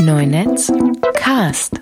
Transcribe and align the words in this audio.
Neunetz 0.00 0.72
Cast. 1.14 1.78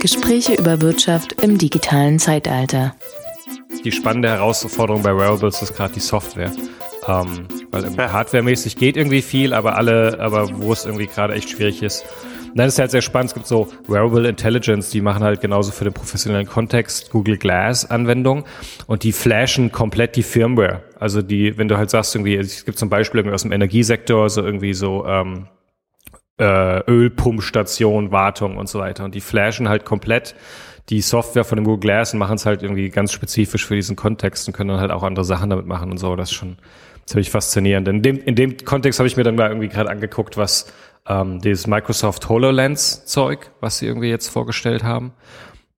Gespräche 0.00 0.54
über 0.54 0.80
Wirtschaft 0.80 1.40
im 1.40 1.56
digitalen 1.56 2.18
Zeitalter. 2.18 2.96
Die 3.84 3.92
spannende 3.92 4.28
Herausforderung 4.28 5.04
bei 5.04 5.16
Wearables 5.16 5.62
ist 5.62 5.76
gerade 5.76 5.94
die 5.94 6.00
Software. 6.00 6.50
Ähm, 7.06 7.46
weil 7.70 8.12
hardwaremäßig 8.12 8.76
geht 8.76 8.96
irgendwie 8.96 9.22
viel, 9.22 9.54
aber 9.54 9.76
alle, 9.76 10.18
aber 10.18 10.48
wo 10.60 10.72
es 10.72 10.84
irgendwie 10.84 11.06
gerade 11.06 11.34
echt 11.34 11.50
schwierig 11.50 11.82
ist, 11.82 12.04
dann 12.54 12.68
ist 12.68 12.78
halt 12.78 12.90
sehr 12.90 13.02
spannend. 13.02 13.30
Es 13.30 13.34
gibt 13.34 13.46
so 13.46 13.68
Wearable 13.86 14.28
Intelligence, 14.28 14.90
die 14.90 15.00
machen 15.00 15.22
halt 15.22 15.40
genauso 15.40 15.72
für 15.72 15.84
den 15.84 15.92
professionellen 15.92 16.46
Kontext 16.46 17.10
Google 17.10 17.38
Glass 17.38 17.90
Anwendung 17.90 18.44
und 18.86 19.02
die 19.02 19.12
flashen 19.12 19.72
komplett 19.72 20.16
die 20.16 20.22
Firmware. 20.22 20.82
Also 20.98 21.22
die, 21.22 21.56
wenn 21.58 21.68
du 21.68 21.76
halt 21.76 21.90
sagst 21.90 22.14
irgendwie, 22.14 22.36
es 22.36 22.64
gibt 22.64 22.78
zum 22.78 22.88
Beispiel 22.88 23.20
irgendwie 23.20 23.34
aus 23.34 23.42
dem 23.42 23.52
Energiesektor 23.52 24.28
so 24.28 24.42
irgendwie 24.42 24.74
so 24.74 25.06
ähm, 25.06 25.48
äh, 26.38 26.80
Ölpumpstation, 26.90 28.12
Wartung 28.12 28.56
und 28.56 28.68
so 28.68 28.78
weiter 28.78 29.04
und 29.04 29.14
die 29.14 29.20
flashen 29.20 29.68
halt 29.68 29.84
komplett 29.84 30.34
die 30.88 31.00
Software 31.00 31.44
von 31.44 31.56
dem 31.56 31.64
Google 31.64 31.80
Glass 31.80 32.12
und 32.12 32.18
machen 32.18 32.36
es 32.36 32.46
halt 32.46 32.62
irgendwie 32.62 32.90
ganz 32.90 33.12
spezifisch 33.12 33.66
für 33.66 33.76
diesen 33.76 33.96
Kontext 33.96 34.48
und 34.48 34.54
können 34.54 34.68
dann 34.68 34.80
halt 34.80 34.90
auch 34.90 35.02
andere 35.02 35.24
Sachen 35.24 35.50
damit 35.50 35.66
machen 35.66 35.90
und 35.90 35.98
so. 35.98 36.16
Das 36.16 36.30
ist 36.30 36.36
schon 36.36 36.56
ziemlich 37.06 37.30
faszinierend. 37.30 37.88
In 37.88 38.02
dem, 38.02 38.18
in 38.18 38.34
dem 38.34 38.56
Kontext 38.64 38.98
habe 38.98 39.06
ich 39.06 39.16
mir 39.16 39.24
dann 39.24 39.36
mal 39.36 39.48
irgendwie 39.48 39.68
gerade 39.68 39.90
angeguckt, 39.90 40.36
was 40.36 40.72
ähm, 41.06 41.40
dieses 41.40 41.66
Microsoft 41.66 42.28
HoloLens-Zeug, 42.28 43.50
was 43.60 43.78
sie 43.78 43.86
irgendwie 43.86 44.08
jetzt 44.08 44.28
vorgestellt 44.28 44.84
haben. 44.84 45.12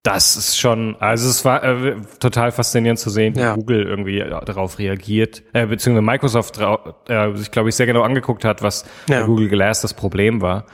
Das 0.03 0.37
ist 0.37 0.59
schon, 0.59 0.97
also 1.01 1.31
es 1.31 1.47
war 1.47 1.65
äh, 1.65 1.97
total 2.21 2.53
faszinierend 2.53 2.99
zu 2.99 3.09
sehen, 3.09 3.37
wie 3.37 3.41
ja. 3.41 3.55
Google 3.55 3.87
irgendwie 3.87 4.19
darauf 4.19 4.79
reagiert, 4.79 5.43
äh, 5.55 5.67
beziehungsweise 5.67 6.05
Microsoft 6.05 6.61
äh, 7.09 7.35
sich, 7.35 7.51
glaube 7.51 7.71
ich, 7.71 7.75
sehr 7.75 7.87
genau 7.87 8.03
angeguckt 8.03 8.45
hat, 8.45 8.61
was 8.61 8.85
ja. 9.09 9.21
bei 9.21 9.27
Google 9.27 9.49
Glass 9.49 9.81
das 9.81 9.95
Problem 9.95 10.43
war 10.43 10.67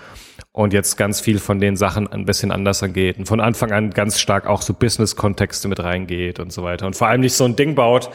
und 0.53 0.73
jetzt 0.73 0.97
ganz 0.97 1.21
viel 1.21 1.39
von 1.39 1.61
den 1.61 1.77
Sachen 1.77 2.09
ein 2.09 2.25
bisschen 2.25 2.51
anders 2.51 2.83
angeht 2.83 3.19
und 3.19 3.27
von 3.27 3.41
Anfang 3.41 3.71
an 3.71 3.91
ganz 3.91 4.19
stark 4.19 4.47
auch 4.47 4.63
so 4.63 4.75
Business-Kontexte 4.75 5.69
mit 5.69 5.79
reingeht 5.79 6.41
und 6.41 6.53
so 6.53 6.65
weiter 6.65 6.87
und 6.87 6.97
vor 6.97 7.07
allem 7.07 7.21
nicht 7.21 7.35
so 7.35 7.45
ein 7.45 7.55
Ding 7.55 7.77
baut, 7.77 8.11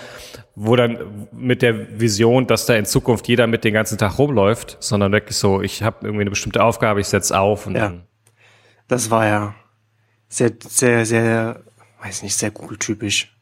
wo 0.56 0.76
dann 0.76 1.28
mit 1.32 1.62
der 1.62 2.00
Vision, 2.00 2.46
dass 2.48 2.66
da 2.66 2.76
in 2.76 2.86
Zukunft 2.86 3.28
jeder 3.28 3.48
mit 3.48 3.64
den 3.64 3.74
ganzen 3.74 3.98
Tag 3.98 4.18
rumläuft, 4.18 4.78
sondern 4.82 5.14
wirklich 5.14 5.38
so, 5.38 5.62
ich 5.62 5.82
habe 5.82 6.00
irgendwie 6.02 6.22
eine 6.22 6.30
bestimmte 6.30 6.62
Aufgabe, 6.64 7.00
ich 7.00 7.08
setz 7.08 7.32
auf 7.32 7.68
und 7.68 7.76
ja. 7.76 7.82
dann. 7.82 8.04
Das 8.88 9.10
war 9.10 9.26
ja 9.26 9.56
sehr, 10.28 10.52
sehr, 10.68 11.06
sehr, 11.06 11.62
weiß 12.02 12.24
nicht, 12.24 12.36
sehr 12.36 12.52
Google-typisch 12.52 13.34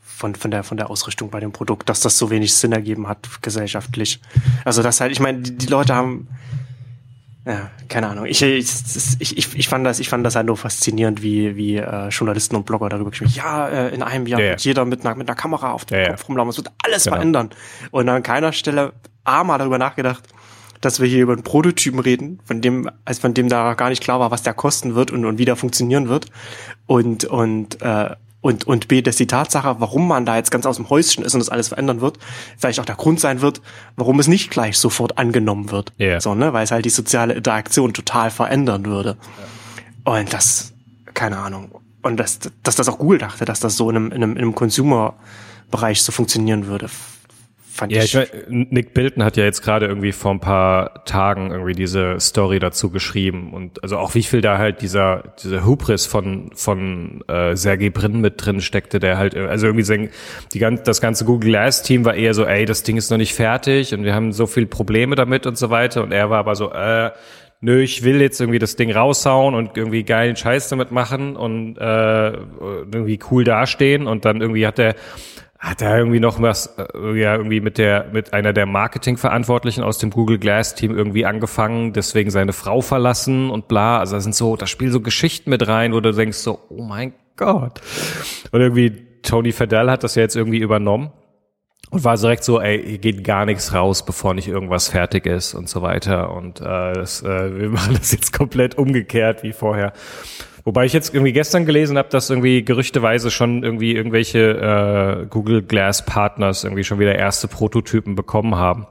von, 0.00 0.34
von 0.34 0.50
der, 0.50 0.64
von 0.64 0.76
der 0.76 0.90
Ausrichtung 0.90 1.30
bei 1.30 1.40
dem 1.40 1.52
Produkt, 1.52 1.88
dass 1.88 2.00
das 2.00 2.18
so 2.18 2.30
wenig 2.30 2.54
Sinn 2.54 2.72
ergeben 2.72 3.08
hat 3.08 3.42
gesellschaftlich. 3.42 4.20
Also 4.64 4.82
das 4.82 5.00
halt, 5.00 5.12
ich 5.12 5.20
meine, 5.20 5.40
die, 5.40 5.56
die 5.56 5.66
Leute 5.66 5.94
haben, 5.94 6.28
ja, 7.48 7.70
keine 7.88 8.08
Ahnung. 8.08 8.26
Ich, 8.26 8.42
ich, 8.42 8.66
ich, 9.20 9.56
ich, 9.56 9.68
fand 9.68 9.86
das, 9.86 10.00
ich 10.00 10.10
fand 10.10 10.24
das 10.26 10.36
halt 10.36 10.46
nur 10.46 10.58
faszinierend, 10.58 11.22
wie, 11.22 11.56
wie 11.56 11.76
äh, 11.76 12.08
Journalisten 12.08 12.56
und 12.56 12.66
Blogger 12.66 12.90
darüber 12.90 13.08
geschrieben 13.08 13.32
ja, 13.34 13.68
äh, 13.68 13.94
in 13.94 14.02
einem 14.02 14.26
Jahr 14.26 14.38
ja, 14.38 14.50
wird 14.50 14.60
jeder 14.60 14.84
mit 14.84 15.00
einer, 15.00 15.14
mit 15.14 15.28
einer 15.28 15.34
Kamera 15.34 15.72
auf 15.72 15.86
dem 15.86 15.98
ja, 15.98 16.10
Kopf 16.10 16.28
rumlaufen. 16.28 16.50
Es 16.50 16.58
wird 16.58 16.70
alles 16.84 17.04
genau. 17.04 17.16
verändern. 17.16 17.50
Und 17.90 18.06
an 18.10 18.22
keiner 18.22 18.52
Stelle 18.52 18.92
A 19.24 19.44
mal 19.44 19.56
darüber 19.56 19.78
nachgedacht, 19.78 20.24
dass 20.82 21.00
wir 21.00 21.08
hier 21.08 21.22
über 21.22 21.32
einen 21.32 21.42
Prototypen 21.42 22.00
reden, 22.00 22.40
von 22.44 22.60
dem, 22.60 22.90
als 23.06 23.18
von 23.18 23.32
dem 23.32 23.48
da 23.48 23.72
gar 23.72 23.88
nicht 23.88 24.02
klar 24.02 24.20
war, 24.20 24.30
was 24.30 24.42
der 24.42 24.52
kosten 24.52 24.94
wird 24.94 25.10
und, 25.10 25.24
und 25.24 25.38
wie 25.38 25.46
der 25.46 25.56
funktionieren 25.56 26.10
wird. 26.10 26.26
Und, 26.86 27.24
und 27.24 27.80
äh, 27.80 28.10
und, 28.48 28.66
und 28.66 28.88
B, 28.88 29.02
dass 29.02 29.16
die 29.16 29.26
Tatsache, 29.26 29.76
warum 29.78 30.08
man 30.08 30.24
da 30.24 30.36
jetzt 30.36 30.50
ganz 30.50 30.64
aus 30.64 30.76
dem 30.76 30.88
Häuschen 30.88 31.22
ist 31.22 31.34
und 31.34 31.40
das 31.40 31.50
alles 31.50 31.68
verändern 31.68 32.00
wird, 32.00 32.18
vielleicht 32.56 32.80
auch 32.80 32.86
der 32.86 32.94
Grund 32.94 33.20
sein 33.20 33.42
wird, 33.42 33.60
warum 33.96 34.18
es 34.20 34.26
nicht 34.26 34.50
gleich 34.50 34.78
sofort 34.78 35.18
angenommen 35.18 35.70
wird. 35.70 35.92
Yeah. 36.00 36.18
So, 36.18 36.34
ne? 36.34 36.54
Weil 36.54 36.64
es 36.64 36.70
halt 36.70 36.86
die 36.86 36.90
soziale 36.90 37.34
Interaktion 37.34 37.92
total 37.92 38.30
verändern 38.30 38.86
würde. 38.86 39.18
Ja. 40.06 40.12
Und 40.14 40.32
das, 40.32 40.72
keine 41.12 41.36
Ahnung. 41.36 41.72
Und 42.00 42.16
dass, 42.16 42.38
dass 42.62 42.74
das 42.74 42.88
auch 42.88 42.98
Google 42.98 43.18
dachte, 43.18 43.44
dass 43.44 43.60
das 43.60 43.76
so 43.76 43.90
in 43.90 43.96
einem, 43.96 44.12
in 44.12 44.22
einem, 44.22 44.32
in 44.32 44.38
einem 44.38 44.54
Consumer-Bereich 44.54 46.00
so 46.02 46.10
funktionieren 46.10 46.68
würde, 46.68 46.88
fand 47.78 47.92
ja, 47.92 48.02
ich. 48.02 48.12
Ja, 48.12 48.24
Nick 48.48 48.92
Bilton 48.92 49.24
hat 49.24 49.36
ja 49.36 49.44
jetzt 49.44 49.62
gerade 49.62 49.86
irgendwie 49.86 50.12
vor 50.12 50.32
ein 50.32 50.40
paar 50.40 51.04
Tagen 51.04 51.50
irgendwie 51.50 51.72
diese 51.72 52.18
Story 52.20 52.58
dazu 52.58 52.90
geschrieben 52.90 53.52
und 53.54 53.82
also 53.82 53.98
auch 53.98 54.14
wie 54.14 54.22
viel 54.22 54.40
da 54.40 54.58
halt 54.58 54.82
dieser 54.82 55.34
dieser 55.42 55.64
Hubris 55.64 56.04
von 56.04 56.50
von 56.54 57.22
äh, 57.28 57.56
Sergey 57.56 57.90
Brin 57.90 58.20
mit 58.20 58.44
drin 58.44 58.60
steckte, 58.60 58.98
der 58.98 59.16
halt 59.16 59.36
also 59.36 59.66
irgendwie 59.66 59.84
sagen, 59.84 60.10
die 60.52 60.58
ganze 60.58 60.82
das 60.82 61.00
ganze 61.00 61.24
Google 61.24 61.50
Glass 61.50 61.82
Team 61.82 62.04
war 62.04 62.14
eher 62.14 62.34
so, 62.34 62.44
ey, 62.44 62.64
das 62.64 62.82
Ding 62.82 62.96
ist 62.96 63.10
noch 63.10 63.18
nicht 63.18 63.34
fertig 63.34 63.94
und 63.94 64.04
wir 64.04 64.14
haben 64.14 64.32
so 64.32 64.46
viel 64.46 64.66
Probleme 64.66 65.14
damit 65.14 65.46
und 65.46 65.56
so 65.56 65.70
weiter 65.70 66.02
und 66.02 66.12
er 66.12 66.30
war 66.30 66.38
aber 66.38 66.56
so, 66.56 66.72
äh, 66.72 67.10
nö, 67.60 67.80
ich 67.80 68.02
will 68.02 68.20
jetzt 68.20 68.40
irgendwie 68.40 68.58
das 68.58 68.76
Ding 68.76 68.92
raushauen 68.92 69.54
und 69.54 69.76
irgendwie 69.76 70.02
geilen 70.02 70.36
Scheiß 70.36 70.68
damit 70.68 70.90
machen 70.90 71.36
und 71.36 71.76
äh, 71.78 72.32
irgendwie 72.32 73.18
cool 73.30 73.44
dastehen 73.44 74.06
und 74.06 74.24
dann 74.24 74.40
irgendwie 74.40 74.66
hat 74.66 74.78
er 74.78 74.94
hat 75.58 75.82
er 75.82 75.98
irgendwie 75.98 76.20
noch 76.20 76.40
was, 76.40 76.76
äh, 76.78 77.18
ja, 77.18 77.34
irgendwie 77.34 77.60
mit 77.60 77.78
der, 77.78 78.06
mit 78.12 78.32
einer 78.32 78.52
der 78.52 78.66
Marketingverantwortlichen 78.66 79.82
aus 79.82 79.98
dem 79.98 80.10
Google 80.10 80.38
Glass 80.38 80.74
Team 80.74 80.96
irgendwie 80.96 81.26
angefangen, 81.26 81.92
deswegen 81.92 82.30
seine 82.30 82.52
Frau 82.52 82.80
verlassen 82.80 83.50
und 83.50 83.66
bla. 83.66 83.98
Also 83.98 84.16
da 84.16 84.20
sind 84.20 84.34
so, 84.34 84.56
da 84.56 84.66
spielen 84.66 84.92
so 84.92 85.00
Geschichten 85.00 85.50
mit 85.50 85.66
rein, 85.66 85.92
wo 85.92 86.00
du 86.00 86.12
denkst 86.12 86.38
so, 86.38 86.60
oh 86.68 86.82
mein 86.82 87.12
Gott. 87.36 87.80
Und 88.52 88.60
irgendwie 88.60 88.90
Tony 89.22 89.52
Fadell 89.52 89.90
hat 89.90 90.04
das 90.04 90.14
ja 90.14 90.22
jetzt 90.22 90.36
irgendwie 90.36 90.58
übernommen 90.58 91.10
und 91.90 92.04
war 92.04 92.16
direkt 92.16 92.44
so, 92.44 92.60
ey, 92.60 92.82
hier 92.82 92.98
geht 92.98 93.24
gar 93.24 93.44
nichts 93.44 93.72
raus, 93.72 94.04
bevor 94.04 94.34
nicht 94.34 94.48
irgendwas 94.48 94.88
fertig 94.88 95.26
ist 95.26 95.54
und 95.54 95.68
so 95.68 95.82
weiter. 95.82 96.32
Und 96.32 96.60
äh, 96.60 96.92
das, 96.92 97.22
äh, 97.22 97.58
wir 97.58 97.68
machen 97.70 97.96
das 97.98 98.12
jetzt 98.12 98.32
komplett 98.32 98.76
umgekehrt 98.76 99.42
wie 99.42 99.52
vorher. 99.52 99.92
Wobei 100.68 100.84
ich 100.84 100.92
jetzt 100.92 101.14
irgendwie 101.14 101.32
gestern 101.32 101.64
gelesen 101.64 101.96
habe, 101.96 102.10
dass 102.10 102.28
irgendwie 102.28 102.62
gerüchteweise 102.62 103.30
schon 103.30 103.62
irgendwie 103.62 103.96
irgendwelche 103.96 105.22
äh, 105.22 105.26
Google 105.30 105.62
Glass 105.62 106.04
Partners 106.04 106.62
irgendwie 106.62 106.84
schon 106.84 106.98
wieder 106.98 107.14
erste 107.14 107.48
Prototypen 107.48 108.14
bekommen 108.14 108.54
haben. 108.56 108.86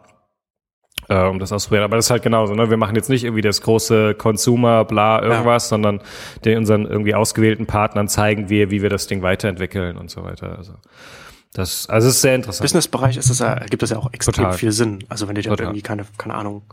Äh, 1.08 1.28
um 1.28 1.38
das 1.38 1.52
auszuprobieren. 1.52 1.84
Aber 1.84 1.96
das 1.96 2.06
ist 2.06 2.10
halt 2.10 2.24
genauso, 2.24 2.56
ne? 2.56 2.72
Wir 2.72 2.78
machen 2.78 2.96
jetzt 2.96 3.12
nicht 3.12 3.26
irgendwie 3.26 3.44
das 3.44 3.62
große 3.62 4.16
Consumer, 4.16 4.86
bla, 4.86 5.22
irgendwas, 5.22 5.66
ja. 5.66 5.70
sondern 5.70 6.02
den 6.46 6.58
unseren 6.58 6.88
irgendwie 6.88 7.14
ausgewählten 7.14 7.68
Partnern 7.68 8.08
zeigen 8.08 8.50
wir, 8.50 8.72
wie 8.72 8.82
wir 8.82 8.90
das 8.90 9.06
Ding 9.06 9.22
weiterentwickeln 9.22 9.98
und 9.98 10.10
so 10.10 10.24
weiter. 10.24 10.58
Also 10.58 10.74
das, 11.54 11.88
also 11.90 12.08
es 12.08 12.16
ist 12.16 12.22
sehr 12.24 12.34
interessant. 12.34 12.62
Im 12.62 12.64
Businessbereich 12.64 13.18
ist 13.18 13.30
das 13.30 13.38
ja, 13.38 13.54
gibt 13.54 13.84
das 13.84 13.92
ja 13.92 14.00
auch 14.00 14.12
extrem 14.14 14.46
Total. 14.46 14.54
viel 14.54 14.72
Sinn. 14.72 15.06
Also 15.10 15.28
wenn 15.28 15.36
du 15.36 15.44
dir 15.44 15.52
irgendwie 15.52 15.84
keine, 15.84 16.08
keine 16.18 16.34
Ahnung, 16.34 16.64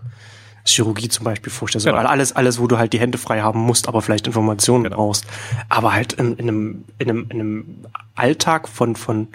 Chirurgie 0.67 1.09
zum 1.09 1.25
Beispiel 1.25 1.53
vorstellst. 1.53 1.87
Genau. 1.87 1.99
Alles, 1.99 2.35
alles, 2.35 2.59
wo 2.59 2.67
du 2.67 2.79
halt 2.79 2.93
die 2.93 2.99
Hände 2.99 3.19
frei 3.19 3.43
haben 3.43 3.61
musst, 3.61 3.87
aber 3.87 4.01
vielleicht 4.03 4.27
Informationen 4.27 4.85
genau. 4.85 4.97
brauchst. 4.97 5.27
Aber 5.69 5.93
halt 5.93 6.15
in, 6.15 6.37
in, 6.37 6.49
einem, 6.49 6.85
in, 6.99 7.11
einem, 7.11 7.27
in 7.29 7.41
einem 7.41 7.87
Alltag 8.15 8.69
von, 8.69 8.97
von, 8.97 9.29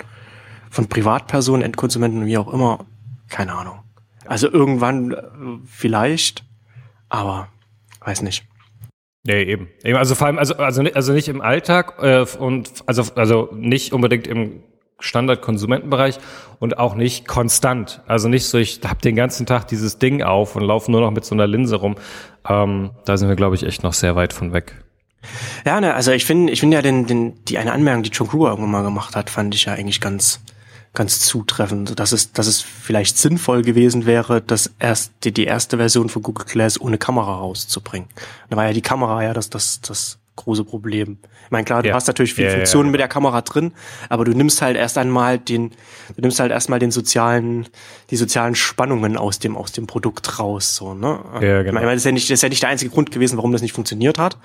von 0.70 0.88
Privatpersonen, 0.88 1.62
Endkonsumenten, 1.62 2.26
wie 2.26 2.38
auch 2.38 2.52
immer, 2.52 2.86
keine 3.30 3.54
Ahnung. 3.54 3.80
Also 4.26 4.52
irgendwann 4.52 5.12
äh, 5.12 5.18
vielleicht, 5.66 6.44
aber 7.10 7.48
weiß 8.02 8.22
nicht. 8.22 8.46
Nee, 9.24 9.44
eben. 9.44 9.68
eben. 9.84 9.98
Also 9.98 10.16
vor 10.16 10.28
allem, 10.28 10.40
also, 10.40 10.56
also, 10.56 10.82
also 10.82 11.14
nicht 11.14 11.28
im 11.28 11.42
Alltag 11.42 11.96
äh, 12.02 12.26
und 12.40 12.84
also, 12.86 13.04
also 13.16 13.50
nicht 13.54 13.94
unbedingt 13.94 14.28
im 14.28 14.64
Standard-Konsumentenbereich 15.00 16.20
und 16.60 16.78
auch 16.78 16.96
nicht 16.96 17.28
konstant. 17.28 18.02
Also 18.08 18.28
nicht 18.28 18.46
so, 18.46 18.58
ich 18.58 18.82
habe 18.86 19.02
den 19.02 19.16
ganzen 19.16 19.46
Tag 19.46 19.68
dieses 19.68 19.98
Ding 19.98 20.22
auf 20.22 20.56
und 20.56 20.64
laufe 20.64 20.92
nur 20.92 21.02
noch 21.02 21.12
mit 21.12 21.26
so 21.26 21.34
einer 21.36 21.48
Linse 21.48 21.78
rum. 21.78 21.96
Ähm, 22.48 22.92
da 23.06 23.18
sind 23.18 23.30
wir, 23.30 23.36
glaube 23.36 23.56
ich, 23.56 23.64
echt 23.64 23.84
noch 23.84 23.94
sehr 23.94 24.16
weit 24.16 24.34
von 24.34 24.54
weg. 24.54 24.76
Ja, 25.66 25.82
ne, 25.82 25.94
also 25.94 26.12
ich 26.12 26.26
finde, 26.26 26.52
ich 26.54 26.60
finde 26.60 26.76
ja 26.76 26.82
den, 26.82 27.06
den, 27.06 27.44
die 27.46 27.58
eine 27.58 27.74
Anmerkung, 27.74 28.04
die 28.04 28.10
John 28.10 28.28
Kruger 28.28 28.50
irgendwann 28.50 28.72
mal 28.72 28.84
gemacht 28.84 29.16
hat, 29.16 29.30
fand 29.30 29.54
ich 29.54 29.66
ja 29.66 29.74
eigentlich 29.74 30.00
ganz, 30.00 30.40
ganz 30.94 31.20
zutreffend, 31.20 32.00
dass 32.00 32.12
es, 32.12 32.32
dass 32.32 32.48
es 32.48 32.62
vielleicht 32.62 33.18
sinnvoll 33.18 33.62
gewesen 33.62 34.06
wäre, 34.06 34.42
das 34.42 34.72
erst 34.80 35.12
die, 35.24 35.34
die 35.34 35.46
erste 35.46 35.78
Version 35.78 36.10
von 36.10 36.24
Google 36.24 36.46
Glass 36.46 36.80
ohne 36.80 36.98
Kamera 36.98 37.36
rauszubringen. 37.36 38.10
Da 38.50 38.58
war 38.58 38.66
ja 38.66 38.74
die 38.74 38.82
Kamera 38.82 39.24
ja 39.24 39.34
das, 39.34 39.50
das, 39.50 39.82
das 39.82 40.20
große 40.36 40.64
Problem. 40.64 41.18
Ich 41.50 41.52
meine, 41.52 41.66
klar, 41.66 41.82
du 41.82 41.90
ja. 41.90 41.96
hast 41.96 42.06
natürlich 42.06 42.36
viele 42.36 42.50
ja, 42.50 42.58
Funktionen 42.58 42.90
ja, 42.90 42.92
mit 42.92 43.00
der 43.00 43.08
Kamera 43.08 43.42
drin, 43.42 43.72
aber 44.08 44.24
du 44.24 44.34
nimmst 44.34 44.62
halt 44.62 44.78
erst 44.78 45.00
einmal 45.00 45.40
den, 45.40 45.72
du 46.16 46.22
nimmst 46.22 46.40
halt 46.40 46.52
erstmal 46.52 46.78
den 46.78 46.92
sozialen, 46.92 47.68
die 48.10 48.16
sozialen 48.16 48.56
Spannungen 48.56 49.18
aus 49.18 49.40
dem, 49.40 49.56
aus 49.56 49.72
dem 49.72 49.88
Produkt 49.88 50.40
raus, 50.40 50.76
so, 50.76 50.94
ne? 50.94 51.20
Ja, 51.42 51.62
genau. 51.62 51.68
Ich 51.68 51.74
meine, 51.74 51.86
das 51.88 51.98
ist 51.98 52.06
ja 52.06 52.12
nicht, 52.12 52.30
das 52.30 52.36
ist 52.36 52.42
ja 52.42 52.50
nicht 52.50 52.64
der 52.64 52.70
einzige 52.70 52.92
Grund 52.92 53.12
gewesen, 53.12 53.38
warum 53.38 53.52
das 53.52 53.62
nicht 53.62 53.74
funktioniert 53.74 54.18
hat, 54.18 54.38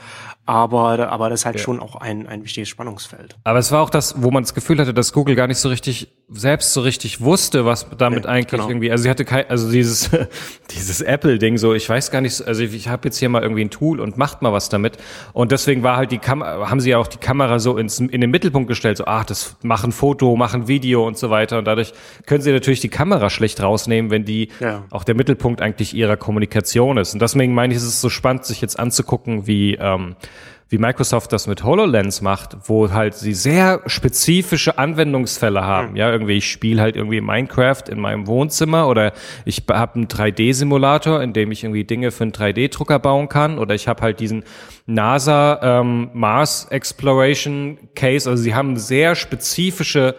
aber, 0.46 1.08
aber 1.08 1.30
das 1.30 1.40
ist 1.40 1.46
halt 1.46 1.56
ja. 1.56 1.62
schon 1.62 1.80
auch 1.80 1.96
ein, 1.96 2.26
ein 2.26 2.44
wichtiges 2.44 2.68
Spannungsfeld. 2.68 3.36
Aber 3.44 3.58
es 3.58 3.72
war 3.72 3.80
auch 3.80 3.90
das, 3.90 4.22
wo 4.22 4.30
man 4.30 4.42
das 4.42 4.52
Gefühl 4.52 4.78
hatte, 4.78 4.92
dass 4.92 5.12
Google 5.12 5.34
gar 5.36 5.46
nicht 5.46 5.58
so 5.58 5.70
richtig, 5.70 6.12
selbst 6.28 6.74
so 6.74 6.82
richtig 6.82 7.22
wusste, 7.22 7.64
was 7.64 7.86
damit 7.96 8.24
ja, 8.24 8.30
eigentlich 8.30 8.50
genau. 8.50 8.68
irgendwie, 8.68 8.90
also 8.90 9.04
sie 9.04 9.10
hatte 9.10 9.24
kein, 9.24 9.48
also 9.48 9.70
dieses, 9.70 10.10
dieses 10.70 11.00
Apple-Ding 11.00 11.56
so, 11.56 11.72
ich 11.72 11.88
weiß 11.88 12.10
gar 12.10 12.20
nicht, 12.20 12.46
also 12.46 12.62
ich, 12.62 12.74
ich 12.74 12.88
habe 12.88 13.08
jetzt 13.08 13.18
hier 13.18 13.30
mal 13.30 13.42
irgendwie 13.42 13.64
ein 13.64 13.70
Tool 13.70 14.00
und 14.00 14.18
macht 14.18 14.42
mal 14.42 14.52
was 14.52 14.68
damit. 14.68 14.98
Und 15.32 15.52
deswegen 15.52 15.82
war 15.82 15.96
halt 15.96 16.12
die 16.12 16.18
Kamera, 16.18 16.68
haben 16.68 16.80
sie 16.80 16.90
ja 16.90 16.98
auch 16.98 17.06
die 17.06 17.18
Kamera 17.18 17.58
so 17.58 17.78
ins, 17.78 17.98
in 18.00 18.20
den 18.20 18.30
Mittelpunkt 18.30 18.68
gestellt, 18.68 18.98
so, 18.98 19.06
ach, 19.06 19.24
das 19.24 19.56
machen 19.62 19.92
Foto, 19.92 20.36
machen 20.36 20.68
Video 20.68 21.06
und 21.06 21.16
so 21.16 21.30
weiter. 21.30 21.58
Und 21.58 21.64
dadurch 21.64 21.94
können 22.26 22.42
sie 22.42 22.52
natürlich 22.52 22.80
die 22.80 22.90
Kamera 22.90 23.30
schlecht 23.30 23.53
rausnehmen, 23.62 24.10
wenn 24.10 24.24
die 24.24 24.48
ja. 24.60 24.84
auch 24.90 25.04
der 25.04 25.14
Mittelpunkt 25.14 25.60
eigentlich 25.60 25.94
ihrer 25.94 26.16
Kommunikation 26.16 26.96
ist. 26.98 27.14
Und 27.14 27.22
deswegen 27.22 27.54
meine 27.54 27.72
ich, 27.72 27.78
ist 27.78 27.86
es 27.86 28.00
so 28.00 28.08
spannend, 28.08 28.44
sich 28.44 28.60
jetzt 28.60 28.78
anzugucken, 28.78 29.46
wie, 29.46 29.74
ähm, 29.74 30.16
wie 30.68 30.78
Microsoft 30.78 31.32
das 31.32 31.46
mit 31.46 31.62
HoloLens 31.62 32.20
macht, 32.20 32.56
wo 32.64 32.90
halt 32.90 33.14
sie 33.14 33.34
sehr 33.34 33.82
spezifische 33.86 34.78
Anwendungsfälle 34.78 35.62
haben. 35.62 35.90
Mhm. 35.90 35.96
Ja, 35.96 36.10
irgendwie 36.10 36.38
ich 36.38 36.50
spiele 36.50 36.80
halt 36.80 36.96
irgendwie 36.96 37.20
Minecraft 37.20 37.82
in 37.88 38.00
meinem 38.00 38.26
Wohnzimmer 38.26 38.88
oder 38.88 39.12
ich 39.44 39.62
habe 39.70 39.94
einen 39.94 40.08
3D-Simulator, 40.08 41.22
in 41.22 41.32
dem 41.32 41.52
ich 41.52 41.64
irgendwie 41.64 41.84
Dinge 41.84 42.10
für 42.10 42.24
einen 42.24 42.32
3D-Drucker 42.32 42.98
bauen 42.98 43.28
kann 43.28 43.58
oder 43.58 43.74
ich 43.74 43.86
habe 43.88 44.02
halt 44.02 44.20
diesen 44.20 44.44
NASA 44.86 45.60
ähm, 45.80 46.10
Mars 46.12 46.66
Exploration 46.70 47.78
Case. 47.94 48.28
Also 48.28 48.42
sie 48.42 48.54
haben 48.54 48.76
sehr 48.76 49.14
spezifische 49.14 50.16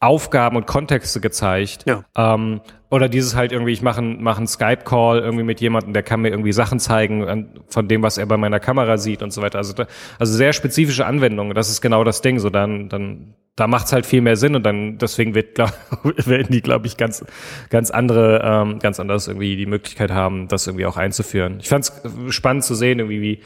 Aufgaben 0.00 0.56
und 0.56 0.66
Kontexte 0.66 1.20
gezeigt. 1.20 1.84
Ja. 1.86 2.04
Ähm, 2.16 2.60
oder 2.90 3.08
dieses 3.08 3.34
halt 3.34 3.50
irgendwie, 3.50 3.72
ich 3.72 3.82
mache 3.82 3.98
einen, 3.98 4.22
mach 4.22 4.36
einen 4.36 4.46
Skype-Call 4.46 5.20
irgendwie 5.20 5.42
mit 5.42 5.60
jemandem, 5.60 5.92
der 5.92 6.02
kann 6.02 6.20
mir 6.20 6.28
irgendwie 6.28 6.52
Sachen 6.52 6.78
zeigen 6.78 7.50
von 7.68 7.88
dem, 7.88 8.02
was 8.02 8.18
er 8.18 8.26
bei 8.26 8.36
meiner 8.36 8.60
Kamera 8.60 8.98
sieht 8.98 9.22
und 9.22 9.32
so 9.32 9.42
weiter. 9.42 9.58
Also, 9.58 9.72
da, 9.72 9.86
also 10.18 10.34
sehr 10.34 10.52
spezifische 10.52 11.06
Anwendungen. 11.06 11.54
Das 11.54 11.70
ist 11.70 11.80
genau 11.80 12.04
das 12.04 12.20
Ding. 12.20 12.38
So 12.38 12.50
dann, 12.50 12.88
dann, 12.88 13.34
da 13.56 13.66
macht's 13.66 13.92
halt 13.92 14.06
viel 14.06 14.20
mehr 14.20 14.36
Sinn 14.36 14.54
und 14.54 14.64
dann 14.64 14.98
deswegen 14.98 15.34
wird, 15.34 15.54
glaub, 15.54 15.72
werden 16.26 16.48
die, 16.50 16.60
glaube 16.60 16.86
ich, 16.86 16.96
ganz, 16.96 17.24
ganz 17.70 17.90
andere, 17.90 18.42
ähm, 18.44 18.78
ganz 18.78 19.00
anders 19.00 19.28
irgendwie 19.28 19.56
die 19.56 19.66
Möglichkeit 19.66 20.10
haben, 20.10 20.46
das 20.48 20.66
irgendwie 20.66 20.86
auch 20.86 20.98
einzuführen. 20.98 21.58
Ich 21.60 21.68
fand's 21.68 21.92
spannend 22.28 22.64
zu 22.64 22.74
sehen, 22.74 22.98
irgendwie 22.98 23.22
wie 23.22 23.40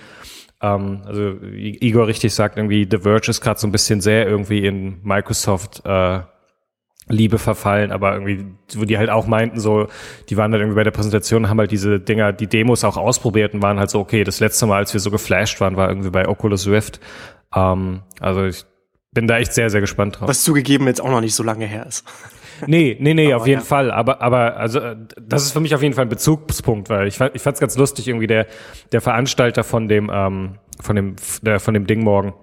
ähm, 0.60 1.02
also 1.06 1.36
Igor 1.42 2.06
richtig 2.06 2.34
sagt, 2.34 2.56
irgendwie 2.56 2.86
The 2.90 2.98
Verge 2.98 3.30
ist 3.30 3.40
gerade 3.40 3.58
so 3.58 3.66
ein 3.66 3.72
bisschen 3.72 4.00
sehr 4.00 4.26
irgendwie 4.26 4.66
in 4.66 5.00
Microsoft 5.02 5.82
äh, 5.86 6.20
Liebe 7.10 7.38
verfallen, 7.38 7.92
aber 7.92 8.12
irgendwie, 8.14 8.46
wo 8.74 8.84
die 8.84 8.98
halt 8.98 9.10
auch 9.10 9.26
meinten, 9.26 9.60
so, 9.60 9.88
die 10.28 10.36
waren 10.36 10.52
dann 10.52 10.60
irgendwie 10.60 10.76
bei 10.76 10.84
der 10.84 10.90
Präsentation, 10.90 11.48
haben 11.48 11.58
halt 11.58 11.70
diese 11.70 12.00
Dinger, 12.00 12.32
die 12.32 12.46
Demos 12.46 12.84
auch 12.84 12.96
ausprobiert 12.96 13.54
und 13.54 13.62
waren 13.62 13.78
halt 13.78 13.90
so, 13.90 14.00
okay, 14.00 14.24
das 14.24 14.40
letzte 14.40 14.66
Mal, 14.66 14.78
als 14.78 14.92
wir 14.92 15.00
so 15.00 15.10
geflasht 15.10 15.60
waren, 15.60 15.76
war 15.76 15.88
irgendwie 15.88 16.10
bei 16.10 16.28
Oculus 16.28 16.66
Rift. 16.66 17.00
Ähm, 17.54 18.02
also 18.20 18.44
ich 18.44 18.64
bin 19.12 19.26
da 19.26 19.38
echt 19.38 19.52
sehr, 19.52 19.70
sehr 19.70 19.80
gespannt 19.80 20.20
drauf. 20.20 20.28
Was 20.28 20.44
zugegeben 20.44 20.86
jetzt 20.86 21.00
auch 21.00 21.10
noch 21.10 21.20
nicht 21.20 21.34
so 21.34 21.42
lange 21.42 21.66
her 21.66 21.86
ist. 21.86 22.04
Nee, 22.66 22.98
nee, 23.00 23.14
nee, 23.14 23.32
aber 23.32 23.40
auf 23.40 23.46
jeden 23.46 23.60
ja. 23.60 23.64
Fall. 23.64 23.90
Aber, 23.90 24.20
aber, 24.20 24.58
also, 24.58 24.80
das 25.18 25.44
ist 25.44 25.52
für 25.52 25.60
mich 25.60 25.74
auf 25.74 25.82
jeden 25.82 25.94
Fall 25.94 26.04
ein 26.04 26.10
Bezugspunkt, 26.10 26.90
weil 26.90 27.08
ich 27.08 27.16
fand, 27.16 27.34
ich 27.34 27.40
fand's 27.40 27.58
ganz 27.58 27.74
lustig, 27.78 28.06
irgendwie 28.06 28.26
der, 28.26 28.46
der 28.92 29.00
Veranstalter 29.00 29.64
von 29.64 29.88
dem, 29.88 30.10
ähm, 30.12 30.58
von 30.78 30.94
dem, 30.94 31.16
der, 31.40 31.58
von 31.58 31.72
dem 31.72 31.86
Ding 31.86 32.02
morgen 32.02 32.34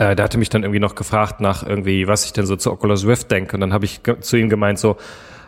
äh, 0.00 0.16
der 0.16 0.24
hatte 0.24 0.38
mich 0.38 0.48
dann 0.48 0.62
irgendwie 0.62 0.80
noch 0.80 0.94
gefragt 0.94 1.42
nach 1.42 1.62
irgendwie, 1.62 2.08
was 2.08 2.24
ich 2.24 2.32
denn 2.32 2.46
so 2.46 2.56
zu 2.56 2.72
Oculus 2.72 3.06
Rift 3.06 3.30
denke. 3.30 3.54
Und 3.54 3.60
dann 3.60 3.74
habe 3.74 3.84
ich 3.84 4.00
zu 4.20 4.36
ihm 4.38 4.48
gemeint, 4.48 4.78
so, 4.78 4.96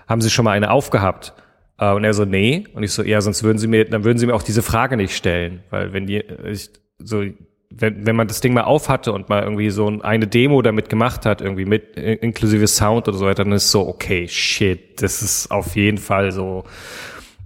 haben 0.06 0.20
Sie 0.20 0.28
schon 0.28 0.44
mal 0.44 0.50
eine 0.50 0.70
aufgehabt? 0.70 1.32
Äh, 1.78 1.93
und 1.93 2.04
er 2.04 2.12
so, 2.12 2.26
nee. 2.26 2.66
Und 2.75 2.82
ich 2.82 2.93
so, 2.93 3.02
ja, 3.02 3.22
sonst 3.22 3.43
würden 3.44 3.56
Sie 3.56 3.66
mir, 3.66 3.87
dann 3.87 4.04
würden 4.04 4.19
Sie 4.19 4.26
mir 4.26 4.34
auch 4.34 4.43
diese 4.43 4.60
Frage 4.60 4.99
nicht 4.99 5.16
stellen. 5.16 5.62
Weil 5.70 5.94
wenn 5.94 6.06
die, 6.06 6.19
ich, 6.44 6.69
so, 6.99 7.25
wenn, 7.70 8.06
wenn 8.06 8.14
man 8.14 8.28
das 8.28 8.43
Ding 8.43 8.52
mal 8.52 8.64
aufhatte 8.64 9.14
und 9.14 9.31
mal 9.31 9.43
irgendwie 9.43 9.70
so 9.70 9.87
eine 10.02 10.26
Demo 10.26 10.60
damit 10.60 10.90
gemacht 10.90 11.25
hat, 11.25 11.40
irgendwie 11.40 11.64
mit 11.64 11.96
inklusive 11.96 12.66
Sound 12.66 13.08
oder 13.08 13.16
so 13.16 13.25
weiter, 13.25 13.44
dann 13.44 13.55
ist 13.55 13.70
so, 13.70 13.88
okay, 13.88 14.28
shit, 14.28 15.00
das 15.00 15.22
ist 15.22 15.50
auf 15.50 15.76
jeden 15.76 15.96
Fall 15.96 16.31
so 16.31 16.64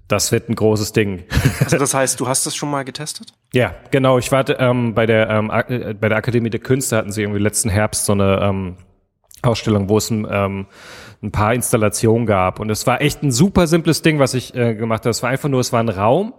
das 0.09 0.31
wird 0.33 0.49
ein 0.49 0.55
großes 0.55 0.93
Ding. 0.93 1.25
Also 1.61 1.79
das 1.79 1.95
heißt, 1.95 2.21
du 2.21 2.29
hast 2.29 2.47
das 2.47 2.55
schon 2.55 2.71
mal 2.71 2.85
getestet? 2.85 3.33
Ja, 3.53 3.75
genau. 3.91 4.19
Ich 4.19 4.31
warte 4.31 4.57
ähm, 4.61 4.95
bei 4.95 5.07
der 5.07 5.29
ähm, 5.31 5.51
äh, 5.51 5.95
bei 5.95 6.09
der 6.09 6.19
Akademie 6.19 6.51
der 6.51 6.61
Künste 6.61 6.97
hatten 6.97 7.11
sie 7.11 7.23
irgendwie 7.23 7.41
letzten 7.41 7.71
Herbst 7.71 8.05
so 8.05 8.13
eine 8.13 8.41
ähm, 8.43 8.77
Ausstellung, 9.43 9.89
wo 9.89 9.99
es 9.99 10.11
ein, 10.11 10.27
ähm, 10.31 10.67
ein 11.23 11.33
paar 11.33 11.55
Installationen 11.55 12.27
gab 12.27 12.61
und 12.61 12.71
es 12.71 12.87
war 12.87 13.01
echt 13.01 13.23
ein 13.23 13.33
super 13.33 13.67
simples 13.67 14.03
Ding, 14.03 14.19
was 14.19 14.35
ich 14.35 14.55
äh, 14.55 14.75
gemacht 14.75 15.01
habe. 15.01 15.11
Es 15.11 15.23
war 15.23 15.31
einfach 15.31 15.49
nur, 15.49 15.61
es 15.61 15.73
war 15.73 15.81
ein 15.81 15.89
Raum, 15.89 16.35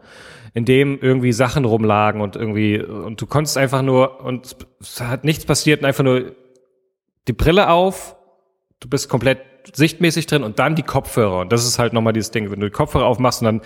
in 0.54 0.66
dem 0.66 1.00
irgendwie 1.02 1.34
Sachen 1.34 1.66
rumlagen 1.66 2.22
und 2.22 2.36
irgendwie 2.36 2.81
und 2.81 3.20
du 3.20 3.25
konntest 3.25 3.58
einfach 3.58 3.81
nur 3.81 4.22
und 4.24 4.56
es 4.80 5.02
hat 5.02 5.24
nichts 5.24 5.46
passiert 5.46 5.81
und 5.81 5.86
einfach 5.86 6.04
nur 6.04 6.36
die 7.28 7.34
Brille 7.34 7.70
auf, 7.70 8.16
du 8.80 8.88
bist 8.88 9.10
komplett 9.10 9.40
sichtmäßig 9.74 10.27
drin 10.27 10.44
und 10.44 10.59
dann 10.59 10.75
die 10.75 10.83
Kopfhörer. 10.83 11.39
Und 11.39 11.51
das 11.51 11.65
ist 11.65 11.80
halt 11.80 11.94
nochmal 11.94 12.13
dieses 12.13 12.31
Ding, 12.31 12.51
wenn 12.51 12.59
du 12.59 12.68
die 12.68 12.74
Kopfhörer 12.74 13.06
aufmachst 13.06 13.42
und 13.42 13.45
dann 13.45 13.62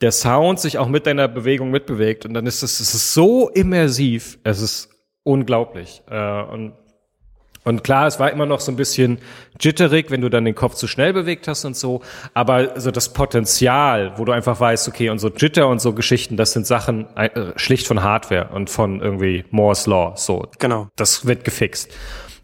der 0.00 0.12
Sound 0.12 0.60
sich 0.60 0.78
auch 0.78 0.88
mit 0.88 1.06
deiner 1.06 1.28
Bewegung 1.28 1.70
mitbewegt 1.70 2.24
und 2.24 2.34
dann 2.34 2.46
ist 2.46 2.62
es, 2.62 2.80
es 2.80 2.94
ist 2.94 3.14
so 3.14 3.48
immersiv, 3.50 4.38
es 4.44 4.60
ist 4.60 4.88
unglaublich. 5.22 6.02
Äh, 6.10 6.42
und, 6.42 6.72
und 7.64 7.84
klar, 7.84 8.06
es 8.06 8.18
war 8.18 8.30
immer 8.30 8.46
noch 8.46 8.60
so 8.60 8.72
ein 8.72 8.76
bisschen 8.76 9.18
jitterig, 9.60 10.10
wenn 10.10 10.22
du 10.22 10.30
dann 10.30 10.46
den 10.46 10.54
Kopf 10.54 10.74
zu 10.74 10.86
schnell 10.86 11.12
bewegt 11.12 11.48
hast 11.48 11.66
und 11.66 11.76
so, 11.76 12.00
aber 12.32 12.80
so 12.80 12.90
das 12.90 13.12
Potenzial, 13.12 14.14
wo 14.16 14.24
du 14.24 14.32
einfach 14.32 14.58
weißt, 14.58 14.88
okay, 14.88 15.10
und 15.10 15.18
so 15.18 15.28
Jitter 15.28 15.68
und 15.68 15.80
so 15.82 15.92
Geschichten, 15.92 16.38
das 16.38 16.52
sind 16.52 16.66
Sachen 16.66 17.14
äh, 17.16 17.52
schlicht 17.56 17.86
von 17.86 18.02
Hardware 18.02 18.48
und 18.54 18.70
von 18.70 19.02
irgendwie 19.02 19.44
Moore's 19.50 19.86
Law, 19.86 20.14
so. 20.16 20.46
Genau. 20.58 20.88
Das 20.96 21.26
wird 21.26 21.44
gefixt. 21.44 21.92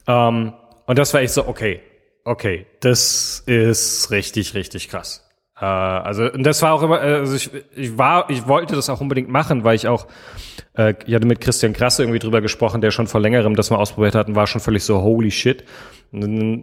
Ähm, 0.07 0.53
und 0.85 0.99
das 0.99 1.15
war 1.15 1.23
echt 1.23 1.33
so, 1.33 1.49
okay, 1.49 1.81
Okay, 2.27 2.67
das 2.81 3.45
ist 3.47 4.11
richtig, 4.11 4.55
richtig 4.55 4.89
krass. 4.89 5.25
Äh, 5.61 5.65
also 5.65 6.25
und 6.25 6.43
das 6.43 6.61
war 6.61 6.73
auch 6.73 6.83
immer, 6.83 6.99
also 6.99 7.37
ich, 7.37 7.51
ich 7.77 7.97
war, 7.97 8.29
ich 8.31 8.49
wollte 8.49 8.75
das 8.75 8.91
auch 8.91 9.01
unbedingt 9.01 9.29
machen, 9.29 9.63
weil 9.63 9.77
ich 9.77 9.87
auch, 9.87 10.09
äh, 10.77 10.95
ich 11.07 11.15
hatte 11.15 11.25
mit 11.29 11.41
Christian 11.41 11.73
Krasse 11.73 12.03
irgendwie 12.03 12.19
drüber 12.19 12.41
gesprochen, 12.41 12.81
der 12.81 12.91
schon 12.91 13.07
vor 13.07 13.21
längerem 13.21 13.55
das 13.55 13.71
mal 13.71 13.77
ausprobiert 13.77 14.17
hat 14.17 14.27
und 14.27 14.35
war 14.35 14.49
schon 14.49 14.61
völlig 14.61 14.83
so 14.83 15.03
holy 15.03 15.31
shit. 15.31 15.63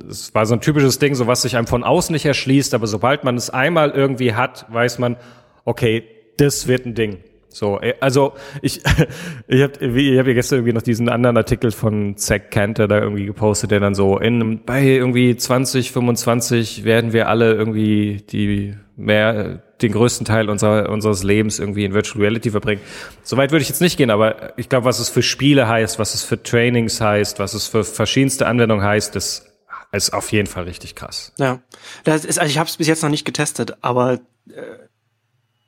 Es 0.10 0.36
war 0.36 0.46
so 0.46 0.54
ein 0.54 0.60
typisches 0.60 1.00
Ding, 1.00 1.16
so 1.16 1.28
was 1.28 1.44
sich 1.44 1.56
einem 1.56 1.68
von 1.68 1.86
außen 1.86 2.12
nicht 2.12 2.26
erschließt, 2.26 2.74
aber 2.74 2.86
sobald 2.86 3.24
man 3.24 3.38
es 3.38 3.50
einmal 3.50 3.92
irgendwie 3.92 4.34
hat, 4.34 4.66
weiß 4.68 5.00
man, 5.00 5.16
okay, 5.64 6.04
das 6.36 6.68
wird 6.68 6.86
ein 6.86 6.94
Ding. 6.94 7.24
So, 7.54 7.80
äh, 7.80 7.94
also 8.00 8.34
ich, 8.62 8.82
ich 9.48 9.62
habe 9.62 9.86
ich 9.86 10.20
hab 10.20 10.28
ja 10.28 10.34
gestern 10.34 10.60
irgendwie 10.60 10.74
noch 10.74 10.82
diesen 10.82 11.08
anderen 11.08 11.38
Artikel 11.38 11.72
von 11.72 12.18
Zack 12.18 12.52
Cantor 12.52 12.88
da 12.88 13.00
irgendwie 13.00 13.26
gepostet, 13.26 13.72
der 13.72 13.80
dann 13.80 13.96
so 13.96 14.18
in 14.18 14.64
bei 14.66 14.84
irgendwie 14.84 15.36
20, 15.36 15.92
25 15.92 16.84
werden 16.84 17.14
wir 17.14 17.30
alle 17.30 17.54
irgendwie 17.54 18.24
die 18.30 18.76
mehr 18.96 19.62
den 19.82 19.92
größten 19.92 20.26
Teil 20.26 20.50
unserer, 20.50 20.90
unseres 20.90 21.24
Lebens 21.24 21.60
irgendwie 21.60 21.86
in 21.86 21.94
Virtual 21.94 22.22
Reality 22.22 22.52
verbringen. 22.52 22.82
Soweit 23.24 23.52
würde 23.52 23.64
ich 23.64 23.70
jetzt 23.70 23.82
nicht 23.82 23.98
gehen, 23.98 24.10
aber 24.10 24.58
ich 24.58 24.70
glaube, 24.70 24.86
was 24.86 25.00
es 25.00 25.10
für 25.10 25.22
Spiele 25.22 25.68
heißt, 25.68 26.00
was 26.00 26.14
es 26.14 26.24
für 26.24 26.42
Trainings 26.42 27.02
heißt, 27.02 27.40
was 27.40 27.54
es 27.54 27.68
für 27.68 27.84
verschiedenste 27.84 28.48
Anwendungen 28.48 28.84
heißt, 28.84 29.16
das 29.16 29.46
ist 29.92 30.14
auf 30.14 30.32
jeden 30.32 30.48
Fall 30.48 30.64
richtig 30.64 30.96
krass. 30.96 31.34
Ja, 31.38 31.60
das 32.04 32.26
ist, 32.26 32.40
also 32.40 32.50
ich 32.50 32.58
habe 32.58 32.68
es 32.68 32.78
bis 32.78 32.88
jetzt 32.88 33.04
noch 33.04 33.10
nicht 33.10 33.26
getestet, 33.26 33.78
aber 33.82 34.14
äh 34.50 34.84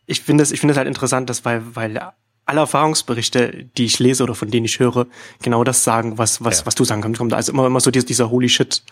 ich 0.05 0.21
finde 0.21 0.43
es, 0.43 0.51
ich 0.51 0.59
finde 0.59 0.73
es 0.73 0.77
halt 0.77 0.87
interessant, 0.87 1.29
dass 1.29 1.45
weil, 1.45 1.63
weil 1.75 1.99
alle 2.45 2.59
Erfahrungsberichte, 2.59 3.65
die 3.75 3.85
ich 3.85 3.99
lese 3.99 4.23
oder 4.23 4.35
von 4.35 4.51
denen 4.51 4.65
ich 4.65 4.79
höre, 4.79 5.07
genau 5.41 5.63
das 5.63 5.83
sagen, 5.83 6.17
was, 6.17 6.43
was, 6.43 6.59
ja. 6.59 6.65
was 6.67 6.75
du 6.75 6.83
sagen 6.83 7.01
kannst. 7.01 7.17
Kommt 7.17 7.33
also 7.33 7.51
immer, 7.51 7.65
immer 7.65 7.79
so 7.79 7.89
dieser, 7.89 8.05
dieser 8.05 8.29
Holy 8.29 8.49
Shit 8.49 8.83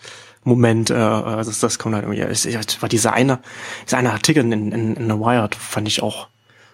Moment, 0.42 0.90
äh, 0.90 0.94
das, 0.94 1.60
das 1.60 1.78
kommt 1.78 1.94
halt 1.94 2.04
irgendwie, 2.04 2.20
es 2.20 2.82
war 2.82 2.88
dieser 2.88 3.12
eine, 3.12 3.40
dieser 3.86 3.98
eine 3.98 4.12
Artikel 4.12 4.42
in, 4.44 4.72
in, 4.72 4.96
in 4.96 5.08
The 5.08 5.18
Wired, 5.18 5.54
fand 5.54 5.88
ich 5.88 6.02
auch, 6.02 6.28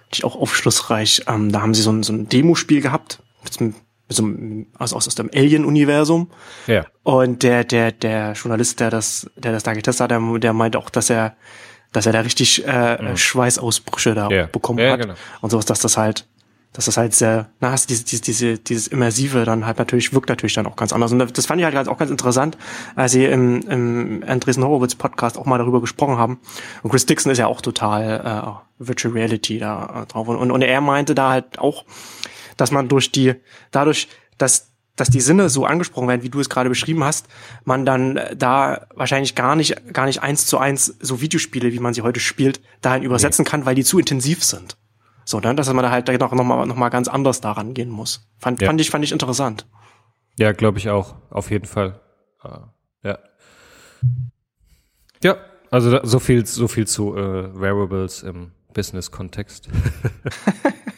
fand 0.05 0.15
ich 0.15 0.25
auch 0.25 0.37
aufschlussreich. 0.37 1.25
Ähm, 1.29 1.53
da 1.53 1.61
haben 1.61 1.75
sie 1.75 1.83
so 1.83 1.93
ein, 1.93 2.03
so 2.03 2.13
ein 2.13 2.29
Demospiel 2.29 2.81
gehabt, 2.81 3.23
mit, 3.45 3.61
mit 3.61 3.75
so 4.09 4.25
einem, 4.25 4.67
aus, 4.79 4.93
aus, 4.95 5.07
aus 5.07 5.15
dem 5.15 5.31
Alien-Universum. 5.33 6.31
Ja. 6.67 6.87
Und 7.03 7.43
der, 7.43 7.65
der, 7.65 7.93
der 7.93 8.33
Journalist, 8.33 8.81
der 8.81 8.91
das, 8.91 9.31
der 9.37 9.53
das 9.53 9.63
da 9.63 9.75
getestet 9.75 10.05
hat, 10.05 10.11
der, 10.11 10.39
der 10.39 10.53
meinte 10.55 10.79
auch, 10.79 10.91
dass 10.91 11.11
er, 11.11 11.37
dass 11.93 12.07
er 12.07 12.13
da 12.13 12.21
richtig 12.21 12.67
äh, 12.67 13.03
mhm. 13.03 13.17
Schweißausbrüche 13.17 14.15
da 14.15 14.29
yeah. 14.29 14.47
bekommen 14.47 14.79
ja, 14.79 14.93
hat 14.93 15.01
genau. 15.01 15.15
und 15.41 15.51
sowas, 15.51 15.65
dass 15.65 15.81
das 15.81 15.97
halt, 15.97 16.27
dass 16.73 16.85
das 16.85 16.97
halt 16.97 17.15
sehr, 17.15 17.51
na, 17.61 17.73
hast 17.73 17.91
diese, 17.91 18.05
diese, 18.05 18.23
diese, 18.23 18.59
dieses 18.59 18.87
immersive 18.89 19.45
dann 19.45 19.67
halt 19.67 19.79
natürlich 19.79 20.13
wirkt 20.13 20.29
natürlich 20.29 20.55
dann 20.55 20.67
auch 20.67 20.77
ganz 20.77 20.93
anders. 20.93 21.11
Und 21.13 21.37
das 21.37 21.47
fand 21.47 21.61
ich 21.61 21.65
halt 21.65 21.89
auch 21.89 21.99
ganz 21.99 22.11
interessant, 22.11 22.57
als 22.95 23.13
sie 23.13 23.25
im, 23.25 23.61
im 23.63 24.25
Andresen 24.27 24.63
Horowitz 24.63 24.95
Podcast 24.95 25.37
auch 25.37 25.47
mal 25.47 25.59
darüber 25.59 25.81
gesprochen 25.81 26.17
haben. 26.17 26.41
Und 26.83 26.91
Chris 26.91 27.07
Dixon 27.07 27.33
ist 27.33 27.39
ja 27.39 27.49
auch 27.49 27.61
total 27.61 28.61
äh, 28.79 28.85
Virtual 28.87 29.13
Reality 29.13 29.59
da 29.59 30.03
äh, 30.03 30.07
drauf 30.07 30.29
und, 30.29 30.51
und 30.51 30.63
er 30.63 30.81
meinte 30.81 31.15
da 31.15 31.31
halt 31.31 31.59
auch, 31.59 31.85
dass 32.57 32.71
man 32.71 32.89
durch 32.89 33.11
die, 33.11 33.35
dadurch, 33.73 34.09
dass 34.39 34.70
dass 35.01 35.09
die 35.09 35.21
Sinne 35.21 35.49
so 35.49 35.65
angesprochen 35.65 36.09
werden, 36.09 36.23
wie 36.23 36.29
du 36.29 36.41
es 36.41 36.51
gerade 36.51 36.69
beschrieben 36.69 37.03
hast, 37.03 37.27
man 37.65 37.87
dann 37.87 38.21
da 38.37 38.87
wahrscheinlich 38.95 39.35
gar 39.35 39.57
nicht, 39.57 39.95
gar 39.95 40.05
nicht 40.05 40.23
eins 40.23 40.47
zu 40.47 40.59
eins 40.59 40.95
so 41.01 41.21
Videospiele, 41.21 41.73
wie 41.73 41.79
man 41.79 41.95
sie 41.95 42.03
heute 42.03 42.21
spielt, 42.21 42.61
dahin 42.83 43.03
übersetzen 43.03 43.45
kann, 43.45 43.65
weil 43.65 43.75
die 43.75 43.85
zu 43.85 43.99
intensiv 43.99 44.45
sind. 44.45 44.77
So, 45.25 45.41
dann, 45.41 45.57
dass 45.57 45.73
man 45.73 45.83
da 45.83 45.91
halt 45.91 46.09
noch, 46.21 46.33
noch, 46.33 46.45
mal, 46.45 46.67
noch 46.67 46.77
mal 46.77 46.91
ganz 46.91 47.09
anders 47.09 47.41
daran 47.41 47.73
gehen 47.73 47.89
muss. 47.89 48.29
Fand, 48.39 48.61
ja. 48.61 48.67
fand, 48.67 48.81
ich, 48.81 48.91
fand 48.91 49.05
ich 49.05 49.13
interessant. 49.13 49.67
Ja, 50.39 50.53
glaube 50.53 50.79
ich 50.79 50.91
auch, 50.91 51.15
auf 51.31 51.51
jeden 51.51 51.67
Fall. 51.67 52.01
Uh, 52.45 52.67
ja. 53.03 53.19
Ja, 55.23 55.37
also 55.71 56.01
so 56.03 56.19
viel, 56.19 56.45
so 56.45 56.69
viel 56.69 56.87
zu 56.87 57.17
äh, 57.17 57.59
Wearables 57.59 58.23
im 58.23 58.53
Business-Kontext. 58.75 59.69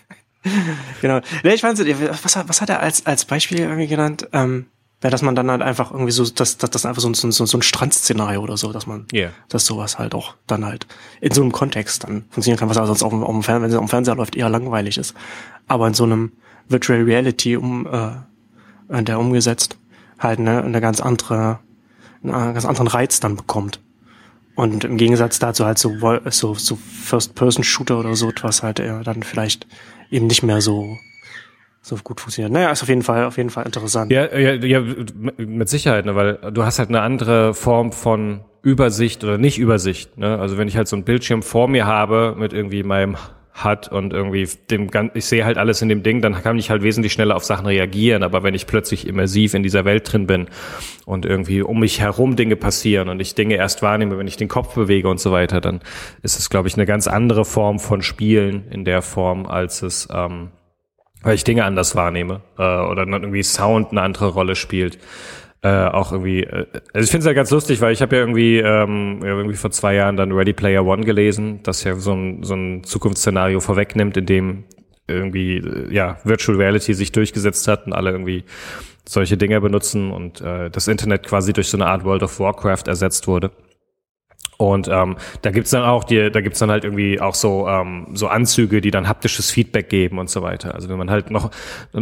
genau. 1.01 1.21
Nee, 1.43 1.55
ich 1.55 1.61
fand, 1.61 1.79
was, 1.79 2.49
was 2.49 2.61
hat 2.61 2.71
er 2.71 2.81
als, 2.81 3.07
als 3.07 3.25
Beispiel 3.25 3.61
irgendwie 3.61 3.87
genannt? 3.87 4.29
Ähm, 4.33 4.67
ja, 5.03 5.11
dass 5.11 5.23
man 5.23 5.35
dann 5.35 5.51
halt 5.51 5.63
einfach 5.63 5.91
irgendwie 5.91 6.13
so, 6.13 6.25
dass, 6.25 6.59
dass 6.59 6.71
das 6.71 6.87
einfach 6.87 7.03
so, 7.03 7.13
so, 7.13 7.31
so 7.31 7.59
ein 7.59 7.63
Strandszenario 7.63 8.41
oder 8.41 8.57
so, 8.57 8.73
dass 8.73 8.87
man, 8.87 9.07
yeah. 9.13 9.31
dass 9.49 9.67
sowas 9.67 9.99
halt 9.99 10.15
auch 10.15 10.37
dann 10.47 10.65
halt 10.65 10.87
in 11.21 11.33
so 11.33 11.43
einem 11.43 11.51
Kontext 11.51 12.05
dann 12.05 12.25
funktionieren 12.31 12.59
kann, 12.59 12.69
was 12.69 12.77
aber 12.77 12.87
sonst 12.87 13.03
auf 13.03 13.11
dem, 13.11 13.25
auf 13.25 13.33
dem 13.33 13.43
Fernseher, 13.43 13.63
wenn 13.63 13.71
es 13.71 13.77
dem 13.77 13.89
Fernseher 13.89 14.15
läuft, 14.15 14.37
eher 14.37 14.49
langweilig 14.49 14.99
ist. 14.99 15.15
Aber 15.67 15.89
in 15.89 15.95
so 15.95 16.05
einem 16.05 16.33
Virtual 16.69 17.03
Reality 17.03 17.57
um, 17.57 17.87
äh, 17.87 19.03
der 19.03 19.19
umgesetzt 19.19 19.77
halt 20.21 20.39
eine, 20.39 20.63
eine 20.63 20.81
ganz 20.81 21.01
andere, 21.01 21.59
einen 22.23 22.55
ganz 22.55 22.65
anderen 22.65 22.87
Reiz 22.87 23.19
dann 23.19 23.35
bekommt. 23.35 23.81
Und 24.55 24.85
im 24.85 24.99
Gegensatz 24.99 25.39
dazu 25.39 25.65
halt 25.65 25.79
so, 25.79 25.97
so, 26.31 26.55
so 26.55 26.77
First-Person-Shooter 26.77 27.99
oder 27.99 28.15
so 28.15 28.29
etwas 28.29 28.63
halt 28.63 28.79
eher 28.79 29.03
dann 29.03 29.23
vielleicht 29.23 29.67
eben 30.12 30.26
nicht 30.26 30.42
mehr 30.42 30.61
so 30.61 30.99
so 31.85 31.97
gut 31.97 32.21
funktioniert. 32.21 32.52
Naja, 32.52 32.71
ist 32.71 32.83
auf 32.83 32.88
jeden 32.88 33.02
Fall, 33.02 33.25
auf 33.25 33.37
jeden 33.37 33.50
Fall 33.50 33.66
interessant. 33.66 34.12
Ja, 34.12 34.33
ja, 34.38 34.52
ja 34.52 34.83
mit 35.37 35.69
Sicherheit, 35.69 36.07
ne, 36.07 36.14
weil 36.14 36.38
du 36.52 36.64
hast 36.64 36.78
halt 36.78 36.90
eine 36.90 37.00
andere 37.00 37.54
Form 37.54 37.90
von 37.90 38.45
Übersicht 38.62 39.25
oder 39.25 39.37
nicht 39.37 39.59
Übersicht. 39.59 40.16
Ne? 40.16 40.38
Also 40.38 40.59
wenn 40.59 40.69
ich 40.69 40.76
halt 40.76 40.87
so 40.87 40.95
ein 40.95 41.02
Bildschirm 41.02 41.42
vor 41.42 41.66
mir 41.66 41.87
habe 41.87 42.37
mit 42.38 42.52
irgendwie 42.52 42.85
meinem 42.85 43.16
HUD 43.54 43.88
und 43.88 44.12
irgendwie 44.12 44.49
dem 44.71 44.90
ich 45.14 45.26
sehe 45.26 45.44
halt 45.44 45.59
alles 45.59 45.82
in 45.82 45.88
dem 45.88 46.02
Ding, 46.02 46.23
dann 46.23 46.35
kann 46.42 46.59
ich 46.59 46.71
halt 46.71 46.82
wesentlich 46.82 47.12
schneller 47.12 47.37
auf 47.37 47.44
Sachen 47.44 47.66
reagieren. 47.66 48.23
Aber 48.23 48.42
wenn 48.42 48.54
ich 48.54 48.66
plötzlich 48.66 49.06
immersiv 49.06 49.54
in 49.54 49.62
dieser 49.62 49.85
Welt 49.85 50.11
drin 50.11 50.26
bin 50.26 50.49
und 51.04 51.26
irgendwie 51.26 51.62
um 51.62 51.80
mich 51.80 52.00
herum 52.00 52.37
Dinge 52.37 52.56
passieren 52.56 53.09
und 53.09 53.21
ich 53.21 53.35
Dinge 53.35 53.56
erst 53.56 53.82
wahrnehme, 53.82 54.18
wenn 54.18 54.26
ich 54.26 54.37
den 54.37 54.49
Kopf 54.49 54.75
bewege 54.75 55.09
und 55.09 55.21
so 55.21 55.32
weiter, 55.32 55.61
dann 55.61 55.80
ist 56.23 56.38
es, 56.38 56.50
glaube 56.50 56.68
ich, 56.68 56.75
eine 56.75 56.87
ganz 56.87 57.06
andere 57.06 57.44
Form 57.44 57.78
von 57.78 58.02
Spielen 58.02 58.68
in 58.71 58.85
der 58.85 59.02
Form, 59.02 59.47
als 59.47 59.82
es 59.82 60.09
ähm, 60.12 60.50
weil 61.23 61.35
ich 61.35 61.44
Dinge 61.44 61.64
anders 61.64 61.94
wahrnehme 61.94 62.40
äh, 62.59 62.62
oder 62.62 63.06
irgendwie 63.06 63.42
Sound 63.42 63.92
eine 63.92 64.02
andere 64.02 64.28
Rolle 64.28 64.56
spielt. 64.56 64.99
Äh, 65.64 65.87
auch 65.87 66.11
irgendwie, 66.11 66.42
äh, 66.42 66.66
also 66.92 67.04
ich 67.04 67.11
finde 67.11 67.19
es 67.21 67.26
ja 67.26 67.33
ganz 67.35 67.50
lustig, 67.52 67.81
weil 67.81 67.92
ich 67.92 68.02
habe 68.02 68.16
ja 68.16 68.23
irgendwie, 68.23 68.59
ähm, 68.59 69.21
irgendwie 69.23 69.54
vor 69.57 69.71
zwei 69.71 69.95
Jahren 69.95 70.16
dann 70.16 70.33
Ready 70.33 70.52
Player 70.52 70.85
One 70.85 71.04
gelesen, 71.04 71.61
das 71.62 71.85
ja 71.85 71.95
so 71.95 72.12
ein, 72.12 72.42
so 72.42 72.54
ein 72.54 72.83
Zukunftsszenario 72.83 73.61
vorwegnimmt, 73.61 74.16
in 74.16 74.26
dem 74.26 74.64
irgendwie 75.07 75.59
äh, 75.59 75.95
ja 75.95 76.19
Virtual 76.25 76.59
Reality 76.59 76.95
sich 76.95 77.12
durchgesetzt 77.12 77.69
hat 77.69 77.87
und 77.87 77.92
alle 77.92 78.11
irgendwie 78.11 78.45
solche 79.09 79.37
Dinge 79.37 79.61
benutzen 79.61 80.11
und 80.11 80.40
äh, 80.40 80.69
das 80.69 80.88
Internet 80.88 81.26
quasi 81.26 81.52
durch 81.52 81.69
so 81.69 81.76
eine 81.76 81.87
Art 81.87 82.04
World 82.04 82.25
of 82.25 82.40
Warcraft 82.40 82.88
ersetzt 82.88 83.28
wurde. 83.28 83.52
Und 84.59 84.88
ähm, 84.88 85.16
da 85.42 85.50
gibt's 85.50 85.71
dann 85.71 85.83
auch 85.83 86.04
die, 86.04 86.31
da 86.31 86.40
gibt's 86.40 86.59
dann 86.59 86.71
halt 86.71 86.85
irgendwie 86.85 87.21
auch 87.21 87.35
so 87.35 87.69
ähm, 87.69 88.09
so 88.14 88.28
Anzüge, 88.28 88.81
die 88.81 88.90
dann 88.90 89.09
haptisches 89.09 89.50
Feedback 89.50 89.88
geben 89.88 90.19
und 90.19 90.31
so 90.31 90.42
weiter. 90.42 90.75
Also 90.75 90.88
wenn 90.88 90.99
man 90.99 91.11
halt 91.11 91.31
noch 91.31 91.50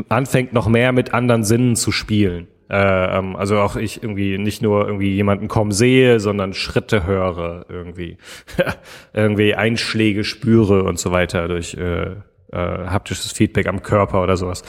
anfängt, 0.08 0.52
noch 0.52 0.66
mehr 0.66 0.92
mit 0.92 1.14
anderen 1.14 1.44
Sinnen 1.44 1.76
zu 1.76 1.92
spielen. 1.92 2.48
Äh, 2.70 3.18
ähm, 3.18 3.34
also 3.34 3.58
auch 3.58 3.74
ich 3.74 4.02
irgendwie 4.02 4.38
nicht 4.38 4.62
nur 4.62 4.86
irgendwie 4.86 5.12
jemanden 5.12 5.48
kommen 5.48 5.72
sehe, 5.72 6.20
sondern 6.20 6.54
Schritte 6.54 7.04
höre 7.04 7.66
irgendwie, 7.68 8.16
irgendwie 9.12 9.54
Einschläge 9.54 10.22
spüre 10.22 10.84
und 10.84 10.98
so 10.98 11.10
weiter 11.10 11.48
durch 11.48 11.74
äh, 11.74 12.12
äh, 12.52 12.56
haptisches 12.56 13.32
Feedback 13.32 13.66
am 13.66 13.82
Körper 13.82 14.22
oder 14.22 14.36
sowas. 14.36 14.62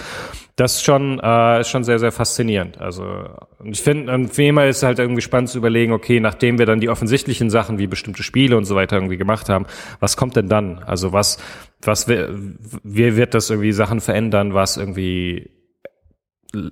Das 0.55 0.75
ist 0.75 0.83
schon, 0.83 1.19
äh, 1.23 1.61
ist 1.61 1.69
schon 1.69 1.83
sehr, 1.83 1.99
sehr 1.99 2.11
faszinierend. 2.11 2.79
Also 2.79 3.29
ich 3.63 3.81
finde, 3.81 4.29
für 4.29 4.43
immer 4.43 4.65
ist 4.67 4.83
halt 4.83 4.99
irgendwie 4.99 5.21
spannend 5.21 5.49
zu 5.49 5.57
überlegen, 5.57 5.93
okay, 5.93 6.19
nachdem 6.19 6.59
wir 6.59 6.65
dann 6.65 6.79
die 6.79 6.89
offensichtlichen 6.89 7.49
Sachen 7.49 7.77
wie 7.79 7.87
bestimmte 7.87 8.23
Spiele 8.23 8.57
und 8.57 8.65
so 8.65 8.75
weiter 8.75 8.95
irgendwie 8.97 9.17
gemacht 9.17 9.49
haben, 9.49 9.65
was 9.99 10.17
kommt 10.17 10.35
denn 10.35 10.49
dann? 10.49 10.79
Also 10.79 11.13
was, 11.13 11.37
was, 11.81 12.07
wie 12.07 13.15
wird 13.15 13.33
das 13.33 13.49
irgendwie 13.49 13.71
Sachen 13.71 14.01
verändern, 14.01 14.53
was 14.53 14.77
irgendwie 14.77 15.51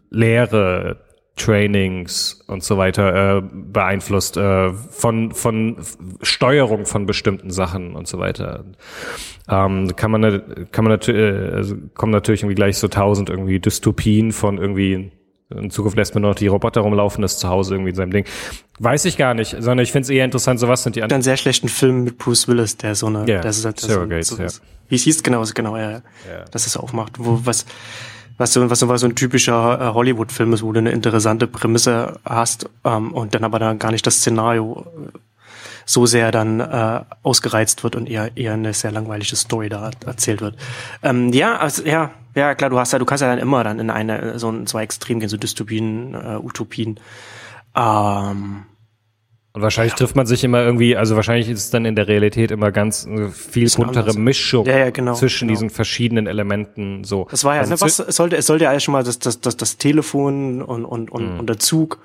Lehre, 0.09 1.08
Trainings 1.35 2.41
und 2.47 2.63
so 2.63 2.77
weiter 2.77 3.37
äh, 3.37 3.41
beeinflusst, 3.41 4.37
äh, 4.37 4.73
von, 4.73 5.31
von 5.31 5.77
Steuerung 6.21 6.85
von 6.85 7.05
bestimmten 7.05 7.49
Sachen 7.49 7.95
und 7.95 8.07
so 8.07 8.19
weiter. 8.19 8.65
Ähm, 9.49 9.95
kann 9.95 10.11
man, 10.11 10.67
kann 10.71 10.83
man 10.83 10.91
natürlich, 10.91 11.21
äh, 11.21 11.55
also 11.55 11.75
kommen 11.95 12.11
natürlich 12.11 12.41
irgendwie 12.41 12.55
gleich 12.55 12.77
so 12.77 12.87
tausend 12.87 13.29
irgendwie 13.29 13.59
Dystopien 13.59 14.31
von 14.31 14.57
irgendwie 14.57 15.11
in 15.55 15.71
Zukunft 15.71 15.97
lässt 15.97 16.13
man 16.13 16.21
noch 16.21 16.35
die 16.35 16.47
Roboter 16.47 16.81
rumlaufen, 16.81 17.23
das 17.23 17.39
zu 17.39 17.49
Hause 17.49 17.73
irgendwie 17.73 17.89
in 17.89 17.95
seinem 17.95 18.11
Ding. 18.11 18.25
Weiß 18.77 19.05
ich 19.05 19.17
gar 19.17 19.33
nicht, 19.33 19.51
sondern 19.51 19.79
ich 19.79 19.91
finde 19.91 20.03
es 20.03 20.09
eher 20.09 20.23
interessant, 20.23 20.59
so 20.59 20.67
was 20.67 20.83
sind 20.83 20.95
die 20.95 21.01
anderen. 21.01 21.17
Einen 21.17 21.23
sehr 21.23 21.37
schlechten 21.37 21.69
Film 21.69 22.03
mit 22.03 22.19
Bruce 22.19 22.47
Willis, 22.47 22.77
der 22.77 22.93
so 22.93 23.07
eine, 23.07 23.27
yeah, 23.27 23.41
der 23.41 23.49
ist 23.49 23.65
halt 23.65 23.79
Surrogates, 23.79 24.27
so, 24.27 24.35
so, 24.35 24.43
ja. 24.43 24.49
wie 24.89 24.95
es 24.95 25.03
hieß 25.03 25.23
genau, 25.23 25.43
genau, 25.55 25.75
ja, 25.75 25.91
ja. 25.91 26.01
dass 26.51 26.67
es 26.67 26.77
aufmacht, 26.77 27.13
wo 27.17 27.41
was, 27.43 27.65
was 28.39 28.53
so, 28.53 28.67
was 28.69 28.79
so, 28.79 28.87
was 28.87 29.01
so 29.01 29.07
ein 29.07 29.15
typischer 29.15 29.79
äh, 29.79 29.93
Hollywood-Film 29.93 30.53
ist, 30.53 30.63
wo 30.63 30.71
du 30.71 30.79
eine 30.79 30.91
interessante 30.91 31.45
Prämisse 31.45 32.19
hast 32.25 32.69
ähm, 32.85 33.13
und 33.13 33.35
dann 33.35 33.43
aber 33.43 33.59
dann 33.59 33.77
gar 33.77 33.91
nicht 33.91 34.07
das 34.07 34.15
Szenario 34.15 34.85
äh, 35.13 35.17
so 35.85 36.05
sehr 36.05 36.31
dann 36.31 36.59
äh, 36.59 37.01
ausgereizt 37.21 37.83
wird 37.83 37.95
und 37.95 38.09
eher 38.09 38.37
eher 38.37 38.53
eine 38.53 38.73
sehr 38.73 38.91
langweilige 38.91 39.35
Story 39.35 39.69
da 39.69 39.91
erzählt 40.05 40.39
wird. 40.39 40.55
Ähm, 41.03 41.33
ja, 41.33 41.57
also, 41.57 41.83
ja, 41.83 42.11
ja 42.33 42.55
klar, 42.55 42.69
du 42.69 42.79
hast 42.79 42.93
ja, 42.93 42.99
du 42.99 43.05
kannst 43.05 43.21
ja 43.21 43.27
dann 43.27 43.39
immer 43.39 43.63
dann 43.63 43.79
in 43.79 43.89
eine 43.89 44.39
so 44.39 44.49
ein 44.49 44.67
zwei 44.67 44.83
Extrem 44.83 45.19
gehen, 45.19 45.29
so 45.29 45.37
Dystopien, 45.37 46.13
äh, 46.13 46.37
Utopien. 46.37 46.99
Ähm, 47.75 48.65
und 49.51 49.63
wahrscheinlich 49.63 49.93
ja. 49.93 49.97
trifft 49.97 50.15
man 50.15 50.27
sich 50.27 50.43
immer 50.43 50.61
irgendwie, 50.61 50.95
also 50.95 51.15
wahrscheinlich 51.15 51.49
ist 51.49 51.59
es 51.59 51.69
dann 51.71 51.85
in 51.85 51.95
der 51.95 52.07
Realität 52.07 52.51
immer 52.51 52.71
ganz 52.71 53.07
äh, 53.07 53.29
viel 53.29 53.69
buntere 53.75 54.13
Mischung 54.13 54.65
ja, 54.65 54.77
ja, 54.77 54.89
genau, 54.91 55.15
zwischen 55.15 55.47
genau. 55.47 55.57
diesen 55.57 55.69
verschiedenen 55.71 56.27
Elementen. 56.27 57.03
So. 57.03 57.27
Das 57.31 57.43
war 57.43 57.55
ja, 57.55 57.61
also 57.61 57.73
ne, 57.73 57.81
was 57.81 57.99
es 57.99 58.15
sollte, 58.15 58.37
es 58.37 58.45
sollte 58.45 58.65
ja 58.65 58.69
alles 58.69 58.83
schon 58.83 58.91
mal 58.91 59.03
das, 59.03 59.17
das, 59.17 59.41
das, 59.41 59.57
das 59.57 59.77
Telefon 59.77 60.61
und, 60.61 60.85
und, 60.85 61.09
und, 61.09 61.33
mhm. 61.33 61.39
und 61.39 61.49
der 61.49 61.57
Zug, 61.57 61.99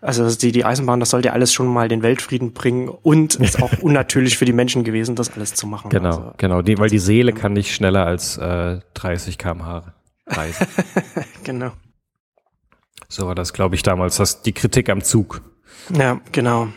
also 0.00 0.32
die, 0.32 0.52
die 0.52 0.64
Eisenbahn, 0.64 1.00
das 1.00 1.10
sollte 1.10 1.26
ja 1.26 1.32
alles 1.32 1.52
schon 1.52 1.66
mal 1.66 1.88
den 1.88 2.02
Weltfrieden 2.02 2.52
bringen 2.52 2.88
und 2.88 3.34
ist 3.34 3.60
auch 3.60 3.72
unnatürlich 3.80 4.38
für 4.38 4.44
die 4.44 4.52
Menschen 4.52 4.84
gewesen, 4.84 5.16
das 5.16 5.32
alles 5.34 5.54
zu 5.54 5.66
machen. 5.66 5.90
Genau, 5.90 6.08
also, 6.08 6.32
genau, 6.36 6.62
die, 6.62 6.78
weil 6.78 6.88
die 6.88 7.00
Seele 7.00 7.32
kann 7.32 7.52
nicht 7.52 7.74
schneller 7.74 8.06
als 8.06 8.38
äh, 8.38 8.78
30 8.94 9.38
kmh 9.38 9.92
reisen. 10.28 10.66
genau. 11.42 11.72
So 13.08 13.26
war 13.26 13.34
das, 13.34 13.52
glaube 13.52 13.74
ich, 13.74 13.82
damals, 13.82 14.16
das 14.16 14.42
die 14.42 14.52
Kritik 14.52 14.88
am 14.88 15.02
Zug. 15.02 15.42
Ja, 15.90 16.20
genau. 16.32 16.68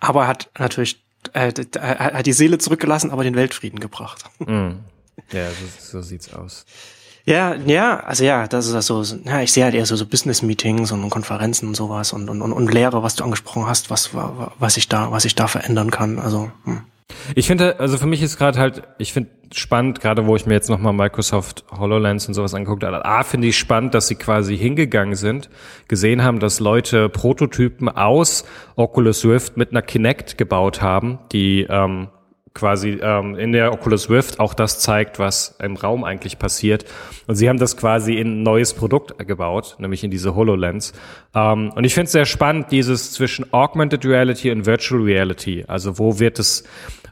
Aber 0.00 0.26
hat 0.26 0.50
natürlich 0.58 1.02
äh, 1.32 1.52
hat 1.78 2.26
die 2.26 2.32
Seele 2.32 2.58
zurückgelassen, 2.58 3.10
aber 3.10 3.24
den 3.24 3.34
Weltfrieden 3.34 3.80
gebracht. 3.80 4.24
Mm. 4.40 4.70
Ja, 5.30 5.48
so, 5.50 5.98
so 5.98 6.02
sieht's 6.02 6.32
aus. 6.32 6.64
Ja, 7.24 7.54
ja, 7.54 8.00
also 8.00 8.24
ja, 8.24 8.48
das 8.48 8.66
ist 8.66 8.86
so, 8.86 9.02
ja, 9.24 9.40
ich 9.40 9.52
sehe 9.52 9.64
halt 9.64 9.74
eher 9.74 9.86
so, 9.86 9.94
so 9.94 10.06
Business-Meetings 10.06 10.90
und 10.90 11.08
Konferenzen 11.10 11.68
und 11.68 11.74
sowas 11.74 12.12
und, 12.12 12.28
und, 12.28 12.42
und, 12.42 12.52
und 12.52 12.72
Lehre, 12.72 13.02
was 13.02 13.14
du 13.14 13.24
angesprochen 13.24 13.66
hast, 13.66 13.90
was, 13.90 14.10
was 14.14 14.76
ich 14.76 14.88
da, 14.88 15.12
was 15.12 15.24
ich 15.26 15.34
da 15.34 15.46
verändern 15.48 15.90
kann. 15.90 16.18
Also, 16.18 16.50
hm. 16.64 16.80
Ich 17.34 17.46
finde, 17.46 17.78
also 17.80 17.98
für 17.98 18.06
mich 18.06 18.22
ist 18.22 18.38
gerade 18.38 18.58
halt, 18.58 18.82
ich 18.98 19.12
finde 19.12 19.30
spannend, 19.52 20.00
gerade 20.00 20.26
wo 20.26 20.36
ich 20.36 20.46
mir 20.46 20.54
jetzt 20.54 20.70
nochmal 20.70 20.92
Microsoft 20.92 21.64
HoloLens 21.76 22.26
und 22.28 22.34
sowas 22.34 22.54
angeguckt 22.54 22.84
habe. 22.84 23.04
A, 23.04 23.22
finde 23.22 23.48
ich 23.48 23.58
spannend, 23.58 23.94
dass 23.94 24.08
sie 24.08 24.14
quasi 24.14 24.56
hingegangen 24.56 25.14
sind, 25.14 25.50
gesehen 25.88 26.22
haben, 26.22 26.38
dass 26.38 26.60
Leute 26.60 27.08
Prototypen 27.08 27.88
aus 27.88 28.44
Oculus 28.76 29.24
Rift 29.24 29.56
mit 29.56 29.70
einer 29.70 29.82
Kinect 29.82 30.38
gebaut 30.38 30.80
haben, 30.82 31.18
die 31.32 31.66
ähm, 31.68 32.08
quasi 32.54 33.00
ähm, 33.02 33.36
in 33.36 33.52
der 33.52 33.72
Oculus 33.72 34.10
Rift 34.10 34.40
auch 34.40 34.54
das 34.54 34.78
zeigt, 34.78 35.18
was 35.18 35.56
im 35.62 35.76
Raum 35.76 36.04
eigentlich 36.04 36.38
passiert. 36.38 36.84
Und 37.26 37.36
sie 37.36 37.48
haben 37.48 37.58
das 37.58 37.76
quasi 37.76 38.14
in 38.14 38.40
ein 38.40 38.42
neues 38.42 38.74
Produkt 38.74 39.18
gebaut, 39.26 39.76
nämlich 39.78 40.04
in 40.04 40.10
diese 40.10 40.34
HoloLens. 40.34 40.92
Ähm, 41.34 41.70
und 41.74 41.84
ich 41.84 41.94
finde 41.94 42.06
es 42.06 42.12
sehr 42.12 42.26
spannend, 42.26 42.70
dieses 42.70 43.12
zwischen 43.12 43.52
Augmented 43.52 44.04
Reality 44.04 44.50
und 44.50 44.66
Virtual 44.66 45.00
Reality. 45.02 45.64
Also 45.66 45.98
wo 45.98 46.18
wird 46.18 46.38
es 46.38 46.64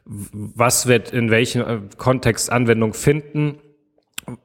was 0.05 0.87
wird 0.87 1.13
in 1.13 1.31
welchem 1.31 1.63
äh, 1.63 1.79
Kontext 1.97 2.51
Anwendung 2.51 2.95
finden? 2.95 3.59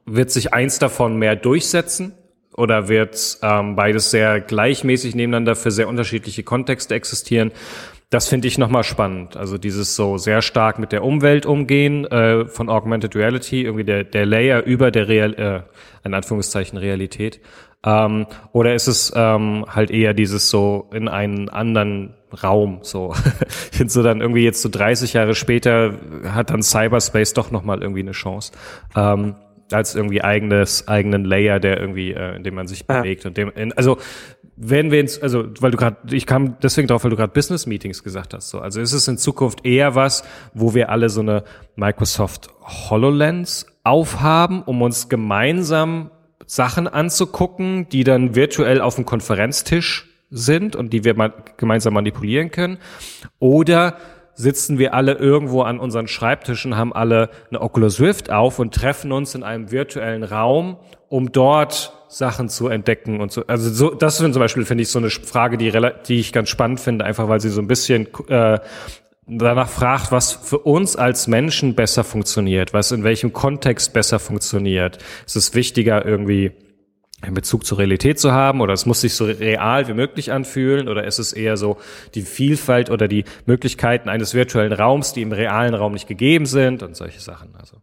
Wird 0.04 0.30
sich 0.30 0.52
eins 0.52 0.78
davon 0.78 1.18
mehr 1.18 1.36
durchsetzen? 1.36 2.12
Oder 2.56 2.88
wird 2.88 3.38
ähm, 3.42 3.76
beides 3.76 4.10
sehr 4.10 4.40
gleichmäßig 4.40 5.14
nebeneinander 5.14 5.56
für 5.56 5.70
sehr 5.70 5.88
unterschiedliche 5.88 6.42
Kontexte 6.42 6.94
existieren? 6.94 7.52
Das 8.10 8.28
finde 8.28 8.46
ich 8.46 8.56
nochmal 8.56 8.84
spannend. 8.84 9.36
Also 9.36 9.58
dieses 9.58 9.96
so 9.96 10.16
sehr 10.16 10.40
stark 10.40 10.78
mit 10.78 10.92
der 10.92 11.02
Umwelt 11.02 11.44
umgehen 11.44 12.04
äh, 12.04 12.46
von 12.46 12.68
Augmented 12.68 13.16
Reality, 13.16 13.62
irgendwie 13.62 13.84
der, 13.84 14.04
der 14.04 14.26
Layer 14.26 14.62
über 14.62 14.92
der 14.92 15.08
Real, 15.08 15.34
äh, 15.34 15.62
in 16.06 16.14
Anführungszeichen 16.14 16.78
Realität. 16.78 17.40
Ähm, 17.84 18.26
oder 18.52 18.74
ist 18.74 18.86
es 18.86 19.12
ähm, 19.16 19.64
halt 19.68 19.90
eher 19.90 20.14
dieses 20.14 20.50
so 20.50 20.88
in 20.92 21.08
einen 21.08 21.48
anderen 21.48 22.14
Raum. 22.42 22.78
So, 22.82 23.12
finde 23.48 23.92
so 23.92 24.02
dann 24.04 24.20
irgendwie 24.20 24.44
jetzt 24.44 24.62
so 24.62 24.68
30 24.68 25.12
Jahre 25.12 25.34
später 25.34 25.94
hat 26.28 26.50
dann 26.50 26.62
Cyberspace 26.62 27.34
doch 27.34 27.50
nochmal 27.50 27.82
irgendwie 27.82 28.00
eine 28.00 28.12
Chance. 28.12 28.52
Ähm, 28.94 29.34
als 29.72 29.94
irgendwie 29.94 30.22
eigenes, 30.22 30.88
eigenen 30.88 31.24
Layer, 31.24 31.60
der 31.60 31.80
irgendwie, 31.80 32.12
äh, 32.12 32.36
in 32.36 32.44
dem 32.44 32.54
man 32.54 32.68
sich 32.68 32.84
ja. 32.88 33.00
bewegt 33.00 33.26
und 33.26 33.36
dem, 33.36 33.50
in, 33.50 33.72
also 33.72 33.98
wenn 34.56 34.90
wir 34.90 35.00
ins, 35.00 35.20
also 35.20 35.44
weil 35.60 35.70
du 35.70 35.76
gerade, 35.76 35.96
ich 36.14 36.26
kam 36.26 36.58
deswegen 36.60 36.88
drauf, 36.88 37.04
weil 37.04 37.10
du 37.10 37.16
gerade 37.16 37.32
Business 37.32 37.66
Meetings 37.66 38.02
gesagt 38.02 38.32
hast. 38.32 38.48
So, 38.48 38.60
also 38.60 38.80
ist 38.80 38.92
es 38.92 39.06
in 39.06 39.18
Zukunft 39.18 39.66
eher 39.66 39.94
was, 39.94 40.24
wo 40.54 40.74
wir 40.74 40.88
alle 40.88 41.10
so 41.10 41.20
eine 41.20 41.44
Microsoft 41.76 42.48
Hololens 42.62 43.66
aufhaben, 43.84 44.62
um 44.62 44.80
uns 44.80 45.08
gemeinsam 45.08 46.10
Sachen 46.46 46.88
anzugucken, 46.88 47.88
die 47.90 48.04
dann 48.04 48.34
virtuell 48.34 48.80
auf 48.80 48.94
dem 48.94 49.04
Konferenztisch 49.04 50.08
sind 50.30 50.74
und 50.74 50.92
die 50.92 51.04
wir 51.04 51.14
mal 51.14 51.32
gemeinsam 51.56 51.94
manipulieren 51.94 52.50
können. 52.50 52.78
Oder 53.38 53.96
sitzen 54.36 54.78
wir 54.78 54.94
alle 54.94 55.14
irgendwo 55.14 55.62
an 55.62 55.80
unseren 55.80 56.06
Schreibtischen, 56.06 56.76
haben 56.76 56.92
alle 56.92 57.30
eine 57.50 57.60
Oculus 57.60 58.00
Rift 58.00 58.30
auf 58.30 58.58
und 58.58 58.74
treffen 58.74 59.10
uns 59.10 59.34
in 59.34 59.42
einem 59.42 59.72
virtuellen 59.72 60.22
Raum, 60.22 60.76
um 61.08 61.32
dort 61.32 61.92
Sachen 62.08 62.48
zu 62.48 62.68
entdecken 62.68 63.20
und 63.20 63.32
so. 63.32 63.44
Also 63.46 63.70
so, 63.70 63.90
das 63.94 64.18
sind 64.18 64.34
zum 64.34 64.40
Beispiel, 64.40 64.64
finde 64.64 64.82
ich, 64.82 64.90
so 64.90 64.98
eine 64.98 65.10
Frage, 65.10 65.56
die, 65.56 65.72
die 66.06 66.20
ich 66.20 66.32
ganz 66.32 66.50
spannend 66.50 66.80
finde, 66.80 67.04
einfach 67.04 67.28
weil 67.28 67.40
sie 67.40 67.48
so 67.48 67.60
ein 67.60 67.66
bisschen 67.66 68.06
äh, 68.28 68.60
danach 69.26 69.68
fragt, 69.68 70.12
was 70.12 70.32
für 70.32 70.58
uns 70.58 70.96
als 70.96 71.26
Menschen 71.26 71.74
besser 71.74 72.04
funktioniert, 72.04 72.72
was 72.72 72.92
in 72.92 73.04
welchem 73.04 73.32
Kontext 73.32 73.92
besser 73.92 74.18
funktioniert. 74.18 74.98
Ist 75.26 75.36
es 75.36 75.54
wichtiger, 75.54 76.04
irgendwie 76.04 76.52
einen 77.22 77.34
Bezug 77.34 77.64
zur 77.64 77.78
Realität 77.78 78.20
zu 78.20 78.32
haben 78.32 78.60
oder 78.60 78.74
es 78.74 78.84
muss 78.84 79.00
sich 79.00 79.14
so 79.14 79.24
real 79.24 79.88
wie 79.88 79.94
möglich 79.94 80.32
anfühlen 80.32 80.88
oder 80.88 81.04
ist 81.04 81.18
es 81.18 81.32
eher 81.32 81.56
so 81.56 81.78
die 82.14 82.22
Vielfalt 82.22 82.90
oder 82.90 83.08
die 83.08 83.24
Möglichkeiten 83.46 84.08
eines 84.08 84.34
virtuellen 84.34 84.72
Raums, 84.72 85.14
die 85.14 85.22
im 85.22 85.32
realen 85.32 85.74
Raum 85.74 85.94
nicht 85.94 86.08
gegeben 86.08 86.44
sind 86.44 86.82
und 86.82 86.94
solche 86.94 87.20
Sachen. 87.20 87.54
Also 87.56 87.78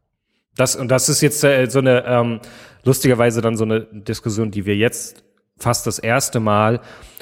das 0.56 0.76
und 0.76 0.90
das 0.90 1.10
ist 1.10 1.22
jetzt 1.22 1.44
äh, 1.44 1.68
so 1.68 1.80
eine 1.80 2.06
ähm, 2.06 2.40
lustigerweise 2.84 3.42
dann 3.42 3.58
so 3.58 3.64
eine 3.64 3.82
Diskussion, 3.82 4.52
die 4.52 4.68
wir 4.68 4.76
jetzt 4.76 5.24
fast 5.58 5.88
das 5.88 5.98
erste 5.98 6.40
Mal 6.40 6.82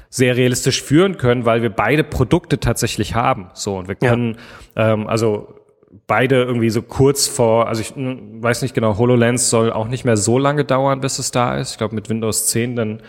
sehr 0.09 0.35
realistisch 0.35 0.83
führen 0.83 1.17
können, 1.17 1.45
weil 1.45 1.61
wir 1.61 1.69
beide 1.69 2.03
Produkte 2.03 2.59
tatsächlich 2.59 3.15
haben. 3.15 3.49
So 3.53 3.77
und 3.77 3.87
wir 3.87 3.95
können 3.95 4.37
ja. 4.75 4.93
ähm, 4.93 5.07
also 5.07 5.60
beide 6.07 6.43
irgendwie 6.43 6.69
so 6.69 6.81
kurz 6.81 7.27
vor, 7.27 7.67
also 7.67 7.81
ich 7.81 7.95
hm, 7.95 8.41
weiß 8.41 8.61
nicht 8.61 8.73
genau, 8.73 8.97
HoloLens 8.97 9.49
soll 9.49 9.71
auch 9.71 9.87
nicht 9.87 10.05
mehr 10.05 10.17
so 10.17 10.37
lange 10.37 10.65
dauern, 10.65 11.01
bis 11.01 11.19
es 11.19 11.31
da 11.31 11.57
ist. 11.57 11.71
Ich 11.71 11.77
glaube 11.77 11.95
mit 11.95 12.09
Windows 12.09 12.47
10 12.47 12.75
dann 12.75 13.01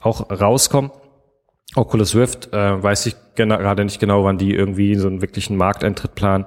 auch 0.00 0.30
rauskommen. 0.30 0.90
Oculus 1.74 2.14
Rift 2.14 2.52
äh, 2.52 2.82
weiß 2.82 3.06
ich 3.06 3.16
gerade 3.34 3.84
nicht 3.84 4.00
genau, 4.00 4.24
wann 4.24 4.38
die 4.38 4.54
irgendwie 4.54 4.94
so 4.94 5.06
einen 5.06 5.20
wirklichen 5.20 5.56
Markteintritt 5.56 6.14
planen. 6.14 6.46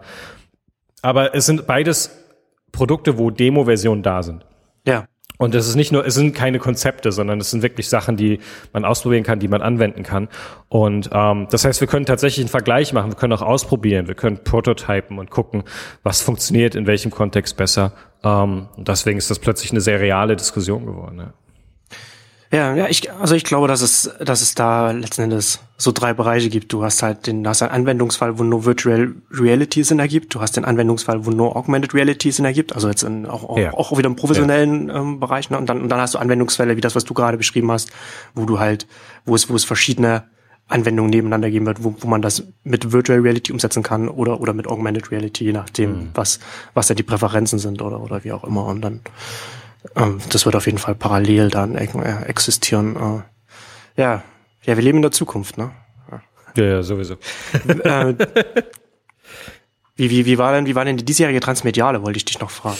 Aber 1.01 1.35
es 1.35 1.45
sind 1.45 1.67
beides 1.67 2.11
Produkte, 2.71 3.17
wo 3.17 3.29
Demo-Versionen 3.29 4.03
da 4.03 4.23
sind. 4.23 4.45
Ja. 4.85 5.05
Und 5.41 5.55
es 5.55 5.67
ist 5.67 5.75
nicht 5.75 5.91
nur, 5.91 6.05
es 6.05 6.13
sind 6.13 6.35
keine 6.35 6.59
Konzepte, 6.59 7.11
sondern 7.11 7.39
es 7.39 7.49
sind 7.49 7.63
wirklich 7.63 7.89
Sachen, 7.89 8.15
die 8.15 8.37
man 8.73 8.85
ausprobieren 8.85 9.23
kann, 9.23 9.39
die 9.39 9.47
man 9.47 9.63
anwenden 9.63 10.03
kann. 10.03 10.27
Und 10.69 11.09
ähm, 11.11 11.47
das 11.49 11.65
heißt, 11.65 11.81
wir 11.81 11.87
können 11.87 12.05
tatsächlich 12.05 12.43
einen 12.43 12.49
Vergleich 12.49 12.93
machen, 12.93 13.09
wir 13.09 13.15
können 13.15 13.33
auch 13.33 13.41
ausprobieren, 13.41 14.07
wir 14.07 14.13
können 14.13 14.43
prototypen 14.43 15.17
und 15.17 15.31
gucken, 15.31 15.63
was 16.03 16.21
funktioniert 16.21 16.75
in 16.75 16.85
welchem 16.85 17.09
Kontext 17.09 17.57
besser. 17.57 17.93
Ähm, 18.23 18.67
und 18.77 18.87
deswegen 18.87 19.17
ist 19.17 19.31
das 19.31 19.39
plötzlich 19.39 19.71
eine 19.71 19.81
sehr 19.81 19.99
reale 19.99 20.35
Diskussion 20.35 20.85
geworden. 20.85 21.17
Ja. 21.17 21.33
Ja, 22.51 22.75
ja, 22.75 22.87
ich, 22.89 23.09
also 23.13 23.33
ich 23.33 23.45
glaube, 23.45 23.69
dass 23.69 23.81
es, 23.81 24.11
dass 24.19 24.41
es 24.41 24.55
da 24.55 24.91
letzten 24.91 25.21
Endes 25.21 25.59
so 25.77 25.93
drei 25.93 26.13
Bereiche 26.13 26.49
gibt. 26.49 26.73
Du 26.73 26.83
hast 26.83 27.01
halt 27.01 27.25
den, 27.25 27.45
du 27.45 27.49
hast 27.49 27.61
einen 27.61 27.71
Anwendungsfall, 27.71 28.37
wo 28.37 28.43
nur 28.43 28.65
Virtual 28.65 29.15
Reality 29.31 29.83
Sinn 29.83 29.99
ergibt. 29.99 30.35
Du 30.35 30.41
hast 30.41 30.57
den 30.57 30.65
Anwendungsfall, 30.65 31.25
wo 31.25 31.31
nur 31.31 31.55
Augmented 31.55 31.93
Reality 31.93 32.29
Sinn 32.29 32.43
ergibt. 32.43 32.75
Also 32.75 32.89
jetzt 32.89 33.03
in, 33.03 33.25
auch, 33.25 33.57
ja. 33.57 33.73
auch, 33.73 33.93
auch 33.93 33.97
wieder 33.97 34.09
im 34.09 34.17
professionellen 34.17 34.89
ja. 34.89 34.95
ähm, 34.95 35.21
Bereich. 35.21 35.49
Ne? 35.49 35.57
Und 35.57 35.69
dann, 35.69 35.81
und 35.81 35.87
dann 35.87 36.01
hast 36.01 36.13
du 36.13 36.19
Anwendungsfälle, 36.19 36.75
wie 36.75 36.81
das, 36.81 36.93
was 36.93 37.05
du 37.05 37.13
gerade 37.13 37.37
beschrieben 37.37 37.71
hast, 37.71 37.89
wo 38.35 38.43
du 38.43 38.59
halt, 38.59 38.85
wo 39.25 39.33
es, 39.33 39.49
wo 39.49 39.55
es 39.55 39.63
verschiedene 39.63 40.25
Anwendungen 40.67 41.09
nebeneinander 41.09 41.49
geben 41.49 41.65
wird, 41.65 41.83
wo, 41.85 41.95
wo 41.99 42.07
man 42.07 42.21
das 42.21 42.43
mit 42.65 42.91
Virtual 42.91 43.19
Reality 43.19 43.53
umsetzen 43.53 43.81
kann 43.81 44.09
oder, 44.09 44.41
oder 44.41 44.53
mit 44.53 44.67
Augmented 44.67 45.09
Reality, 45.09 45.45
je 45.45 45.53
nachdem, 45.53 45.91
mhm. 45.91 46.09
was, 46.13 46.39
was 46.73 46.87
da 46.87 46.95
die 46.95 47.03
Präferenzen 47.03 47.59
sind 47.59 47.81
oder, 47.81 48.01
oder 48.01 48.25
wie 48.25 48.33
auch 48.33 48.43
immer. 48.43 48.65
Und 48.65 48.81
dann, 48.81 48.99
das 50.29 50.45
wird 50.45 50.55
auf 50.55 50.65
jeden 50.65 50.77
Fall 50.77 50.95
parallel 50.95 51.49
dann 51.49 51.75
äh, 51.75 52.23
existieren. 52.25 52.95
Äh, 52.95 54.01
ja, 54.01 54.23
ja, 54.63 54.77
wir 54.77 54.83
leben 54.83 54.99
in 54.99 55.01
der 55.01 55.11
Zukunft, 55.11 55.57
ne? 55.57 55.71
Ja, 56.55 56.63
ja 56.63 56.83
sowieso. 56.83 57.15
äh, 57.65 58.13
wie, 59.95 60.09
wie, 60.09 60.25
wie 60.25 60.37
war 60.37 60.53
denn, 60.53 60.65
wie 60.65 60.75
war 60.75 60.85
denn 60.85 60.97
die 60.97 61.05
diesjährige 61.05 61.39
Transmediale, 61.39 62.03
wollte 62.03 62.17
ich 62.17 62.25
dich 62.25 62.39
noch 62.39 62.51
fragen. 62.51 62.77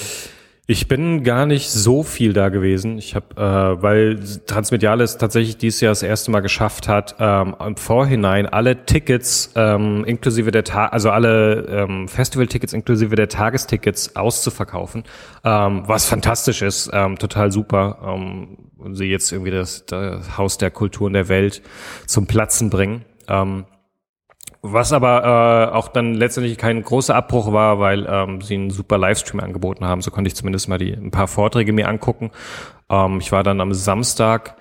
Ich 0.68 0.88
bin 0.88 1.24
gar 1.24 1.48
nicht 1.48 1.70
so 1.70 2.04
viel 2.04 2.34
da 2.34 2.50
gewesen. 2.50 2.98
Ich 3.00 3.16
habe, 3.16 3.36
äh, 3.36 3.82
weil 3.82 4.20
Transmediales 4.46 5.18
tatsächlich 5.18 5.58
dieses 5.58 5.82
Jahr 5.82 5.92
das 5.92 6.04
erste 6.04 6.30
Mal 6.30 6.42
geschafft 6.42 6.88
hat, 6.88 7.16
ähm, 7.20 7.56
im 7.60 7.76
Vorhinein 7.76 8.46
alle 8.46 8.86
Tickets 8.86 9.52
ähm, 9.56 10.06
inklusive 10.06 10.52
der 10.52 10.64
Ta 10.64 10.86
also 10.86 11.10
alle 11.10 11.66
ähm, 11.68 12.08
Festival-Tickets 12.08 12.74
inklusive 12.74 13.16
der 13.16 13.28
Tagestickets 13.28 14.16
auszuverkaufen, 14.16 15.04
ähm, 15.44 15.84
was 15.88 16.06
fantastisch 16.06 16.62
ist, 16.62 16.92
ähm, 16.94 17.18
total 17.18 17.52
super. 17.52 17.98
Ähm, 18.06 18.58
und 18.78 18.96
sie 18.96 19.06
jetzt 19.06 19.32
irgendwie 19.32 19.52
das, 19.52 19.86
das 19.88 20.38
Haus 20.38 20.58
der 20.58 20.72
Kulturen 20.72 21.14
der 21.14 21.28
Welt 21.28 21.62
zum 22.06 22.28
Platzen 22.28 22.70
bringen. 22.70 23.04
Ähm, 23.28 23.66
was 24.62 24.94
aber 24.94 25.72
äh, 25.72 25.76
auch 25.76 25.88
dann 25.88 26.14
letztendlich 26.14 26.58
kein 26.58 26.84
großer 26.84 27.16
Abbruch 27.16 27.52
war, 27.52 27.80
weil 27.80 28.06
ähm, 28.08 28.42
sie 28.42 28.56
einen 28.56 28.70
super 28.70 28.98
Livestream 28.98 29.40
angeboten 29.40 29.86
haben. 29.86 30.02
So 30.02 30.12
konnte 30.12 30.28
ich 30.28 30.36
zumindest 30.36 30.70
mal 30.70 30.78
die 30.78 30.94
ein 30.94 31.12
paar 31.12 31.28
Vorträge 31.28 31.74
mir 31.74 31.88
angucken. 31.88 32.32
Ähm, 32.90 33.20
ich 33.20 33.32
war 33.32 33.44
dann 33.44 33.60
am 33.60 33.74
Samstag 33.74 34.56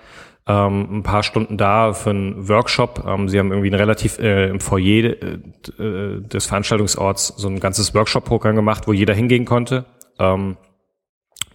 ähm, 0.47 0.97
ein 0.97 1.03
paar 1.03 1.21
Stunden 1.21 1.57
da 1.57 1.93
für 1.93 2.09
einen 2.09 2.49
Workshop. 2.49 3.03
Ähm, 3.07 3.29
sie 3.29 3.37
haben 3.37 3.51
irgendwie 3.51 3.69
ein 3.69 3.75
relativ 3.75 4.17
äh, 4.17 4.49
im 4.49 4.59
Foyer 4.59 5.21
äh, 5.21 5.83
äh, 5.83 6.21
des 6.21 6.47
Veranstaltungsorts 6.47 7.27
so 7.37 7.47
ein 7.47 7.59
ganzes 7.59 7.93
Workshop-Programm 7.93 8.55
gemacht, 8.55 8.87
wo 8.87 8.93
jeder 8.93 9.13
hingehen 9.13 9.45
konnte. 9.45 9.85
Ähm, 10.17 10.57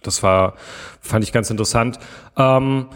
das 0.03 0.23
war, 0.23 0.53
fand 1.01 1.25
ich 1.25 1.33
ganz 1.33 1.49
interessant. 1.49 1.99
Ähm, 2.37 2.87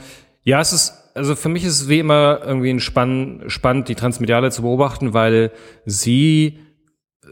ja, 0.44 0.62
es 0.62 0.72
ist 0.72 1.01
also 1.14 1.36
für 1.36 1.50
mich 1.50 1.64
ist 1.64 1.82
es 1.82 1.90
wie 1.90 2.00
immer 2.00 2.40
irgendwie 2.44 2.80
spann, 2.80 3.44
spannend, 3.48 3.90
die 3.90 3.96
Transmediale 3.96 4.52
zu 4.52 4.62
beobachten, 4.62 5.14
weil 5.14 5.52
sie 5.86 6.60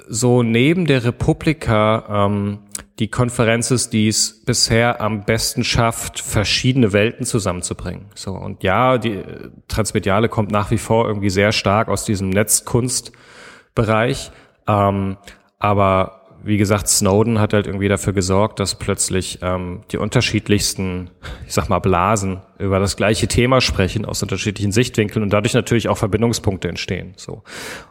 so 0.08 0.44
neben 0.44 0.86
der 0.86 1.04
Republika 1.04 2.28
ähm, 2.28 2.60
die 3.00 3.10
Konferenz 3.10 3.72
ist, 3.72 3.94
die 3.94 4.08
es 4.08 4.44
bisher 4.44 5.02
am 5.02 5.24
besten 5.24 5.64
schafft, 5.64 6.20
verschiedene 6.20 6.94
Welten 6.94 7.26
zusammenzubringen. 7.26 8.08
So 8.14 8.34
und 8.34 8.64
ja, 8.64 8.98
die 8.98 9.24
Transmediale 9.68 10.30
kommt 10.30 10.52
nach 10.52 10.72
wie 10.72 10.78
vor 10.78 11.08
irgendwie 11.08 11.30
sehr 11.30 11.52
stark 11.52 11.88
aus 11.88 12.06
diesem 12.06 12.30
Netzkunstbereich, 12.30 14.32
ähm, 14.68 15.18
aber 15.60 16.19
wie 16.44 16.58
gesagt, 16.58 16.88
Snowden 16.88 17.40
hat 17.40 17.54
halt 17.54 17.68
irgendwie 17.68 17.88
dafür 17.88 18.14
gesorgt, 18.14 18.60
dass 18.60 18.76
plötzlich 18.76 19.40
ähm, 19.42 19.82
die 19.92 19.98
unterschiedlichsten, 19.98 21.10
ich 21.46 21.54
sag 21.54 21.70
mal, 21.70 21.80
Blasen 21.80 22.42
über 22.58 22.80
das 22.80 22.96
gleiche 22.96 23.28
Thema 23.28 23.62
sprechen 23.62 24.06
aus 24.06 24.22
unterschiedlichen 24.22 24.72
Sichtwinkeln 24.72 25.24
und 25.24 25.32
dadurch 25.32 25.54
natürlich 25.54 25.90
auch 25.90 25.98
Verbindungspunkte 25.98 26.68
entstehen. 26.68 27.14
So 27.18 27.44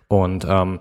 und 0.09 0.47
ähm, 0.49 0.81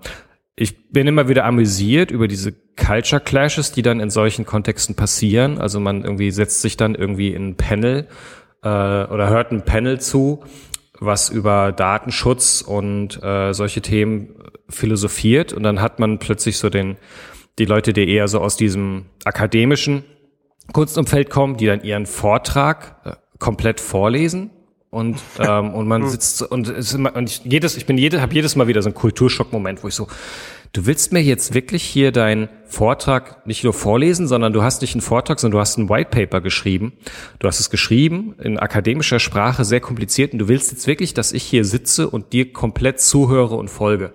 ich 0.60 0.90
bin 0.90 1.06
immer 1.06 1.28
wieder 1.28 1.44
amüsiert 1.44 2.10
über 2.10 2.26
diese 2.26 2.52
Culture 2.52 3.20
Clashes, 3.20 3.70
die 3.70 3.82
dann 3.82 4.00
in 4.00 4.10
solchen 4.10 4.44
Kontexten 4.44 4.96
passieren. 4.96 5.58
Also 5.58 5.78
man 5.78 6.02
irgendwie 6.02 6.32
setzt 6.32 6.62
sich 6.62 6.76
dann 6.76 6.96
irgendwie 6.96 7.32
in 7.32 7.50
ein 7.50 7.56
Panel 7.56 8.08
äh, 8.62 8.68
oder 8.68 9.28
hört 9.28 9.52
ein 9.52 9.64
Panel 9.64 10.00
zu, 10.00 10.42
was 10.98 11.28
über 11.28 11.70
Datenschutz 11.70 12.60
und 12.60 13.22
äh, 13.22 13.52
solche 13.52 13.82
Themen 13.82 14.34
philosophiert 14.68 15.52
und 15.52 15.62
dann 15.62 15.80
hat 15.80 16.00
man 16.00 16.18
plötzlich 16.18 16.58
so 16.58 16.70
den 16.70 16.96
die 17.58 17.64
Leute, 17.64 17.92
die 17.92 18.08
eher 18.08 18.28
so 18.28 18.40
aus 18.40 18.56
diesem 18.56 19.06
akademischen 19.24 20.04
Kunstumfeld 20.72 21.30
kommen, 21.30 21.56
die 21.56 21.66
dann 21.66 21.82
ihren 21.82 22.06
Vortrag 22.06 22.96
äh, 23.04 23.12
komplett 23.38 23.80
vorlesen 23.80 24.50
und 24.90 25.18
ähm, 25.38 25.74
und 25.74 25.88
man 25.88 26.02
hm. 26.02 26.08
sitzt 26.08 26.42
und, 26.42 26.68
es 26.68 26.88
ist 26.88 26.94
immer, 26.94 27.14
und 27.16 27.28
ich, 27.28 27.42
jedes 27.44 27.76
ich 27.76 27.86
bin 27.86 27.98
jedes 27.98 28.20
habe 28.20 28.34
jedes 28.34 28.56
Mal 28.56 28.68
wieder 28.68 28.82
so 28.82 28.88
einen 28.88 28.94
Kulturschockmoment, 28.94 29.82
wo 29.82 29.88
ich 29.88 29.94
so 29.94 30.08
du 30.72 30.86
willst 30.86 31.12
mir 31.12 31.22
jetzt 31.22 31.54
wirklich 31.54 31.82
hier 31.82 32.12
deinen 32.12 32.48
Vortrag 32.66 33.46
nicht 33.46 33.64
nur 33.64 33.72
vorlesen, 33.72 34.26
sondern 34.26 34.52
du 34.52 34.62
hast 34.62 34.82
nicht 34.82 34.94
einen 34.94 35.00
Vortrag, 35.00 35.40
sondern 35.40 35.56
du 35.56 35.60
hast 35.60 35.78
ein 35.78 35.88
White 35.88 36.10
Paper 36.10 36.40
geschrieben. 36.40 36.92
Du 37.38 37.48
hast 37.48 37.60
es 37.60 37.70
geschrieben 37.70 38.34
in 38.42 38.58
akademischer 38.58 39.18
Sprache, 39.18 39.64
sehr 39.64 39.80
kompliziert 39.80 40.32
und 40.32 40.38
du 40.38 40.48
willst 40.48 40.70
jetzt 40.70 40.86
wirklich, 40.86 41.14
dass 41.14 41.32
ich 41.32 41.42
hier 41.42 41.64
sitze 41.64 42.08
und 42.08 42.32
dir 42.32 42.52
komplett 42.52 43.00
zuhöre 43.00 43.54
und 43.54 43.68
folge. 43.68 44.12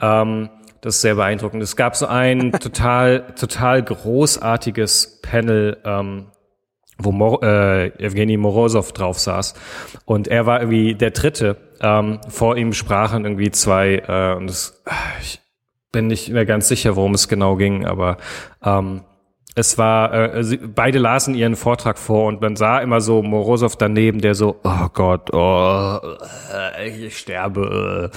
Ähm, 0.00 0.48
das 0.80 0.96
ist 0.96 1.00
sehr 1.02 1.14
beeindruckend. 1.14 1.62
Es 1.62 1.76
gab 1.76 1.96
so 1.96 2.06
ein 2.06 2.52
total, 2.60 3.34
total 3.38 3.82
großartiges 3.82 5.20
Panel, 5.22 5.78
ähm, 5.84 6.26
wo 6.98 7.12
Mor 7.12 7.42
äh, 7.42 7.88
Evgeny 8.04 8.36
Morozov 8.36 8.92
drauf 8.92 9.18
saß. 9.18 9.54
Und 10.04 10.28
er 10.28 10.46
war 10.46 10.60
irgendwie 10.60 10.94
der 10.94 11.10
Dritte. 11.10 11.56
Ähm, 11.80 12.20
vor 12.28 12.56
ihm 12.56 12.72
sprachen 12.72 13.24
irgendwie 13.24 13.50
zwei, 13.50 14.02
äh, 14.06 14.36
und 14.36 14.48
das, 14.48 14.82
ich 15.22 15.40
bin 15.92 16.08
nicht 16.08 16.28
mehr 16.28 16.46
ganz 16.46 16.68
sicher, 16.68 16.96
worum 16.96 17.14
es 17.14 17.28
genau 17.28 17.56
ging, 17.56 17.86
aber 17.86 18.18
ähm, 18.62 19.02
es 19.54 19.78
war, 19.78 20.34
äh, 20.34 20.44
sie, 20.44 20.58
beide 20.58 20.98
lasen 20.98 21.34
ihren 21.34 21.56
Vortrag 21.56 21.98
vor 21.98 22.26
und 22.26 22.40
man 22.40 22.56
sah 22.56 22.78
immer 22.78 23.00
so 23.00 23.22
Morozov 23.22 23.76
daneben, 23.76 24.20
der 24.20 24.34
so, 24.34 24.60
oh 24.62 24.88
Gott, 24.94 25.32
oh, 25.32 25.98
äh, 26.78 26.88
ich 27.06 27.18
sterbe. 27.18 28.10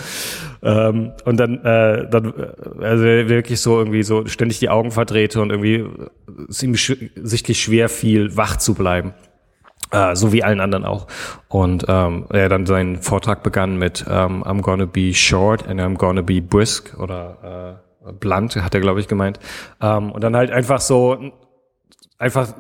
Äh. 0.61 0.69
Ähm, 0.69 1.11
und 1.25 1.37
dann, 1.37 1.63
äh, 1.63 2.07
dann, 2.09 2.33
äh, 2.37 2.85
also 2.85 3.03
wirklich 3.03 3.59
so 3.61 3.79
irgendwie 3.79 4.03
so 4.03 4.25
ständig 4.27 4.59
die 4.59 4.69
Augen 4.69 4.91
verdrehte 4.91 5.41
und 5.41 5.49
irgendwie 5.49 5.85
es 6.49 6.61
ihm 6.61 6.75
sichtlich 6.75 7.61
schwer 7.61 7.89
fiel, 7.89 8.37
wach 8.37 8.57
zu 8.57 8.73
bleiben. 8.73 9.13
Uh, 9.95 10.15
so 10.15 10.33
wie 10.33 10.43
allen 10.43 10.59
anderen 10.59 10.85
auch. 10.85 11.05
Und 11.49 11.85
ähm, 11.87 12.25
er 12.29 12.49
dann 12.49 12.65
seinen 12.65 13.03
Vortrag 13.03 13.43
begann 13.43 13.77
mit 13.77 14.03
ähm, 14.09 14.43
I'm 14.43 14.61
gonna 14.61 14.87
be 14.87 15.13
short 15.13 15.67
and 15.67 15.79
I'm 15.79 15.97
gonna 15.97 16.23
be 16.23 16.41
brisk 16.41 16.97
oder 16.97 17.77
äh, 17.77 17.82
blunt, 18.19 18.55
hat 18.55 18.73
er, 18.73 18.81
glaube 18.81 18.99
ich, 18.99 19.07
gemeint. 19.07 19.39
Ähm, 19.81 20.11
und 20.11 20.23
dann 20.23 20.35
halt 20.35 20.51
einfach 20.51 20.81
so, 20.81 21.31
einfach 22.17 22.53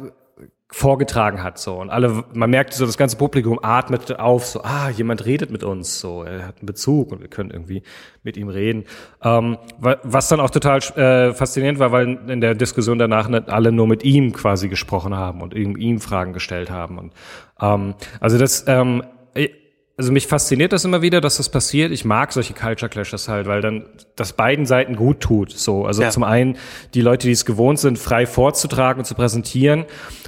vorgetragen 0.73 1.43
hat 1.43 1.59
so 1.59 1.79
und 1.79 1.91
alle 1.91 2.23
man 2.33 2.49
merkte 2.49 2.75
so 2.75 2.87
das 2.87 2.97
ganze 2.97 3.15
Publikum 3.15 3.59
atmet 3.61 4.19
auf 4.19 4.43
so 4.47 4.63
ah 4.63 4.89
jemand 4.89 5.23
redet 5.23 5.51
mit 5.51 5.63
uns 5.63 5.99
so 5.99 6.23
er 6.23 6.47
hat 6.47 6.57
einen 6.57 6.65
Bezug 6.65 7.11
und 7.11 7.21
wir 7.21 7.27
können 7.27 7.51
irgendwie 7.51 7.83
mit 8.23 8.37
ihm 8.37 8.49
reden 8.49 8.85
ähm, 9.23 9.59
was 9.77 10.29
dann 10.29 10.39
auch 10.39 10.49
total 10.49 10.79
äh, 10.97 11.31
faszinierend 11.35 11.77
war 11.77 11.91
weil 11.91 12.27
in 12.27 12.41
der 12.41 12.55
Diskussion 12.55 12.97
danach 12.97 13.27
nicht 13.27 13.49
alle 13.49 13.71
nur 13.71 13.85
mit 13.85 14.03
ihm 14.03 14.33
quasi 14.33 14.67
gesprochen 14.67 15.15
haben 15.15 15.43
und 15.43 15.53
ihm, 15.53 15.77
ihm 15.77 15.99
Fragen 15.99 16.33
gestellt 16.33 16.71
haben 16.71 16.97
und 16.97 17.13
ähm, 17.61 17.93
also 18.19 18.39
das 18.39 18.65
ähm, 18.67 19.03
also 19.95 20.11
mich 20.11 20.25
fasziniert 20.25 20.73
das 20.73 20.85
immer 20.85 21.03
wieder, 21.03 21.21
dass 21.21 21.37
das 21.37 21.49
passiert. 21.49 21.91
Ich 21.91 22.03
mag 22.03 22.33
solche 22.33 22.55
Culture 22.55 22.89
Clashes 22.89 23.27
halt, 23.27 23.45
weil 23.45 23.61
dann 23.61 23.85
das 24.15 24.33
beiden 24.33 24.65
Seiten 24.65 24.95
gut 24.95 25.19
tut. 25.19 25.51
So, 25.51 25.85
also 25.85 26.01
ja. 26.01 26.09
zum 26.09 26.23
einen 26.23 26.57
die 26.95 27.01
Leute, 27.01 27.27
die 27.27 27.33
es 27.33 27.45
gewohnt 27.45 27.77
sind, 27.77 27.99
frei 27.99 28.25
vorzutragen 28.25 29.01
und 29.01 29.05
zu 29.05 29.13
präsentieren, 29.13 29.85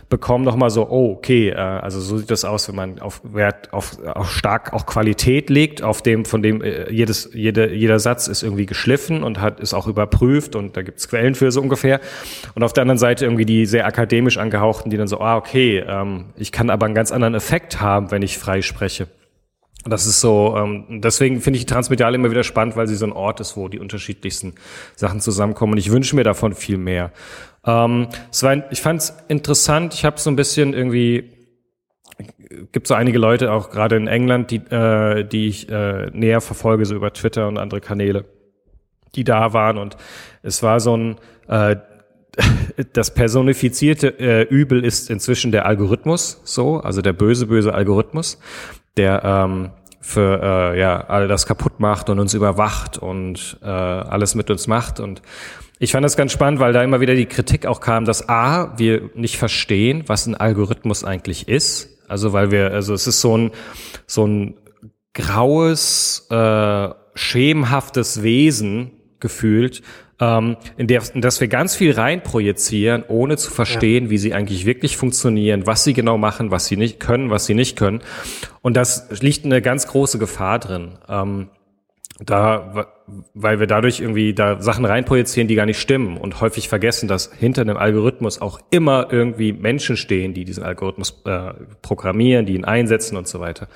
bekommen 0.08 0.46
noch 0.46 0.56
mal 0.56 0.70
so, 0.70 0.88
oh, 0.88 1.14
okay, 1.14 1.50
äh, 1.50 1.56
also 1.56 2.00
so 2.00 2.20
sieht 2.20 2.30
das 2.30 2.46
aus, 2.46 2.68
wenn 2.68 2.76
man 2.76 3.00
auf 3.00 3.22
Wert 3.24 3.74
auf, 3.74 3.98
auf 4.06 4.32
stark 4.32 4.72
auch 4.72 4.86
Qualität 4.86 5.50
legt, 5.50 5.82
auf 5.82 6.04
dem 6.04 6.26
von 6.26 6.44
dem 6.44 6.62
äh, 6.62 6.92
jedes 6.92 7.32
jede, 7.34 7.74
jeder 7.74 7.98
Satz 7.98 8.28
ist 8.28 8.44
irgendwie 8.44 8.68
geschliffen 8.68 9.24
und 9.24 9.42
hat 9.42 9.60
ist 9.60 9.74
auch 9.74 9.88
überprüft 9.88 10.56
und 10.56 10.78
da 10.78 10.84
gibt's 10.84 11.10
Quellen 11.10 11.34
für 11.34 11.52
so 11.52 11.60
ungefähr. 11.60 12.02
Und 12.54 12.62
auf 12.62 12.74
der 12.74 12.84
anderen 12.84 13.00
Seite 13.00 13.26
irgendwie 13.26 13.46
die 13.46 13.66
sehr 13.66 13.88
akademisch 13.88 14.38
angehauchten, 14.38 14.92
die 14.92 14.98
dann 14.98 15.08
so, 15.08 15.22
ah, 15.22 15.38
okay, 15.38 15.84
ähm, 15.88 16.26
ich 16.36 16.52
kann 16.52 16.70
aber 16.70 16.86
einen 16.86 16.94
ganz 16.94 17.12
anderen 17.12 17.34
Effekt 17.34 17.82
haben, 17.82 18.12
wenn 18.12 18.22
ich 18.22 18.38
frei 18.38 18.62
spreche. 18.62 19.08
Das 19.88 20.08
ist 20.08 20.20
so, 20.20 20.56
ähm, 20.58 21.02
deswegen 21.02 21.42
finde 21.42 21.58
ich 21.58 21.66
die 21.66 21.72
Transmediale 21.72 22.16
immer 22.16 22.32
wieder 22.32 22.44
spannend, 22.44 22.76
weil 22.76 22.88
sie 22.88 22.96
so 22.96 23.06
ein 23.06 23.12
Ort 23.12 23.40
ist, 23.40 23.56
wo 23.56 23.68
die 23.68 23.80
unterschiedlichsten 23.80 24.56
Sachen 24.96 25.22
zusammenkommen. 25.22 25.74
Und 25.74 25.78
ich 25.78 25.92
wünsche 25.92 26.16
mir 26.16 26.24
davon 26.24 26.56
viel 26.56 26.78
mehr. 26.78 27.12
Ähm, 27.66 28.08
es 28.32 28.42
war, 28.42 28.72
ich 28.72 28.82
fand 28.82 29.02
es 29.02 29.18
interessant. 29.28 29.94
Ich 29.94 30.04
habe 30.04 30.20
so 30.20 30.32
ein 30.32 30.36
bisschen 30.36 30.74
irgendwie 30.74 31.36
gibt 32.72 32.88
so 32.88 32.94
einige 32.94 33.18
Leute 33.18 33.52
auch 33.52 33.70
gerade 33.70 33.96
in 33.96 34.08
England, 34.08 34.52
die, 34.52 34.58
äh, 34.58 35.24
die 35.24 35.48
ich 35.48 35.70
äh, 35.70 36.10
näher 36.12 36.42
verfolge, 36.42 36.86
so 36.86 36.96
über 36.96 37.12
Twitter 37.14 37.48
und 37.48 37.58
andere 37.58 37.82
Kanäle, 37.82 38.26
die 39.16 39.24
da 39.24 39.54
waren. 39.54 39.78
Und 39.78 39.98
es 40.42 40.64
war 40.64 40.80
so 40.80 40.96
ein 40.96 41.16
äh, 41.48 41.76
das 42.94 43.14
personifizierte 43.14 44.20
äh, 44.20 44.44
Übel 44.44 44.84
ist 44.84 45.10
inzwischen 45.10 45.52
der 45.52 45.66
Algorithmus, 45.66 46.42
so, 46.44 46.80
also 46.80 47.02
der 47.02 47.14
böse, 47.14 47.48
böse 47.48 47.74
Algorithmus 47.74 48.40
der 48.98 49.24
ähm, 49.24 49.70
für 50.02 50.40
äh, 50.42 50.80
ja 50.80 51.06
all 51.08 51.28
das 51.28 51.46
kaputt 51.46 51.80
macht 51.80 52.10
und 52.10 52.20
uns 52.20 52.34
überwacht 52.34 52.98
und 52.98 53.58
äh, 53.64 53.68
alles 53.68 54.36
mit 54.36 54.50
uns 54.50 54.68
macht. 54.68 55.00
Und 55.00 55.22
ich 55.80 55.92
fand 55.92 56.06
das 56.06 56.16
ganz 56.16 56.32
spannend, 56.32 56.60
weil 56.60 56.74
da 56.74 56.84
immer 56.84 57.02
wieder 57.02 57.16
die 57.16 57.26
Kritik 57.26 57.66
auch 57.66 57.80
kam, 57.80 58.06
dass 58.06 58.30
a 58.30 58.74
wir 58.78 59.10
nicht 59.16 59.38
verstehen, 59.38 60.04
was 60.08 60.28
ein 60.28 60.36
Algorithmus 60.36 61.04
eigentlich 61.04 61.48
ist, 61.48 61.90
also 62.08 62.34
weil 62.34 62.52
wir 62.52 62.72
also 62.72 62.94
es 62.94 63.08
ist 63.08 63.22
so 63.22 63.38
ein 63.38 63.52
so 64.06 64.26
ein 64.26 64.56
graues 65.14 66.28
äh, 66.30 66.90
schemenhaftes 67.16 68.22
Wesen 68.22 68.92
gefühlt, 69.20 69.82
ähm, 70.20 70.58
in, 70.78 70.88
der, 70.88 71.04
in 71.14 71.22
das 71.22 71.42
wir 71.42 71.48
ganz 71.48 71.76
viel 71.76 71.92
reinprojizieren, 71.92 73.04
ohne 73.08 73.38
zu 73.38 73.52
verstehen, 73.52 74.06
ja. 74.06 74.10
wie 74.10 74.18
sie 74.18 74.34
eigentlich 74.34 74.66
wirklich 74.66 74.98
funktionieren, 74.98 75.68
was 75.68 75.84
sie 75.84 75.94
genau 75.94 76.18
machen, 76.18 76.52
was 76.52 76.68
sie 76.68 76.78
nicht 76.78 77.00
können, 77.00 77.30
was 77.30 77.46
sie 77.46 77.54
nicht 77.54 77.78
können. 77.78 78.02
Und 78.62 78.78
das 78.78 79.22
liegt 79.22 79.46
eine 79.46 79.62
ganz 79.62 79.88
große 79.88 80.18
Gefahr 80.18 80.60
drin. 80.60 80.98
Ähm, 81.10 81.50
da, 82.20 82.88
weil 83.34 83.60
wir 83.60 83.68
dadurch 83.68 84.00
irgendwie 84.00 84.34
da 84.34 84.62
Sachen 84.62 84.86
reinprojizieren, 84.86 85.48
die 85.48 85.56
gar 85.56 85.66
nicht 85.66 85.80
stimmen 85.80 86.18
und 86.18 86.42
häufig 86.42 86.68
vergessen, 86.68 87.08
dass 87.08 87.32
hinter 87.34 87.62
einem 87.62 87.78
Algorithmus 87.78 88.42
auch 88.42 88.60
immer 88.72 89.08
irgendwie 89.12 89.54
Menschen 89.54 89.96
stehen, 89.96 90.34
die 90.34 90.44
diesen 90.44 90.64
Algorithmus 90.64 91.22
äh, 91.26 91.54
programmieren, 91.82 92.46
die 92.46 92.56
ihn 92.56 92.66
einsetzen 92.66 93.16
und 93.18 93.28
so 93.28 93.40
weiter. 93.40 93.68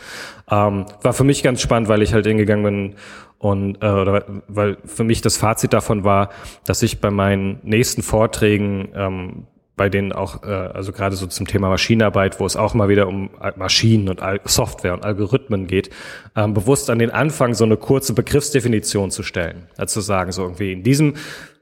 Ähm, 0.49 0.85
war 1.03 1.13
für 1.13 1.23
mich 1.23 1.43
ganz 1.43 1.61
spannend, 1.61 1.89
weil 1.89 2.01
ich 2.01 2.13
halt 2.13 2.25
hingegangen 2.25 2.63
bin 2.63 2.95
und 3.37 3.83
äh, 3.83 3.87
oder 3.87 4.25
weil 4.47 4.77
für 4.85 5.03
mich 5.03 5.21
das 5.21 5.37
Fazit 5.37 5.73
davon 5.73 6.03
war, 6.03 6.29
dass 6.65 6.81
ich 6.81 6.99
bei 6.99 7.11
meinen 7.11 7.59
nächsten 7.63 8.01
Vorträgen 8.01 8.89
ähm, 8.95 9.47
bei 9.79 9.87
denen 9.87 10.11
auch, 10.11 10.43
äh, 10.43 10.47
also 10.47 10.91
gerade 10.91 11.15
so 11.15 11.25
zum 11.25 11.47
Thema 11.47 11.69
Maschinenarbeit, 11.69 12.41
wo 12.41 12.45
es 12.45 12.57
auch 12.57 12.73
mal 12.73 12.89
wieder 12.89 13.07
um 13.07 13.29
Maschinen 13.55 14.09
und 14.09 14.21
Software 14.43 14.93
und 14.93 15.05
Algorithmen 15.05 15.67
geht, 15.67 15.89
ähm, 16.35 16.53
bewusst 16.53 16.89
an 16.89 16.99
den 16.99 17.11
Anfang 17.11 17.53
so 17.53 17.63
eine 17.63 17.77
kurze 17.77 18.13
Begriffsdefinition 18.13 19.09
zu 19.09 19.23
stellen. 19.23 19.67
Also 19.77 20.01
zu 20.01 20.01
sagen, 20.01 20.33
so 20.33 20.43
irgendwie 20.43 20.73
in 20.73 20.83
diesem 20.83 21.13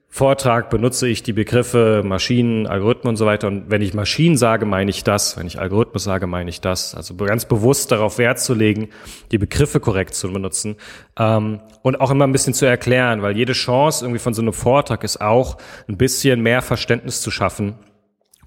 Vortrag 0.10 0.72
benutze 0.72 1.08
ich 1.08 1.22
die 1.22 1.34
Begriffe 1.34 2.02
Maschinen, 2.04 2.66
Algorithmen 2.66 3.10
und 3.10 3.18
so 3.18 3.28
weiter. 3.28 3.50
Und 3.50 3.70
wenn 3.70 3.84
ich 3.84 3.94
Maschinen 3.94 4.36
sage, 4.36 4.66
meine 4.66 4.90
ich 4.90 5.04
das. 5.04 5.38
Wenn 5.38 5.46
ich 5.46 5.60
Algorithmus 5.60 6.06
sage, 6.06 6.26
meine 6.26 6.50
ich 6.50 6.60
das. 6.60 6.96
Also 6.96 7.14
ganz 7.14 7.46
bewusst 7.46 7.92
darauf 7.92 8.18
Wert 8.18 8.40
zu 8.40 8.56
legen, 8.56 8.90
die 9.32 9.38
Begriffe 9.38 9.80
korrekt 9.80 10.16
zu 10.16 10.34
benutzen 10.34 10.78
ähm, 11.20 11.60
und 11.84 12.02
auch 12.02 12.10
immer 12.10 12.26
ein 12.26 12.32
bisschen 12.32 12.56
zu 12.56 12.66
erklären, 12.66 13.22
weil 13.22 13.38
jede 13.38 13.54
Chance 13.54 14.06
irgendwie 14.06 14.20
von 14.20 14.34
so 14.34 14.42
einem 14.42 14.54
Vortrag 14.54 15.04
ist 15.04 15.22
auch 15.22 15.58
ein 15.88 15.98
bisschen 15.98 16.42
mehr 16.42 16.64
Verständnis 16.64 17.22
zu 17.22 17.30
schaffen 17.30 17.76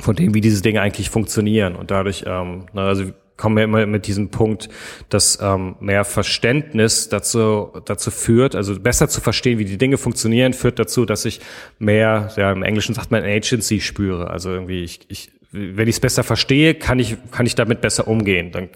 von 0.00 0.16
dem, 0.16 0.34
wie 0.34 0.40
diese 0.40 0.62
Dinge 0.62 0.80
eigentlich 0.80 1.10
funktionieren. 1.10 1.76
Und 1.76 1.90
dadurch, 1.90 2.24
ähm, 2.26 2.66
na, 2.72 2.86
also 2.86 3.04
kommen 3.36 3.56
wir 3.56 3.64
immer 3.64 3.86
mit 3.86 4.06
diesem 4.06 4.30
Punkt, 4.30 4.68
dass 5.08 5.38
ähm, 5.40 5.76
mehr 5.80 6.04
Verständnis 6.04 7.08
dazu, 7.08 7.72
dazu 7.86 8.10
führt, 8.10 8.54
also 8.54 8.78
besser 8.78 9.08
zu 9.08 9.20
verstehen, 9.22 9.58
wie 9.58 9.64
die 9.64 9.78
Dinge 9.78 9.96
funktionieren, 9.96 10.52
führt 10.52 10.78
dazu, 10.78 11.06
dass 11.06 11.24
ich 11.24 11.40
mehr, 11.78 12.30
ja, 12.36 12.52
im 12.52 12.62
Englischen 12.62 12.94
sagt 12.94 13.10
man 13.10 13.24
Agency 13.24 13.80
spüre. 13.80 14.30
Also 14.30 14.50
irgendwie, 14.50 14.84
ich, 14.84 15.00
ich 15.08 15.32
wenn 15.52 15.88
ich 15.88 15.96
es 15.96 16.00
besser 16.00 16.22
verstehe, 16.22 16.74
kann 16.74 16.98
ich, 16.98 17.16
kann 17.32 17.44
ich 17.44 17.54
damit 17.54 17.80
besser 17.80 18.06
umgehen. 18.06 18.52
Dann, 18.52 18.68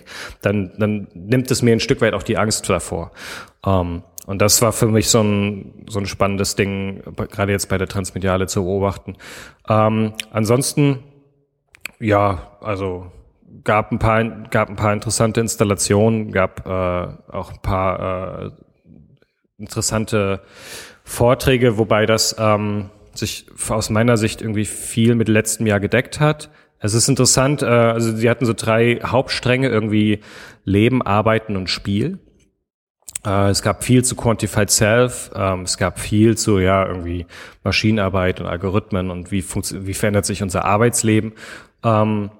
dann, 0.43 0.73
dann 0.77 1.09
nimmt 1.15 1.51
es 1.51 1.63
mir 1.63 1.73
ein 1.73 1.81
Stück 1.81 2.01
weit 2.01 2.15
auch 2.15 2.23
die 2.23 2.37
Angst 2.37 2.69
davor. 2.69 3.13
Ähm, 3.65 4.03
und 4.27 4.41
das 4.41 4.63
war 4.63 4.73
für 4.73 4.89
mich 4.89 5.09
so 5.09 5.21
ein, 5.21 5.85
so 5.89 5.99
ein 5.99 6.07
spannendes 6.07 6.57
Ding, 6.57 7.03
gerade 7.31 7.53
jetzt 7.53 7.69
bei 7.69 7.79
der 7.79 7.87
Transmediale 7.87 8.47
zu 8.47 8.65
beobachten. 8.65 9.17
Ähm, 9.69 10.15
ansonsten, 10.31 11.01
ja, 12.05 12.57
also 12.61 13.11
gab 13.65 13.93
ein 13.93 13.99
paar, 13.99 14.25
gab 14.51 14.69
ein 14.69 14.77
paar 14.77 14.93
interessante 14.93 15.41
Installationen, 15.41 16.33
gab 16.33 16.67
äh, 16.67 16.71
auch 17.33 17.53
ein 17.53 17.63
paar 17.63 18.47
äh, 18.47 18.51
interessante 19.59 20.43
Vorträge, 21.05 21.79
wobei 21.79 22.07
das 22.07 22.37
ähm, 22.39 22.91
sich 23.15 23.47
aus 23.69 23.91
meiner 23.91 24.17
Sicht 24.17 24.43
irgendwie 24.43 24.65
viel 24.65 25.15
mit 25.15 25.29
letztem 25.29 25.67
Jahr 25.67 25.81
gedeckt 25.81 26.21
hat. 26.21 26.51
Es 26.79 26.95
ist 26.95 27.09
interessant, 27.09 27.63
äh, 27.63 27.67
also 27.67 28.15
sie 28.15 28.29
hatten 28.29 28.45
so 28.45 28.53
drei 28.55 29.01
Hauptstränge, 29.03 29.69
irgendwie 29.69 30.21
Leben, 30.65 31.01
Arbeiten 31.03 31.57
und 31.57 31.71
Spiel. 31.71 32.19
Äh, 33.25 33.49
es 33.49 33.63
gab 33.63 33.85
viel 33.85 34.05
zu 34.05 34.17
Quantified 34.17 34.71
Self, 34.71 35.31
ähm, 35.35 35.63
es 35.63 35.79
gab 35.79 35.99
viel 35.99 36.37
zu 36.37 36.59
ja 36.59 36.87
irgendwie 36.87 37.27
Maschinenarbeit 37.63 38.41
und 38.41 38.47
Algorithmen 38.47 39.11
und 39.11 39.31
wie, 39.31 39.43
wie 39.43 39.95
verändert 39.95 40.27
sich 40.27 40.43
unser 40.43 40.65
Arbeitsleben. 40.65 41.33
Ähm, 41.85 42.31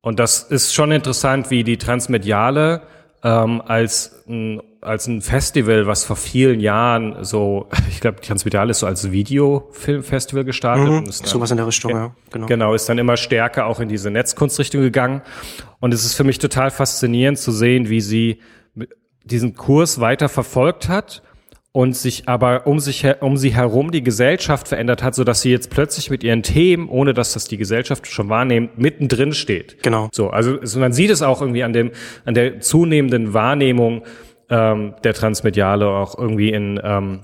und 0.00 0.18
das 0.18 0.42
ist 0.42 0.74
schon 0.74 0.92
interessant, 0.92 1.50
wie 1.50 1.64
die 1.64 1.76
Transmediale 1.76 2.82
ähm, 3.24 3.60
als 3.66 4.24
ein, 4.28 4.62
als 4.80 5.08
ein 5.08 5.20
Festival, 5.20 5.86
was 5.86 6.04
vor 6.04 6.16
vielen 6.16 6.60
Jahren 6.60 7.24
so, 7.24 7.68
ich 7.88 8.00
glaube, 8.00 8.20
Transmediale 8.20 8.70
ist 8.70 8.78
so 8.78 8.86
als 8.86 9.10
Videofilmfestival 9.10 10.44
gestartet. 10.44 10.88
Mhm, 10.88 11.10
sowas 11.10 11.50
in 11.50 11.56
der 11.56 11.66
Richtung, 11.66 11.90
ja, 11.90 12.14
genau. 12.30 12.46
Genau, 12.46 12.74
ist 12.74 12.88
dann 12.88 12.98
immer 12.98 13.16
stärker 13.16 13.66
auch 13.66 13.80
in 13.80 13.88
diese 13.88 14.10
Netzkunstrichtung 14.10 14.80
gegangen. 14.80 15.22
Und 15.80 15.92
es 15.92 16.04
ist 16.04 16.14
für 16.14 16.24
mich 16.24 16.38
total 16.38 16.70
faszinierend 16.70 17.38
zu 17.38 17.50
sehen, 17.50 17.88
wie 17.88 18.00
sie 18.00 18.40
diesen 19.24 19.54
Kurs 19.54 20.00
weiter 20.00 20.28
verfolgt 20.28 20.88
hat 20.88 21.22
und 21.78 21.96
sich 21.96 22.24
aber 22.26 22.66
um 22.66 22.80
sich 22.80 23.06
um 23.20 23.36
sie 23.36 23.54
herum 23.54 23.92
die 23.92 24.02
Gesellschaft 24.02 24.66
verändert 24.66 25.04
hat, 25.04 25.14
so 25.14 25.22
dass 25.22 25.42
sie 25.42 25.52
jetzt 25.52 25.70
plötzlich 25.70 26.10
mit 26.10 26.24
ihren 26.24 26.42
Themen, 26.42 26.88
ohne 26.88 27.14
dass 27.14 27.34
das 27.34 27.44
die 27.44 27.56
Gesellschaft 27.56 28.08
schon 28.08 28.28
wahrnimmt, 28.28 28.78
mittendrin 28.78 29.32
steht. 29.32 29.80
Genau. 29.84 30.08
So, 30.10 30.30
also 30.30 30.58
man 30.80 30.92
sieht 30.92 31.08
es 31.08 31.22
auch 31.22 31.40
irgendwie 31.40 31.62
an 31.62 31.72
dem 31.72 31.92
an 32.24 32.34
der 32.34 32.58
zunehmenden 32.58 33.32
Wahrnehmung 33.32 34.02
ähm, 34.50 34.94
der 35.04 35.14
Transmediale 35.14 35.86
auch 35.86 36.18
irgendwie 36.18 36.50
in 36.50 36.80
ähm, 36.82 37.20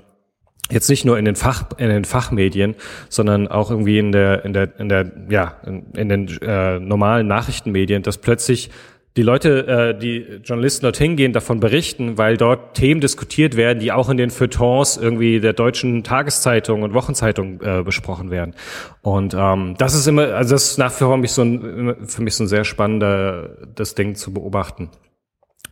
jetzt 0.70 0.88
nicht 0.88 1.04
nur 1.04 1.18
in 1.18 1.24
den 1.24 1.34
Fach 1.34 1.70
in 1.76 1.88
den 1.88 2.04
Fachmedien, 2.04 2.76
sondern 3.08 3.48
auch 3.48 3.72
irgendwie 3.72 3.98
in 3.98 4.12
der 4.12 4.44
in 4.44 4.52
der 4.52 4.78
in 4.78 4.88
der 4.88 5.10
ja 5.30 5.56
in, 5.66 5.86
in 5.96 6.08
den 6.08 6.28
äh, 6.42 6.78
normalen 6.78 7.26
Nachrichtenmedien, 7.26 8.04
dass 8.04 8.18
plötzlich 8.18 8.70
die 9.16 9.22
Leute, 9.22 9.66
äh, 9.66 9.98
die 9.98 10.40
Journalisten 10.42 10.86
dorthin 10.86 11.16
gehen, 11.16 11.32
davon 11.32 11.60
berichten, 11.60 12.18
weil 12.18 12.36
dort 12.36 12.74
Themen 12.74 13.00
diskutiert 13.00 13.56
werden, 13.56 13.78
die 13.78 13.92
auch 13.92 14.08
in 14.08 14.16
den 14.16 14.30
Feuilletons 14.30 14.96
irgendwie 14.96 15.38
der 15.38 15.52
deutschen 15.52 16.02
Tageszeitung 16.02 16.82
und 16.82 16.94
Wochenzeitung 16.94 17.60
äh, 17.60 17.82
besprochen 17.84 18.30
werden. 18.30 18.54
Und 19.02 19.34
ähm, 19.38 19.76
das 19.78 19.94
ist 19.94 20.08
immer, 20.08 20.34
also 20.34 20.54
das 20.54 20.72
ist 20.72 20.78
nach 20.78 20.92
wie 20.92 21.04
vor 21.04 21.16
mich 21.16 21.30
so 21.30 21.42
ein, 21.42 21.96
für 22.06 22.22
mich 22.22 22.34
so 22.34 22.44
ein 22.44 22.48
sehr 22.48 22.64
spannender 22.64 23.56
das 23.74 23.94
Ding 23.94 24.16
zu 24.16 24.32
beobachten. 24.32 24.90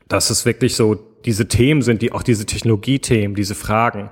Dass 0.07 0.31
es 0.31 0.47
wirklich 0.47 0.77
so 0.77 0.95
diese 1.25 1.49
Themen 1.49 1.83
sind, 1.83 2.03
die 2.03 2.13
auch 2.13 2.23
diese 2.23 2.47
Technologiethemen, 2.47 3.35
diese 3.35 3.57
Fragen, 3.57 4.11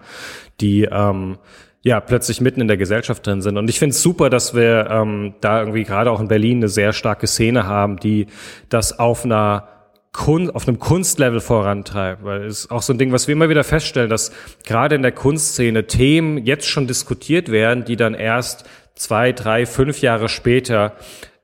die 0.61 0.89
ähm, 0.91 1.39
ja 1.83 2.01
plötzlich 2.01 2.41
mitten 2.41 2.61
in 2.61 2.69
der 2.69 2.77
Gesellschaft 2.77 3.27
drin 3.27 3.43
sind. 3.43 3.57
Und 3.57 3.71
ich 3.71 3.79
finde 3.79 3.95
es 3.95 4.03
super, 4.03 4.31
dass 4.31 4.55
wir 4.55 4.89
ähm, 4.91 5.35
da 5.41 5.61
irgendwie 5.61 5.85
gerade 5.85 6.11
auch 6.11 6.21
in 6.21 6.29
Berlin 6.29 6.59
eine 6.59 6.69
sehr 6.69 6.93
starke 6.93 7.27
Szene 7.27 7.67
haben, 7.67 7.99
die 7.99 8.27
das 8.69 8.99
auf 8.99 9.25
einer 9.25 9.69
Kun 10.13 10.51
auf 10.51 10.67
einem 10.67 10.81
Kunstlevel 10.81 11.39
vorantreibt, 11.41 12.25
weil 12.25 12.43
es 12.43 12.65
ist 12.65 12.73
auch 12.73 12.83
so 12.83 12.93
ein 12.93 12.99
Ding, 12.99 13.13
was 13.13 13.29
wir 13.29 13.33
immer 13.33 13.49
wieder 13.49 13.63
feststellen, 13.63 14.11
dass 14.11 14.33
gerade 14.67 14.97
in 14.97 15.03
der 15.03 15.13
Kunstszene 15.13 15.87
Themen 15.87 16.39
jetzt 16.39 16.67
schon 16.67 16.89
diskutiert 16.89 17.49
werden, 17.49 17.85
die 17.85 17.95
dann 17.95 18.15
erst 18.15 18.65
zwei, 18.97 19.31
drei, 19.31 19.67
fünf 19.67 20.01
Jahre 20.01 20.29
später 20.29 20.95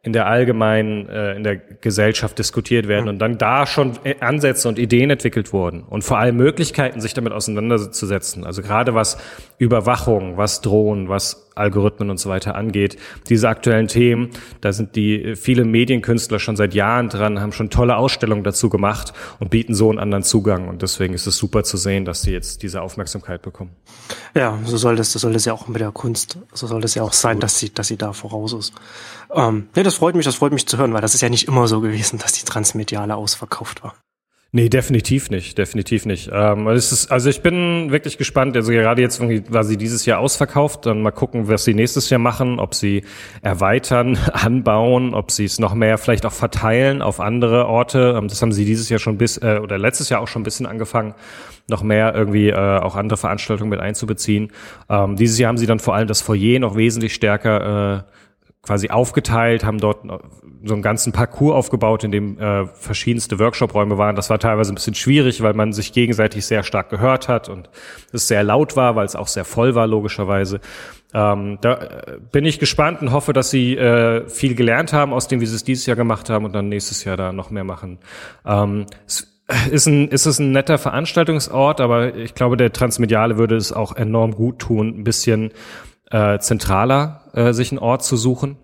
in 0.06 0.12
der 0.12 0.28
allgemeinen, 0.28 1.08
äh, 1.08 1.34
in 1.34 1.42
der 1.42 1.56
Gesellschaft 1.56 2.38
diskutiert 2.38 2.86
werden 2.86 3.08
und 3.08 3.18
dann 3.18 3.38
da 3.38 3.66
schon 3.66 3.98
äh, 4.04 4.14
Ansätze 4.20 4.68
und 4.68 4.78
Ideen 4.78 5.10
entwickelt 5.10 5.52
wurden 5.52 5.82
und 5.82 6.04
vor 6.04 6.18
allem 6.18 6.36
Möglichkeiten, 6.36 7.00
sich 7.00 7.12
damit 7.12 7.32
auseinanderzusetzen. 7.32 8.44
Also 8.44 8.62
gerade 8.62 8.94
was 8.94 9.18
Überwachung, 9.58 10.36
was 10.36 10.60
Drohnen, 10.60 11.08
was 11.08 11.50
Algorithmen 11.56 12.10
und 12.10 12.18
so 12.18 12.28
weiter 12.28 12.54
angeht. 12.54 12.98
Diese 13.28 13.48
aktuellen 13.48 13.88
Themen, 13.88 14.30
da 14.60 14.72
sind 14.72 14.94
die 14.94 15.22
äh, 15.22 15.36
viele 15.36 15.64
Medienkünstler 15.64 16.38
schon 16.38 16.54
seit 16.54 16.74
Jahren 16.74 17.08
dran, 17.08 17.40
haben 17.40 17.52
schon 17.52 17.70
tolle 17.70 17.96
Ausstellungen 17.96 18.44
dazu 18.44 18.68
gemacht 18.68 19.12
und 19.40 19.50
bieten 19.50 19.74
so 19.74 19.88
einen 19.90 19.98
anderen 19.98 20.22
Zugang. 20.22 20.68
Und 20.68 20.82
deswegen 20.82 21.14
ist 21.14 21.26
es 21.26 21.36
super 21.36 21.64
zu 21.64 21.78
sehen, 21.78 22.04
dass 22.04 22.22
sie 22.22 22.30
jetzt 22.30 22.62
diese 22.62 22.82
Aufmerksamkeit 22.82 23.42
bekommen. 23.42 23.70
Ja, 24.34 24.58
so 24.64 24.76
soll 24.76 24.96
das, 24.96 25.12
so 25.12 25.18
soll 25.18 25.32
das 25.32 25.46
ja 25.46 25.54
auch 25.54 25.66
mit 25.66 25.80
der 25.80 25.90
Kunst, 25.90 26.38
so 26.52 26.66
soll 26.66 26.82
das 26.82 26.94
ja 26.94 27.02
auch 27.02 27.14
sein, 27.14 27.40
dass 27.40 27.58
sie, 27.58 27.72
dass 27.72 27.88
sie 27.88 27.96
da 27.96 28.12
voraus 28.12 28.52
ist. 28.52 28.74
Ähm, 29.36 29.68
nee, 29.76 29.82
das 29.82 29.96
freut 29.96 30.14
mich, 30.14 30.24
das 30.24 30.36
freut 30.36 30.52
mich 30.52 30.66
zu 30.66 30.78
hören, 30.78 30.94
weil 30.94 31.02
das 31.02 31.14
ist 31.14 31.20
ja 31.20 31.28
nicht 31.28 31.46
immer 31.46 31.68
so 31.68 31.80
gewesen, 31.80 32.18
dass 32.18 32.32
die 32.32 32.44
Transmediale 32.44 33.16
ausverkauft 33.16 33.84
war. 33.84 33.94
Nee, 34.52 34.70
definitiv 34.70 35.28
nicht, 35.28 35.58
definitiv 35.58 36.06
nicht. 36.06 36.30
Ähm, 36.32 36.66
ist, 36.68 37.12
also 37.12 37.28
ich 37.28 37.42
bin 37.42 37.90
wirklich 37.90 38.16
gespannt. 38.16 38.56
Also 38.56 38.72
gerade 38.72 39.02
jetzt 39.02 39.20
irgendwie 39.20 39.44
war 39.52 39.64
sie 39.64 39.76
dieses 39.76 40.06
Jahr 40.06 40.18
ausverkauft. 40.20 40.86
Dann 40.86 41.02
mal 41.02 41.10
gucken, 41.10 41.48
was 41.48 41.64
sie 41.64 41.74
nächstes 41.74 42.08
Jahr 42.08 42.20
machen, 42.20 42.58
ob 42.58 42.74
sie 42.74 43.04
erweitern, 43.42 44.16
anbauen, 44.32 45.12
ob 45.12 45.30
sie 45.30 45.44
es 45.44 45.58
noch 45.58 45.74
mehr 45.74 45.98
vielleicht 45.98 46.24
auch 46.24 46.32
verteilen 46.32 47.02
auf 47.02 47.20
andere 47.20 47.66
Orte. 47.66 48.14
Ähm, 48.16 48.28
das 48.28 48.40
haben 48.40 48.52
sie 48.52 48.64
dieses 48.64 48.88
Jahr 48.88 49.00
schon 49.00 49.18
bis 49.18 49.36
äh, 49.36 49.58
oder 49.62 49.76
letztes 49.76 50.08
Jahr 50.08 50.22
auch 50.22 50.28
schon 50.28 50.40
ein 50.40 50.44
bisschen 50.44 50.64
angefangen, 50.64 51.14
noch 51.68 51.82
mehr 51.82 52.14
irgendwie 52.14 52.48
äh, 52.48 52.54
auch 52.54 52.96
andere 52.96 53.18
Veranstaltungen 53.18 53.68
mit 53.68 53.80
einzubeziehen. 53.80 54.52
Ähm, 54.88 55.16
dieses 55.16 55.38
Jahr 55.38 55.48
haben 55.48 55.58
sie 55.58 55.66
dann 55.66 55.80
vor 55.80 55.94
allem 55.94 56.08
das 56.08 56.22
Foyer 56.22 56.60
noch 56.60 56.76
wesentlich 56.76 57.12
stärker 57.12 58.06
äh, 58.06 58.16
quasi 58.66 58.90
aufgeteilt, 58.90 59.64
haben 59.64 59.78
dort 59.78 59.98
so 60.64 60.74
einen 60.74 60.82
ganzen 60.82 61.12
Parcours 61.12 61.54
aufgebaut, 61.54 62.02
in 62.04 62.10
dem 62.10 62.38
äh, 62.38 62.66
verschiedenste 62.66 63.38
Workshop-Räume 63.38 63.96
waren. 63.96 64.16
Das 64.16 64.28
war 64.28 64.38
teilweise 64.38 64.72
ein 64.72 64.74
bisschen 64.74 64.94
schwierig, 64.94 65.42
weil 65.42 65.54
man 65.54 65.72
sich 65.72 65.92
gegenseitig 65.92 66.44
sehr 66.44 66.64
stark 66.64 66.90
gehört 66.90 67.28
hat 67.28 67.48
und 67.48 67.70
es 68.12 68.26
sehr 68.26 68.42
laut 68.42 68.76
war, 68.76 68.96
weil 68.96 69.06
es 69.06 69.14
auch 69.14 69.28
sehr 69.28 69.44
voll 69.44 69.74
war, 69.74 69.86
logischerweise. 69.86 70.60
Ähm, 71.14 71.58
da 71.60 71.74
äh, 71.74 72.18
bin 72.32 72.44
ich 72.44 72.58
gespannt 72.58 73.00
und 73.00 73.12
hoffe, 73.12 73.32
dass 73.32 73.50
sie 73.50 73.76
äh, 73.76 74.28
viel 74.28 74.54
gelernt 74.54 74.92
haben 74.92 75.12
aus 75.12 75.28
dem, 75.28 75.40
wie 75.40 75.46
sie 75.46 75.54
es 75.54 75.64
dieses 75.64 75.86
Jahr 75.86 75.96
gemacht 75.96 76.28
haben 76.28 76.44
und 76.44 76.52
dann 76.52 76.68
nächstes 76.68 77.04
Jahr 77.04 77.16
da 77.16 77.32
noch 77.32 77.50
mehr 77.50 77.64
machen. 77.64 77.98
Ähm, 78.44 78.86
ist, 79.70 79.86
ein, 79.86 80.08
ist 80.08 80.26
es 80.26 80.40
ein 80.40 80.50
netter 80.50 80.78
Veranstaltungsort, 80.78 81.80
aber 81.80 82.16
ich 82.16 82.34
glaube, 82.34 82.56
der 82.56 82.72
Transmediale 82.72 83.38
würde 83.38 83.56
es 83.56 83.72
auch 83.72 83.94
enorm 83.94 84.32
gut 84.32 84.58
tun, 84.58 84.88
ein 84.88 85.04
bisschen 85.04 85.52
äh, 86.10 86.38
zentraler 86.38 87.22
äh, 87.34 87.52
sich 87.52 87.72
einen 87.72 87.78
Ort 87.78 88.04
zu 88.04 88.16
suchen. 88.16 88.56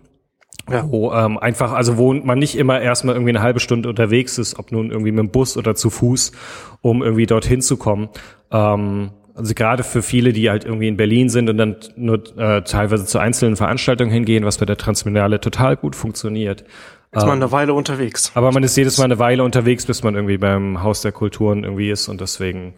Ja. 0.71 0.89
Wo 0.89 1.11
ähm, 1.11 1.37
einfach, 1.37 1.73
also 1.73 1.97
wo 1.97 2.13
man 2.13 2.39
nicht 2.39 2.57
immer 2.57 2.79
erstmal 2.79 3.15
irgendwie 3.15 3.31
eine 3.31 3.41
halbe 3.41 3.59
Stunde 3.59 3.89
unterwegs 3.89 4.37
ist, 4.37 4.57
ob 4.57 4.71
nun 4.71 4.91
irgendwie 4.91 5.11
mit 5.11 5.19
dem 5.19 5.29
Bus 5.29 5.57
oder 5.57 5.75
zu 5.75 5.89
Fuß, 5.89 6.31
um 6.79 7.03
irgendwie 7.03 7.25
dorthin 7.25 7.61
zu 7.61 7.75
kommen. 7.75 8.07
Ähm, 8.49 9.11
also 9.35 9.53
gerade 9.55 9.83
für 9.83 10.01
viele, 10.01 10.31
die 10.31 10.49
halt 10.49 10.63
irgendwie 10.63 10.87
in 10.87 10.95
Berlin 10.95 11.27
sind 11.27 11.49
und 11.49 11.57
dann 11.57 11.75
nur 11.95 12.23
äh, 12.37 12.61
teilweise 12.61 13.05
zu 13.05 13.19
einzelnen 13.19 13.55
Veranstaltungen 13.55 14.11
hingehen, 14.11 14.45
was 14.45 14.57
bei 14.57 14.65
der 14.65 14.77
Transminale 14.77 15.41
total 15.41 15.75
gut 15.75 15.95
funktioniert. 15.95 16.63
Ist 17.11 17.25
man 17.25 17.37
ähm, 17.37 17.43
eine 17.43 17.51
Weile 17.51 17.73
unterwegs. 17.73 18.31
Aber 18.35 18.51
man 18.51 18.63
ist 18.63 18.75
jedes 18.77 18.97
Mal 18.97 19.05
eine 19.05 19.19
Weile 19.19 19.43
unterwegs, 19.43 19.85
bis 19.85 20.01
man 20.03 20.15
irgendwie 20.15 20.37
beim 20.37 20.81
Haus 20.81 21.01
der 21.01 21.11
Kulturen 21.11 21.63
irgendwie 21.63 21.89
ist 21.89 22.07
und 22.07 22.21
deswegen 22.21 22.73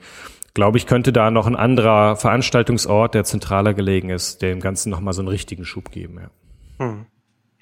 glaube 0.55 0.79
ich, 0.79 0.87
könnte 0.87 1.13
da 1.13 1.29
noch 1.29 1.45
ein 1.45 1.55
anderer 1.55 2.15
Veranstaltungsort, 2.15 3.13
der 3.13 3.25
zentraler 3.25 3.75
gelegen 3.75 4.09
ist, 4.09 4.41
dem 4.41 4.61
Ganzen 4.61 4.89
nochmal 4.89 5.13
so 5.13 5.21
einen 5.21 5.27
richtigen 5.27 5.65
Schub 5.65 5.91
geben. 5.91 6.19
Ja. 6.79 6.85
Hm. 6.85 7.05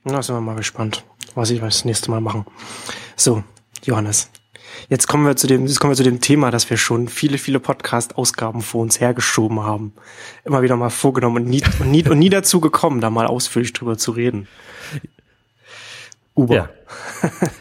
Na, 0.05 0.21
sind 0.21 0.35
wir 0.35 0.41
mal 0.41 0.55
gespannt, 0.55 1.03
was 1.35 1.49
ich 1.49 1.59
das 1.59 1.83
nächste 1.85 2.11
Mal 2.11 2.21
machen. 2.21 2.45
So, 3.17 3.43
Johannes. 3.83 4.29
Jetzt 4.89 5.07
kommen 5.07 5.25
wir 5.25 5.35
zu 5.35 5.47
dem, 5.47 5.65
jetzt 5.65 5.79
kommen 5.79 5.91
wir 5.91 5.97
zu 5.97 6.03
dem 6.03 6.21
Thema, 6.21 6.51
dass 6.51 6.69
wir 6.69 6.77
schon 6.77 7.07
viele, 7.07 7.37
viele 7.37 7.59
Podcast-Ausgaben 7.59 8.61
vor 8.61 8.81
uns 8.81 8.99
hergeschoben 8.99 9.61
haben. 9.61 9.93
Immer 10.43 10.61
wieder 10.61 10.75
mal 10.75 10.89
vorgenommen 10.89 11.37
und 11.37 11.49
nie, 11.49 11.63
und 11.79 11.89
nie, 11.89 12.07
und 12.07 12.19
nie 12.19 12.29
dazu 12.29 12.59
gekommen, 12.59 13.01
da 13.01 13.09
mal 13.09 13.27
ausführlich 13.27 13.73
drüber 13.73 13.97
zu 13.97 14.11
reden. 14.11 14.47
Uber. 16.35 16.55
Ja, 16.55 16.69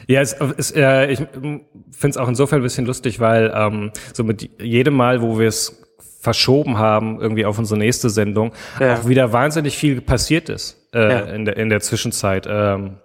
ja 0.07 0.21
es, 0.21 0.35
es, 0.57 0.71
äh, 0.73 1.13
ich 1.13 1.19
finde 1.19 1.65
es 2.03 2.17
auch 2.17 2.29
insofern 2.29 2.61
ein 2.61 2.63
bisschen 2.63 2.87
lustig, 2.87 3.21
weil 3.21 3.53
ähm, 3.55 3.93
so 4.13 4.25
mit 4.25 4.49
jedem 4.61 4.95
Mal, 4.95 5.23
wo 5.23 5.39
wir 5.39 5.49
es 5.49 5.83
verschoben 6.21 6.79
haben, 6.79 7.21
irgendwie 7.21 7.45
auf 7.45 7.59
unsere 7.59 7.79
nächste 7.79 8.09
Sendung, 8.09 8.53
ja. 8.79 8.95
auch 8.95 9.09
wieder 9.09 9.33
wahnsinnig 9.33 9.77
viel 9.77 10.01
passiert 10.01 10.49
ist 10.49 10.89
äh, 10.95 10.99
ja. 11.01 11.19
in, 11.21 11.45
der, 11.45 11.57
in 11.57 11.69
der 11.69 11.81
Zwischenzeit. 11.81 12.47
Ähm, 12.49 12.99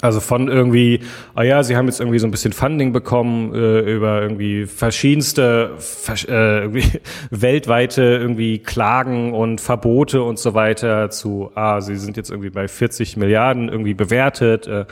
also 0.00 0.20
von 0.20 0.48
irgendwie, 0.48 1.00
ah 1.34 1.42
ja, 1.42 1.62
sie 1.62 1.76
haben 1.76 1.86
jetzt 1.86 2.00
irgendwie 2.00 2.18
so 2.18 2.26
ein 2.26 2.30
bisschen 2.30 2.52
Funding 2.52 2.92
bekommen 2.92 3.54
äh, 3.54 3.80
über 3.80 4.22
irgendwie 4.22 4.66
verschiedenste 4.66 5.76
äh, 6.26 6.60
irgendwie 6.60 7.00
weltweite 7.30 8.02
irgendwie 8.02 8.58
Klagen 8.58 9.34
und 9.34 9.60
Verbote 9.60 10.22
und 10.22 10.38
so 10.38 10.54
weiter 10.54 11.10
zu, 11.10 11.50
ah, 11.54 11.80
sie 11.80 11.96
sind 11.96 12.16
jetzt 12.16 12.30
irgendwie 12.30 12.50
bei 12.50 12.66
40 12.66 13.16
Milliarden 13.16 13.68
irgendwie 13.68 13.94
bewertet. 13.94 14.66
Äh, 14.66 14.86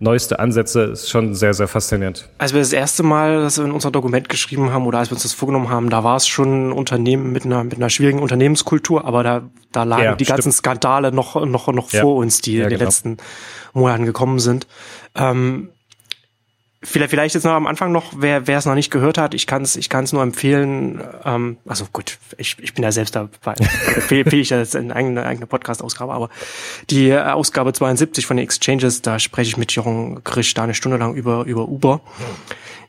neueste 0.00 0.38
Ansätze 0.38 0.82
ist 0.82 1.10
schon 1.10 1.34
sehr, 1.34 1.54
sehr 1.54 1.68
faszinierend. 1.68 2.28
Als 2.38 2.52
wir 2.52 2.60
das 2.60 2.72
erste 2.72 3.02
Mal 3.02 3.40
das 3.42 3.58
in 3.58 3.72
unser 3.72 3.90
Dokument 3.90 4.28
geschrieben 4.28 4.72
haben 4.72 4.86
oder 4.86 4.98
als 4.98 5.10
wir 5.10 5.14
uns 5.14 5.24
das 5.24 5.32
vorgenommen 5.32 5.70
haben, 5.70 5.90
da 5.90 6.04
war 6.04 6.16
es 6.16 6.28
schon 6.28 6.68
ein 6.68 6.72
Unternehmen 6.72 7.32
mit 7.32 7.44
einer, 7.44 7.64
mit 7.64 7.76
einer 7.76 7.90
schwierigen 7.90 8.20
Unternehmenskultur, 8.20 9.04
aber 9.04 9.22
da, 9.22 9.50
da 9.72 9.82
lagen 9.82 10.02
ja, 10.04 10.14
die 10.14 10.24
stimmt. 10.24 10.36
ganzen 10.36 10.52
Skandale 10.52 11.12
noch, 11.12 11.44
noch, 11.44 11.68
noch 11.68 11.92
ja. 11.92 12.02
vor 12.02 12.16
uns, 12.16 12.40
die 12.40 12.54
ja, 12.54 12.64
in 12.64 12.70
den 12.70 12.78
genau. 12.78 12.88
letzten 12.88 13.16
Monaten 13.72 14.06
gekommen 14.06 14.38
sind. 14.38 14.66
Ähm, 15.16 15.70
Vielleicht, 16.80 17.10
vielleicht 17.10 17.34
jetzt 17.34 17.42
noch 17.42 17.52
am 17.52 17.66
Anfang 17.66 17.90
noch, 17.90 18.12
wer, 18.16 18.46
wer 18.46 18.56
es 18.56 18.64
noch 18.64 18.76
nicht 18.76 18.92
gehört 18.92 19.18
hat, 19.18 19.34
ich 19.34 19.48
kann 19.48 19.62
es 19.62 19.74
ich 19.74 19.88
kann's 19.88 20.12
nur 20.12 20.22
empfehlen. 20.22 21.02
Ähm, 21.24 21.56
also 21.66 21.86
gut, 21.92 22.18
ich, 22.36 22.56
ich 22.60 22.72
bin 22.72 22.84
ja 22.84 22.92
selbst 22.92 23.16
dabei, 23.16 23.54
empfehle 23.96 24.30
ich 24.36 24.50
jetzt 24.50 24.76
in 24.76 24.92
eigene, 24.92 25.26
eigene 25.26 25.46
Podcast-Ausgabe, 25.46 26.12
aber 26.12 26.30
die 26.88 27.08
äh, 27.08 27.18
Ausgabe 27.18 27.72
72 27.72 28.26
von 28.26 28.36
den 28.36 28.44
Exchanges, 28.44 29.02
da 29.02 29.18
spreche 29.18 29.48
ich 29.48 29.56
mit 29.56 29.72
Jochen 29.72 30.22
Krisch 30.22 30.54
da 30.54 30.62
eine 30.62 30.74
Stunde 30.74 30.98
lang 30.98 31.14
über, 31.14 31.44
über 31.46 31.66
Uber. 31.68 32.00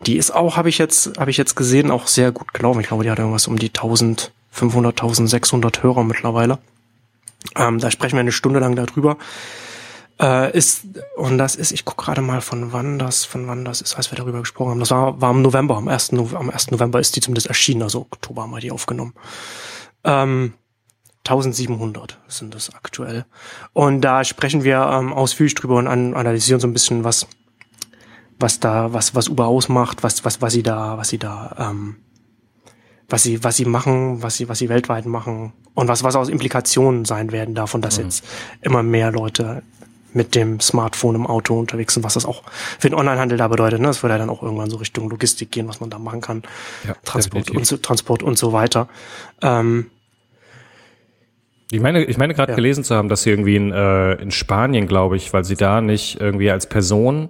Die 0.05 0.17
ist 0.17 0.29
auch, 0.31 0.55
habe 0.55 0.69
ich 0.69 0.77
jetzt, 0.77 1.17
habe 1.17 1.31
ich 1.31 1.37
jetzt 1.37 1.55
gesehen, 1.55 1.89
auch 1.89 2.05
sehr 2.05 2.31
gut 2.31 2.53
gelaufen. 2.53 2.81
Ich 2.81 2.87
glaube, 2.87 3.03
die 3.03 3.09
hat 3.09 3.17
irgendwas 3.17 3.47
um 3.47 3.57
die 3.57 3.69
1500, 3.69 5.01
1600 5.01 5.81
Hörer 5.81 6.03
mittlerweile. 6.03 6.59
Ähm, 7.55 7.79
da 7.79 7.89
sprechen 7.89 8.15
wir 8.15 8.21
eine 8.21 8.31
Stunde 8.31 8.59
lang 8.59 8.75
darüber. 8.75 9.17
Äh, 10.19 10.57
ist, 10.57 10.81
und 11.15 11.37
das 11.37 11.55
ist, 11.55 11.71
ich 11.71 11.85
gucke 11.85 12.03
gerade 12.03 12.21
mal, 12.21 12.41
von 12.41 12.73
wann 12.73 12.99
das, 12.99 13.23
von 13.23 13.47
wann 13.47 13.63
das 13.63 13.81
ist, 13.81 13.95
als 13.95 14.11
wir 14.11 14.17
darüber 14.17 14.39
gesprochen 14.39 14.71
haben. 14.71 14.79
Das 14.79 14.91
war, 14.91 15.21
war 15.21 15.31
im 15.31 15.41
November, 15.41 15.77
am 15.77 15.87
1. 15.87 16.11
am 16.13 16.49
1. 16.49 16.71
November 16.71 16.99
ist 16.99 17.15
die 17.15 17.21
zumindest 17.21 17.47
erschienen, 17.47 17.83
also 17.83 18.01
Oktober 18.01 18.41
haben 18.41 18.51
wir 18.51 18.59
die 18.59 18.71
aufgenommen. 18.71 19.13
Ähm, 20.03 20.53
1700 21.25 22.17
sind 22.27 22.53
das 22.55 22.73
aktuell. 22.73 23.25
Und 23.73 24.01
da 24.01 24.23
sprechen 24.23 24.63
wir 24.63 24.81
ähm, 24.91 25.13
ausführlich 25.13 25.55
drüber 25.55 25.75
und 25.77 25.87
an, 25.87 26.13
analysieren 26.13 26.59
so 26.59 26.67
ein 26.67 26.73
bisschen, 26.73 27.03
was, 27.03 27.27
was 28.39 28.59
da, 28.59 28.91
was, 28.91 29.15
was 29.15 29.29
Uber 29.29 29.47
ausmacht, 29.47 30.03
was, 30.03 30.25
was, 30.25 30.41
was 30.41 30.53
sie 30.53 30.63
da, 30.63 30.97
was 30.97 31.09
sie 31.09 31.17
da, 31.17 31.55
ähm, 31.57 31.97
was 33.07 33.23
sie, 33.23 33.43
was 33.43 33.57
sie 33.57 33.65
machen, 33.65 34.21
was 34.21 34.35
sie, 34.37 34.49
was 34.49 34.59
sie 34.59 34.69
weltweit 34.69 35.05
machen 35.05 35.53
und 35.75 35.87
was, 35.87 36.03
was 36.03 36.15
aus 36.15 36.29
Implikationen 36.29 37.05
sein 37.05 37.31
werden 37.31 37.55
davon, 37.55 37.81
dass 37.81 37.97
mhm. 37.97 38.05
jetzt 38.05 38.25
immer 38.61 38.83
mehr 38.83 39.11
Leute 39.11 39.63
mit 40.13 40.35
dem 40.35 40.59
Smartphone 40.59 41.15
im 41.15 41.27
Auto 41.27 41.57
unterwegs 41.57 41.93
sind, 41.93 42.03
was 42.03 42.15
das 42.15 42.25
auch 42.25 42.43
für 42.79 42.89
den 42.89 42.97
Onlinehandel 42.97 43.37
da 43.37 43.47
bedeutet. 43.47 43.79
Ne? 43.79 43.87
Das 43.87 44.03
würde 44.03 44.15
ja 44.15 44.19
dann 44.19 44.29
auch 44.29 44.43
irgendwann 44.43 44.69
so 44.69 44.77
Richtung 44.77 45.09
Logistik 45.09 45.51
gehen, 45.51 45.67
was 45.67 45.79
man 45.79 45.89
da 45.89 45.99
machen 45.99 46.21
kann. 46.21 46.43
Ja, 46.87 46.95
Transport, 47.03 47.51
und 47.51 47.65
so, 47.65 47.77
Transport 47.77 48.23
und 48.23 48.37
so 48.37 48.53
weiter. 48.53 48.87
Ähm, 49.41 49.87
ich 51.71 51.79
meine, 51.79 52.03
ich 52.03 52.17
meine 52.17 52.33
gerade 52.33 52.53
ja. 52.53 52.55
gelesen 52.55 52.83
zu 52.83 52.95
haben, 52.95 53.09
dass 53.09 53.23
sie 53.23 53.29
irgendwie 53.29 53.55
in, 53.55 53.71
äh, 53.71 54.13
in 54.13 54.31
Spanien, 54.31 54.87
glaube 54.87 55.17
ich, 55.17 55.33
weil 55.33 55.43
sie 55.43 55.55
da 55.55 55.81
nicht 55.81 56.19
irgendwie 56.19 56.49
als 56.49 56.67
Person 56.67 57.29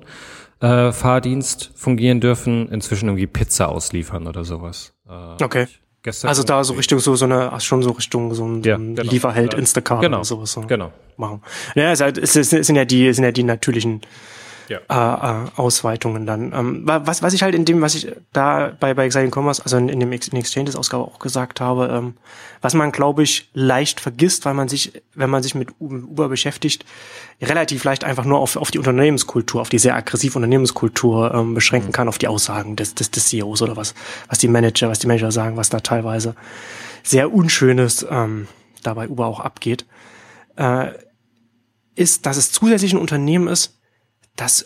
äh, 0.61 0.91
Fahrdienst 0.91 1.71
fungieren 1.75 2.21
dürfen, 2.21 2.69
inzwischen 2.69 3.09
irgendwie 3.09 3.27
Pizza 3.27 3.69
ausliefern 3.69 4.27
oder 4.27 4.45
sowas. 4.45 4.93
Äh, 5.09 5.43
okay. 5.43 5.67
Gestern 6.01 6.29
also 6.29 6.43
da 6.43 6.63
so 6.63 6.73
Richtung 6.75 6.99
so 6.99 7.15
so 7.15 7.25
eine 7.25 7.59
schon 7.59 7.83
so 7.83 7.91
Richtung 7.91 8.33
so 8.33 8.45
ein, 8.45 8.63
ja, 8.63 8.77
genau. 8.77 9.01
Lieferheld 9.01 9.53
Instacart 9.53 10.01
genau. 10.01 10.17
oder 10.17 10.25
sowas 10.25 10.53
so 10.53 10.62
genau. 10.62 10.93
machen. 11.17 11.41
Ja, 11.75 11.91
es, 11.91 11.99
es, 11.99 12.35
es 12.35 12.49
sind 12.49 12.75
ja 12.75 12.85
die 12.85 13.12
sind 13.13 13.25
ja 13.25 13.31
die 13.31 13.43
natürlichen 13.43 14.01
ja. 14.69 14.77
äh, 14.88 15.45
äh, 15.45 15.49
Ausweitungen 15.55 16.25
dann. 16.25 16.53
Ähm, 16.53 16.82
was, 16.86 17.21
was 17.21 17.34
ich 17.34 17.43
halt 17.43 17.55
in 17.55 17.65
dem, 17.65 17.82
was 17.82 17.95
ich 17.95 18.08
da 18.32 18.71
bei, 18.79 18.93
bei 18.93 19.05
Exciting 19.05 19.32
Commerce, 19.32 19.62
also 19.63 19.77
in, 19.77 19.89
in 19.89 19.99
dem 19.99 20.12
in 20.12 20.38
Exchanges-Ausgabe 20.38 21.03
auch 21.03 21.19
gesagt 21.19 21.60
habe, 21.60 21.89
ähm, 21.91 22.13
was 22.62 22.73
man, 22.73 22.91
glaube 22.91 23.23
ich, 23.23 23.49
leicht 23.53 23.99
vergisst, 23.99 24.45
weil 24.45 24.53
man 24.53 24.69
sich, 24.69 25.01
wenn 25.15 25.29
man 25.29 25.43
sich 25.43 25.55
mit 25.55 25.69
Uber 25.79 26.29
beschäftigt, 26.29 26.86
relativ 27.41 27.84
leicht 27.84 28.03
einfach 28.03 28.25
nur 28.25 28.39
auf, 28.39 28.55
auf 28.55 28.71
die 28.71 28.79
Unternehmenskultur, 28.79 29.62
auf 29.62 29.69
die 29.69 29.79
sehr 29.79 29.95
aggressive 29.95 30.38
Unternehmenskultur 30.38 31.34
ähm, 31.34 31.53
beschränken 31.53 31.89
mhm. 31.89 31.93
kann, 31.93 32.08
auf 32.08 32.17
die 32.17 32.27
Aussagen 32.27 32.75
des, 32.75 32.95
des, 32.95 33.12
des 33.12 33.27
CEOs 33.29 33.62
oder 33.62 33.75
was, 33.75 33.95
was 34.27 34.39
die 34.39 34.47
Manager, 34.47 34.89
was 34.89 34.99
die 34.99 35.08
Manager 35.08 35.32
sagen, 35.32 35.58
was 35.58 35.69
da 35.69 35.79
teilweise 35.79 36.36
sehr 37.03 37.34
Unschönes 37.34 38.05
ähm, 38.10 38.47
dabei 38.84 39.10
Uber 39.10 39.25
auch 39.25 39.39
abgeht, 39.39 39.86
äh, 40.55 40.91
ist, 41.95 42.25
dass 42.25 42.38
es 42.38 42.51
zusätzlich 42.51 42.93
ein 42.93 42.99
Unternehmen 42.99 43.47
ist, 43.47 43.78
das 44.41 44.65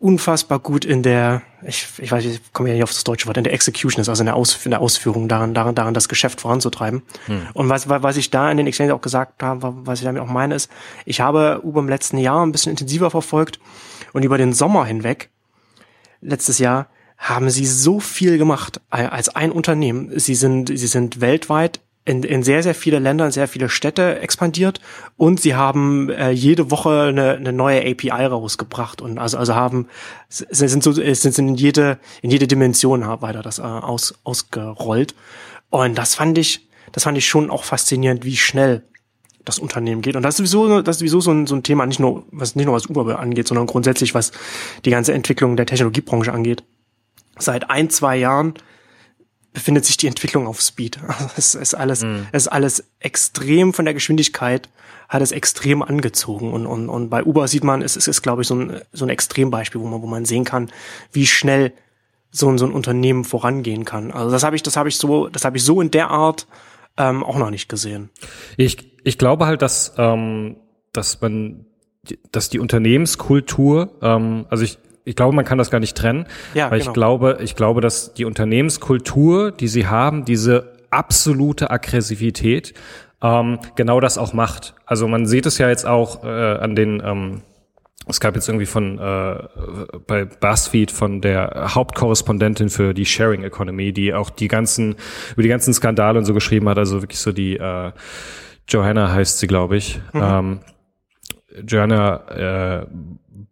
unfassbar 0.00 0.60
gut 0.60 0.84
in 0.84 1.02
der, 1.02 1.42
ich, 1.62 1.88
ich 1.98 2.12
weiß, 2.12 2.24
ich 2.24 2.52
komme 2.52 2.68
ja 2.68 2.74
nicht 2.76 2.84
auf 2.84 2.92
das 2.92 3.02
deutsche 3.02 3.26
Wort, 3.26 3.36
in 3.36 3.44
der 3.44 3.52
Execution 3.52 4.00
ist, 4.00 4.08
also 4.08 4.22
in 4.22 4.26
der, 4.26 4.36
Aus, 4.36 4.64
in 4.64 4.70
der 4.70 4.80
Ausführung 4.80 5.28
daran, 5.28 5.54
daran, 5.54 5.74
daran 5.74 5.92
das 5.92 6.08
Geschäft 6.08 6.40
voranzutreiben. 6.40 7.02
Hm. 7.26 7.48
Und 7.52 7.68
was, 7.68 7.88
was 7.88 8.16
ich 8.16 8.30
da 8.30 8.48
in 8.50 8.58
den 8.58 8.68
Exchange 8.68 8.94
auch 8.94 9.00
gesagt 9.00 9.42
habe, 9.42 9.74
was 9.86 9.98
ich 9.98 10.04
damit 10.04 10.22
auch 10.22 10.28
meine, 10.28 10.54
ist, 10.54 10.70
ich 11.04 11.20
habe 11.20 11.60
Uber 11.64 11.80
im 11.80 11.88
letzten 11.88 12.18
Jahr 12.18 12.46
ein 12.46 12.52
bisschen 12.52 12.70
intensiver 12.70 13.10
verfolgt 13.10 13.58
und 14.12 14.22
über 14.22 14.38
den 14.38 14.52
Sommer 14.52 14.84
hinweg, 14.84 15.30
letztes 16.20 16.58
Jahr, 16.58 16.86
haben 17.16 17.50
sie 17.50 17.66
so 17.66 17.98
viel 17.98 18.38
gemacht 18.38 18.80
als 18.90 19.28
ein 19.28 19.50
Unternehmen. 19.50 20.16
Sie 20.20 20.36
sind, 20.36 20.68
sie 20.68 20.86
sind 20.86 21.20
weltweit 21.20 21.80
in, 22.08 22.22
in 22.22 22.42
sehr, 22.42 22.62
sehr 22.62 22.74
viele 22.74 22.98
Länder, 22.98 23.26
in 23.26 23.32
sehr 23.32 23.48
viele 23.48 23.68
Städte 23.68 24.20
expandiert 24.20 24.80
und 25.16 25.40
sie 25.40 25.54
haben 25.54 26.08
äh, 26.08 26.30
jede 26.30 26.70
Woche 26.70 27.02
eine, 27.08 27.32
eine 27.34 27.52
neue 27.52 27.80
API 27.82 28.24
rausgebracht 28.26 29.02
und 29.02 29.18
also, 29.18 29.36
also 29.36 29.54
haben, 29.54 29.88
sind 30.28 30.82
so, 30.82 30.92
sind, 30.92 31.14
sind 31.14 31.48
in 31.48 31.54
jede, 31.54 31.98
in 32.22 32.30
jede 32.30 32.46
Dimension 32.46 33.02
weiter 33.20 33.42
das 33.42 33.58
äh, 33.58 33.62
aus, 33.62 34.14
ausgerollt. 34.24 35.14
Und 35.68 35.98
das 35.98 36.14
fand 36.14 36.38
ich, 36.38 36.68
das 36.92 37.04
fand 37.04 37.18
ich 37.18 37.28
schon 37.28 37.50
auch 37.50 37.64
faszinierend, 37.64 38.24
wie 38.24 38.38
schnell 38.38 38.84
das 39.44 39.58
Unternehmen 39.58 40.00
geht. 40.00 40.16
Und 40.16 40.22
das 40.22 40.40
ist 40.40 40.50
sowieso, 40.50 40.80
das 40.80 40.96
ist 40.96 41.00
sowieso 41.00 41.20
so 41.20 41.30
ein, 41.30 41.46
so 41.46 41.56
ein 41.56 41.62
Thema, 41.62 41.84
nicht 41.84 42.00
nur, 42.00 42.24
was 42.30 42.56
nicht 42.56 42.64
nur 42.64 42.74
was 42.74 42.86
Uber 42.86 43.18
angeht, 43.18 43.48
sondern 43.48 43.66
grundsätzlich, 43.66 44.14
was 44.14 44.32
die 44.86 44.90
ganze 44.90 45.12
Entwicklung 45.12 45.56
der 45.56 45.66
Technologiebranche 45.66 46.32
angeht. 46.32 46.64
Seit 47.38 47.68
ein, 47.68 47.90
zwei 47.90 48.16
Jahren 48.16 48.54
befindet 49.58 49.84
sich 49.84 49.96
die 49.96 50.06
Entwicklung 50.06 50.46
auf 50.46 50.60
Speed. 50.60 50.98
es 51.36 51.54
ist 51.54 51.74
alles, 51.74 52.04
mhm. 52.04 52.28
es 52.32 52.44
ist 52.44 52.48
alles 52.48 52.84
extrem 53.00 53.72
von 53.74 53.84
der 53.84 53.94
Geschwindigkeit 53.94 54.68
hat 55.08 55.22
es 55.22 55.32
extrem 55.32 55.82
angezogen 55.82 56.52
und, 56.52 56.66
und, 56.66 56.90
und 56.90 57.08
bei 57.08 57.24
Uber 57.24 57.48
sieht 57.48 57.64
man, 57.64 57.80
es 57.80 57.96
ist, 57.96 58.08
ist 58.08 58.20
glaube 58.20 58.42
ich 58.42 58.48
so 58.48 58.54
ein, 58.54 58.80
so 58.92 59.06
ein 59.06 59.08
Extrembeispiel, 59.08 59.80
wo 59.80 59.86
man, 59.86 60.02
wo 60.02 60.06
man 60.06 60.26
sehen 60.26 60.44
kann, 60.44 60.70
wie 61.12 61.26
schnell 61.26 61.72
so 62.30 62.48
ein, 62.50 62.58
so 62.58 62.66
ein 62.66 62.72
Unternehmen 62.72 63.24
vorangehen 63.24 63.86
kann. 63.86 64.12
Also 64.12 64.30
das 64.30 64.42
habe 64.42 64.54
ich, 64.54 64.62
das 64.62 64.76
habe 64.76 64.90
ich 64.90 64.98
so, 64.98 65.28
das 65.28 65.46
habe 65.46 65.56
ich 65.56 65.64
so 65.64 65.80
in 65.80 65.90
der 65.90 66.10
Art 66.10 66.46
ähm, 66.98 67.24
auch 67.24 67.38
noch 67.38 67.50
nicht 67.50 67.70
gesehen. 67.70 68.10
Ich, 68.58 68.92
ich 69.02 69.16
glaube 69.16 69.46
halt, 69.46 69.62
dass, 69.62 69.94
ähm, 69.96 70.56
dass 70.92 71.22
man, 71.22 71.64
dass 72.30 72.50
die 72.50 72.58
Unternehmenskultur, 72.58 73.96
ähm, 74.02 74.46
also 74.50 74.62
ich, 74.62 74.78
ich 75.08 75.16
glaube, 75.16 75.34
man 75.34 75.44
kann 75.44 75.56
das 75.56 75.70
gar 75.70 75.80
nicht 75.80 75.96
trennen, 75.96 76.26
ja, 76.52 76.70
weil 76.70 76.80
genau. 76.80 76.90
ich 76.90 76.94
glaube, 76.94 77.38
ich 77.40 77.56
glaube, 77.56 77.80
dass 77.80 78.12
die 78.12 78.26
Unternehmenskultur, 78.26 79.50
die 79.50 79.68
sie 79.68 79.86
haben, 79.86 80.26
diese 80.26 80.74
absolute 80.90 81.70
Aggressivität, 81.70 82.74
ähm, 83.22 83.58
genau 83.74 84.00
das 84.00 84.18
auch 84.18 84.34
macht. 84.34 84.74
Also 84.84 85.08
man 85.08 85.26
sieht 85.26 85.46
es 85.46 85.56
ja 85.58 85.68
jetzt 85.68 85.86
auch 85.86 86.24
äh, 86.24 86.28
an 86.28 86.76
den 86.76 87.02
ähm, 87.04 87.42
es 88.06 88.20
gab 88.20 88.34
jetzt 88.36 88.48
irgendwie 88.48 88.66
von 88.66 88.98
äh, 88.98 89.36
bei 90.06 90.24
BuzzFeed 90.24 90.90
von 90.90 91.20
der 91.20 91.74
Hauptkorrespondentin 91.74 92.70
für 92.70 92.94
die 92.94 93.04
Sharing 93.04 93.44
Economy, 93.44 93.92
die 93.92 94.14
auch 94.14 94.30
die 94.30 94.48
ganzen 94.48 94.96
über 95.32 95.42
die 95.42 95.48
ganzen 95.48 95.74
Skandale 95.74 96.18
und 96.18 96.24
so 96.24 96.32
geschrieben 96.32 96.68
hat, 96.68 96.78
also 96.78 97.02
wirklich 97.02 97.18
so 97.18 97.32
die 97.32 97.56
äh, 97.56 97.92
Johanna 98.68 99.12
heißt 99.12 99.38
sie, 99.38 99.46
glaube 99.46 99.76
ich. 99.76 100.00
Mhm. 100.12 100.22
Ähm, 100.22 100.60
Johanna 101.66 102.80
äh, 102.80 102.86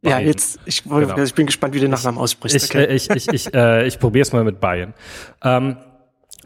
ja, 0.03 0.19
jetzt, 0.19 0.61
ich, 0.67 0.85
genau. 0.85 1.19
ich 1.19 1.35
bin 1.35 1.47
gespannt, 1.47 1.75
wie 1.75 1.79
du 1.79 1.87
den 1.87 1.91
Nachnamen 1.91 2.21
aussprichst. 2.21 2.57
Ich, 2.57 2.71
okay. 2.71 2.95
ich, 2.95 3.11
ich, 3.11 3.29
ich, 3.29 3.55
äh, 3.55 3.87
ich 3.87 3.99
probiere 3.99 4.23
es 4.23 4.33
mal 4.33 4.45
mit 4.45 4.61
Bayern. 4.61 4.95
Ähm, 5.43 5.77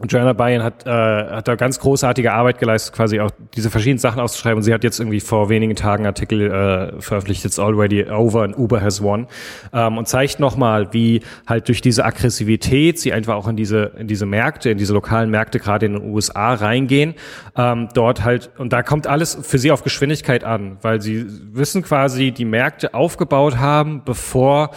Joanna 0.07 0.33
Bayern 0.33 0.63
hat, 0.63 0.85
äh, 0.85 0.89
hat 0.89 1.47
da 1.47 1.55
ganz 1.55 1.79
großartige 1.79 2.33
Arbeit 2.33 2.59
geleistet, 2.59 2.93
quasi 2.95 3.19
auch 3.19 3.31
diese 3.55 3.69
verschiedenen 3.69 3.99
Sachen 3.99 4.19
auszuschreiben. 4.19 4.57
Und 4.57 4.63
sie 4.63 4.73
hat 4.73 4.83
jetzt 4.83 4.99
irgendwie 4.99 5.19
vor 5.19 5.49
wenigen 5.49 5.75
Tagen 5.75 6.05
Artikel 6.05 6.41
äh, 6.51 7.01
veröffentlicht, 7.01 7.45
It's 7.45 7.59
Already 7.59 8.09
Over 8.09 8.43
and 8.43 8.57
Uber 8.57 8.81
has 8.81 9.01
won. 9.01 9.27
Ähm, 9.73 9.97
und 9.97 10.07
zeigt 10.07 10.39
nochmal, 10.39 10.93
wie 10.93 11.21
halt 11.47 11.67
durch 11.67 11.81
diese 11.81 12.05
Aggressivität 12.05 12.99
sie 12.99 13.13
einfach 13.13 13.35
auch 13.35 13.47
in 13.47 13.55
diese, 13.55 13.91
in 13.97 14.07
diese 14.07 14.25
Märkte, 14.25 14.69
in 14.69 14.77
diese 14.77 14.93
lokalen 14.93 15.29
Märkte, 15.29 15.59
gerade 15.59 15.85
in 15.85 15.93
den 15.93 16.11
USA 16.11 16.53
reingehen. 16.53 17.15
Ähm, 17.55 17.89
dort 17.93 18.23
halt, 18.23 18.51
und 18.57 18.73
da 18.73 18.83
kommt 18.83 19.07
alles 19.07 19.37
für 19.41 19.57
sie 19.57 19.71
auf 19.71 19.83
Geschwindigkeit 19.83 20.43
an, 20.43 20.77
weil 20.81 21.01
sie 21.01 21.25
wissen 21.53 21.83
quasi, 21.83 22.31
die 22.31 22.45
Märkte 22.45 22.93
aufgebaut 22.93 23.57
haben, 23.57 24.03
bevor 24.05 24.71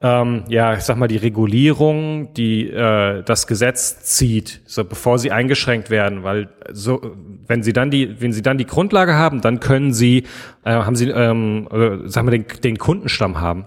ähm, 0.00 0.44
ja, 0.48 0.74
ich 0.74 0.84
sag 0.84 0.96
mal, 0.96 1.08
die 1.08 1.16
Regulierung, 1.16 2.32
die 2.34 2.68
äh, 2.70 3.22
das 3.24 3.48
Gesetz 3.48 4.00
zieht, 4.04 4.60
so 4.64 4.84
bevor 4.84 5.18
sie 5.18 5.32
eingeschränkt 5.32 5.90
werden, 5.90 6.22
weil 6.22 6.50
so, 6.70 7.16
wenn 7.48 7.64
sie 7.64 7.72
dann 7.72 7.90
die, 7.90 8.20
wenn 8.20 8.32
sie 8.32 8.42
dann 8.42 8.58
die 8.58 8.66
Grundlage 8.66 9.14
haben, 9.14 9.40
dann 9.40 9.58
können 9.58 9.92
sie, 9.92 10.24
äh, 10.64 10.70
haben 10.70 10.94
sie, 10.94 11.08
ähm, 11.10 11.68
äh, 11.72 12.08
sagen 12.08 12.28
wir, 12.28 12.38
den, 12.38 12.46
den 12.62 12.78
Kundenstamm 12.78 13.40
haben. 13.40 13.66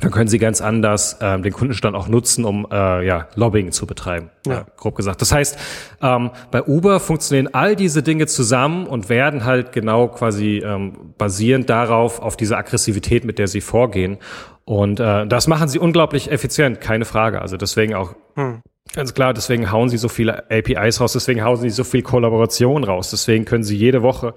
Dann 0.00 0.10
können 0.10 0.28
sie 0.28 0.38
ganz 0.38 0.60
anders 0.60 1.18
ähm, 1.20 1.42
den 1.42 1.52
Kundenstand 1.52 1.94
auch 1.94 2.08
nutzen, 2.08 2.44
um 2.44 2.66
äh, 2.70 3.06
ja, 3.06 3.28
Lobbying 3.34 3.70
zu 3.70 3.86
betreiben, 3.86 4.30
ja. 4.46 4.60
äh, 4.60 4.64
grob 4.76 4.96
gesagt. 4.96 5.20
Das 5.20 5.32
heißt, 5.32 5.58
ähm, 6.02 6.30
bei 6.50 6.62
Uber 6.62 7.00
funktionieren 7.00 7.52
all 7.52 7.76
diese 7.76 8.02
Dinge 8.02 8.26
zusammen 8.26 8.86
und 8.86 9.08
werden 9.08 9.44
halt 9.44 9.72
genau 9.72 10.08
quasi 10.08 10.62
ähm, 10.64 11.14
basierend 11.18 11.68
darauf, 11.68 12.20
auf 12.20 12.36
diese 12.36 12.56
Aggressivität, 12.56 13.24
mit 13.24 13.38
der 13.38 13.48
sie 13.48 13.60
vorgehen. 13.60 14.18
Und 14.64 15.00
äh, 15.00 15.26
das 15.26 15.48
machen 15.48 15.68
sie 15.68 15.78
unglaublich 15.78 16.30
effizient, 16.30 16.80
keine 16.80 17.04
Frage. 17.04 17.42
Also 17.42 17.56
deswegen 17.56 17.94
auch 17.94 18.14
hm. 18.36 18.62
ganz 18.94 19.12
klar, 19.14 19.34
deswegen 19.34 19.70
hauen 19.70 19.88
sie 19.88 19.98
so 19.98 20.08
viele 20.08 20.50
APIs 20.50 21.00
raus, 21.00 21.12
deswegen 21.12 21.44
hauen 21.44 21.56
sie 21.56 21.70
so 21.70 21.84
viel 21.84 22.02
Kollaboration 22.02 22.84
raus, 22.84 23.10
deswegen 23.10 23.44
können 23.44 23.64
sie 23.64 23.76
jede 23.76 24.02
Woche 24.02 24.34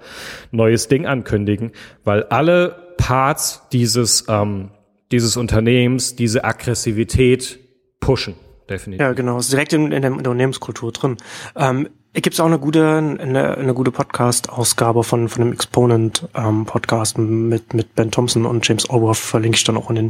neues 0.50 0.88
Ding 0.88 1.06
ankündigen, 1.06 1.72
weil 2.02 2.24
alle 2.24 2.94
Parts 2.96 3.62
dieses 3.72 4.26
ähm, 4.28 4.70
dieses 5.14 5.36
Unternehmens 5.36 6.16
diese 6.16 6.42
Aggressivität 6.42 7.60
pushen, 8.00 8.34
definitiv. 8.68 9.00
Ja, 9.00 9.12
genau, 9.12 9.38
ist 9.38 9.52
direkt 9.52 9.72
in, 9.72 9.92
in 9.92 10.02
der 10.02 10.12
Unternehmenskultur 10.12 10.90
drin. 10.90 11.18
Ähm, 11.54 11.88
Gibt 12.12 12.34
es 12.34 12.40
auch 12.40 12.46
eine 12.46 12.58
gute, 12.58 12.96
eine, 12.96 13.56
eine 13.56 13.74
gute 13.74 13.92
Podcast-Ausgabe 13.92 15.04
von, 15.04 15.28
von 15.28 15.44
dem 15.44 15.52
Exponent-Podcast 15.52 17.16
ähm, 17.16 17.48
mit, 17.48 17.74
mit 17.74 17.94
Ben 17.94 18.10
Thompson 18.10 18.44
und 18.44 18.66
James 18.66 18.90
Allworth, 18.90 19.18
verlinke 19.18 19.56
ich 19.56 19.62
dann 19.62 19.76
auch 19.76 19.88
in 19.88 19.96
den, 19.96 20.06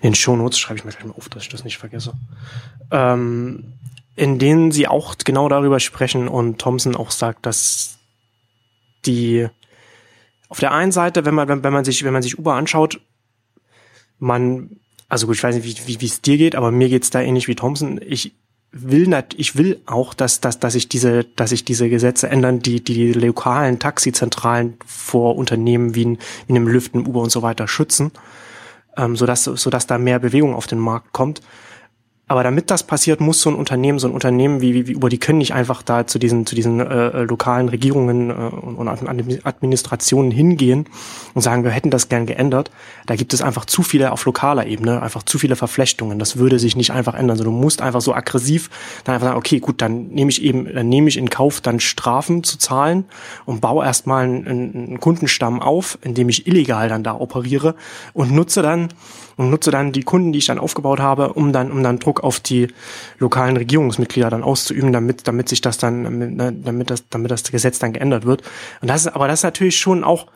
in 0.00 0.10
den 0.10 0.14
Shownotes, 0.14 0.58
schreibe 0.58 0.78
ich 0.78 0.84
mir 0.86 0.92
gleich 0.92 1.04
mal 1.04 1.14
auf, 1.14 1.28
dass 1.28 1.42
ich 1.42 1.50
das 1.50 1.64
nicht 1.64 1.76
vergesse. 1.76 2.14
Ähm, 2.90 3.74
in 4.16 4.38
denen 4.38 4.72
sie 4.72 4.88
auch 4.88 5.14
genau 5.22 5.50
darüber 5.50 5.78
sprechen 5.78 6.26
und 6.26 6.58
Thompson 6.58 6.96
auch 6.96 7.10
sagt, 7.10 7.44
dass 7.44 7.98
die 9.04 9.46
auf 10.48 10.58
der 10.58 10.72
einen 10.72 10.92
Seite, 10.92 11.26
wenn 11.26 11.34
man, 11.34 11.48
wenn, 11.48 11.62
wenn 11.64 11.72
man 11.72 11.84
sich, 11.84 12.02
wenn 12.04 12.12
man 12.14 12.22
sich 12.22 12.38
Uber 12.38 12.54
anschaut, 12.54 13.00
man, 14.22 14.76
also 15.08 15.26
gut, 15.26 15.36
ich 15.36 15.42
weiß 15.42 15.56
nicht, 15.56 15.86
wie, 15.86 16.00
wie, 16.00 16.06
es 16.06 16.22
dir 16.22 16.38
geht, 16.38 16.54
aber 16.54 16.70
mir 16.70 16.88
geht's 16.88 17.10
da 17.10 17.20
ähnlich 17.20 17.48
wie 17.48 17.56
Thompson. 17.56 18.00
Ich 18.06 18.34
will 18.70 19.06
nat 19.08 19.34
ich 19.36 19.56
will 19.56 19.80
auch, 19.84 20.14
dass, 20.14 20.40
dass, 20.40 20.58
dass 20.58 20.74
ich 20.74 20.88
diese, 20.88 21.24
dass 21.24 21.50
sich 21.50 21.64
diese 21.64 21.90
Gesetze 21.90 22.28
ändern, 22.30 22.60
die, 22.60 22.82
die 22.82 23.12
lokalen 23.12 23.78
Taxizentralen 23.80 24.74
vor 24.86 25.36
Unternehmen 25.36 25.94
wie, 25.94 26.02
in, 26.02 26.18
wie 26.46 26.52
einem 26.54 26.68
Lüften, 26.68 27.06
Uber 27.06 27.20
und 27.20 27.30
so 27.30 27.42
weiter 27.42 27.66
schützen, 27.66 28.12
ähm, 28.96 29.16
sodass, 29.16 29.44
sodass 29.44 29.86
da 29.86 29.98
mehr 29.98 30.20
Bewegung 30.20 30.54
auf 30.54 30.68
den 30.68 30.78
Markt 30.78 31.12
kommt. 31.12 31.42
Aber 32.32 32.42
damit 32.42 32.70
das 32.70 32.82
passiert, 32.82 33.20
muss 33.20 33.42
so 33.42 33.50
ein 33.50 33.56
Unternehmen, 33.56 33.98
so 33.98 34.08
ein 34.08 34.14
Unternehmen 34.14 34.62
wie, 34.62 34.72
wie, 34.72 34.86
wie 34.86 34.92
über 34.92 35.10
die 35.10 35.18
können 35.18 35.36
nicht 35.36 35.52
einfach 35.52 35.82
da 35.82 36.06
zu 36.06 36.18
diesen, 36.18 36.46
zu 36.46 36.54
diesen 36.54 36.80
äh, 36.80 37.08
äh 37.08 37.22
lokalen 37.24 37.68
Regierungen 37.68 38.30
äh, 38.30 38.32
und, 38.32 38.76
und 38.76 38.88
Administrationen 38.88 40.30
hingehen 40.30 40.86
und 41.34 41.42
sagen, 41.42 41.62
wir 41.62 41.70
hätten 41.70 41.90
das 41.90 42.08
gern 42.08 42.24
geändert. 42.24 42.70
Da 43.04 43.16
gibt 43.16 43.34
es 43.34 43.42
einfach 43.42 43.66
zu 43.66 43.82
viele 43.82 44.12
auf 44.12 44.24
lokaler 44.24 44.66
Ebene, 44.66 45.02
einfach 45.02 45.24
zu 45.24 45.38
viele 45.38 45.56
Verflechtungen. 45.56 46.18
Das 46.18 46.38
würde 46.38 46.58
sich 46.58 46.74
nicht 46.74 46.90
einfach 46.90 47.12
ändern. 47.12 47.32
Also 47.32 47.44
du 47.44 47.50
musst 47.50 47.82
einfach 47.82 48.00
so 48.00 48.14
aggressiv 48.14 48.70
dann 49.04 49.14
einfach 49.14 49.26
sagen, 49.26 49.38
okay, 49.38 49.60
gut, 49.60 49.82
dann 49.82 50.06
nehme 50.06 50.30
ich 50.30 50.42
eben, 50.42 50.72
dann 50.72 50.88
nehme 50.88 51.08
ich 51.10 51.18
in 51.18 51.28
Kauf, 51.28 51.60
dann 51.60 51.80
Strafen 51.80 52.44
zu 52.44 52.56
zahlen 52.56 53.04
und 53.44 53.60
baue 53.60 53.84
erstmal 53.84 54.24
einen, 54.24 54.46
einen 54.46 55.00
Kundenstamm 55.00 55.60
auf, 55.60 55.98
indem 56.00 56.30
ich 56.30 56.46
illegal 56.46 56.88
dann 56.88 57.04
da 57.04 57.12
operiere 57.14 57.74
und 58.14 58.32
nutze 58.32 58.62
dann 58.62 58.88
und 59.36 59.50
nutze 59.50 59.70
dann 59.70 59.92
die 59.92 60.02
Kunden, 60.02 60.32
die 60.32 60.38
ich 60.38 60.46
dann 60.46 60.58
aufgebaut 60.58 61.00
habe, 61.00 61.32
um 61.32 61.52
dann, 61.52 61.70
um 61.72 61.82
dann 61.82 61.98
Druck 61.98 62.22
auf 62.22 62.40
die 62.40 62.68
lokalen 63.18 63.56
Regierungsmitglieder 63.56 64.30
dann 64.30 64.42
auszuüben, 64.42 64.92
damit, 64.92 65.26
damit 65.28 65.48
sich 65.48 65.60
das 65.60 65.78
dann, 65.78 66.04
damit, 66.04 66.66
damit 66.66 66.90
das, 66.90 67.08
damit 67.08 67.30
das 67.30 67.44
Gesetz 67.44 67.78
dann 67.78 67.92
geändert 67.92 68.26
wird. 68.26 68.42
Und 68.80 68.88
das 68.88 69.06
ist, 69.06 69.14
aber 69.14 69.28
das 69.28 69.40
ist 69.40 69.44
natürlich 69.44 69.78
schon 69.78 70.04
auch 70.04 70.26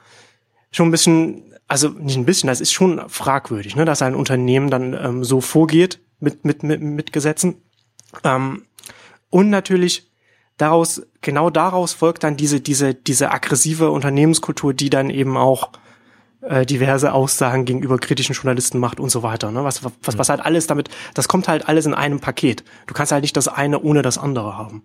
schon 0.71 0.89
ein 0.89 0.93
bisschen, 0.93 1.43
also 1.69 1.89
nicht 1.89 2.17
ein 2.17 2.27
bisschen, 2.27 2.49
das 2.49 2.61
ist 2.61 2.73
schon 2.73 3.03
fragwürdig, 3.09 3.77
ne, 3.77 3.85
dass 3.85 4.03
ein 4.03 4.15
Unternehmen 4.15 4.71
dann 4.71 4.95
ähm, 4.95 5.25
so 5.25 5.41
vorgeht 5.41 6.01
mit, 6.21 6.45
mit, 6.45 6.63
mit, 6.63 6.81
mit 6.81 7.13
Gesetzen. 7.13 7.63
Ähm, 8.25 8.65
und 9.31 9.51
natürlich 9.51 10.11
daraus, 10.57 11.03
genau 11.21 11.51
daraus 11.51 11.93
folgt 11.93 12.25
dann 12.25 12.37
diese, 12.37 12.61
diese, 12.61 12.95
diese 12.95 13.31
aggressive 13.31 13.91
Unternehmenskultur, 13.91 14.75
die 14.75 14.91
dann 14.91 15.11
eben 15.11 15.37
auch 15.37 15.71
äh, 16.49 16.67
diverse 16.67 17.13
Aussagen 17.13 17.65
gegenüber 17.65 17.99
kritischen 17.99 18.35
Journalisten 18.35 18.79
macht 18.79 19.01
und 19.01 19.11
so 19.11 19.23
weiter. 19.23 19.51
Ne? 19.51 19.65
Was, 19.65 19.83
was, 19.85 20.19
was 20.19 20.29
halt 20.29 20.41
alles 20.41 20.67
damit, 20.67 20.89
das 21.15 21.29
kommt 21.29 21.49
halt 21.49 21.69
alles 21.69 21.87
in 21.87 21.95
einem 21.95 22.21
Paket. 22.21 22.65
Du 22.87 22.95
kannst 22.95 23.13
halt 23.13 23.23
nicht 23.23 23.37
das 23.37 23.49
eine 23.49 23.81
ohne 23.81 24.03
das 24.03 24.19
andere 24.19 24.57
haben. 24.57 24.83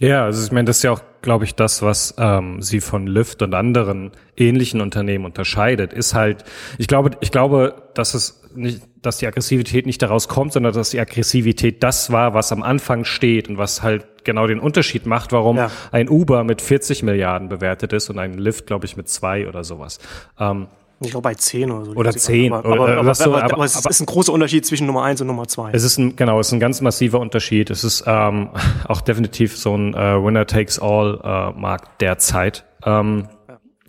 Ja, 0.00 0.24
also 0.24 0.44
ich 0.44 0.52
meine, 0.52 0.66
das 0.66 0.78
ist 0.78 0.82
ja 0.84 0.92
auch, 0.92 1.02
glaube 1.22 1.44
ich, 1.44 1.56
das, 1.56 1.82
was 1.82 2.14
ähm, 2.18 2.62
sie 2.62 2.80
von 2.80 3.08
Lyft 3.08 3.42
und 3.42 3.52
anderen 3.54 4.12
ähnlichen 4.36 4.80
Unternehmen 4.80 5.24
unterscheidet, 5.24 5.92
ist 5.92 6.14
halt, 6.14 6.44
ich 6.78 6.86
glaube, 6.86 7.10
ich 7.20 7.32
glaube, 7.32 7.82
dass 7.94 8.14
es 8.14 8.42
nicht, 8.54 8.82
dass 9.02 9.18
die 9.18 9.26
Aggressivität 9.26 9.86
nicht 9.86 10.00
daraus 10.00 10.28
kommt, 10.28 10.52
sondern 10.52 10.72
dass 10.72 10.90
die 10.90 11.00
Aggressivität 11.00 11.82
das 11.82 12.12
war, 12.12 12.32
was 12.32 12.52
am 12.52 12.62
Anfang 12.62 13.04
steht 13.04 13.48
und 13.48 13.58
was 13.58 13.82
halt 13.82 14.24
genau 14.24 14.46
den 14.46 14.60
Unterschied 14.60 15.06
macht, 15.06 15.32
warum 15.32 15.56
ja. 15.56 15.70
ein 15.90 16.08
Uber 16.08 16.44
mit 16.44 16.62
40 16.62 17.02
Milliarden 17.02 17.48
bewertet 17.48 17.92
ist 17.92 18.08
und 18.08 18.18
ein 18.18 18.34
Lyft, 18.34 18.66
glaube 18.66 18.86
ich, 18.86 18.96
mit 18.96 19.08
zwei 19.08 19.48
oder 19.48 19.64
sowas. 19.64 19.98
Ähm, 20.38 20.68
ich 21.00 21.10
glaube 21.10 21.22
bei 21.22 21.34
10 21.34 21.70
oder 21.70 21.84
so. 21.84 21.92
Oder 21.92 22.10
10. 22.10 22.52
Aber, 22.52 22.68
aber, 22.68 22.96
aber, 22.96 23.14
so, 23.14 23.36
aber, 23.36 23.64
es 23.64 23.76
ist 23.76 24.00
ein 24.00 24.06
großer 24.06 24.32
Unterschied 24.32 24.66
zwischen 24.66 24.86
Nummer 24.86 25.04
1 25.04 25.20
und 25.20 25.28
Nummer 25.28 25.46
2. 25.46 25.70
Es 25.72 25.84
ist 25.84 25.98
ein, 25.98 26.16
genau, 26.16 26.40
es 26.40 26.48
ist 26.48 26.54
ein 26.54 26.60
ganz 26.60 26.80
massiver 26.80 27.20
Unterschied. 27.20 27.70
Es 27.70 27.84
ist 27.84 28.04
ähm, 28.06 28.50
auch 28.88 29.00
definitiv 29.00 29.56
so 29.56 29.76
ein 29.76 29.94
äh, 29.94 30.22
Winner-Takes-All-Markt 30.22 31.86
äh, 31.86 31.90
derzeit. 32.00 32.64
Ähm, 32.84 33.28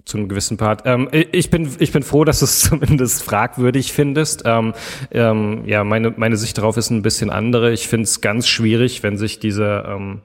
zu 0.10 0.18
einem 0.18 0.28
gewissen 0.28 0.58
Part. 0.58 0.82
Ähm, 0.86 1.08
ich 1.12 1.50
bin 1.50 1.70
ich 1.80 1.92
bin 1.92 2.04
froh, 2.04 2.26
dass 2.26 2.40
du 2.40 2.46
es 2.46 2.60
zumindest 2.70 3.24
fragwürdig 3.24 3.94
findest. 3.94 4.44
Ähm, 4.46 4.74
ähm, 5.12 5.64
ja, 5.66 5.84
meine 5.84 6.14
meine 6.18 6.36
Sicht 6.36 6.58
darauf 6.58 6.78
ist 6.78 6.90
ein 6.90 7.02
bisschen 7.02 7.30
andere. 7.30 7.72
Ich 7.72 7.88
finde 7.88 8.04
es 8.06 8.22
ganz 8.22 8.48
schwierig, 8.48 9.04
wenn 9.04 9.18
sich 9.18 9.40
diese 9.40 9.86
ähm, 9.88 10.22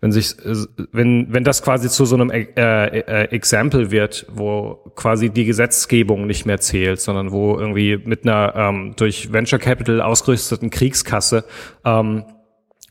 wenn 0.00 0.12
sich 0.12 0.36
wenn 0.92 1.32
wenn 1.32 1.44
das 1.44 1.62
quasi 1.62 1.88
zu 1.88 2.04
so 2.04 2.14
einem 2.14 2.30
äh, 2.30 2.42
äh, 2.54 3.28
Example 3.30 3.90
wird, 3.90 4.26
wo 4.32 4.74
quasi 4.94 5.30
die 5.30 5.46
Gesetzgebung 5.46 6.26
nicht 6.26 6.44
mehr 6.44 6.60
zählt, 6.60 7.00
sondern 7.00 7.32
wo 7.32 7.58
irgendwie 7.58 7.96
mit 7.96 8.24
einer 8.24 8.54
ähm, 8.54 8.94
durch 8.96 9.32
Venture 9.32 9.58
Capital 9.58 10.02
ausgerüsteten 10.02 10.70
Kriegskasse 10.70 11.44
ähm, 11.84 12.24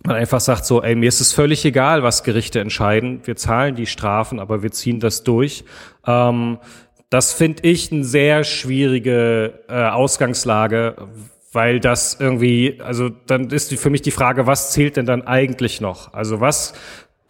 man 0.05 0.15
einfach 0.15 0.39
sagt 0.39 0.65
so, 0.65 0.81
ey, 0.81 0.95
mir 0.95 1.09
ist 1.09 1.21
es 1.21 1.33
völlig 1.33 1.65
egal, 1.65 2.03
was 2.03 2.23
Gerichte 2.23 2.59
entscheiden. 2.59 3.21
Wir 3.23 3.35
zahlen 3.35 3.75
die 3.75 3.85
Strafen, 3.85 4.39
aber 4.39 4.63
wir 4.63 4.71
ziehen 4.71 4.99
das 4.99 5.23
durch. 5.23 5.63
Ähm, 6.05 6.59
das 7.09 7.33
finde 7.33 7.63
ich 7.63 7.91
eine 7.91 8.03
sehr 8.03 8.43
schwierige 8.43 9.63
äh, 9.69 9.85
Ausgangslage, 9.85 10.95
weil 11.53 11.79
das 11.79 12.17
irgendwie, 12.19 12.81
also 12.83 13.09
dann 13.09 13.49
ist 13.49 13.73
für 13.73 13.89
mich 13.89 14.01
die 14.01 14.11
Frage, 14.11 14.47
was 14.47 14.71
zählt 14.71 14.97
denn 14.97 15.05
dann 15.05 15.21
eigentlich 15.21 15.79
noch? 15.79 16.13
Also 16.13 16.41
was 16.41 16.73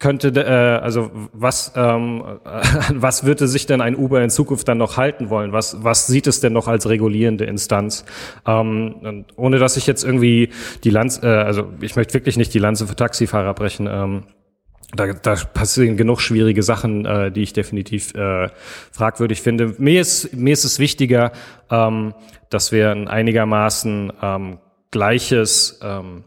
könnte, 0.06 0.30
äh, 0.39 0.84
also 0.84 1.10
was, 1.34 1.72
ähm, 1.76 2.24
äh, 2.45 2.62
was 2.93 3.26
würde 3.26 3.47
sich 3.47 3.66
denn 3.66 3.82
ein 3.82 3.95
Uber 3.95 4.22
in 4.22 4.30
Zukunft 4.30 4.68
dann 4.68 4.78
noch 4.78 4.97
halten 4.97 5.32
wollen? 5.32 5.51
Was, 5.51 5.84
was 5.84 6.06
sieht 6.06 6.28
es 6.28 6.41
denn 6.41 6.53
noch 6.53 6.68
als 6.68 6.88
regulierende 6.88 7.45
Instanz? 7.45 8.06
Ähm, 8.45 9.26
ohne 9.36 9.58
dass 9.58 9.78
ich 9.78 9.88
jetzt 9.88 10.03
irgendwie 10.03 10.49
die 10.84 10.91
Lanze, 10.91 11.26
äh, 11.26 11.41
also 11.41 11.70
ich 11.82 11.95
möchte 11.95 12.14
wirklich 12.14 12.38
nicht 12.38 12.53
die 12.53 12.60
Lanze 12.60 12.86
für 12.86 12.95
Taxifahrer 12.95 13.56
brechen. 13.56 13.88
Ähm, 13.91 14.24
da, 14.95 15.12
da 15.12 15.36
passieren 15.36 15.97
genug 15.97 16.22
schwierige 16.22 16.62
Sachen, 16.62 17.08
äh, 17.08 17.32
die 17.32 17.41
ich 17.41 17.53
definitiv 17.53 18.14
äh, 18.14 18.49
fragwürdig 18.91 19.41
finde. 19.41 19.74
Mir 19.80 20.01
ist, 20.01 20.36
mir 20.36 20.53
ist 20.53 20.66
es 20.66 20.78
wichtiger, 20.78 21.32
ähm, 21.72 22.14
dass 22.51 22.72
wir 22.72 22.91
ein 22.91 23.08
einigermaßen 23.08 24.14
ähm, 24.22 24.60
gleiches 24.91 25.80
ähm, 25.82 26.26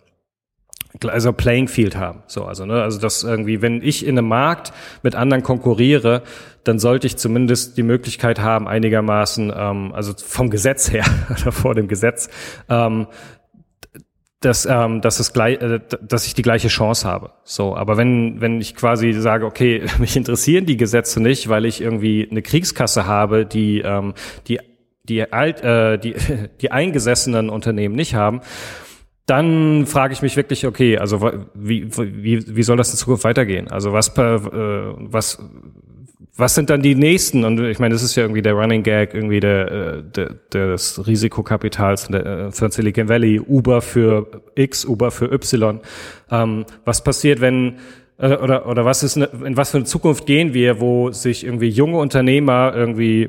also 1.04 1.32
Playing 1.32 1.68
Field 1.68 1.96
haben. 1.96 2.22
So, 2.26 2.44
also, 2.44 2.66
ne, 2.66 2.82
also 2.82 2.98
das 2.98 3.22
irgendwie, 3.22 3.62
wenn 3.62 3.82
ich 3.82 4.04
in 4.06 4.18
einem 4.18 4.28
Markt 4.28 4.72
mit 5.02 5.14
anderen 5.14 5.42
konkurriere, 5.42 6.22
dann 6.64 6.78
sollte 6.78 7.06
ich 7.06 7.16
zumindest 7.16 7.76
die 7.76 7.82
Möglichkeit 7.82 8.40
haben, 8.40 8.68
einigermaßen, 8.68 9.52
ähm, 9.56 9.92
also 9.94 10.12
vom 10.16 10.50
Gesetz 10.50 10.90
her 10.90 11.04
oder 11.30 11.52
vor 11.52 11.74
dem 11.74 11.88
Gesetz, 11.88 12.28
ähm, 12.68 13.06
dass, 14.40 14.66
ähm, 14.66 15.00
dass, 15.00 15.18
es 15.18 15.32
gleich, 15.32 15.60
äh, 15.60 15.80
dass 16.00 16.26
ich 16.26 16.34
die 16.34 16.42
gleiche 16.42 16.68
Chance 16.68 17.08
habe. 17.08 17.32
So, 17.42 17.76
aber 17.76 17.96
wenn, 17.96 18.40
wenn 18.40 18.60
ich 18.60 18.76
quasi 18.76 19.12
sage, 19.12 19.46
okay, 19.46 19.84
mich 19.98 20.16
interessieren 20.16 20.66
die 20.66 20.76
Gesetze 20.76 21.20
nicht, 21.20 21.48
weil 21.48 21.64
ich 21.64 21.80
irgendwie 21.80 22.28
eine 22.30 22.42
Kriegskasse 22.42 23.06
habe, 23.06 23.46
die 23.46 23.80
ähm, 23.80 24.14
die 24.46 24.60
die, 25.08 25.32
alt, 25.32 25.62
äh, 25.62 25.98
die, 25.98 26.14
die 26.60 26.70
eingesessenen 26.70 27.50
Unternehmen 27.50 27.94
nicht 27.94 28.14
haben, 28.14 28.42
dann 29.28 29.84
frage 29.86 30.14
ich 30.14 30.22
mich 30.22 30.36
wirklich, 30.36 30.66
okay, 30.66 30.96
also 30.96 31.20
wie, 31.54 31.86
wie, 31.96 32.56
wie 32.56 32.62
soll 32.62 32.78
das 32.78 32.90
in 32.90 32.96
Zukunft 32.96 33.24
weitergehen? 33.24 33.68
Also 33.68 33.92
was, 33.92 34.08
äh, 34.16 34.38
was, 34.42 35.38
was 36.34 36.54
sind 36.54 36.70
dann 36.70 36.80
die 36.80 36.94
nächsten? 36.94 37.44
Und 37.44 37.62
ich 37.64 37.78
meine, 37.78 37.94
das 37.94 38.02
ist 38.02 38.16
ja 38.16 38.22
irgendwie 38.22 38.40
der 38.40 38.54
Running 38.54 38.82
Gag, 38.82 39.12
irgendwie 39.12 39.40
der, 39.40 39.70
äh, 39.70 40.02
der, 40.02 40.36
des 40.68 41.06
Risikokapitals 41.06 42.08
äh, 42.10 42.50
für 42.52 42.70
Silicon 42.70 43.08
Valley, 43.08 43.38
Uber 43.38 43.82
für 43.82 44.42
X, 44.54 44.86
Uber 44.86 45.10
für 45.10 45.30
Y. 45.30 45.80
Ähm, 46.30 46.64
was 46.86 47.04
passiert, 47.04 47.42
wenn 47.42 47.76
äh, 48.18 48.34
oder 48.36 48.66
oder 48.66 48.86
was 48.86 49.02
ist 49.02 49.16
in 49.16 49.56
was 49.56 49.72
für 49.72 49.78
eine 49.78 49.86
Zukunft 49.86 50.24
gehen 50.24 50.54
wir, 50.54 50.80
wo 50.80 51.10
sich 51.10 51.44
irgendwie 51.44 51.68
junge 51.68 51.98
Unternehmer 51.98 52.72
irgendwie 52.74 53.28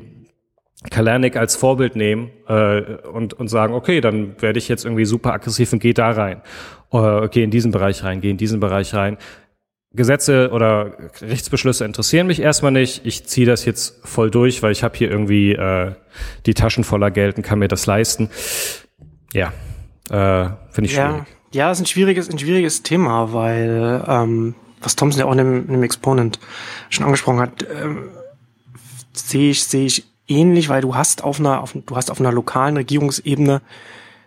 Kalernik 0.88 1.36
als 1.36 1.56
Vorbild 1.56 1.94
nehmen 1.94 2.30
äh, 2.48 2.80
und, 3.12 3.34
und 3.34 3.48
sagen, 3.48 3.74
okay, 3.74 4.00
dann 4.00 4.40
werde 4.40 4.58
ich 4.58 4.68
jetzt 4.68 4.84
irgendwie 4.84 5.04
super 5.04 5.34
aggressiv 5.34 5.72
und 5.74 5.80
gehe 5.80 5.92
da 5.92 6.10
rein. 6.10 6.40
Äh, 6.90 7.28
geh 7.28 7.42
in 7.42 7.50
diesen 7.50 7.70
Bereich 7.70 8.02
rein, 8.02 8.20
geh 8.20 8.30
in 8.30 8.38
diesen 8.38 8.60
Bereich 8.60 8.94
rein. 8.94 9.18
Gesetze 9.92 10.50
oder 10.52 10.92
Rechtsbeschlüsse 11.20 11.84
interessieren 11.84 12.28
mich 12.28 12.40
erstmal 12.40 12.70
nicht. 12.70 13.04
Ich 13.04 13.26
ziehe 13.26 13.46
das 13.46 13.64
jetzt 13.64 14.06
voll 14.06 14.30
durch, 14.30 14.62
weil 14.62 14.70
ich 14.70 14.84
habe 14.84 14.96
hier 14.96 15.10
irgendwie 15.10 15.52
äh, 15.52 15.92
die 16.46 16.54
Taschen 16.54 16.84
voller 16.84 17.10
Geld 17.10 17.36
und 17.36 17.42
kann 17.42 17.58
mir 17.58 17.68
das 17.68 17.86
leisten. 17.86 18.30
Ja, 19.32 19.52
äh, 20.08 20.50
finde 20.70 20.88
ich 20.88 20.94
ja, 20.94 21.10
schwierig. 21.10 21.26
Ja, 21.52 21.70
ist 21.72 21.80
ein 21.80 21.86
schwieriges, 21.86 22.30
ein 22.30 22.38
schwieriges 22.38 22.84
Thema, 22.84 23.32
weil 23.32 24.04
ähm, 24.06 24.54
was 24.80 24.94
Thompson 24.94 25.20
ja 25.20 25.26
auch 25.26 25.32
in 25.32 25.38
dem, 25.38 25.66
in 25.66 25.72
dem 25.72 25.82
Exponent 25.82 26.38
schon 26.88 27.04
angesprochen 27.04 27.40
hat, 27.40 27.66
ähm, 27.82 28.10
sehe 29.12 29.50
ich, 29.50 29.64
sehe 29.64 29.86
ich 29.86 30.09
ähnlich, 30.30 30.68
weil 30.68 30.80
du 30.80 30.94
hast 30.94 31.22
auf 31.24 31.40
einer, 31.40 31.60
auf, 31.60 31.74
du 31.74 31.96
hast 31.96 32.10
auf 32.10 32.20
einer 32.20 32.32
lokalen 32.32 32.76
Regierungsebene 32.76 33.60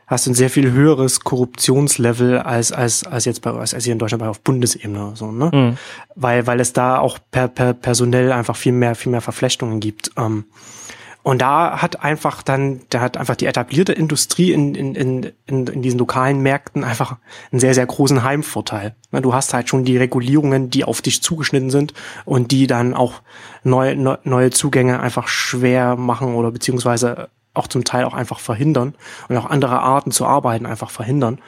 hast 0.05 0.27
ein 0.27 0.33
sehr 0.33 0.49
viel 0.49 0.71
höheres 0.71 1.21
Korruptionslevel 1.21 2.39
als 2.39 2.71
als 2.71 3.05
als 3.05 3.25
jetzt 3.25 3.41
bei 3.41 3.51
als, 3.51 3.73
als 3.73 3.85
hier 3.85 3.93
in 3.93 3.99
Deutschland 3.99 4.21
bei 4.21 4.29
auf 4.29 4.41
Bundesebene 4.41 5.13
so 5.15 5.31
ne 5.31 5.49
mhm. 5.51 5.77
weil 6.15 6.45
weil 6.45 6.59
es 6.59 6.73
da 6.73 6.99
auch 6.99 7.19
per, 7.31 7.47
per 7.47 7.73
personell 7.73 8.31
einfach 8.31 8.55
viel 8.55 8.73
mehr 8.73 8.95
viel 8.95 9.11
mehr 9.11 9.21
Verflechtungen 9.21 9.79
gibt 9.79 10.11
ähm, 10.17 10.45
und 11.23 11.41
da 11.41 11.81
hat 11.81 12.03
einfach 12.03 12.43
dann, 12.43 12.81
da 12.89 12.99
hat 12.99 13.15
einfach 13.15 13.37
die 13.37 13.45
etablierte 13.45 13.93
Industrie 13.93 14.51
in, 14.51 14.75
in, 14.75 14.93
in, 14.93 15.31
in, 15.47 15.67
in 15.67 15.81
diesen 15.81 15.97
lokalen 15.97 16.41
Märkten 16.41 16.83
einfach 16.83 17.15
einen 17.51 17.61
sehr, 17.61 17.73
sehr 17.73 17.85
großen 17.85 18.23
Heimvorteil. 18.23 18.93
Du 19.11 19.33
hast 19.33 19.53
halt 19.53 19.69
schon 19.69 19.85
die 19.85 19.95
Regulierungen, 19.95 20.69
die 20.69 20.83
auf 20.83 21.01
dich 21.01 21.23
zugeschnitten 21.23 21.69
sind 21.69 21.93
und 22.25 22.51
die 22.51 22.67
dann 22.67 22.93
auch 22.93 23.21
neue, 23.63 23.95
neue 23.95 24.49
Zugänge 24.49 24.99
einfach 24.99 25.29
schwer 25.29 25.95
machen 25.95 26.35
oder 26.35 26.51
beziehungsweise 26.51 27.29
auch 27.53 27.67
zum 27.67 27.85
Teil 27.85 28.03
auch 28.03 28.15
einfach 28.15 28.39
verhindern 28.39 28.95
und 29.29 29.37
auch 29.37 29.45
andere 29.45 29.79
Arten 29.79 30.11
zu 30.11 30.25
arbeiten 30.25 30.65
einfach 30.65 30.89
verhindern. 30.89 31.39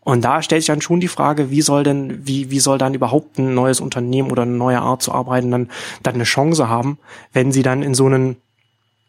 Und 0.00 0.24
da 0.24 0.42
stellt 0.42 0.62
sich 0.62 0.66
dann 0.66 0.82
schon 0.82 1.00
die 1.00 1.08
Frage, 1.08 1.50
wie 1.50 1.62
soll 1.62 1.84
denn, 1.84 2.26
wie, 2.26 2.50
wie 2.50 2.58
soll 2.58 2.76
dann 2.76 2.92
überhaupt 2.92 3.38
ein 3.38 3.54
neues 3.54 3.80
Unternehmen 3.80 4.30
oder 4.30 4.42
eine 4.42 4.52
neue 4.52 4.80
Art 4.80 5.00
zu 5.00 5.12
arbeiten 5.12 5.50
dann, 5.50 5.70
dann 6.02 6.14
eine 6.14 6.24
Chance 6.24 6.68
haben, 6.68 6.98
wenn 7.32 7.52
sie 7.52 7.62
dann 7.62 7.82
in 7.82 7.94
so 7.94 8.06
einen 8.06 8.36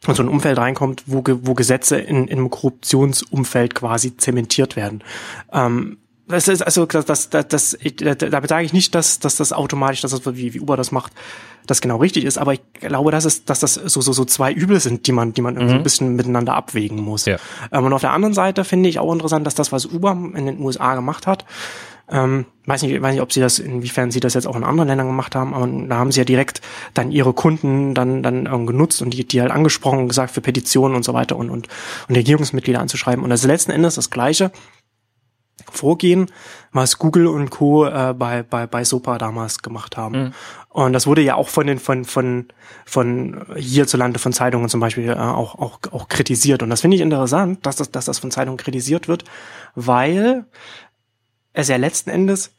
in 0.07 0.15
so 0.15 0.23
ein 0.23 0.29
Umfeld 0.29 0.57
reinkommt, 0.57 1.03
wo, 1.05 1.23
wo 1.25 1.53
Gesetze 1.53 1.97
in, 1.97 2.27
in 2.27 2.39
einem 2.39 2.49
Korruptionsumfeld 2.49 3.75
quasi 3.75 4.17
zementiert 4.17 4.75
werden. 4.75 5.03
Ähm, 5.51 5.97
das 6.27 6.47
ist 6.47 6.61
also 6.61 6.85
das, 6.85 7.05
das, 7.05 7.29
das, 7.29 7.47
das 7.49 7.77
damit 8.17 8.49
sage 8.49 8.65
ich 8.65 8.73
nicht, 8.73 8.95
dass, 8.95 9.19
dass 9.19 9.35
das 9.35 9.51
automatisch, 9.51 10.01
dass 10.01 10.11
das 10.11 10.25
wie, 10.35 10.53
wie 10.53 10.59
Uber 10.59 10.77
das 10.77 10.91
macht, 10.91 11.11
das 11.67 11.81
genau 11.81 11.97
richtig 11.97 12.25
ist, 12.25 12.37
aber 12.37 12.53
ich 12.53 12.61
glaube, 12.73 13.11
dass 13.11 13.25
es, 13.25 13.45
dass 13.45 13.59
das 13.59 13.73
so 13.73 14.01
so 14.01 14.13
so 14.13 14.25
zwei 14.25 14.51
Übel 14.51 14.79
sind, 14.79 15.07
die 15.07 15.11
man, 15.11 15.33
die 15.33 15.41
man 15.41 15.55
irgendwie 15.55 15.73
mhm. 15.73 15.79
ein 15.79 15.83
bisschen 15.83 16.15
miteinander 16.15 16.55
abwägen 16.55 16.99
muss. 16.99 17.25
Ja. 17.25 17.37
Ähm, 17.71 17.85
und 17.85 17.93
auf 17.93 18.01
der 18.01 18.11
anderen 18.11 18.33
Seite 18.33 18.63
finde 18.63 18.89
ich 18.89 18.99
auch 18.99 19.13
interessant, 19.13 19.45
dass 19.45 19.55
das, 19.55 19.71
was 19.71 19.85
Uber 19.85 20.11
in 20.11 20.45
den 20.45 20.59
USA 20.59 20.95
gemacht 20.95 21.27
hat, 21.27 21.45
ähm, 22.09 22.45
weiß 22.65 22.83
nicht, 22.83 23.01
weiß 23.01 23.13
nicht, 23.13 23.21
ob 23.21 23.31
sie 23.31 23.39
das, 23.39 23.59
inwiefern 23.59 24.11
sie 24.11 24.19
das 24.19 24.33
jetzt 24.33 24.45
auch 24.45 24.55
in 24.55 24.63
anderen 24.63 24.87
Ländern 24.89 25.07
gemacht 25.07 25.35
haben, 25.35 25.53
aber 25.53 25.67
da 25.67 25.97
haben 25.97 26.11
sie 26.11 26.19
ja 26.19 26.25
direkt 26.25 26.61
dann 26.93 27.11
ihre 27.11 27.33
Kunden 27.33 27.93
dann 27.93 28.23
dann 28.23 28.45
ähm, 28.45 28.65
genutzt 28.65 29.01
und 29.01 29.11
die, 29.11 29.25
die 29.25 29.41
halt 29.41 29.51
angesprochen 29.51 29.99
und 29.99 30.07
gesagt 30.09 30.31
für 30.31 30.41
Petitionen 30.41 30.95
und 30.95 31.03
so 31.03 31.13
weiter 31.13 31.37
und 31.37 31.49
und 31.49 31.67
und 32.09 32.15
Regierungsmitglieder 32.15 32.79
anzuschreiben. 32.79 33.23
Und 33.23 33.29
das 33.29 33.41
ist 33.41 33.47
letzten 33.47 33.71
Endes 33.71 33.95
das 33.95 34.09
Gleiche 34.09 34.51
Vorgehen, 35.69 36.27
was 36.71 36.97
Google 36.97 37.27
und 37.27 37.49
Co. 37.49 37.85
Äh, 37.85 38.13
bei, 38.17 38.43
bei, 38.43 38.67
bei 38.67 38.83
SOPA 38.83 39.17
damals 39.17 39.59
gemacht 39.59 39.97
haben. 39.97 40.17
Mhm. 40.17 40.33
Und 40.69 40.93
das 40.93 41.07
wurde 41.07 41.21
ja 41.21 41.35
auch 41.35 41.47
von 41.47 41.67
den 41.67 41.79
von 41.79 42.05
von 42.05 42.47
von 42.85 43.45
hierzulande 43.55 44.19
von 44.19 44.33
Zeitungen 44.33 44.69
zum 44.69 44.79
Beispiel 44.79 45.09
äh, 45.09 45.15
auch 45.15 45.55
auch 45.55 45.79
auch 45.91 46.07
kritisiert. 46.07 46.63
Und 46.63 46.69
das 46.69 46.81
finde 46.81 46.95
ich 46.95 47.01
interessant, 47.01 47.65
dass 47.65 47.75
das 47.75 47.91
dass 47.91 48.05
das 48.05 48.19
von 48.19 48.31
Zeitungen 48.31 48.57
kritisiert 48.57 49.07
wird, 49.07 49.25
weil 49.75 50.45
es 51.53 51.67
ja 51.67 51.77
letzten 51.77 52.09
Endes 52.09 52.51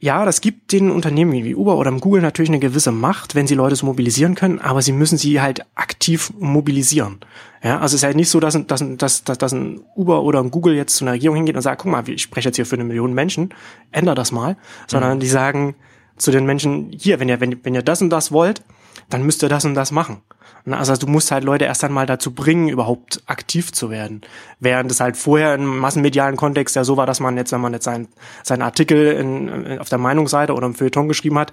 ja, 0.00 0.24
das 0.24 0.40
gibt 0.40 0.70
den 0.70 0.92
Unternehmen 0.92 1.32
wie 1.32 1.56
Uber 1.56 1.76
oder 1.76 1.90
Google 1.90 2.22
natürlich 2.22 2.50
eine 2.50 2.60
gewisse 2.60 2.92
Macht, 2.92 3.34
wenn 3.34 3.48
sie 3.48 3.56
Leute 3.56 3.74
so 3.74 3.84
mobilisieren 3.84 4.36
können, 4.36 4.60
aber 4.60 4.80
sie 4.80 4.92
müssen 4.92 5.18
sie 5.18 5.40
halt 5.40 5.66
aktiv 5.74 6.32
mobilisieren. 6.38 7.18
Ja, 7.64 7.80
also 7.80 7.94
es 7.96 8.02
ist 8.02 8.04
halt 8.04 8.14
nicht 8.14 8.30
so, 8.30 8.38
dass, 8.38 8.56
dass, 8.66 8.84
dass, 8.96 9.24
dass, 9.24 9.38
dass 9.38 9.52
ein 9.52 9.80
Uber 9.96 10.22
oder 10.22 10.40
ein 10.40 10.52
Google 10.52 10.76
jetzt 10.76 10.94
zu 10.94 11.04
einer 11.04 11.14
Regierung 11.14 11.36
hingeht 11.36 11.56
und 11.56 11.62
sagt, 11.62 11.82
guck 11.82 11.90
mal, 11.90 12.08
ich 12.08 12.22
spreche 12.22 12.48
jetzt 12.48 12.56
hier 12.56 12.66
für 12.66 12.76
eine 12.76 12.84
Million 12.84 13.12
Menschen, 13.12 13.52
änder 13.90 14.14
das 14.14 14.30
mal, 14.30 14.56
sondern 14.86 15.16
mhm. 15.16 15.20
die 15.20 15.26
sagen 15.26 15.74
zu 16.16 16.30
den 16.30 16.46
Menschen, 16.46 16.92
hier, 16.96 17.18
wenn 17.18 17.28
ihr, 17.28 17.40
wenn, 17.40 17.64
wenn 17.64 17.74
ihr 17.74 17.82
das 17.82 18.00
und 18.00 18.10
das 18.10 18.30
wollt, 18.30 18.62
dann 19.10 19.24
müsst 19.24 19.42
ihr 19.42 19.48
das 19.48 19.64
und 19.64 19.74
das 19.74 19.90
machen. 19.90 20.18
Also 20.66 20.96
du 20.96 21.06
musst 21.06 21.30
halt 21.30 21.44
Leute 21.44 21.64
erst 21.64 21.84
einmal 21.84 22.06
dazu 22.06 22.34
bringen, 22.34 22.68
überhaupt 22.68 23.22
aktiv 23.26 23.72
zu 23.72 23.90
werden. 23.90 24.22
Während 24.60 24.90
es 24.90 25.00
halt 25.00 25.16
vorher 25.16 25.54
im 25.54 25.78
massenmedialen 25.78 26.36
Kontext 26.36 26.76
ja 26.76 26.84
so 26.84 26.96
war, 26.96 27.06
dass 27.06 27.20
man 27.20 27.36
jetzt, 27.36 27.52
wenn 27.52 27.60
man 27.60 27.72
jetzt 27.72 27.84
seinen 27.84 28.08
sein 28.42 28.62
Artikel 28.62 29.12
in, 29.12 29.78
auf 29.78 29.88
der 29.88 29.98
Meinungsseite 29.98 30.54
oder 30.54 30.66
im 30.66 30.74
Feuilleton 30.74 31.08
geschrieben 31.08 31.38
hat, 31.38 31.52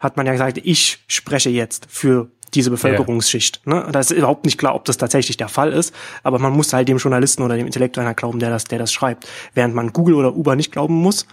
hat 0.00 0.16
man 0.16 0.26
ja 0.26 0.32
gesagt, 0.32 0.58
ich 0.62 1.04
spreche 1.06 1.50
jetzt 1.50 1.86
für 1.88 2.28
diese 2.54 2.70
Bevölkerungsschicht. 2.70 3.62
Ja. 3.66 3.74
Ne? 3.74 3.88
Da 3.92 4.00
ist 4.00 4.10
überhaupt 4.10 4.44
nicht 4.44 4.58
klar, 4.58 4.74
ob 4.74 4.84
das 4.84 4.98
tatsächlich 4.98 5.36
der 5.36 5.48
Fall 5.48 5.72
ist, 5.72 5.94
aber 6.22 6.38
man 6.38 6.52
muss 6.52 6.72
halt 6.72 6.88
dem 6.88 6.98
Journalisten 6.98 7.42
oder 7.42 7.56
dem 7.56 7.66
Intellektuellen 7.66 8.14
glauben, 8.14 8.40
der 8.40 8.50
das, 8.50 8.64
der 8.64 8.78
das 8.78 8.92
schreibt. 8.92 9.26
Während 9.54 9.74
man 9.74 9.92
Google 9.92 10.14
oder 10.14 10.34
Uber 10.34 10.56
nicht 10.56 10.72
glauben 10.72 10.94
muss, 10.94 11.26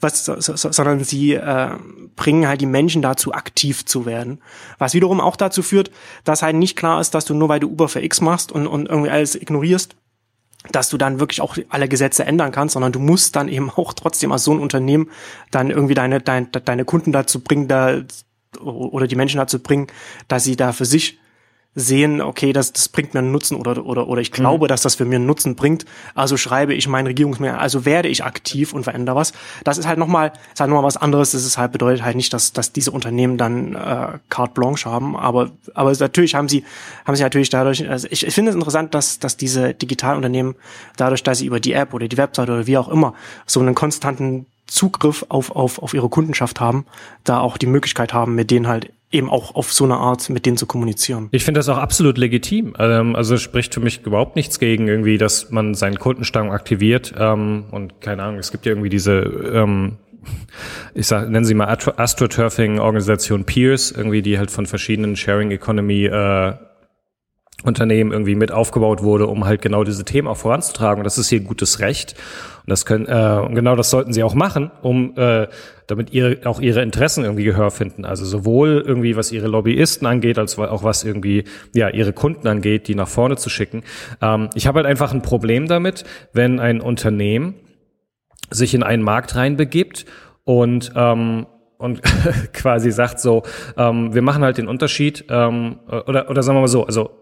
was, 0.00 0.24
so, 0.24 0.40
so, 0.40 0.56
sondern 0.56 1.04
sie 1.04 1.34
äh, 1.34 1.70
bringen 2.16 2.48
halt 2.48 2.60
die 2.60 2.66
Menschen 2.66 3.02
dazu, 3.02 3.32
aktiv 3.32 3.84
zu 3.84 4.06
werden. 4.06 4.40
Was 4.78 4.94
wiederum 4.94 5.20
auch 5.20 5.36
dazu 5.36 5.62
führt, 5.62 5.90
dass 6.24 6.42
halt 6.42 6.56
nicht 6.56 6.76
klar 6.76 7.00
ist, 7.00 7.14
dass 7.14 7.24
du 7.24 7.34
nur 7.34 7.48
weil 7.48 7.60
du 7.60 7.68
Uber 7.68 7.88
für 7.88 8.02
X 8.02 8.20
machst 8.20 8.52
und, 8.52 8.66
und 8.66 8.88
irgendwie 8.88 9.10
alles 9.10 9.34
ignorierst, 9.34 9.96
dass 10.72 10.88
du 10.88 10.98
dann 10.98 11.20
wirklich 11.20 11.40
auch 11.40 11.56
alle 11.68 11.88
Gesetze 11.88 12.24
ändern 12.24 12.52
kannst, 12.52 12.74
sondern 12.74 12.92
du 12.92 12.98
musst 12.98 13.36
dann 13.36 13.48
eben 13.48 13.70
auch 13.70 13.92
trotzdem 13.92 14.32
als 14.32 14.44
so 14.44 14.52
ein 14.52 14.60
Unternehmen 14.60 15.10
dann 15.50 15.70
irgendwie 15.70 15.94
deine, 15.94 16.20
deine, 16.20 16.46
deine 16.46 16.84
Kunden 16.84 17.12
dazu 17.12 17.40
bringen, 17.40 17.68
da 17.68 18.02
oder 18.60 19.06
die 19.06 19.16
Menschen 19.16 19.38
dazu 19.38 19.60
bringen, 19.60 19.86
dass 20.26 20.42
sie 20.42 20.56
da 20.56 20.72
für 20.72 20.84
sich 20.84 21.19
sehen, 21.76 22.20
okay, 22.20 22.52
das, 22.52 22.72
das 22.72 22.88
bringt 22.88 23.14
mir 23.14 23.20
einen 23.20 23.30
Nutzen 23.30 23.56
oder, 23.56 23.86
oder, 23.86 24.08
oder 24.08 24.20
ich 24.20 24.32
glaube, 24.32 24.64
mhm. 24.64 24.68
dass 24.68 24.82
das 24.82 24.96
für 24.96 25.04
mir 25.04 25.16
einen 25.16 25.26
Nutzen 25.26 25.54
bringt, 25.54 25.84
also 26.16 26.36
schreibe 26.36 26.74
ich 26.74 26.88
meinen 26.88 27.06
Regierungsmehrheit, 27.06 27.60
also 27.60 27.84
werde 27.84 28.08
ich 28.08 28.24
aktiv 28.24 28.72
und 28.72 28.82
verändere 28.82 29.14
was. 29.14 29.32
Das 29.62 29.78
ist 29.78 29.86
halt 29.86 29.98
nochmal, 29.98 30.32
ist 30.52 30.60
halt 30.60 30.68
nochmal 30.68 30.84
was 30.84 30.96
anderes. 30.96 31.30
Das 31.30 31.44
ist 31.44 31.58
halt, 31.58 31.70
bedeutet 31.70 32.04
halt 32.04 32.16
nicht, 32.16 32.32
dass, 32.32 32.52
dass 32.52 32.72
diese 32.72 32.90
Unternehmen 32.90 33.38
dann 33.38 33.76
äh, 33.76 34.18
carte 34.28 34.54
blanche 34.54 34.90
haben, 34.90 35.16
aber, 35.16 35.52
aber 35.74 35.92
natürlich 35.92 36.34
haben 36.34 36.48
sie, 36.48 36.64
haben 37.04 37.14
sie 37.14 37.22
natürlich 37.22 37.50
dadurch, 37.50 37.88
also 37.88 38.08
ich, 38.10 38.26
ich 38.26 38.34
finde 38.34 38.50
es 38.50 38.56
interessant, 38.56 38.94
dass, 38.94 39.20
dass 39.20 39.36
diese 39.36 39.72
Digitalunternehmen 39.72 40.56
dadurch, 40.96 41.22
dass 41.22 41.38
sie 41.38 41.46
über 41.46 41.60
die 41.60 41.72
App 41.72 41.94
oder 41.94 42.08
die 42.08 42.16
Website 42.16 42.50
oder 42.50 42.66
wie 42.66 42.78
auch 42.78 42.88
immer 42.88 43.14
so 43.46 43.60
einen 43.60 43.76
konstanten 43.76 44.46
Zugriff 44.70 45.26
auf, 45.28 45.50
auf, 45.50 45.78
auf 45.80 45.94
ihre 45.94 46.08
Kundenschaft 46.08 46.60
haben, 46.60 46.86
da 47.24 47.40
auch 47.40 47.58
die 47.58 47.66
Möglichkeit 47.66 48.14
haben, 48.14 48.34
mit 48.34 48.50
denen 48.50 48.68
halt 48.68 48.92
eben 49.12 49.28
auch 49.28 49.56
auf 49.56 49.72
so 49.72 49.84
eine 49.84 49.96
Art 49.96 50.30
mit 50.30 50.46
denen 50.46 50.56
zu 50.56 50.66
kommunizieren. 50.66 51.28
Ich 51.32 51.44
finde 51.44 51.58
das 51.58 51.68
auch 51.68 51.78
absolut 51.78 52.16
legitim. 52.16 52.74
Ähm, 52.78 53.16
also 53.16 53.36
spricht 53.36 53.74
für 53.74 53.80
mich 53.80 54.06
überhaupt 54.06 54.36
nichts 54.36 54.60
gegen 54.60 54.86
irgendwie, 54.86 55.18
dass 55.18 55.50
man 55.50 55.74
seinen 55.74 55.98
Kundenstamm 55.98 56.50
aktiviert. 56.50 57.12
Ähm, 57.18 57.64
und 57.72 58.00
keine 58.00 58.22
Ahnung, 58.22 58.38
es 58.38 58.52
gibt 58.52 58.66
ja 58.66 58.72
irgendwie 58.72 58.88
diese 58.88 59.12
ähm, 59.12 59.96
ich 60.94 61.06
sag, 61.06 61.28
nennen 61.30 61.44
sie 61.44 61.54
mal 61.54 61.66
Astroturfing-Organisation 61.66 63.44
Peers, 63.44 63.90
irgendwie, 63.90 64.22
die 64.22 64.38
halt 64.38 64.50
von 64.50 64.66
verschiedenen 64.66 65.16
Sharing 65.16 65.50
Economy 65.50 66.04
äh, 66.06 66.54
Unternehmen 67.62 68.12
irgendwie 68.12 68.34
mit 68.34 68.52
aufgebaut 68.52 69.02
wurde, 69.02 69.26
um 69.26 69.44
halt 69.44 69.60
genau 69.60 69.84
diese 69.84 70.04
Themen 70.04 70.28
auch 70.28 70.36
voranzutragen. 70.36 71.00
Und 71.00 71.04
das 71.04 71.18
ist 71.18 71.30
ihr 71.30 71.40
gutes 71.40 71.80
Recht. 71.80 72.14
Und 72.64 72.70
das 72.70 72.86
können, 72.86 73.06
äh, 73.06 73.40
und 73.44 73.54
genau 73.54 73.76
das 73.76 73.90
sollten 73.90 74.12
sie 74.12 74.22
auch 74.22 74.34
machen, 74.34 74.70
um 74.82 75.14
äh, 75.16 75.48
damit 75.86 76.12
ihre 76.12 76.46
auch 76.46 76.60
ihre 76.60 76.82
Interessen 76.82 77.24
irgendwie 77.24 77.44
Gehör 77.44 77.70
finden. 77.70 78.04
Also 78.04 78.24
sowohl 78.24 78.82
irgendwie 78.86 79.16
was 79.16 79.32
ihre 79.32 79.48
Lobbyisten 79.48 80.06
angeht, 80.06 80.38
als 80.38 80.58
auch 80.58 80.82
was 80.82 81.04
irgendwie 81.04 81.44
ja 81.74 81.88
ihre 81.88 82.12
Kunden 82.12 82.46
angeht, 82.48 82.88
die 82.88 82.94
nach 82.94 83.08
vorne 83.08 83.36
zu 83.36 83.50
schicken. 83.50 83.82
Ähm, 84.22 84.48
ich 84.54 84.66
habe 84.66 84.78
halt 84.78 84.86
einfach 84.86 85.12
ein 85.12 85.22
Problem 85.22 85.68
damit, 85.68 86.04
wenn 86.32 86.60
ein 86.60 86.80
Unternehmen 86.80 87.54
sich 88.50 88.74
in 88.74 88.82
einen 88.82 89.02
Markt 89.02 89.36
reinbegibt 89.36 90.06
und 90.44 90.92
ähm, 90.96 91.46
und 91.76 92.02
quasi 92.52 92.90
sagt 92.90 93.20
so, 93.20 93.42
ähm, 93.78 94.14
wir 94.14 94.20
machen 94.20 94.44
halt 94.44 94.58
den 94.58 94.68
Unterschied, 94.68 95.24
ähm, 95.30 95.78
oder, 95.88 96.28
oder 96.28 96.42
sagen 96.42 96.58
wir 96.58 96.60
mal 96.60 96.68
so, 96.68 96.84
also 96.84 97.19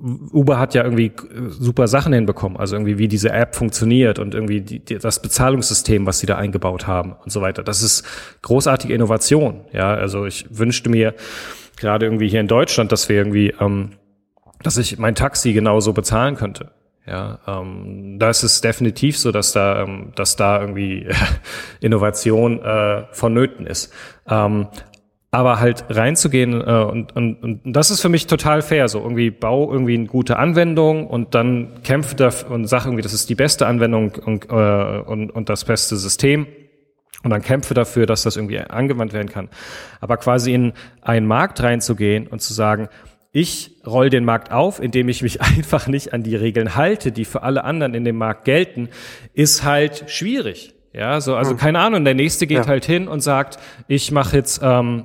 Uber 0.00 0.58
hat 0.58 0.74
ja 0.74 0.82
irgendwie 0.82 1.12
super 1.48 1.86
Sachen 1.88 2.12
hinbekommen, 2.12 2.58
also 2.58 2.74
irgendwie 2.74 2.98
wie 2.98 3.08
diese 3.08 3.30
App 3.30 3.54
funktioniert 3.54 4.18
und 4.18 4.34
irgendwie 4.34 4.60
die, 4.60 4.78
die, 4.78 4.98
das 4.98 5.20
Bezahlungssystem, 5.20 6.06
was 6.06 6.20
sie 6.20 6.26
da 6.26 6.36
eingebaut 6.36 6.86
haben 6.86 7.14
und 7.22 7.30
so 7.30 7.42
weiter. 7.42 7.62
Das 7.62 7.82
ist 7.82 8.04
großartige 8.42 8.94
Innovation. 8.94 9.64
Ja, 9.72 9.92
also 9.92 10.24
ich 10.24 10.46
wünschte 10.50 10.88
mir 10.88 11.14
gerade 11.76 12.06
irgendwie 12.06 12.28
hier 12.28 12.40
in 12.40 12.48
Deutschland, 12.48 12.92
dass 12.92 13.08
wir 13.08 13.16
irgendwie, 13.16 13.54
ähm, 13.60 13.90
dass 14.62 14.78
ich 14.78 14.98
mein 14.98 15.14
Taxi 15.14 15.52
genauso 15.52 15.92
bezahlen 15.92 16.36
könnte. 16.36 16.70
Ja, 17.06 17.40
ähm, 17.46 18.18
da 18.18 18.30
ist 18.30 18.42
es 18.42 18.60
definitiv 18.60 19.18
so, 19.18 19.32
dass 19.32 19.52
da, 19.52 19.82
ähm, 19.82 20.12
dass 20.14 20.36
da 20.36 20.60
irgendwie 20.60 21.08
Innovation 21.80 22.62
äh, 22.62 23.04
vonnöten 23.12 23.66
ist. 23.66 23.92
Ähm, 24.28 24.68
aber 25.32 25.60
halt 25.60 25.84
reinzugehen 25.88 26.60
äh, 26.60 26.84
und, 26.84 27.14
und, 27.14 27.42
und 27.42 27.60
das 27.64 27.90
ist 27.90 28.00
für 28.00 28.08
mich 28.08 28.26
total 28.26 28.62
fair. 28.62 28.88
So 28.88 29.00
irgendwie 29.00 29.30
bau 29.30 29.72
irgendwie 29.72 29.94
eine 29.94 30.06
gute 30.06 30.38
Anwendung 30.38 31.06
und 31.06 31.34
dann 31.34 31.82
kämpfe 31.84 32.16
da 32.16 32.30
und 32.48 32.66
sag 32.66 32.84
irgendwie, 32.84 33.02
das 33.02 33.12
ist 33.12 33.30
die 33.30 33.36
beste 33.36 33.66
Anwendung 33.66 34.12
und, 34.24 34.50
äh, 34.50 35.00
und, 35.00 35.30
und 35.30 35.48
das 35.48 35.64
beste 35.64 35.96
System. 35.96 36.46
Und 37.22 37.30
dann 37.30 37.42
kämpfe 37.42 37.74
dafür, 37.74 38.06
dass 38.06 38.22
das 38.22 38.36
irgendwie 38.36 38.58
angewandt 38.58 39.12
werden 39.12 39.28
kann. 39.28 39.50
Aber 40.00 40.16
quasi 40.16 40.54
in 40.54 40.72
einen 41.02 41.26
Markt 41.26 41.62
reinzugehen 41.62 42.26
und 42.26 42.40
zu 42.40 42.54
sagen, 42.54 42.88
ich 43.30 43.76
roll 43.86 44.10
den 44.10 44.24
Markt 44.24 44.50
auf, 44.50 44.80
indem 44.80 45.08
ich 45.08 45.22
mich 45.22 45.40
einfach 45.42 45.86
nicht 45.86 46.12
an 46.12 46.22
die 46.22 46.34
Regeln 46.34 46.74
halte, 46.74 47.12
die 47.12 47.24
für 47.24 47.42
alle 47.42 47.62
anderen 47.64 47.94
in 47.94 48.04
dem 48.04 48.16
Markt 48.16 48.46
gelten, 48.46 48.88
ist 49.34 49.64
halt 49.64 50.10
schwierig. 50.10 50.74
Ja, 50.92 51.20
so, 51.20 51.36
also 51.36 51.52
hm. 51.52 51.58
keine 51.58 51.78
Ahnung, 51.78 52.04
der 52.04 52.14
nächste 52.14 52.48
geht 52.48 52.58
ja. 52.58 52.66
halt 52.66 52.84
hin 52.84 53.06
und 53.06 53.20
sagt, 53.20 53.58
ich 53.86 54.10
mache 54.10 54.36
jetzt 54.36 54.60
ähm, 54.62 55.04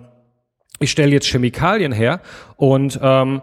ich 0.79 0.91
stelle 0.91 1.11
jetzt 1.11 1.27
Chemikalien 1.27 1.91
her 1.91 2.21
und 2.57 2.99
ähm, 3.01 3.41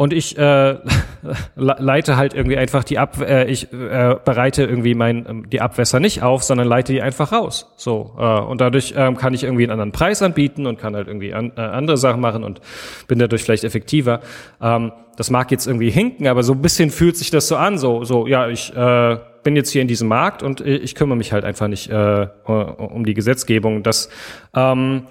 und 0.00 0.14
ich 0.14 0.38
äh, 0.38 0.78
leite 1.56 2.16
halt 2.16 2.32
irgendwie 2.32 2.56
einfach 2.56 2.84
die 2.84 2.98
Ab 2.98 3.20
äh, 3.20 3.44
ich 3.50 3.70
äh, 3.70 4.16
bereite 4.24 4.64
irgendwie 4.64 4.94
mein 4.94 5.26
ähm, 5.28 5.50
die 5.50 5.60
Abwässer 5.60 6.00
nicht 6.00 6.22
auf, 6.22 6.42
sondern 6.42 6.66
leite 6.66 6.94
die 6.94 7.02
einfach 7.02 7.32
raus. 7.32 7.74
So 7.76 8.14
äh, 8.18 8.40
und 8.40 8.62
dadurch 8.62 8.94
ähm, 8.96 9.18
kann 9.18 9.34
ich 9.34 9.44
irgendwie 9.44 9.64
einen 9.64 9.72
anderen 9.72 9.92
Preis 9.92 10.22
anbieten 10.22 10.66
und 10.66 10.78
kann 10.78 10.96
halt 10.96 11.06
irgendwie 11.06 11.34
an, 11.34 11.52
äh, 11.54 11.60
andere 11.60 11.98
Sachen 11.98 12.22
machen 12.22 12.44
und 12.44 12.62
bin 13.08 13.18
dadurch 13.18 13.42
vielleicht 13.42 13.64
effektiver. 13.64 14.20
Ähm, 14.62 14.92
das 15.16 15.28
mag 15.28 15.50
jetzt 15.50 15.66
irgendwie 15.66 15.90
hinken, 15.90 16.28
aber 16.28 16.44
so 16.44 16.54
ein 16.54 16.62
bisschen 16.62 16.88
fühlt 16.88 17.18
sich 17.18 17.30
das 17.30 17.46
so 17.46 17.56
an, 17.56 17.76
so 17.76 18.02
so 18.02 18.26
ja 18.26 18.48
ich 18.48 18.74
äh, 18.74 19.18
bin 19.42 19.54
jetzt 19.54 19.70
hier 19.70 19.82
in 19.82 19.88
diesem 19.88 20.08
Markt 20.08 20.42
und 20.42 20.62
ich 20.62 20.94
kümmere 20.94 21.18
mich 21.18 21.34
halt 21.34 21.44
einfach 21.44 21.68
nicht 21.68 21.90
äh, 21.90 22.26
um 22.46 23.04
die 23.04 23.12
Gesetzgebung. 23.12 23.82
Das 23.82 24.08
ähm, 24.54 25.02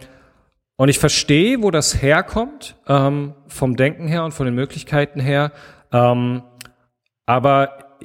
und 0.80 0.88
ich 0.88 0.98
verstehe, 0.98 1.62
wo 1.62 1.72
das 1.72 2.02
herkommt, 2.02 2.78
ähm, 2.88 3.34
vom 3.48 3.76
Denken 3.76 4.08
her 4.08 4.24
und 4.24 4.34
von 4.34 4.46
den 4.46 4.56
Möglichkeiten 4.56 5.20
her. 5.20 5.52
Ähm, 5.92 6.42
aber 7.26 7.98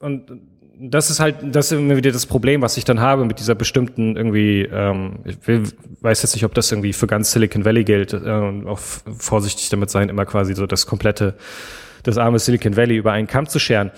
und 0.00 0.30
das 0.78 1.08
ist 1.08 1.20
halt, 1.20 1.36
das 1.40 1.72
ist 1.72 1.78
immer 1.78 1.96
wieder 1.96 2.12
das 2.12 2.26
Problem, 2.26 2.60
was 2.60 2.76
ich 2.76 2.84
dann 2.84 3.00
habe 3.00 3.24
mit 3.24 3.38
dieser 3.38 3.54
bestimmten 3.54 4.18
irgendwie, 4.18 4.68
ähm, 4.70 5.20
ich 5.24 5.38
weiß 6.02 6.20
jetzt 6.20 6.34
nicht, 6.34 6.44
ob 6.44 6.52
das 6.52 6.70
irgendwie 6.70 6.92
für 6.92 7.06
ganz 7.06 7.32
Silicon 7.32 7.64
Valley 7.64 7.84
gilt, 7.84 8.12
äh, 8.12 8.16
und 8.16 8.66
auch 8.66 8.78
vorsichtig 8.78 9.70
damit 9.70 9.88
sein, 9.88 10.10
immer 10.10 10.26
quasi 10.26 10.54
so 10.54 10.66
das 10.66 10.84
komplette, 10.84 11.36
das 12.02 12.18
arme 12.18 12.38
Silicon 12.38 12.76
Valley 12.76 12.96
über 12.96 13.12
einen 13.12 13.28
Kamm 13.28 13.46
zu 13.48 13.58
scheren. 13.58 13.92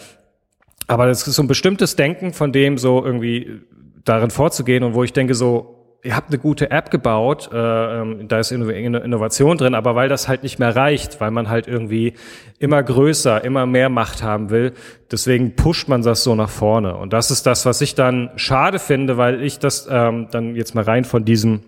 aber 0.86 1.08
es 1.08 1.26
ist 1.26 1.34
so 1.34 1.42
ein 1.42 1.48
bestimmtes 1.48 1.96
Denken 1.96 2.32
von 2.32 2.52
dem 2.52 2.78
so 2.78 3.04
irgendwie 3.04 3.62
darin 4.04 4.30
vorzugehen 4.30 4.84
und 4.84 4.94
wo 4.94 5.02
ich 5.02 5.12
denke 5.12 5.34
so, 5.34 5.75
ihr 6.02 6.14
habt 6.14 6.28
eine 6.28 6.38
gute 6.38 6.70
App 6.70 6.90
gebaut, 6.90 7.50
äh, 7.52 8.00
ähm, 8.00 8.28
da 8.28 8.38
ist 8.38 8.52
Innovation 8.52 9.58
drin, 9.58 9.74
aber 9.74 9.94
weil 9.94 10.08
das 10.08 10.28
halt 10.28 10.42
nicht 10.42 10.58
mehr 10.58 10.74
reicht, 10.74 11.20
weil 11.20 11.30
man 11.30 11.48
halt 11.48 11.66
irgendwie 11.66 12.14
immer 12.58 12.82
größer, 12.82 13.44
immer 13.44 13.66
mehr 13.66 13.88
Macht 13.88 14.22
haben 14.22 14.50
will, 14.50 14.72
deswegen 15.10 15.56
pusht 15.56 15.88
man 15.88 16.02
das 16.02 16.22
so 16.22 16.34
nach 16.34 16.50
vorne. 16.50 16.96
Und 16.96 17.12
das 17.12 17.30
ist 17.30 17.46
das, 17.46 17.66
was 17.66 17.80
ich 17.80 17.94
dann 17.94 18.30
schade 18.36 18.78
finde, 18.78 19.16
weil 19.16 19.42
ich 19.42 19.58
das 19.58 19.88
ähm, 19.90 20.28
dann 20.30 20.54
jetzt 20.54 20.74
mal 20.74 20.84
rein 20.84 21.04
von 21.04 21.24
diesem 21.24 21.62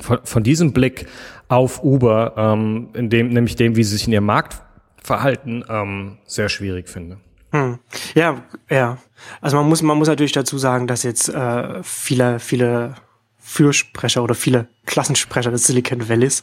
von, 0.00 0.18
von 0.24 0.42
diesem 0.42 0.72
Blick 0.72 1.06
auf 1.48 1.84
Uber, 1.84 2.34
ähm, 2.36 2.88
in 2.94 3.10
dem, 3.10 3.28
nämlich 3.28 3.56
dem, 3.56 3.76
wie 3.76 3.84
sie 3.84 3.96
sich 3.96 4.06
in 4.06 4.12
ihrem 4.12 4.26
Markt 4.26 4.60
verhalten, 5.02 5.64
ähm, 5.68 6.18
sehr 6.24 6.48
schwierig 6.48 6.88
finde. 6.88 7.18
Hm. 7.52 7.78
Ja, 8.14 8.42
ja. 8.68 8.98
Also 9.40 9.56
man 9.56 9.68
muss, 9.68 9.82
man 9.82 9.96
muss 9.96 10.08
natürlich 10.08 10.32
dazu 10.32 10.58
sagen, 10.58 10.86
dass 10.86 11.02
jetzt 11.04 11.28
äh, 11.28 11.82
viele, 11.82 12.40
viele 12.40 12.94
Fürsprecher 13.46 14.24
oder 14.24 14.34
viele 14.34 14.66
Klassensprecher 14.86 15.50
des 15.50 15.64
Silicon 15.66 16.08
Valleys 16.08 16.42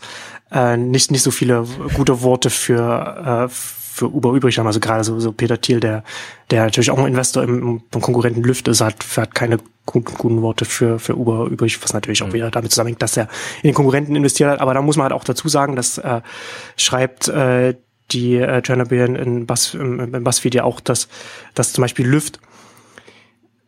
äh, 0.52 0.78
nicht 0.78 1.12
nicht 1.12 1.24
so 1.24 1.32
viele 1.32 1.66
gute 1.96 2.22
Worte 2.22 2.50
für 2.50 3.50
äh, 3.50 3.54
für 4.02 4.08
Uber 4.08 4.32
übrig 4.34 4.58
haben. 4.58 4.68
Also 4.68 4.80
gerade 4.80 5.04
so, 5.04 5.20
so 5.20 5.32
Peter 5.32 5.60
Thiel, 5.60 5.80
der 5.80 6.04
der 6.52 6.64
natürlich 6.64 6.92
auch 6.92 7.00
ein 7.00 7.08
Investor 7.08 7.44
im, 7.44 7.82
im 7.92 8.02
Konkurrenten 8.02 8.44
Lyft 8.44 8.68
ist, 8.68 8.82
hat, 8.82 9.04
hat 9.18 9.36
keine 9.36 9.58
guten, 9.86 10.14
guten 10.18 10.42
Worte 10.42 10.66
für 10.66 11.00
für 11.00 11.18
Uber 11.18 11.48
übrig, 11.48 11.82
was 11.84 11.92
natürlich 11.94 12.22
auch 12.24 12.28
mhm. 12.28 12.34
wieder 12.34 12.52
damit 12.52 12.72
zusammenhängt, 12.72 13.02
dass 13.02 13.18
er 13.18 13.28
in 13.64 13.70
den 13.70 13.74
Konkurrenten 13.74 14.16
investiert 14.16 14.52
hat. 14.52 14.62
Aber 14.62 14.74
da 14.74 14.82
muss 14.82 14.96
man 14.96 15.06
halt 15.06 15.14
auch 15.14 15.24
dazu 15.24 15.50
sagen, 15.50 15.76
dass 15.76 15.98
äh, 15.98 16.22
schreibt 16.78 17.28
äh, 17.28 17.76
die 18.12 18.36
äh, 18.36 18.62
Chernobyl 18.62 19.16
in, 19.16 19.46
Buzz, 19.48 19.74
im, 19.74 20.14
im 20.14 20.24
BuzzFeed 20.24 20.56
ja 20.56 20.64
auch, 20.64 20.80
dass 20.80 21.08
dass 21.56 21.74
zum 21.74 21.82
Beispiel 21.82 22.08
Lyft 22.08 22.40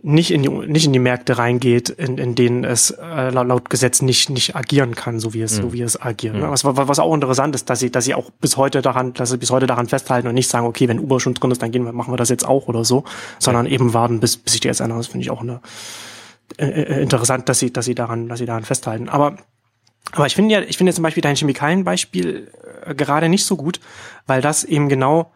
nicht 0.06 0.32
in 0.32 0.44
die, 0.44 0.50
nicht 0.50 0.86
in 0.86 0.92
die 0.92 1.00
Märkte 1.00 1.38
reingeht, 1.38 1.90
in, 1.90 2.18
in 2.18 2.36
denen 2.36 2.66
es 2.66 2.92
äh, 2.92 3.30
laut 3.30 3.70
Gesetz 3.70 4.02
nicht, 4.02 4.30
nicht 4.30 4.54
agieren 4.54 4.96
kann, 4.96 5.22
so 5.22 5.34
wie 5.34 5.42
es, 5.42 5.58
mhm. 5.58 5.62
so 5.62 5.74
wie 5.74 5.82
es 5.82 6.00
agiert. 6.00 6.36
Mhm. 6.36 6.42
Was, 6.42 6.66
was 6.66 7.00
auch 7.00 7.14
interessant 7.14 7.56
ist, 7.56 7.70
dass 7.70 7.80
sie, 7.80 7.90
dass 7.90 8.04
sie 8.04 8.14
auch 8.14 8.30
bis 8.30 8.58
heute 8.58 8.82
daran, 8.82 9.14
dass 9.14 9.30
sie 9.30 9.38
bis 9.38 9.50
heute 9.50 9.66
daran 9.66 9.88
festhalten 9.88 10.28
und 10.28 10.36
nicht 10.36 10.50
sagen, 10.50 10.68
okay, 10.68 10.90
wenn 10.90 11.00
Uber 11.00 11.22
schon 11.22 11.34
drin 11.36 11.52
ist, 11.52 11.62
dann 11.62 11.72
gehen 11.72 11.86
wir, 11.86 11.94
machen 11.94 12.12
wir 12.12 12.18
das 12.18 12.28
jetzt 12.28 12.46
auch 12.46 12.68
oder 12.68 12.84
so, 12.84 13.06
sondern 13.40 13.66
eben 13.66 13.94
warten, 13.94 14.20
bis, 14.20 14.36
bis 14.36 14.52
sich 14.52 14.60
die 14.60 14.68
jetzt 14.68 14.82
ändern. 14.82 14.98
Das 14.98 15.08
finde 15.08 15.24
ich 15.24 15.32
auch 15.32 15.42
eine, 15.42 15.62
äh, 16.58 16.66
äh, 16.66 17.02
interessant, 17.02 17.48
dass 17.48 17.60
sie, 17.60 17.72
dass 17.72 17.86
sie 17.86 17.96
daran, 17.96 18.28
dass 18.28 18.40
sie 18.40 18.46
daran 18.46 18.66
festhalten. 18.66 19.08
Aber, 19.08 19.38
aber 20.12 20.26
ich 20.26 20.36
finde 20.36 20.54
ja, 20.54 20.62
ich 20.64 20.78
finde 20.78 20.92
zum 20.92 21.04
Beispiel 21.04 21.24
dein 21.24 21.38
Chemikalienbeispiel 21.38 22.52
äh, 22.86 22.94
gerade 22.94 23.30
nicht 23.30 23.46
so 23.46 23.56
gut, 23.56 23.80
weil 24.28 24.42
das 24.42 24.66
eben 24.66 24.90
genau 24.90 25.32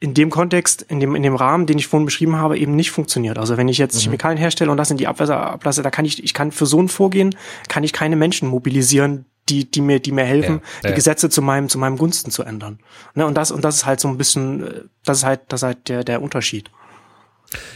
in 0.00 0.14
dem 0.14 0.30
Kontext, 0.30 0.82
in 0.82 1.00
dem, 1.00 1.16
in 1.16 1.22
dem 1.22 1.34
Rahmen, 1.34 1.66
den 1.66 1.78
ich 1.78 1.88
vorhin 1.88 2.06
beschrieben 2.06 2.36
habe, 2.36 2.56
eben 2.56 2.76
nicht 2.76 2.90
funktioniert. 2.90 3.36
Also 3.38 3.56
wenn 3.56 3.68
ich 3.68 3.78
jetzt 3.78 3.96
mhm. 3.96 4.00
Chemikalien 4.00 4.38
herstelle 4.38 4.70
und 4.70 4.76
das 4.76 4.90
in 4.90 4.96
die 4.96 5.08
Abwässer 5.08 5.38
ablasse, 5.38 5.82
da 5.82 5.90
kann 5.90 6.04
ich, 6.04 6.22
ich 6.22 6.34
kann 6.34 6.52
für 6.52 6.66
so 6.66 6.80
ein 6.80 6.88
Vorgehen, 6.88 7.34
kann 7.68 7.82
ich 7.82 7.92
keine 7.92 8.14
Menschen 8.14 8.48
mobilisieren, 8.48 9.24
die, 9.48 9.68
die 9.68 9.80
mir, 9.80 9.98
die 9.98 10.12
mir 10.12 10.24
helfen, 10.24 10.60
ja, 10.62 10.82
die 10.82 10.88
ja. 10.90 10.94
Gesetze 10.94 11.30
zu 11.30 11.42
meinem, 11.42 11.68
zu 11.68 11.78
meinem 11.78 11.96
Gunsten 11.96 12.30
zu 12.30 12.42
ändern. 12.42 12.78
Ne, 13.14 13.26
und 13.26 13.34
das, 13.34 13.50
und 13.50 13.64
das 13.64 13.76
ist 13.76 13.86
halt 13.86 13.98
so 13.98 14.08
ein 14.08 14.18
bisschen, 14.18 14.90
das 15.04 15.18
ist 15.18 15.24
halt, 15.24 15.40
das 15.48 15.60
ist 15.60 15.66
halt 15.66 15.88
der, 15.88 16.04
der 16.04 16.22
Unterschied. 16.22 16.70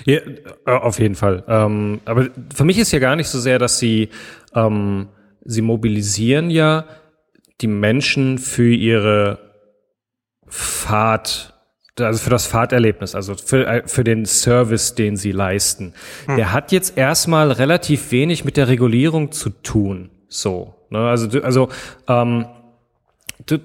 Ja, 0.04 0.20
äh, 0.66 0.70
auf 0.70 1.00
jeden 1.00 1.14
Fall. 1.14 1.44
Ähm, 1.48 2.00
aber 2.04 2.28
für 2.54 2.64
mich 2.64 2.78
ist 2.78 2.92
ja 2.92 2.98
gar 2.98 3.16
nicht 3.16 3.28
so 3.28 3.40
sehr, 3.40 3.58
dass 3.58 3.78
sie, 3.78 4.10
ähm, 4.54 5.08
sie 5.44 5.62
mobilisieren 5.62 6.50
ja 6.50 6.84
die 7.60 7.68
Menschen 7.68 8.38
für 8.38 8.72
ihre 8.72 9.38
Fahrt 10.46 11.52
also 12.00 12.18
für 12.18 12.30
das 12.30 12.46
Fahrterlebnis, 12.46 13.14
also 13.14 13.34
für, 13.34 13.66
äh, 13.66 13.82
für 13.86 14.04
den 14.04 14.24
Service, 14.24 14.94
den 14.94 15.16
sie 15.16 15.32
leisten. 15.32 15.92
Hm. 16.26 16.36
Der 16.36 16.52
hat 16.52 16.72
jetzt 16.72 16.96
erstmal 16.96 17.50
relativ 17.50 18.10
wenig 18.12 18.44
mit 18.44 18.56
der 18.56 18.68
Regulierung 18.68 19.32
zu 19.32 19.50
tun. 19.50 20.10
So. 20.28 20.74
Ne? 20.90 20.98
Also, 20.98 21.42
also 21.42 21.68
ähm, 22.08 22.46
du, 23.44 23.58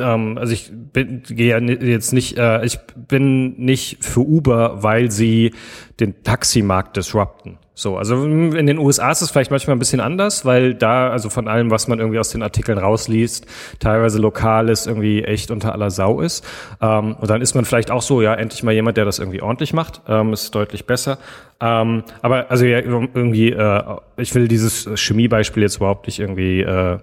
ähm, 0.00 0.38
also 0.38 0.52
ich 0.52 0.70
bin 0.72 1.22
gehe 1.22 1.50
ja 1.50 1.58
jetzt 1.60 2.12
nicht, 2.12 2.36
äh, 2.36 2.64
ich 2.64 2.78
bin 2.96 3.56
nicht 3.58 4.04
für 4.04 4.20
Uber, 4.20 4.82
weil 4.82 5.10
sie 5.10 5.54
den 6.00 6.22
Taximarkt 6.24 6.96
disrupten. 6.96 7.58
So, 7.78 7.96
also 7.96 8.24
in 8.24 8.66
den 8.66 8.78
USA 8.78 9.12
ist 9.12 9.22
es 9.22 9.30
vielleicht 9.30 9.52
manchmal 9.52 9.76
ein 9.76 9.78
bisschen 9.78 10.00
anders, 10.00 10.44
weil 10.44 10.74
da, 10.74 11.10
also 11.10 11.30
von 11.30 11.46
allem, 11.46 11.70
was 11.70 11.86
man 11.86 12.00
irgendwie 12.00 12.18
aus 12.18 12.30
den 12.30 12.42
Artikeln 12.42 12.76
rausliest, 12.76 13.46
teilweise 13.78 14.18
lokal 14.18 14.68
ist, 14.68 14.88
irgendwie 14.88 15.22
echt 15.22 15.52
unter 15.52 15.72
aller 15.72 15.92
Sau 15.92 16.20
ist. 16.20 16.44
Ähm, 16.80 17.14
und 17.14 17.30
dann 17.30 17.40
ist 17.40 17.54
man 17.54 17.64
vielleicht 17.64 17.92
auch 17.92 18.02
so, 18.02 18.20
ja, 18.20 18.34
endlich 18.34 18.64
mal 18.64 18.72
jemand, 18.72 18.96
der 18.96 19.04
das 19.04 19.20
irgendwie 19.20 19.42
ordentlich 19.42 19.74
macht, 19.74 20.02
ähm, 20.08 20.32
ist 20.32 20.52
deutlich 20.56 20.86
besser. 20.86 21.18
Ähm, 21.60 22.02
aber 22.20 22.50
also 22.50 22.64
ja, 22.64 22.80
irgendwie, 22.80 23.52
äh, 23.52 23.82
ich 24.16 24.34
will 24.34 24.48
dieses 24.48 24.90
Chemiebeispiel 24.96 25.62
jetzt 25.62 25.76
überhaupt 25.76 26.08
nicht 26.08 26.18
irgendwie 26.18 26.62
äh, 26.62 26.98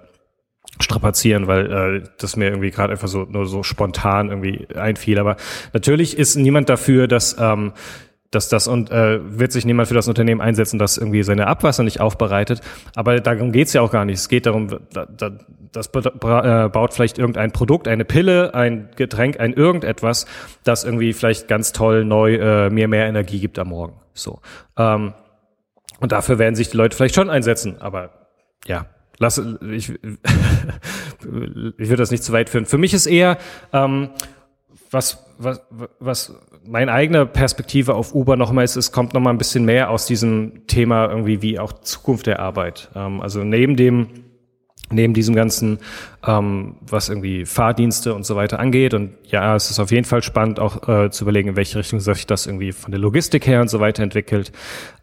strapazieren, 0.82 1.48
weil 1.48 1.72
äh, 1.72 2.04
das 2.18 2.36
mir 2.36 2.50
irgendwie 2.50 2.72
gerade 2.72 2.92
einfach 2.92 3.08
so 3.08 3.24
nur 3.24 3.46
so 3.46 3.64
spontan 3.64 4.28
irgendwie 4.30 4.68
einfiel. 4.76 5.20
Aber 5.20 5.38
natürlich 5.72 6.18
ist 6.18 6.36
niemand 6.36 6.68
dafür, 6.68 7.08
dass 7.08 7.38
ähm, 7.40 7.72
dass 8.36 8.50
das 8.50 8.68
und 8.68 8.92
äh, 8.92 9.20
wird 9.24 9.52
sich 9.52 9.66
niemand 9.66 9.88
für 9.88 9.94
das 9.94 10.08
Unternehmen 10.08 10.42
einsetzen, 10.42 10.78
das 10.78 10.98
irgendwie 10.98 11.24
seine 11.24 11.48
Abwasser 11.48 11.84
nicht 11.84 12.02
aufbereitet. 12.02 12.62
Aber 12.96 13.20
darum 13.20 13.52
geht's 13.52 13.74
ja 13.74 13.82
auch 13.82 13.92
gar 13.92 14.06
nicht. 14.06 14.20
Es 14.20 14.30
geht 14.30 14.46
darum, 14.46 14.68
da, 14.94 15.06
da, 15.06 15.32
das 15.72 15.88
äh, 15.88 16.70
baut 16.70 16.94
vielleicht 16.94 17.18
irgendein 17.18 17.52
Produkt, 17.52 17.88
eine 17.88 18.06
Pille, 18.06 18.54
ein 18.54 18.90
Getränk, 18.96 19.40
ein 19.40 19.54
irgendetwas, 19.54 20.26
das 20.64 20.84
irgendwie 20.84 21.14
vielleicht 21.14 21.48
ganz 21.48 21.72
toll 21.72 22.06
neu 22.06 22.36
äh, 22.36 22.70
mir 22.70 22.88
mehr 22.88 23.08
Energie 23.08 23.40
gibt 23.40 23.58
am 23.58 23.70
Morgen. 23.70 24.00
So. 24.14 24.42
Ähm, 24.78 25.14
und 26.00 26.12
dafür 26.12 26.40
werden 26.40 26.56
sich 26.56 26.70
die 26.70 26.78
Leute 26.78 26.96
vielleicht 26.96 27.16
schon 27.16 27.30
einsetzen. 27.30 27.82
Aber 27.82 28.12
ja, 28.68 28.88
lass 29.18 29.38
ich, 29.38 29.90
ich 29.92 30.00
würde 31.22 31.96
das 31.98 32.12
nicht 32.12 32.24
zu 32.24 32.34
weit 32.34 32.50
führen. 32.50 32.66
Für 32.66 32.78
mich 32.78 32.94
ist 32.94 33.06
eher 33.06 33.38
ähm, 33.72 34.10
was, 34.92 35.26
was, 35.38 35.62
was 36.00 36.34
meine 36.68 36.92
eigene 36.92 37.26
Perspektive 37.26 37.96
auf 37.96 38.14
Uber 38.14 38.36
nochmal 38.36 38.66
ist, 38.66 38.76
es 38.76 38.92
kommt 38.92 39.14
nochmal 39.14 39.34
ein 39.34 39.38
bisschen 39.38 39.66
mehr 39.66 39.90
aus 39.90 40.06
diesem 40.06 40.66
Thema 40.68 41.10
irgendwie 41.10 41.42
wie 41.42 41.60
auch 41.60 41.74
Zukunft 41.74 42.28
der 42.28 42.40
Arbeit. 42.40 42.90
Ähm, 42.96 43.22
also 43.22 43.44
neben 43.44 43.76
dem, 43.76 44.25
neben 44.92 45.14
diesem 45.14 45.36
ganzen, 45.36 45.80
ähm, 46.26 46.76
was 46.82 47.10
irgendwie 47.10 47.46
Fahrdienste 47.46 48.14
und 48.14 48.26
so 48.26 48.36
weiter 48.36 48.60
angeht. 48.60 48.94
Und 48.94 49.12
ja, 49.28 49.56
es 49.56 49.70
ist 49.72 49.80
auf 49.80 49.92
jeden 49.92 50.06
Fall 50.06 50.24
spannend, 50.24 50.60
auch 50.60 50.88
äh, 50.88 51.10
zu 51.10 51.24
überlegen, 51.24 51.50
in 51.50 51.56
welche 51.56 51.80
Richtung 51.80 52.00
sich 52.00 52.28
das 52.28 52.46
irgendwie 52.46 52.72
von 52.72 52.92
der 52.92 53.00
Logistik 53.00 53.48
her 53.48 53.62
und 53.62 53.70
so 53.70 53.80
weiter 53.80 54.04
entwickelt. 54.04 54.52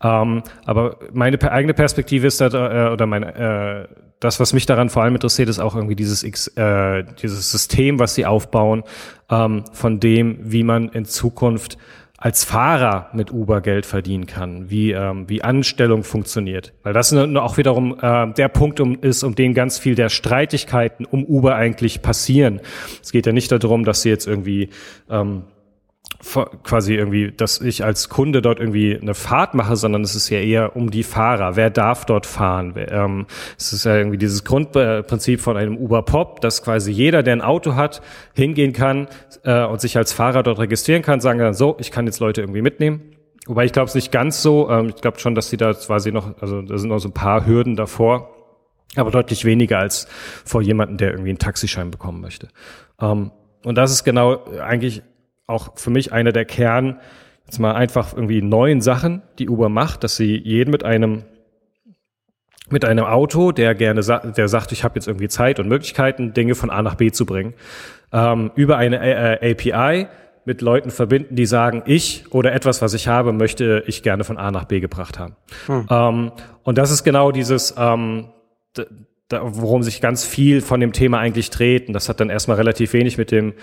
Ähm, 0.03 0.43
aber 0.65 0.99
meine 1.13 1.41
eigene 1.51 1.75
Perspektive 1.75 2.27
ist 2.27 2.41
da, 2.41 2.47
äh, 2.47 2.93
oder 2.93 3.07
meine, 3.07 3.89
äh, 3.91 3.95
das, 4.21 4.39
was 4.39 4.53
mich 4.53 4.67
daran 4.67 4.89
vor 4.89 5.03
allem 5.03 5.15
interessiert, 5.15 5.49
ist 5.49 5.59
auch 5.59 5.75
irgendwie 5.75 5.97
dieses, 5.97 6.23
äh, 6.57 7.05
dieses 7.21 7.51
System, 7.51 7.99
was 7.99 8.15
sie 8.15 8.25
aufbauen, 8.25 8.85
ähm, 9.31 9.65
von 9.73 9.99
dem, 9.99 10.39
wie 10.41 10.63
man 10.63 10.91
in 10.91 11.05
Zukunft 11.05 11.77
als 12.23 12.45
Fahrer 12.45 13.09
mit 13.15 13.33
Uber 13.33 13.61
Geld 13.61 13.85
verdienen 13.85 14.27
kann, 14.27 14.71
wie, 14.71 14.93
ähm, 14.93 15.29
wie 15.29 15.43
Anstellung 15.43 16.05
funktioniert. 16.05 16.73
Weil 16.85 16.93
das 16.93 17.13
auch 17.13 17.57
wiederum 17.57 17.99
äh, 18.01 18.33
der 18.35 18.47
Punkt 18.47 18.79
um, 18.79 18.97
ist, 19.01 19.25
um 19.25 19.35
den 19.35 19.55
ganz 19.55 19.81
viel 19.81 19.97
der 19.97 20.09
Streitigkeiten 20.09 21.05
um 21.05 21.25
Uber 21.25 21.57
eigentlich 21.57 22.01
passieren. 22.01 22.61
Es 23.03 23.11
geht 23.11 23.27
ja 23.27 23.33
nicht 23.33 23.51
darum, 23.51 23.85
dass 23.85 24.03
sie 24.03 24.09
jetzt 24.09 24.29
irgendwie 24.29 24.69
ähm, 25.11 25.43
quasi 26.63 26.95
irgendwie, 26.95 27.33
dass 27.33 27.61
ich 27.61 27.85
als 27.85 28.09
Kunde 28.09 28.43
dort 28.43 28.61
irgendwie 28.61 28.99
eine 29.01 29.15
Fahrt 29.15 29.55
mache, 29.55 29.77
sondern 29.77 30.03
es 30.03 30.15
ist 30.15 30.29
ja 30.29 30.39
eher 30.39 30.77
um 30.77 30.91
die 30.91 31.03
Fahrer. 31.03 31.57
Wer 31.57 31.71
darf 31.71 32.07
dort 32.07 32.27
fahren? 32.27 32.75
Ähm, 32.77 33.27
es 33.59 33.73
ist 33.73 33.85
ja 33.85 33.97
irgendwie 33.97 34.19
dieses 34.19 34.45
Grundprinzip 34.45 35.41
von 35.41 35.57
einem 35.57 35.77
Uber 35.77 36.03
Pop, 36.03 36.41
dass 36.41 36.63
quasi 36.63 36.93
jeder, 36.93 37.23
der 37.23 37.35
ein 37.35 37.41
Auto 37.41 37.75
hat, 37.75 38.03
hingehen 38.35 38.73
kann 38.73 39.09
äh, 39.45 39.65
und 39.65 39.81
sich 39.81 39.97
als 39.97 40.13
Fahrer 40.13 40.43
dort 40.43 40.59
registrieren 40.59 41.03
kann, 41.03 41.21
sagen 41.21 41.41
dann 41.41 41.55
so, 41.55 41.77
ich 41.81 41.91
kann 41.91 42.07
jetzt 42.07 42.21
Leute 42.21 42.41
irgendwie 42.41 42.63
mitnehmen. 42.63 43.03
Wobei 43.47 43.65
ich 43.65 43.73
glaube 43.73 43.89
es 43.89 43.95
nicht 43.95 44.13
ganz 44.13 44.43
so. 44.43 44.71
Ähm, 44.71 44.91
ich 44.95 45.03
glaube 45.03 45.19
schon, 45.19 45.35
dass 45.35 45.51
sie 45.51 45.57
da 45.57 45.73
quasi 45.75 46.13
noch, 46.13 46.41
also 46.41 46.63
da 46.63 46.79
sind 46.79 46.89
noch 46.89 47.01
so 47.01 47.09
ein 47.09 47.15
paar 47.15 47.47
Hürden 47.47 47.75
davor, 47.75 48.31
aber 48.95 49.11
deutlich 49.11 49.45
weniger 49.45 49.79
als 49.79 50.07
vor 50.45 50.63
jemanden, 50.63 50.99
der 50.99 51.11
irgendwie 51.11 51.31
einen 51.31 51.39
Taxischein 51.39 51.91
bekommen 51.91 52.21
möchte. 52.21 52.49
Ähm, 53.01 53.33
und 53.65 53.77
das 53.77 53.91
ist 53.91 54.05
genau 54.05 54.45
eigentlich 54.61 55.03
auch 55.47 55.79
für 55.79 55.91
mich 55.91 56.13
einer 56.13 56.33
der 56.33 56.45
Kern, 56.45 57.01
jetzt 57.47 57.59
mal 57.59 57.75
einfach 57.75 58.15
irgendwie 58.15 58.43
neuen 58.43 58.81
Sachen, 58.81 59.23
die 59.39 59.49
Uber 59.49 59.69
macht, 59.69 60.05
dass 60.05 60.17
sie 60.17 60.37
jeden 60.37 60.71
mit 60.71 60.85
einem 60.85 61.25
mit 62.71 62.87
einem 62.87 63.05
Auto, 63.05 63.53
der 63.53 63.75
gerne 63.75 64.01
der 64.01 64.49
sagt, 64.49 64.73
ich 64.73 64.83
habe 64.83 64.95
jetzt 64.95 65.07
irgendwie 65.07 65.29
Zeit 65.29 65.61
und 65.61 65.69
Möglichkeiten, 65.69 66.33
Dinge 66.33 66.55
von 66.55 66.71
A 66.71 66.81
nach 66.81 66.95
B 66.95 67.11
zu 67.11 67.27
bringen, 67.27 67.53
ähm, 68.13 68.51
über 68.55 68.79
eine 68.79 69.43
äh, 69.43 69.51
API 69.51 70.07
mit 70.45 70.61
Leuten 70.61 70.91
verbinden, 70.91 71.37
die 71.37 71.47
sagen, 71.47 71.83
ich 71.87 72.25
oder 72.31 72.53
etwas, 72.53 72.83
was 72.83 72.95
ich 72.95 73.09
habe, 73.09 73.33
möchte 73.33 73.85
ich 73.87 74.03
gerne 74.03 74.25
von 74.25 74.39
A 74.39 74.51
nach 74.51 74.65
B 74.65 74.81
gebracht 74.81 75.19
haben. 75.19 75.37
Hm. 75.67 75.87
Ähm, 75.91 76.33
und 76.63 76.79
das 76.79 76.91
ist 76.91 77.05
genau 77.05 77.31
dieses, 77.31 77.75
ähm, 77.77 78.29
worum 79.31 79.83
sich 79.83 80.01
ganz 80.01 80.25
viel 80.25 80.61
von 80.61 80.81
dem 80.81 80.93
Thema 80.93 81.19
eigentlich 81.19 81.51
dreht. 81.51 81.89
Und 81.89 81.95
das 81.95 82.09
hat 82.09 82.21
dann 82.21 82.31
erstmal 82.31 82.57
relativ 82.57 82.93
wenig 82.93 83.19
mit 83.19 83.31
dem 83.31 83.55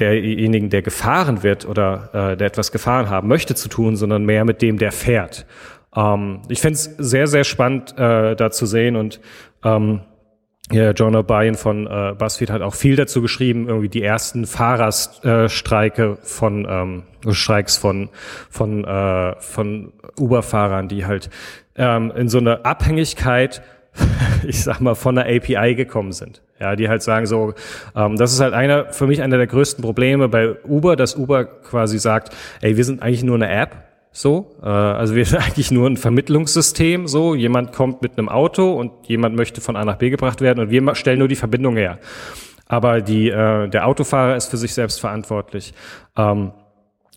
derjenigen, 0.00 0.70
der 0.70 0.82
gefahren 0.82 1.42
wird 1.42 1.66
oder 1.66 2.10
äh, 2.32 2.36
der 2.36 2.46
etwas 2.46 2.72
gefahren 2.72 3.10
haben 3.10 3.28
möchte, 3.28 3.54
zu 3.54 3.68
tun, 3.68 3.96
sondern 3.96 4.24
mehr 4.24 4.44
mit 4.44 4.62
dem, 4.62 4.78
der 4.78 4.92
fährt. 4.92 5.46
Ähm, 5.94 6.42
ich 6.48 6.60
fände 6.60 6.74
es 6.74 6.84
sehr, 6.98 7.26
sehr 7.26 7.44
spannend, 7.44 7.96
äh, 7.98 8.34
da 8.34 8.50
zu 8.50 8.66
sehen 8.66 8.96
und 8.96 9.20
ähm, 9.64 10.00
ja, 10.70 10.92
John 10.92 11.14
O'Brien 11.14 11.56
von 11.56 11.86
äh, 11.86 12.14
BuzzFeed 12.16 12.50
hat 12.50 12.62
auch 12.62 12.74
viel 12.74 12.96
dazu 12.96 13.20
geschrieben, 13.20 13.68
irgendwie 13.68 13.90
die 13.90 14.02
ersten 14.02 14.46
Fahrerstreike 14.46 16.16
von 16.22 16.66
ähm, 16.68 17.02
Streiks 17.30 17.76
von 17.76 18.08
von 18.48 18.84
äh, 18.84 19.34
von 19.40 19.92
Uber-Fahrern, 20.18 20.88
die 20.88 21.04
halt 21.04 21.28
ähm, 21.76 22.10
in 22.16 22.28
so 22.28 22.38
eine 22.38 22.64
Abhängigkeit, 22.64 23.62
ich 24.46 24.62
sag 24.62 24.80
mal, 24.80 24.94
von 24.94 25.16
der 25.16 25.26
API 25.26 25.74
gekommen 25.74 26.12
sind. 26.12 26.42
Ja, 26.62 26.76
die 26.76 26.88
halt 26.88 27.02
sagen 27.02 27.26
so, 27.26 27.54
ähm, 27.96 28.16
das 28.16 28.32
ist 28.32 28.38
halt 28.38 28.54
einer 28.54 28.92
für 28.92 29.08
mich 29.08 29.20
einer 29.20 29.36
der 29.36 29.48
größten 29.48 29.82
Probleme 29.82 30.28
bei 30.28 30.54
Uber, 30.62 30.94
dass 30.94 31.16
Uber 31.16 31.44
quasi 31.44 31.98
sagt, 31.98 32.32
ey, 32.60 32.76
wir 32.76 32.84
sind 32.84 33.02
eigentlich 33.02 33.24
nur 33.24 33.34
eine 33.34 33.50
App 33.50 33.70
so, 34.12 34.54
äh, 34.62 34.66
also 34.66 35.16
wir 35.16 35.24
sind 35.26 35.42
eigentlich 35.42 35.72
nur 35.72 35.90
ein 35.90 35.96
Vermittlungssystem. 35.96 37.08
So, 37.08 37.34
jemand 37.34 37.72
kommt 37.72 38.00
mit 38.00 38.16
einem 38.16 38.28
Auto 38.28 38.74
und 38.74 38.92
jemand 39.08 39.34
möchte 39.34 39.60
von 39.60 39.74
A 39.74 39.84
nach 39.84 39.96
B 39.96 40.10
gebracht 40.10 40.40
werden 40.40 40.60
und 40.60 40.70
wir 40.70 40.94
stellen 40.94 41.18
nur 41.18 41.26
die 41.26 41.34
Verbindung 41.34 41.76
her. 41.76 41.98
Aber 42.68 43.00
die, 43.00 43.28
äh, 43.28 43.68
der 43.68 43.88
Autofahrer 43.88 44.36
ist 44.36 44.50
für 44.50 44.56
sich 44.56 44.72
selbst 44.72 45.00
verantwortlich. 45.00 45.74
Ähm, 46.16 46.52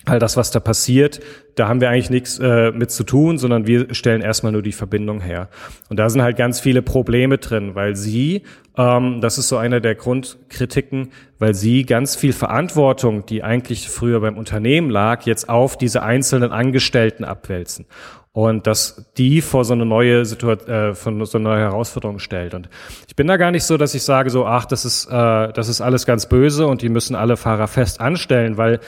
all 0.05 0.19
das, 0.19 0.37
was 0.37 0.51
da 0.51 0.59
passiert, 0.59 1.19
da 1.55 1.67
haben 1.67 1.81
wir 1.81 1.89
eigentlich 1.89 2.09
nichts 2.09 2.37
äh, 2.39 2.71
mit 2.71 2.91
zu 2.91 3.03
tun, 3.03 3.37
sondern 3.37 3.65
wir 3.65 3.93
stellen 3.93 4.21
erstmal 4.21 4.51
nur 4.51 4.61
die 4.61 4.71
Verbindung 4.71 5.21
her. 5.21 5.49
Und 5.89 5.97
da 5.97 6.09
sind 6.09 6.21
halt 6.21 6.37
ganz 6.37 6.59
viele 6.59 6.81
Probleme 6.81 7.37
drin, 7.37 7.75
weil 7.75 7.95
sie, 7.95 8.43
ähm, 8.77 9.21
das 9.21 9.37
ist 9.37 9.47
so 9.47 9.57
einer 9.57 9.79
der 9.79 9.95
Grundkritiken, 9.95 11.11
weil 11.39 11.53
sie 11.53 11.85
ganz 11.85 12.15
viel 12.15 12.33
Verantwortung, 12.33 13.25
die 13.25 13.43
eigentlich 13.43 13.89
früher 13.89 14.19
beim 14.19 14.37
Unternehmen 14.37 14.89
lag, 14.89 15.23
jetzt 15.23 15.49
auf 15.49 15.77
diese 15.77 16.03
einzelnen 16.03 16.51
Angestellten 16.51 17.23
abwälzen. 17.23 17.85
Und 18.33 18.67
dass 18.67 19.13
die 19.15 19.39
vor 19.39 19.63
so 19.63 19.73
eine 19.73 19.85
neue 19.85 20.25
Situation, 20.25 20.69
äh, 20.69 20.93
so 20.93 21.37
eine 21.37 21.43
neue 21.45 21.61
Herausforderung 21.61 22.19
stellt. 22.19 22.53
Und 22.53 22.67
ich 23.07 23.15
bin 23.15 23.27
da 23.27 23.37
gar 23.37 23.51
nicht 23.51 23.63
so, 23.63 23.77
dass 23.77 23.95
ich 23.95 24.03
sage 24.03 24.29
so, 24.29 24.45
ach, 24.45 24.65
das 24.65 24.83
ist, 24.83 25.05
äh, 25.05 25.53
das 25.53 25.69
ist 25.69 25.79
alles 25.79 26.05
ganz 26.05 26.27
böse 26.27 26.67
und 26.67 26.81
die 26.81 26.89
müssen 26.89 27.15
alle 27.15 27.37
Fahrer 27.37 27.69
fest 27.69 28.01
anstellen, 28.01 28.57
weil 28.57 28.81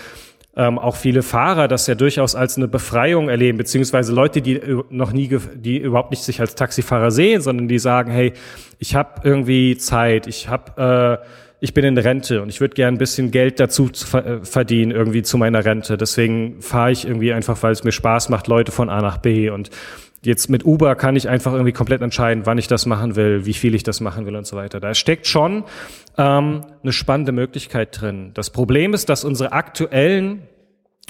ähm, 0.57 0.79
auch 0.79 0.95
viele 0.95 1.21
Fahrer 1.21 1.67
das 1.67 1.85
ja 1.85 1.95
durchaus 1.95 2.35
als 2.35 2.57
eine 2.57 2.67
Befreiung 2.67 3.29
erleben, 3.29 3.59
beziehungsweise 3.59 4.11
Leute, 4.11 4.41
die 4.41 4.59
noch 4.89 5.13
nie, 5.13 5.29
die 5.55 5.77
überhaupt 5.77 6.09
nicht 6.09 6.23
sich 6.23 6.41
als 6.41 6.55
Taxifahrer 6.55 7.11
sehen, 7.11 7.41
sondern 7.41 7.67
die 7.67 7.77
sagen, 7.77 8.11
hey, 8.11 8.33
ich 8.79 8.95
habe 8.95 9.21
irgendwie 9.23 9.77
Zeit, 9.77 10.25
ich 10.25 10.49
habe 10.49 11.21
äh, 11.21 11.27
ich 11.59 11.73
bin 11.73 11.85
in 11.85 11.97
Rente 11.97 12.41
und 12.41 12.49
ich 12.49 12.61
würde 12.61 12.75
gern 12.75 12.95
ein 12.95 12.97
bisschen 12.97 13.31
Geld 13.31 13.59
dazu 13.59 13.89
äh, 14.13 14.39
verdienen, 14.43 14.91
irgendwie 14.91 15.23
zu 15.23 15.37
meiner 15.37 15.65
Rente. 15.65 15.97
Deswegen 15.97 16.61
fahre 16.61 16.91
ich 16.91 17.05
irgendwie 17.05 17.33
einfach, 17.33 17.61
weil 17.63 17.71
es 17.71 17.83
mir 17.83 17.91
Spaß 17.91 18.29
macht, 18.29 18.47
Leute 18.47 18.71
von 18.71 18.89
A 18.89 19.01
nach 19.01 19.17
B. 19.17 19.49
Und 19.49 19.71
jetzt 20.23 20.49
mit 20.49 20.65
Uber 20.65 20.95
kann 20.95 21.15
ich 21.15 21.29
einfach 21.29 21.53
irgendwie 21.53 21.71
komplett 21.71 22.01
entscheiden, 22.01 22.45
wann 22.45 22.59
ich 22.59 22.67
das 22.67 22.85
machen 22.85 23.15
will, 23.15 23.45
wie 23.45 23.53
viel 23.53 23.73
ich 23.73 23.83
das 23.83 24.01
machen 24.01 24.27
will 24.27 24.35
und 24.35 24.45
so 24.45 24.55
weiter. 24.55 24.79
Da 24.79 24.93
steckt 24.93 25.25
schon 25.25 25.63
ähm, 26.17 26.65
eine 26.83 26.93
spannende 26.93 27.31
Möglichkeit 27.31 28.01
drin. 28.01 28.31
Das 28.33 28.49
Problem 28.49 28.93
ist, 28.93 29.09
dass 29.09 29.23
unsere 29.23 29.51
aktuellen 29.51 30.47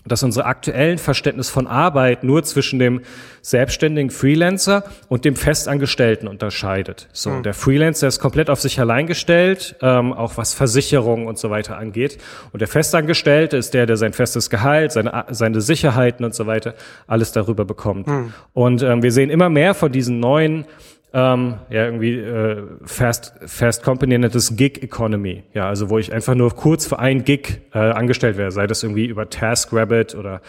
dass 0.08 0.24
unsere 0.24 0.46
aktuellen 0.46 0.98
Verständnis 0.98 1.50
von 1.50 1.68
Arbeit 1.68 2.24
nur 2.24 2.44
zwischen 2.44 2.80
dem 2.80 3.02
selbstständigen 3.42 4.10
Freelancer 4.10 4.84
und 5.10 5.26
dem 5.26 5.36
Festangestellten 5.36 6.28
unterscheidet. 6.28 7.08
So, 7.14 7.30
mhm. 7.30 7.44
der 7.44 7.54
Freelancer 7.54 8.08
ist 8.08 8.20
komplett 8.20 8.50
auf 8.50 8.62
sich 8.62 8.80
allein 8.80 9.08
gestellt, 9.08 9.76
ähm, 9.82 10.14
auch 10.14 10.38
was 10.38 10.54
Versicherungen 10.54 11.28
und 11.28 11.38
so 11.38 11.50
weiter 11.50 11.78
angeht. 11.78 12.18
Und 12.52 12.62
der 12.62 12.68
Festangestellte 12.68 13.58
ist 13.58 13.74
der, 13.74 13.86
der 13.86 13.98
sein 13.98 14.14
festes 14.14 14.50
Gehalt, 14.50 14.92
seine, 14.92 15.26
seine 15.30 15.62
Sicherheiten 15.62 16.26
und 16.26 16.34
so 16.34 16.48
weiter 16.48 16.76
alles 17.06 17.32
darüber 17.32 17.66
bekommt. 17.66 18.08
Mhm. 18.08 18.34
Und 18.54 18.84
ähm, 18.84 19.04
wir 19.04 19.12
sehen 19.12 19.30
immer 19.30 19.50
mehr 19.50 19.74
von 19.74 19.92
diesen 19.92 20.20
neuen 20.20 20.66
ähm, 21.14 21.56
ja, 21.70 21.86
irgendwie 21.86 22.16
äh, 22.16 22.64
Fast, 22.84 23.34
Fast 23.46 23.84
Company 23.84 24.18
nennt 24.18 24.36
es 24.36 24.56
Gig 24.56 24.84
Economy. 24.84 25.44
Ja, 25.54 25.68
also 25.68 25.90
wo 25.90 25.98
ich 25.98 26.14
einfach 26.14 26.36
nur 26.36 26.54
kurz 26.56 26.86
für 26.86 27.00
ein 27.00 27.24
Gig 27.24 27.62
äh, 27.74 27.80
angestellt 27.80 28.38
werde, 28.38 28.52
sei 28.52 28.68
das 28.68 28.84
irgendwie 28.84 29.06
über 29.06 29.30
TaskRabbit 29.30 30.16
oder 30.16 30.42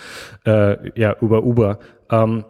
äh, 0.45 0.91
ja, 0.99 1.17
über 1.21 1.45
Uber. 1.45 1.79
Ähm, 2.11 2.45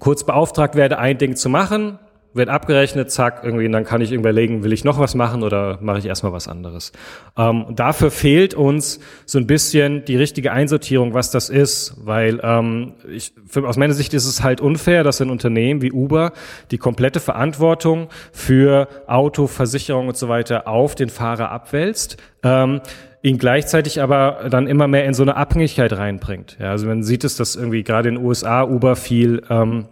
kurz 0.00 0.24
beauftragt 0.24 0.74
werde, 0.74 0.98
ein 0.98 1.18
Ding 1.18 1.36
zu 1.36 1.48
machen, 1.48 1.98
wird 2.34 2.48
abgerechnet, 2.48 3.10
zack, 3.10 3.40
irgendwie, 3.42 3.66
und 3.66 3.72
dann 3.72 3.84
kann 3.84 4.00
ich 4.00 4.12
überlegen, 4.12 4.62
will 4.62 4.72
ich 4.72 4.84
noch 4.84 4.98
was 4.98 5.14
machen 5.14 5.42
oder 5.42 5.78
mache 5.80 5.98
ich 5.98 6.06
erstmal 6.06 6.32
was 6.32 6.46
anderes. 6.46 6.92
Ähm, 7.36 7.66
dafür 7.70 8.10
fehlt 8.10 8.54
uns 8.54 9.00
so 9.24 9.38
ein 9.38 9.46
bisschen 9.46 10.04
die 10.04 10.16
richtige 10.16 10.52
Einsortierung, 10.52 11.14
was 11.14 11.30
das 11.30 11.48
ist, 11.48 11.96
weil 12.04 12.40
ähm, 12.42 12.94
ich, 13.10 13.32
für, 13.46 13.66
aus 13.66 13.76
meiner 13.76 13.94
Sicht 13.94 14.14
ist 14.14 14.26
es 14.26 14.42
halt 14.42 14.60
unfair, 14.60 15.04
dass 15.04 15.20
ein 15.20 15.30
Unternehmen 15.30 15.82
wie 15.82 15.92
Uber 15.92 16.32
die 16.70 16.78
komplette 16.78 17.20
Verantwortung 17.20 18.08
für 18.32 18.88
Auto, 19.06 19.46
Versicherung 19.46 20.08
und 20.08 20.16
so 20.16 20.28
weiter 20.28 20.68
auf 20.68 20.94
den 20.94 21.08
Fahrer 21.08 21.50
abwälzt. 21.50 22.18
Ähm, 22.42 22.80
ihn 23.22 23.38
gleichzeitig 23.38 24.00
aber 24.00 24.46
dann 24.50 24.66
immer 24.66 24.86
mehr 24.86 25.04
in 25.04 25.14
so 25.14 25.22
eine 25.22 25.36
Abhängigkeit 25.36 25.92
reinbringt. 25.92 26.56
Ja, 26.60 26.70
also 26.70 26.86
man 26.86 27.02
sieht 27.02 27.24
es, 27.24 27.36
dass 27.36 27.56
irgendwie 27.56 27.82
gerade 27.82 28.10
in 28.10 28.16
den 28.16 28.24
USA 28.24 28.62
Uber 28.62 28.96
viel 28.96 29.42
ähm, 29.50 29.86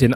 den, 0.00 0.14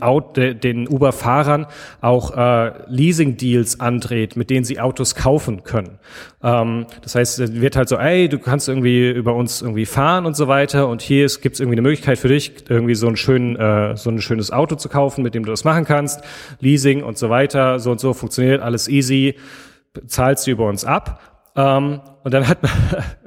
den 0.61 0.89
Uber-Fahrern 0.89 1.67
auch 2.01 2.37
äh, 2.37 2.73
Leasing-Deals 2.89 3.81
andreht, 3.81 4.37
mit 4.37 4.51
denen 4.51 4.65
sie 4.65 4.81
Autos 4.81 5.15
kaufen 5.15 5.65
können. 5.65 5.99
Ähm, 6.43 6.87
das 7.03 7.15
heißt, 7.15 7.61
wird 7.61 7.77
halt 7.77 7.89
so, 7.89 7.97
ey, 7.97 8.29
du 8.29 8.39
kannst 8.39 8.69
irgendwie 8.69 9.11
über 9.11 9.35
uns 9.35 9.63
irgendwie 9.63 9.87
fahren 9.87 10.27
und 10.27 10.37
so 10.37 10.49
weiter 10.49 10.89
und 10.89 11.03
hier 11.03 11.27
gibt 11.27 11.55
es 11.55 11.61
irgendwie 11.61 11.77
eine 11.77 11.83
Möglichkeit 11.83 12.19
für 12.19 12.29
dich, 12.29 12.53
irgendwie 12.69 12.95
so 12.95 13.09
ein, 13.09 13.17
schön, 13.17 13.57
äh, 13.57 13.97
so 13.97 14.11
ein 14.11 14.21
schönes 14.21 14.51
Auto 14.51 14.77
zu 14.77 14.89
kaufen, 14.89 15.23
mit 15.23 15.35
dem 15.35 15.45
du 15.45 15.51
das 15.51 15.65
machen 15.65 15.85
kannst. 15.85 16.23
Leasing 16.61 17.03
und 17.03 17.19
so 17.19 17.31
weiter, 17.31 17.79
so 17.79 17.91
und 17.91 18.01
so 18.01 18.15
funktioniert, 18.15 18.63
alles 18.63 18.89
easy, 18.89 19.37
zahlst 20.07 20.47
du 20.47 20.53
über 20.53 20.67
uns 20.67 20.85
ab 20.85 21.21
ähm, 21.59 22.01
und 22.29 22.35
dann 22.35 22.47
hat 22.47 22.59
man, 22.63 22.73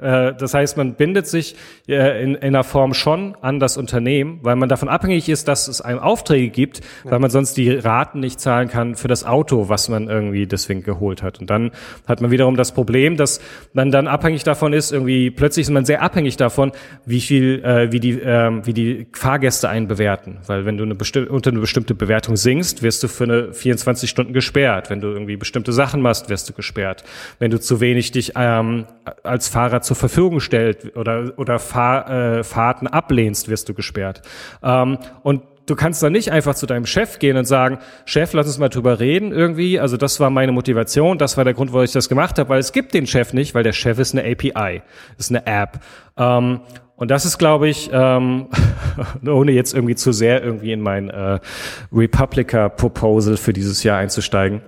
äh, 0.00 0.32
das 0.38 0.54
heißt, 0.54 0.76
man 0.76 0.94
bindet 0.94 1.26
sich 1.26 1.56
äh, 1.88 2.22
in, 2.22 2.36
in 2.36 2.54
einer 2.54 2.62
Form 2.62 2.94
schon 2.94 3.36
an 3.40 3.58
das 3.58 3.76
Unternehmen, 3.76 4.38
weil 4.42 4.54
man 4.54 4.68
davon 4.68 4.88
abhängig 4.88 5.28
ist, 5.28 5.48
dass 5.48 5.66
es 5.66 5.80
einem 5.80 5.98
Aufträge 5.98 6.50
gibt, 6.50 6.82
weil 7.02 7.18
man 7.18 7.28
sonst 7.28 7.56
die 7.56 7.68
Raten 7.72 8.20
nicht 8.20 8.38
zahlen 8.38 8.68
kann 8.68 8.94
für 8.94 9.08
das 9.08 9.24
Auto, 9.24 9.68
was 9.68 9.88
man 9.88 10.08
irgendwie 10.08 10.46
deswegen 10.46 10.84
geholt 10.84 11.20
hat. 11.24 11.40
Und 11.40 11.50
dann 11.50 11.72
hat 12.06 12.20
man 12.20 12.30
wiederum 12.30 12.54
das 12.54 12.70
Problem, 12.70 13.16
dass 13.16 13.40
man 13.72 13.90
dann 13.90 14.06
abhängig 14.06 14.44
davon 14.44 14.72
ist, 14.72 14.92
irgendwie 14.92 15.32
plötzlich 15.32 15.64
ist 15.64 15.70
man 15.70 15.84
sehr 15.84 16.00
abhängig 16.00 16.36
davon, 16.36 16.70
wie 17.04 17.20
viel, 17.20 17.60
äh, 17.64 17.90
wie 17.90 17.98
die, 17.98 18.20
äh, 18.20 18.64
wie 18.64 18.72
die 18.72 19.08
Fahrgäste 19.12 19.68
einen 19.68 19.88
bewerten. 19.88 20.38
Weil 20.46 20.64
wenn 20.64 20.76
du 20.76 20.84
eine 20.84 20.94
bestimmte, 20.94 21.32
unter 21.32 21.50
eine 21.50 21.58
bestimmte 21.58 21.96
Bewertung 21.96 22.36
singst, 22.36 22.84
wirst 22.84 23.02
du 23.02 23.08
für 23.08 23.24
eine 23.24 23.52
24 23.52 24.08
Stunden 24.08 24.32
gesperrt. 24.32 24.90
Wenn 24.90 25.00
du 25.00 25.08
irgendwie 25.08 25.36
bestimmte 25.36 25.72
Sachen 25.72 26.02
machst, 26.02 26.28
wirst 26.28 26.48
du 26.48 26.52
gesperrt. 26.52 27.02
Wenn 27.40 27.50
du 27.50 27.58
zu 27.58 27.80
wenig 27.80 28.12
dich 28.12 28.34
ähm, 28.36 28.86
als 29.22 29.48
Fahrer 29.48 29.80
zur 29.82 29.96
Verfügung 29.96 30.40
stellt 30.40 30.96
oder, 30.96 31.32
oder 31.36 31.58
Fahr, 31.58 32.10
äh, 32.38 32.44
Fahrten 32.44 32.86
ablehnst, 32.86 33.48
wirst 33.48 33.68
du 33.68 33.74
gesperrt. 33.74 34.22
Ähm, 34.62 34.98
und 35.22 35.42
du 35.66 35.74
kannst 35.74 36.02
dann 36.02 36.12
nicht 36.12 36.30
einfach 36.32 36.54
zu 36.54 36.66
deinem 36.66 36.86
Chef 36.86 37.18
gehen 37.18 37.36
und 37.36 37.44
sagen, 37.44 37.78
Chef, 38.04 38.32
lass 38.32 38.46
uns 38.46 38.58
mal 38.58 38.68
drüber 38.68 39.00
reden 39.00 39.32
irgendwie. 39.32 39.78
Also 39.78 39.96
das 39.96 40.20
war 40.20 40.30
meine 40.30 40.52
Motivation, 40.52 41.18
das 41.18 41.36
war 41.36 41.44
der 41.44 41.54
Grund, 41.54 41.72
warum 41.72 41.84
ich 41.84 41.92
das 41.92 42.08
gemacht 42.08 42.38
habe, 42.38 42.48
weil 42.48 42.60
es 42.60 42.72
gibt 42.72 42.94
den 42.94 43.06
Chef 43.06 43.32
nicht, 43.32 43.54
weil 43.54 43.62
der 43.62 43.72
Chef 43.72 43.98
ist 43.98 44.16
eine 44.16 44.30
API, 44.30 44.82
ist 45.18 45.30
eine 45.30 45.46
App. 45.46 45.80
Ähm, 46.16 46.60
und 46.96 47.10
das 47.10 47.24
ist, 47.24 47.38
glaube 47.38 47.68
ich, 47.68 47.90
ähm, 47.92 48.46
ohne 49.26 49.52
jetzt 49.52 49.74
irgendwie 49.74 49.96
zu 49.96 50.12
sehr 50.12 50.42
irgendwie 50.42 50.72
in 50.72 50.80
mein 50.80 51.10
äh, 51.10 51.40
Republica-Proposal 51.92 53.36
für 53.36 53.52
dieses 53.52 53.82
Jahr 53.82 53.98
einzusteigen, 53.98 54.62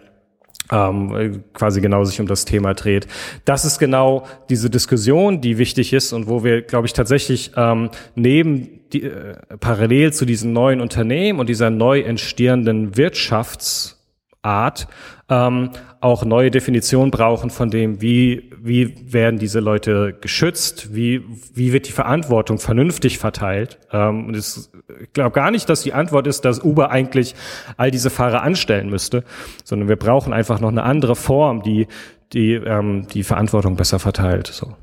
ähm, 0.71 1.45
quasi 1.53 1.81
genau 1.81 2.05
sich 2.05 2.21
um 2.21 2.27
das 2.27 2.45
Thema 2.45 2.75
dreht. 2.75 3.07
Das 3.45 3.65
ist 3.65 3.79
genau 3.79 4.27
diese 4.49 4.71
Diskussion, 4.71 5.41
die 5.41 5.59
wichtig 5.59 5.93
ist 5.93 6.12
und 6.12 6.29
wo 6.29 6.45
wir, 6.45 6.62
glaube 6.62 6.87
ich, 6.87 6.93
tatsächlich 6.93 7.53
ähm, 7.57 7.91
neben 8.15 8.81
die, 8.93 9.03
äh, 9.03 9.37
parallel 9.61 10.12
zu 10.12 10.25
diesen 10.25 10.53
neuen 10.53 10.81
Unternehmen 10.81 11.39
und 11.39 11.49
dieser 11.49 11.71
neu 11.71 12.01
entstehenden 12.01 12.97
Wirtschafts 12.97 14.01
Art 14.45 14.89
ähm, 15.31 15.71
auch 16.01 16.25
neue 16.25 16.51
Definitionen 16.51 17.11
brauchen 17.11 17.49
von 17.49 17.71
dem, 17.71 18.03
wie, 18.03 18.51
wie 18.61 19.12
werden 19.12 19.39
diese 19.39 19.61
Leute 19.61 20.15
geschützt, 20.21 20.95
wie, 20.95 21.23
wie 21.55 21.73
wird 21.73 21.89
die 21.89 21.93
Verantwortung 21.93 22.59
vernünftig 22.59 23.19
verteilt. 23.19 23.79
Ähm, 23.91 24.27
und 24.27 24.37
es, 24.37 24.71
glaube 25.12 25.30
gar 25.30 25.51
nicht, 25.51 25.68
dass 25.68 25.82
die 25.82 25.93
Antwort 25.93 26.26
ist, 26.26 26.45
dass 26.45 26.62
Uber 26.62 26.91
eigentlich 26.91 27.35
all 27.76 27.91
diese 27.91 28.11
Fahrer 28.11 28.43
anstellen 28.43 28.91
müsste, 28.91 29.24
sondern 29.64 29.89
wir 29.89 29.97
brauchen 29.97 30.32
einfach 30.32 30.61
noch 30.61 30.70
eine 30.70 30.82
andere 30.82 31.16
Form, 31.16 31.62
die 31.62 31.87
die, 32.32 32.55
ähm, 32.55 33.07
die 33.09 33.22
Verantwortung 33.22 33.76
besser 33.76 33.99
verteilt. 33.99 34.49
So. 34.49 34.74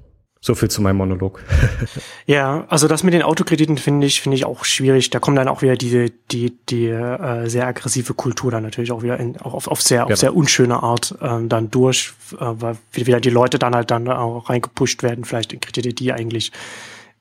So 0.43 0.55
viel 0.55 0.71
zu 0.71 0.81
meinem 0.81 0.97
Monolog. 0.97 1.43
ja, 2.25 2.65
also 2.67 2.87
das 2.87 3.03
mit 3.03 3.13
den 3.13 3.21
Autokrediten 3.21 3.77
finde 3.77 4.07
ich 4.07 4.21
finde 4.21 4.37
ich 4.37 4.45
auch 4.45 4.65
schwierig. 4.65 5.11
Da 5.11 5.19
kommt 5.19 5.37
dann 5.37 5.47
auch 5.47 5.61
wieder 5.61 5.75
diese 5.75 6.09
die 6.09 6.57
die 6.67 6.87
äh, 6.87 7.47
sehr 7.47 7.67
aggressive 7.67 8.15
Kultur 8.15 8.49
dann 8.49 8.63
natürlich 8.63 8.91
auch 8.91 9.03
wieder 9.03 9.19
in, 9.19 9.39
auch 9.39 9.53
auf, 9.53 9.67
auf 9.67 9.83
sehr 9.83 10.07
auf 10.07 10.15
sehr 10.15 10.35
unschöne 10.35 10.81
Art 10.81 11.15
ähm, 11.21 11.47
dann 11.47 11.69
durch, 11.69 12.13
äh, 12.33 12.37
weil 12.39 12.75
wieder 12.91 13.19
die 13.19 13.29
Leute 13.29 13.59
dann 13.59 13.75
halt 13.75 13.91
dann 13.91 14.07
auch 14.07 14.49
reingepusht 14.49 15.03
werden, 15.03 15.25
vielleicht 15.25 15.53
in 15.53 15.59
Kredite, 15.59 15.93
die 15.93 16.11
eigentlich 16.11 16.51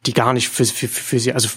die 0.07 0.15
gar 0.15 0.33
nicht 0.33 0.49
für, 0.49 0.65
für, 0.65 0.89
für 0.89 1.19
sie 1.19 1.35
also 1.35 1.51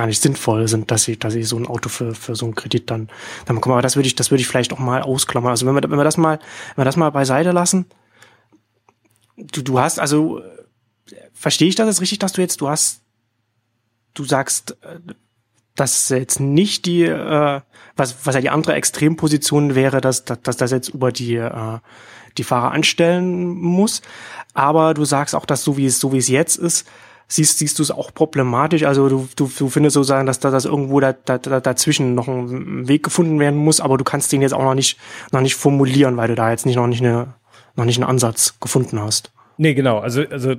gar 0.00 0.06
nicht 0.06 0.22
sinnvoll 0.22 0.66
sind, 0.68 0.90
dass 0.90 1.04
sie 1.04 1.18
dass 1.18 1.32
sie 1.32 1.42
so 1.42 1.56
ein 1.56 1.66
Auto 1.66 1.88
für 1.88 2.14
für 2.14 2.34
so 2.34 2.46
einen 2.46 2.54
Kredit 2.54 2.90
dann 2.90 3.08
dann 3.44 3.56
bekommen. 3.56 3.74
Aber 3.74 3.82
das 3.82 3.96
würde 3.96 4.06
ich 4.06 4.14
das 4.14 4.30
würde 4.30 4.40
ich 4.40 4.48
vielleicht 4.48 4.72
auch 4.72 4.78
mal 4.78 5.02
ausklammern. 5.02 5.50
Also 5.50 5.66
wenn 5.66 5.74
wir 5.74 5.82
wenn 5.82 5.98
wir 5.98 6.04
das 6.04 6.16
mal 6.16 6.38
wenn 6.74 6.82
wir 6.82 6.86
das 6.86 6.96
mal 6.96 7.10
beiseite 7.10 7.52
lassen, 7.52 7.86
du 9.36 9.62
du 9.62 9.78
hast 9.78 9.98
also 9.98 10.42
verstehe 11.40 11.68
ich 11.68 11.74
das 11.74 11.86
jetzt 11.86 12.00
richtig, 12.02 12.18
dass 12.18 12.32
du 12.34 12.42
jetzt, 12.42 12.60
du 12.60 12.68
hast, 12.68 13.00
du 14.12 14.24
sagst, 14.24 14.76
äh, 14.82 15.00
dass 15.74 16.10
jetzt 16.10 16.38
nicht 16.38 16.84
die, 16.84 17.04
äh, 17.04 17.60
was, 17.96 18.26
was 18.26 18.34
ja 18.34 18.42
die 18.42 18.50
andere 18.50 18.74
Extremposition 18.74 19.74
wäre, 19.74 20.02
dass, 20.02 20.26
dass, 20.26 20.56
das 20.58 20.70
jetzt 20.70 20.90
über 20.90 21.12
die, 21.12 21.36
äh, 21.36 21.78
die 22.36 22.44
Fahrer 22.44 22.72
anstellen 22.72 23.48
muss. 23.48 24.02
Aber 24.52 24.92
du 24.92 25.06
sagst 25.06 25.34
auch, 25.34 25.46
dass 25.46 25.64
so 25.64 25.78
wie 25.78 25.86
es, 25.86 25.98
so 25.98 26.12
wie 26.12 26.18
es 26.18 26.28
jetzt 26.28 26.56
ist, 26.56 26.86
siehst, 27.30 27.58
siehst 27.58 27.78
du 27.78 27.82
es 27.82 27.90
auch 27.90 28.12
problematisch. 28.12 28.84
Also 28.84 29.08
du, 29.08 29.28
du, 29.36 29.50
du 29.56 29.68
findest 29.68 29.94
sozusagen, 29.94 30.26
dass 30.26 30.40
da 30.40 30.50
das 30.50 30.66
irgendwo 30.66 31.00
da, 31.00 31.12
da, 31.12 31.38
da, 31.38 31.60
dazwischen 31.60 32.14
noch 32.14 32.28
ein 32.28 32.88
Weg 32.88 33.04
gefunden 33.04 33.38
werden 33.40 33.58
muss, 33.58 33.80
aber 33.80 33.96
du 33.96 34.04
kannst 34.04 34.32
den 34.32 34.42
jetzt 34.42 34.52
auch 34.52 34.64
noch 34.64 34.74
nicht, 34.74 34.98
noch 35.32 35.40
nicht 35.40 35.54
formulieren, 35.54 36.16
weil 36.16 36.28
du 36.28 36.34
da 36.34 36.50
jetzt 36.50 36.66
nicht 36.66 36.76
noch 36.76 36.86
nicht 36.86 37.02
eine, 37.02 37.34
noch 37.76 37.84
nicht 37.84 37.98
einen 37.98 38.10
Ansatz 38.10 38.58
gefunden 38.60 39.00
hast. 39.00 39.32
Nee, 39.56 39.74
genau. 39.74 39.98
Also, 39.98 40.22
also 40.30 40.54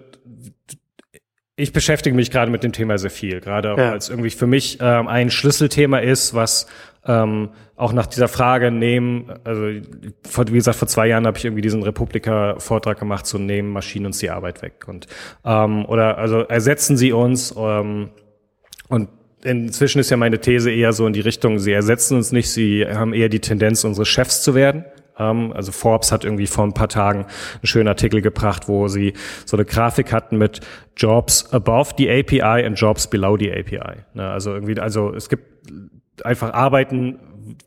ich 1.62 1.74
beschäftige 1.74 2.16
mich 2.16 2.32
gerade 2.32 2.51
mit 2.51 2.64
dem 2.64 2.72
Thema 2.72 2.97
sehr 2.97 3.12
viel, 3.12 3.39
gerade 3.39 3.76
ja. 3.78 3.91
als 3.91 4.09
irgendwie 4.09 4.32
für 4.32 4.47
mich 4.47 4.80
ähm, 4.82 5.07
ein 5.07 5.30
Schlüsselthema 5.30 5.99
ist, 5.99 6.34
was 6.34 6.68
ähm, 7.05 7.49
auch 7.76 7.93
nach 7.93 8.07
dieser 8.07 8.28
Frage 8.28 8.72
nehmen, 8.72 9.32
also 9.43 9.68
vor, 10.28 10.47
wie 10.47 10.53
gesagt, 10.53 10.78
vor 10.78 10.88
zwei 10.88 11.07
Jahren 11.07 11.26
habe 11.26 11.38
ich 11.38 11.45
irgendwie 11.45 11.62
diesen 11.62 11.84
Republika-Vortrag 11.84 12.99
gemacht, 12.99 13.26
so 13.28 13.38
nehmen 13.38 13.70
Maschinen 13.70 14.07
uns 14.07 14.20
die 14.20 14.30
Arbeit 14.30 14.62
weg 14.62 14.88
und 14.88 15.07
ähm, 15.45 15.86
oder 15.86 16.18
also 16.18 16.41
ersetzen 16.41 16.97
sie 16.97 17.12
uns 17.12 17.55
ähm, 17.57 18.09
und 18.88 19.09
inzwischen 19.43 19.99
ist 19.99 20.09
ja 20.09 20.18
meine 20.18 20.39
These 20.39 20.72
eher 20.72 20.93
so 20.93 21.07
in 21.07 21.14
die 21.14 21.22
Richtung, 21.22 21.59
sie 21.59 21.72
ersetzen 21.72 22.18
uns 22.18 22.32
nicht, 22.32 22.49
sie 22.49 22.86
haben 22.86 23.14
eher 23.14 23.30
die 23.30 23.39
Tendenz, 23.39 23.84
unsere 23.84 24.05
Chefs 24.05 24.43
zu 24.43 24.55
werden. 24.55 24.86
Also 25.16 25.72
Forbes 25.72 26.12
hat 26.12 26.24
irgendwie 26.24 26.47
vor 26.47 26.64
ein 26.64 26.74
paar 26.74 26.89
Tagen 26.89 27.26
einen 27.26 27.66
schönen 27.66 27.88
Artikel 27.88 28.22
gebracht, 28.22 28.68
wo 28.68 28.88
sie 28.88 29.14
so 29.45 29.55
eine 29.55 29.66
Grafik 29.66 30.12
hatten 30.12 30.38
mit 30.38 30.62
Jobs 30.97 31.51
above 31.53 31.93
the 31.97 32.09
API 32.09 32.66
and 32.66 32.80
Jobs 32.80 33.07
below 33.07 33.38
the 33.38 33.51
API. 33.51 34.03
Ne, 34.14 34.30
also 34.30 34.53
irgendwie, 34.53 34.80
also 34.80 35.14
es 35.14 35.30
gibt 35.30 35.72
einfach 36.24 36.53
Arbeiten, 36.53 37.20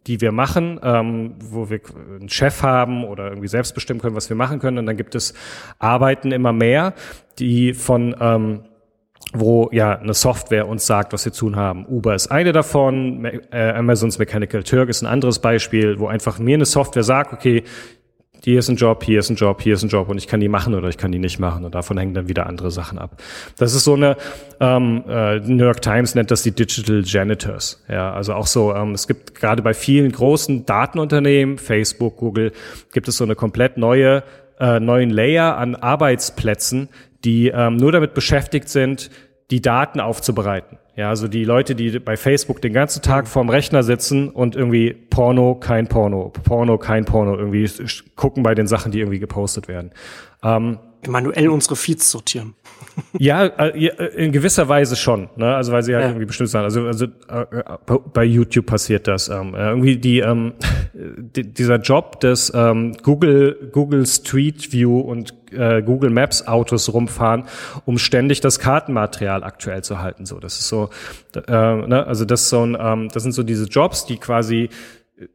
die 0.06 0.20
wir 0.20 0.32
machen, 0.32 0.80
ähm, 0.82 1.34
wo 1.38 1.70
wir 1.70 1.80
einen 2.18 2.28
Chef 2.28 2.62
haben 2.62 3.04
oder 3.04 3.28
irgendwie 3.28 3.48
selbst 3.48 3.74
bestimmen 3.74 4.00
können, 4.00 4.16
was 4.16 4.28
wir 4.28 4.36
machen 4.36 4.58
können. 4.58 4.78
Und 4.78 4.86
dann 4.86 4.96
gibt 4.96 5.14
es 5.14 5.34
Arbeiten 5.78 6.32
immer 6.32 6.52
mehr, 6.52 6.94
die 7.38 7.74
von 7.74 8.14
ähm, 8.20 8.64
wo 9.34 9.68
ja 9.72 9.98
eine 9.98 10.14
Software 10.14 10.68
uns 10.68 10.86
sagt, 10.86 11.12
was 11.12 11.24
wir 11.24 11.32
tun 11.32 11.56
haben. 11.56 11.84
Uber 11.86 12.14
ist 12.14 12.28
eine 12.28 12.52
davon, 12.52 13.24
äh, 13.50 13.72
Amazons 13.72 14.18
Mechanical 14.18 14.62
Turk 14.62 14.88
ist 14.88 15.02
ein 15.02 15.06
anderes 15.06 15.40
Beispiel, 15.40 15.98
wo 15.98 16.06
einfach 16.06 16.38
mir 16.38 16.54
eine 16.54 16.64
Software 16.64 17.02
sagt, 17.02 17.32
okay, 17.32 17.64
hier 18.44 18.58
ist 18.58 18.68
ein 18.68 18.76
Job, 18.76 19.02
hier 19.02 19.20
ist 19.20 19.30
ein 19.30 19.36
Job, 19.36 19.62
hier 19.62 19.74
ist 19.74 19.82
ein 19.82 19.88
Job 19.88 20.08
und 20.10 20.18
ich 20.18 20.28
kann 20.28 20.38
die 20.38 20.48
machen 20.48 20.74
oder 20.74 20.88
ich 20.88 20.98
kann 20.98 21.10
die 21.10 21.18
nicht 21.18 21.38
machen 21.38 21.64
und 21.64 21.74
davon 21.74 21.96
hängen 21.96 22.12
dann 22.12 22.28
wieder 22.28 22.46
andere 22.46 22.70
Sachen 22.70 22.98
ab. 22.98 23.22
Das 23.56 23.74
ist 23.74 23.84
so 23.84 23.94
eine, 23.94 24.16
ähm, 24.60 25.02
äh, 25.08 25.40
New 25.40 25.64
York 25.64 25.80
Times 25.80 26.14
nennt 26.14 26.30
das 26.30 26.42
die 26.42 26.50
Digital 26.52 27.02
Janitors. 27.04 27.82
Ja, 27.88 28.12
also 28.12 28.34
auch 28.34 28.46
so, 28.46 28.74
ähm, 28.74 28.92
es 28.92 29.08
gibt 29.08 29.34
gerade 29.34 29.62
bei 29.62 29.72
vielen 29.72 30.12
großen 30.12 30.66
Datenunternehmen, 30.66 31.56
Facebook, 31.56 32.18
Google, 32.18 32.52
gibt 32.92 33.08
es 33.08 33.16
so 33.16 33.24
eine 33.24 33.34
komplett 33.34 33.78
neue, 33.78 34.22
äh, 34.60 34.78
neuen 34.78 35.08
Layer 35.08 35.56
an 35.56 35.74
Arbeitsplätzen, 35.74 36.90
die 37.24 37.48
ähm, 37.48 37.76
nur 37.76 37.92
damit 37.92 38.12
beschäftigt 38.12 38.68
sind, 38.68 39.10
die 39.50 39.60
Daten 39.60 40.00
aufzubereiten. 40.00 40.78
Ja, 40.96 41.08
also 41.08 41.26
die 41.26 41.44
Leute, 41.44 41.74
die 41.74 41.98
bei 41.98 42.16
Facebook 42.16 42.62
den 42.62 42.72
ganzen 42.72 43.02
Tag 43.02 43.26
vorm 43.26 43.48
Rechner 43.48 43.82
sitzen 43.82 44.28
und 44.28 44.54
irgendwie 44.54 44.92
Porno, 44.92 45.56
kein 45.56 45.88
Porno, 45.88 46.32
Porno, 46.44 46.78
kein 46.78 47.04
Porno, 47.04 47.36
irgendwie 47.36 47.68
gucken 48.14 48.44
bei 48.44 48.54
den 48.54 48.68
Sachen, 48.68 48.92
die 48.92 49.00
irgendwie 49.00 49.18
gepostet 49.18 49.66
werden. 49.66 49.90
Ähm, 50.44 50.78
Manuell 51.06 51.48
unsere 51.48 51.74
Feeds 51.76 52.10
sortieren. 52.10 52.54
Ja, 53.18 53.44
äh, 53.44 54.14
in 54.16 54.32
gewisser 54.32 54.68
Weise 54.68 54.96
schon. 54.96 55.28
Ne? 55.36 55.54
Also 55.54 55.72
weil 55.72 55.82
sie 55.82 55.94
halt 55.94 56.04
ja. 56.04 56.10
irgendwie 56.10 56.26
bestimmt 56.26 56.50
sind. 56.50 56.60
Also, 56.60 56.86
also 56.86 57.06
äh, 57.06 57.64
bei 58.12 58.24
YouTube 58.24 58.66
passiert 58.66 59.06
das. 59.06 59.28
Ähm, 59.28 59.54
äh, 59.54 59.68
irgendwie 59.68 59.96
die, 59.96 60.20
ähm, 60.20 60.54
die, 60.92 61.52
dieser 61.52 61.76
Job 61.76 62.20
des 62.20 62.52
ähm, 62.54 62.96
Google 63.02 63.70
Google 63.72 64.06
Street 64.06 64.72
View 64.72 65.00
und 65.00 65.34
äh, 65.52 65.82
Google 65.82 66.10
Maps 66.10 66.46
Autos 66.46 66.92
rumfahren, 66.92 67.44
um 67.84 67.98
ständig 67.98 68.40
das 68.40 68.58
Kartenmaterial 68.58 69.44
aktuell 69.44 69.82
zu 69.82 70.00
halten. 70.00 70.26
So, 70.26 70.38
das 70.38 70.58
ist 70.58 70.68
so. 70.68 70.90
Äh, 71.34 71.40
ne? 71.50 72.06
Also 72.06 72.24
das 72.24 72.42
ist 72.42 72.50
so 72.50 72.64
ein, 72.64 72.76
ähm, 72.78 73.08
das 73.12 73.22
sind 73.22 73.32
so 73.32 73.42
diese 73.42 73.66
Jobs, 73.66 74.06
die 74.06 74.18
quasi 74.18 74.68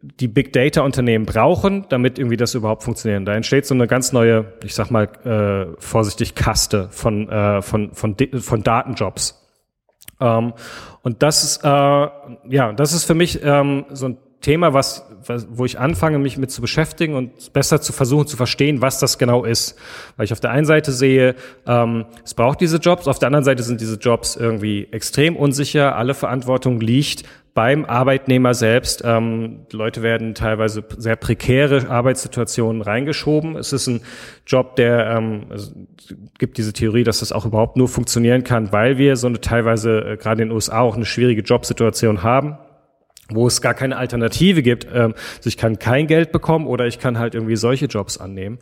die 0.01 0.27
Big 0.27 0.51
Data 0.51 0.81
Unternehmen 0.81 1.25
brauchen, 1.25 1.85
damit 1.89 2.19
irgendwie 2.19 2.37
das 2.37 2.53
überhaupt 2.53 2.83
funktioniert. 2.83 3.27
Da 3.27 3.33
entsteht 3.33 3.65
so 3.65 3.73
eine 3.73 3.87
ganz 3.87 4.11
neue, 4.11 4.53
ich 4.63 4.75
sag 4.75 4.91
mal 4.91 5.05
äh, 5.23 5.75
vorsichtig 5.79 6.35
Kaste 6.35 6.89
von 6.91 7.29
äh, 7.29 7.61
von 7.61 7.93
von 7.93 8.15
von 8.39 8.63
Datenjobs. 8.63 9.41
Ähm, 10.19 10.53
und 11.01 11.23
das 11.23 11.43
ist 11.43 11.63
äh, 11.63 11.67
ja, 11.67 12.73
das 12.73 12.93
ist 12.93 13.05
für 13.05 13.15
mich 13.15 13.39
ähm, 13.43 13.85
so 13.91 14.09
ein 14.09 14.17
Thema, 14.41 14.73
was, 14.73 15.05
was, 15.25 15.47
wo 15.51 15.65
ich 15.65 15.79
anfange, 15.79 16.17
mich 16.17 16.37
mit 16.37 16.49
zu 16.49 16.61
beschäftigen 16.61 17.15
und 17.15 17.51
besser 17.51 17.81
zu 17.81 17.91
versuchen 17.91 18.25
zu 18.25 18.37
verstehen, 18.37 18.81
was 18.81 18.97
das 18.99 19.17
genau 19.17 19.43
ist. 19.43 19.77
Weil 20.15 20.25
ich 20.25 20.31
auf 20.31 20.39
der 20.39 20.51
einen 20.51 20.65
Seite 20.65 20.93
sehe, 20.93 21.35
ähm, 21.67 22.05
es 22.23 22.33
braucht 22.33 22.61
diese 22.61 22.77
Jobs, 22.77 23.07
auf 23.09 23.19
der 23.19 23.27
anderen 23.27 23.43
Seite 23.43 23.63
sind 23.63 23.81
diese 23.81 23.95
Jobs 23.95 24.37
irgendwie 24.37 24.87
extrem 24.91 25.35
unsicher, 25.35 25.97
alle 25.97 26.13
Verantwortung 26.13 26.79
liegt 26.79 27.23
beim 27.53 27.85
Arbeitnehmer 27.85 28.53
selbst. 28.53 29.01
Ähm, 29.05 29.61
Leute 29.71 30.01
werden 30.01 30.35
teilweise 30.35 30.83
sehr 30.97 31.15
prekäre 31.15 31.89
Arbeitssituationen 31.89 32.81
reingeschoben. 32.81 33.55
Es 33.55 33.73
ist 33.73 33.87
ein 33.87 34.01
Job, 34.45 34.75
der 34.75 35.09
ähm, 35.11 35.47
es 35.53 35.73
gibt 36.37 36.57
diese 36.57 36.73
Theorie, 36.73 37.03
dass 37.03 37.19
das 37.19 37.31
auch 37.31 37.45
überhaupt 37.45 37.77
nur 37.77 37.87
funktionieren 37.87 38.43
kann, 38.43 38.71
weil 38.71 38.97
wir 38.97 39.15
so 39.15 39.27
eine 39.27 39.41
teilweise 39.41 39.99
äh, 40.01 40.17
gerade 40.17 40.41
in 40.41 40.49
den 40.49 40.55
USA 40.55 40.79
auch 40.79 40.95
eine 40.95 41.05
schwierige 41.05 41.41
Jobsituation 41.41 42.23
haben 42.23 42.57
wo 43.31 43.47
es 43.47 43.61
gar 43.61 43.73
keine 43.73 43.97
Alternative 43.97 44.63
gibt. 44.63 44.87
Ähm, 44.91 45.13
also 45.37 45.47
ich 45.47 45.57
kann 45.57 45.79
kein 45.79 46.07
Geld 46.07 46.31
bekommen 46.31 46.67
oder 46.67 46.87
ich 46.87 46.99
kann 46.99 47.19
halt 47.19 47.35
irgendwie 47.35 47.55
solche 47.55 47.85
Jobs 47.85 48.17
annehmen. 48.17 48.59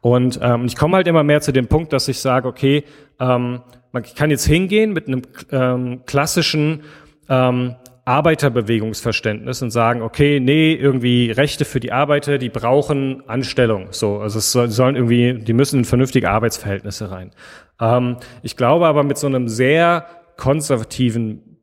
Und 0.00 0.38
ähm, 0.42 0.66
ich 0.66 0.76
komme 0.76 0.96
halt 0.96 1.06
immer 1.06 1.22
mehr 1.22 1.40
zu 1.40 1.52
dem 1.52 1.66
Punkt, 1.66 1.92
dass 1.92 2.08
ich 2.08 2.20
sage, 2.20 2.46
okay, 2.46 2.84
ähm, 3.18 3.62
man 3.92 4.02
kann 4.02 4.30
jetzt 4.30 4.46
hingehen 4.46 4.92
mit 4.92 5.08
einem 5.08 5.22
ähm, 5.50 6.02
klassischen 6.06 6.82
ähm, 7.28 7.76
Arbeiterbewegungsverständnis 8.04 9.62
und 9.62 9.70
sagen, 9.70 10.02
okay, 10.02 10.40
nee, 10.40 10.74
irgendwie 10.74 11.30
Rechte 11.30 11.64
für 11.64 11.80
die 11.80 11.92
Arbeiter, 11.92 12.38
die 12.38 12.48
brauchen 12.48 13.22
Anstellung. 13.28 13.88
So, 13.90 14.18
also 14.18 14.38
es 14.38 14.52
soll, 14.52 14.68
sollen 14.68 14.96
irgendwie, 14.96 15.34
die 15.34 15.52
müssen 15.52 15.80
in 15.80 15.84
vernünftige 15.84 16.30
Arbeitsverhältnisse 16.30 17.10
rein. 17.10 17.30
Ähm, 17.80 18.16
ich 18.42 18.56
glaube 18.56 18.86
aber 18.86 19.02
mit 19.02 19.18
so 19.18 19.26
einem 19.26 19.48
sehr 19.48 20.06
konservativen 20.36 21.58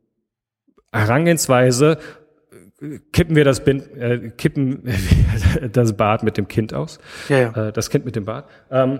Herangehensweise 0.91 1.97
äh, 2.81 2.99
kippen 3.11 3.35
wir 3.35 3.43
das 3.43 3.63
Bind, 3.63 3.91
äh, 3.97 4.31
kippen 4.37 4.83
das 5.71 5.97
Bad 5.97 6.23
mit 6.23 6.37
dem 6.37 6.47
Kind 6.47 6.73
aus. 6.73 6.99
Ja, 7.29 7.39
ja. 7.39 7.67
Äh, 7.67 7.73
das 7.73 7.89
Kind 7.89 8.05
mit 8.05 8.15
dem 8.15 8.25
Bad. 8.25 8.45
Ähm, 8.71 8.99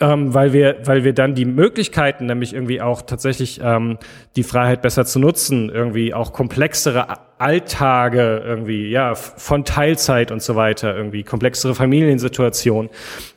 ähm, 0.00 0.32
weil 0.32 0.52
wir, 0.52 0.78
weil 0.84 1.04
wir 1.04 1.12
dann 1.12 1.34
die 1.34 1.44
Möglichkeiten, 1.44 2.26
nämlich 2.26 2.54
irgendwie 2.54 2.80
auch 2.80 3.02
tatsächlich 3.02 3.60
ähm, 3.62 3.98
die 4.34 4.42
Freiheit 4.42 4.80
besser 4.80 5.04
zu 5.04 5.18
nutzen, 5.18 5.68
irgendwie 5.68 6.14
auch 6.14 6.32
komplexere 6.32 7.18
Alltage 7.38 8.42
irgendwie, 8.44 8.88
ja, 8.88 9.14
von 9.14 9.64
Teilzeit 9.64 10.30
und 10.30 10.42
so 10.42 10.56
weiter, 10.56 10.96
irgendwie 10.96 11.22
komplexere 11.22 11.74
Familiensituationen, 11.74 12.90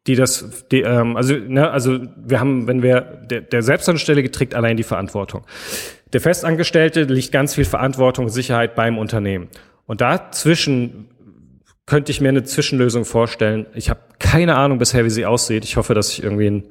die 0.06 0.14
das, 0.14 0.68
die, 0.72 0.82
ähm, 0.82 1.18
also, 1.18 1.34
ne, 1.34 1.72
also 1.72 2.00
wir 2.16 2.40
haben, 2.40 2.68
wenn 2.68 2.84
wir, 2.84 3.02
der, 3.02 3.42
der 3.42 3.64
Selbstangestellte 3.64 4.30
trägt 4.30 4.54
allein 4.54 4.78
die 4.78 4.84
Verantwortung. 4.84 5.48
Der 6.14 6.22
Festangestellte 6.22 7.06
liegt 7.06 7.32
ganz 7.32 7.56
viel 7.56 7.66
Verantwortung 7.66 8.26
und 8.26 8.32
Sicherheit 8.32 8.76
beim 8.76 9.00
Unternehmen. 9.00 9.48
Und 9.88 10.02
dazwischen 10.02 11.10
könnte 11.90 12.12
ich 12.12 12.22
mir 12.22 12.30
eine 12.30 12.44
Zwischenlösung 12.44 13.04
vorstellen. 13.04 13.66
Ich 13.74 13.90
habe 13.90 14.00
keine 14.20 14.56
Ahnung 14.56 14.78
bisher, 14.78 15.04
wie 15.06 15.10
sie 15.10 15.26
aussieht. 15.26 15.64
Ich 15.64 15.76
hoffe, 15.76 15.96
dass 15.96 16.12
ich 16.12 16.24
irgendwie 16.24 16.46
in 16.46 16.64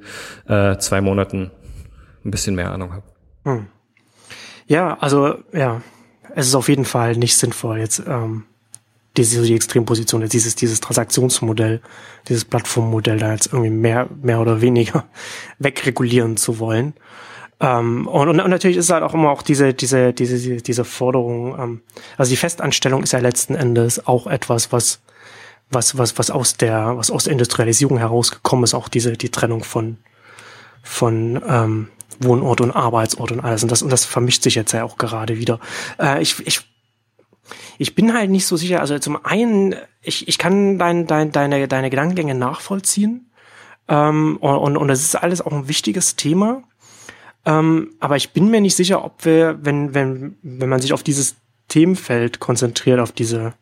äh, 0.47 0.77
zwei 0.77 1.01
Monaten 1.01 1.51
ein 2.23 2.31
bisschen 2.31 2.55
mehr 2.55 2.71
Ahnung 2.71 2.93
habe. 2.93 3.03
Hm. 3.43 3.67
Ja, 4.67 4.97
also 4.99 5.35
ja, 5.51 5.81
es 6.35 6.47
ist 6.47 6.55
auf 6.55 6.69
jeden 6.69 6.85
Fall 6.85 7.17
nicht 7.17 7.35
sinnvoll, 7.35 7.79
jetzt 7.79 8.01
ähm, 8.07 8.45
diese 9.17 9.41
die 9.41 9.55
Extremposition, 9.55 10.25
dieses 10.29 10.55
dieses 10.55 10.79
Transaktionsmodell, 10.79 11.81
dieses 12.29 12.45
Plattformmodell 12.45 13.17
da 13.17 13.33
jetzt 13.33 13.47
irgendwie 13.47 13.71
mehr 13.71 14.07
mehr 14.21 14.39
oder 14.39 14.61
weniger 14.61 15.05
wegregulieren 15.59 16.37
zu 16.37 16.59
wollen. 16.59 16.93
Ähm, 17.59 18.07
und, 18.07 18.29
und, 18.29 18.37
natürlich 18.37 18.77
ist 18.77 18.89
halt 18.89 19.03
auch 19.03 19.13
immer 19.13 19.31
auch 19.31 19.41
diese, 19.41 19.73
diese, 19.73 20.13
diese, 20.13 20.61
diese 20.61 20.85
Forderung, 20.85 21.59
ähm, 21.59 21.81
also 22.17 22.29
die 22.29 22.37
Festanstellung 22.37 23.03
ist 23.03 23.11
ja 23.11 23.19
letzten 23.19 23.53
Endes 23.53 24.07
auch 24.07 24.27
etwas, 24.27 24.71
was, 24.71 25.01
was, 25.71 25.97
was, 25.97 26.17
was 26.17 26.31
aus 26.31 26.57
der, 26.57 26.97
was 26.97 27.11
aus 27.11 27.25
der 27.25 27.33
Industrialisierung 27.33 27.97
herausgekommen 27.97 28.63
ist, 28.63 28.73
auch 28.73 28.89
diese, 28.89 29.13
die 29.13 29.29
Trennung 29.29 29.63
von, 29.63 29.97
von 30.83 31.41
ähm, 31.47 31.89
Wohnort 32.19 32.61
und 32.61 32.71
Arbeitsort 32.71 33.31
und 33.31 33.39
alles. 33.39 33.63
Und 33.63 33.71
das, 33.71 33.81
und 33.81 33.91
das 33.91 34.05
vermischt 34.05 34.43
sich 34.43 34.55
jetzt 34.55 34.71
ja 34.71 34.83
auch 34.83 34.97
gerade 34.97 35.37
wieder. 35.37 35.59
Äh, 35.99 36.21
ich, 36.21 36.45
ich, 36.45 36.61
ich 37.77 37.95
bin 37.95 38.13
halt 38.13 38.29
nicht 38.29 38.45
so 38.45 38.57
sicher. 38.57 38.81
Also 38.81 38.97
zum 38.99 39.23
einen, 39.23 39.75
ich, 40.01 40.27
ich 40.27 40.37
kann 40.37 40.79
dein, 40.79 41.07
dein, 41.07 41.31
deine, 41.31 41.67
deine 41.67 41.89
Gedankengänge 41.89 42.35
nachvollziehen. 42.35 43.31
Ähm, 43.87 44.37
und, 44.37 44.55
und, 44.55 44.77
und 44.77 44.87
das 44.87 45.01
ist 45.01 45.15
alles 45.15 45.41
auch 45.41 45.51
ein 45.51 45.67
wichtiges 45.67 46.15
Thema. 46.15 46.63
Ähm, 47.45 47.95
aber 47.99 48.17
ich 48.17 48.31
bin 48.31 48.49
mir 48.49 48.61
nicht 48.61 48.75
sicher, 48.75 49.03
ob 49.03 49.23
wir, 49.23 49.59
wenn, 49.61 49.93
wenn, 49.93 50.37
wenn 50.41 50.69
man 50.69 50.81
sich 50.81 50.93
auf 50.93 51.03
dieses 51.03 51.35
Themenfeld 51.67 52.39
konzentriert, 52.39 52.99
auf 52.99 53.11
diese, 53.11 53.53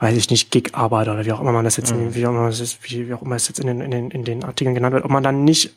weiß 0.00 0.16
ich 0.16 0.30
nicht, 0.30 0.50
Gig-Arbeiter 0.50 1.12
oder 1.12 1.26
wie 1.26 1.32
auch 1.32 1.40
immer 1.40 1.52
man 1.52 1.64
das 1.64 1.76
jetzt, 1.76 1.94
mhm. 1.94 2.08
in, 2.08 2.14
wie, 2.14 2.26
auch 2.26 2.30
immer 2.30 2.46
das 2.46 2.60
ist, 2.60 2.78
wie, 2.82 3.06
wie 3.06 3.14
auch 3.14 3.22
immer 3.22 3.36
es 3.36 3.46
jetzt 3.48 3.60
in 3.60 3.66
den, 3.66 3.80
in, 3.80 3.90
den, 3.90 4.10
in 4.10 4.24
den 4.24 4.42
Artikeln 4.42 4.74
genannt 4.74 4.94
wird, 4.94 5.04
ob 5.04 5.10
man 5.10 5.22
dann 5.22 5.44
nicht 5.44 5.76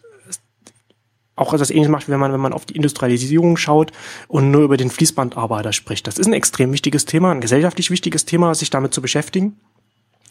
auch 1.35 1.53
etwas 1.53 1.71
ähnliches 1.71 1.89
macht, 1.89 2.09
wenn 2.09 2.19
man, 2.19 2.31
wenn 2.31 2.39
man 2.39 2.53
auf 2.53 2.65
die 2.65 2.75
Industrialisierung 2.75 3.57
schaut 3.57 3.91
und 4.27 4.51
nur 4.51 4.61
über 4.61 4.77
den 4.77 4.89
Fließbandarbeiter 4.89 5.73
spricht. 5.73 6.07
Das 6.07 6.17
ist 6.17 6.27
ein 6.27 6.33
extrem 6.33 6.71
wichtiges 6.71 7.05
Thema, 7.05 7.31
ein 7.31 7.41
gesellschaftlich 7.41 7.89
wichtiges 7.89 8.25
Thema, 8.25 8.53
sich 8.55 8.69
damit 8.69 8.93
zu 8.93 9.01
beschäftigen. 9.01 9.59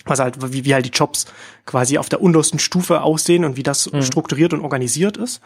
Was 0.04 0.18
halt, 0.18 0.52
wie, 0.52 0.64
wie 0.64 0.74
halt 0.74 0.86
die 0.86 0.90
Jobs 0.90 1.26
quasi 1.64 1.98
auf 1.98 2.08
der 2.08 2.20
untersten 2.20 2.58
Stufe 2.58 3.02
aussehen 3.02 3.44
und 3.44 3.56
wie 3.56 3.62
das 3.62 3.92
mhm. 3.92 4.02
strukturiert 4.02 4.52
und 4.52 4.60
organisiert 4.60 5.16
ist. 5.16 5.40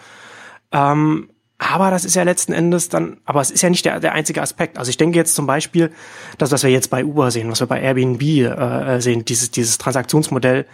Ähm, 0.72 1.28
aber 1.59 1.90
das 1.90 2.04
ist 2.04 2.14
ja 2.14 2.22
letzten 2.22 2.52
Endes 2.52 2.88
dann, 2.90 3.18
aber 3.24 3.40
es 3.40 3.50
ist 3.50 3.62
ja 3.62 3.70
nicht 3.70 3.84
der, 3.84 3.98
der 4.00 4.12
einzige 4.12 4.42
Aspekt. 4.42 4.76
Also 4.78 4.90
ich 4.90 4.98
denke 4.98 5.16
jetzt 5.16 5.34
zum 5.34 5.46
Beispiel, 5.46 5.90
das, 6.36 6.52
was 6.52 6.62
wir 6.62 6.70
jetzt 6.70 6.90
bei 6.90 7.04
Uber 7.04 7.30
sehen, 7.30 7.50
was 7.50 7.61
wir 7.61 7.66
bei 7.66 7.80
Airbnb 7.80 8.22
äh, 8.22 9.00
sehen, 9.00 9.24
dieses, 9.24 9.50
dieses 9.50 9.78
Transaktionsmodell 9.78 10.66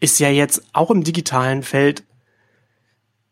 ist 0.00 0.18
ja 0.18 0.28
jetzt 0.28 0.62
auch 0.72 0.90
im 0.90 1.04
digitalen 1.04 1.62
Feld 1.62 2.04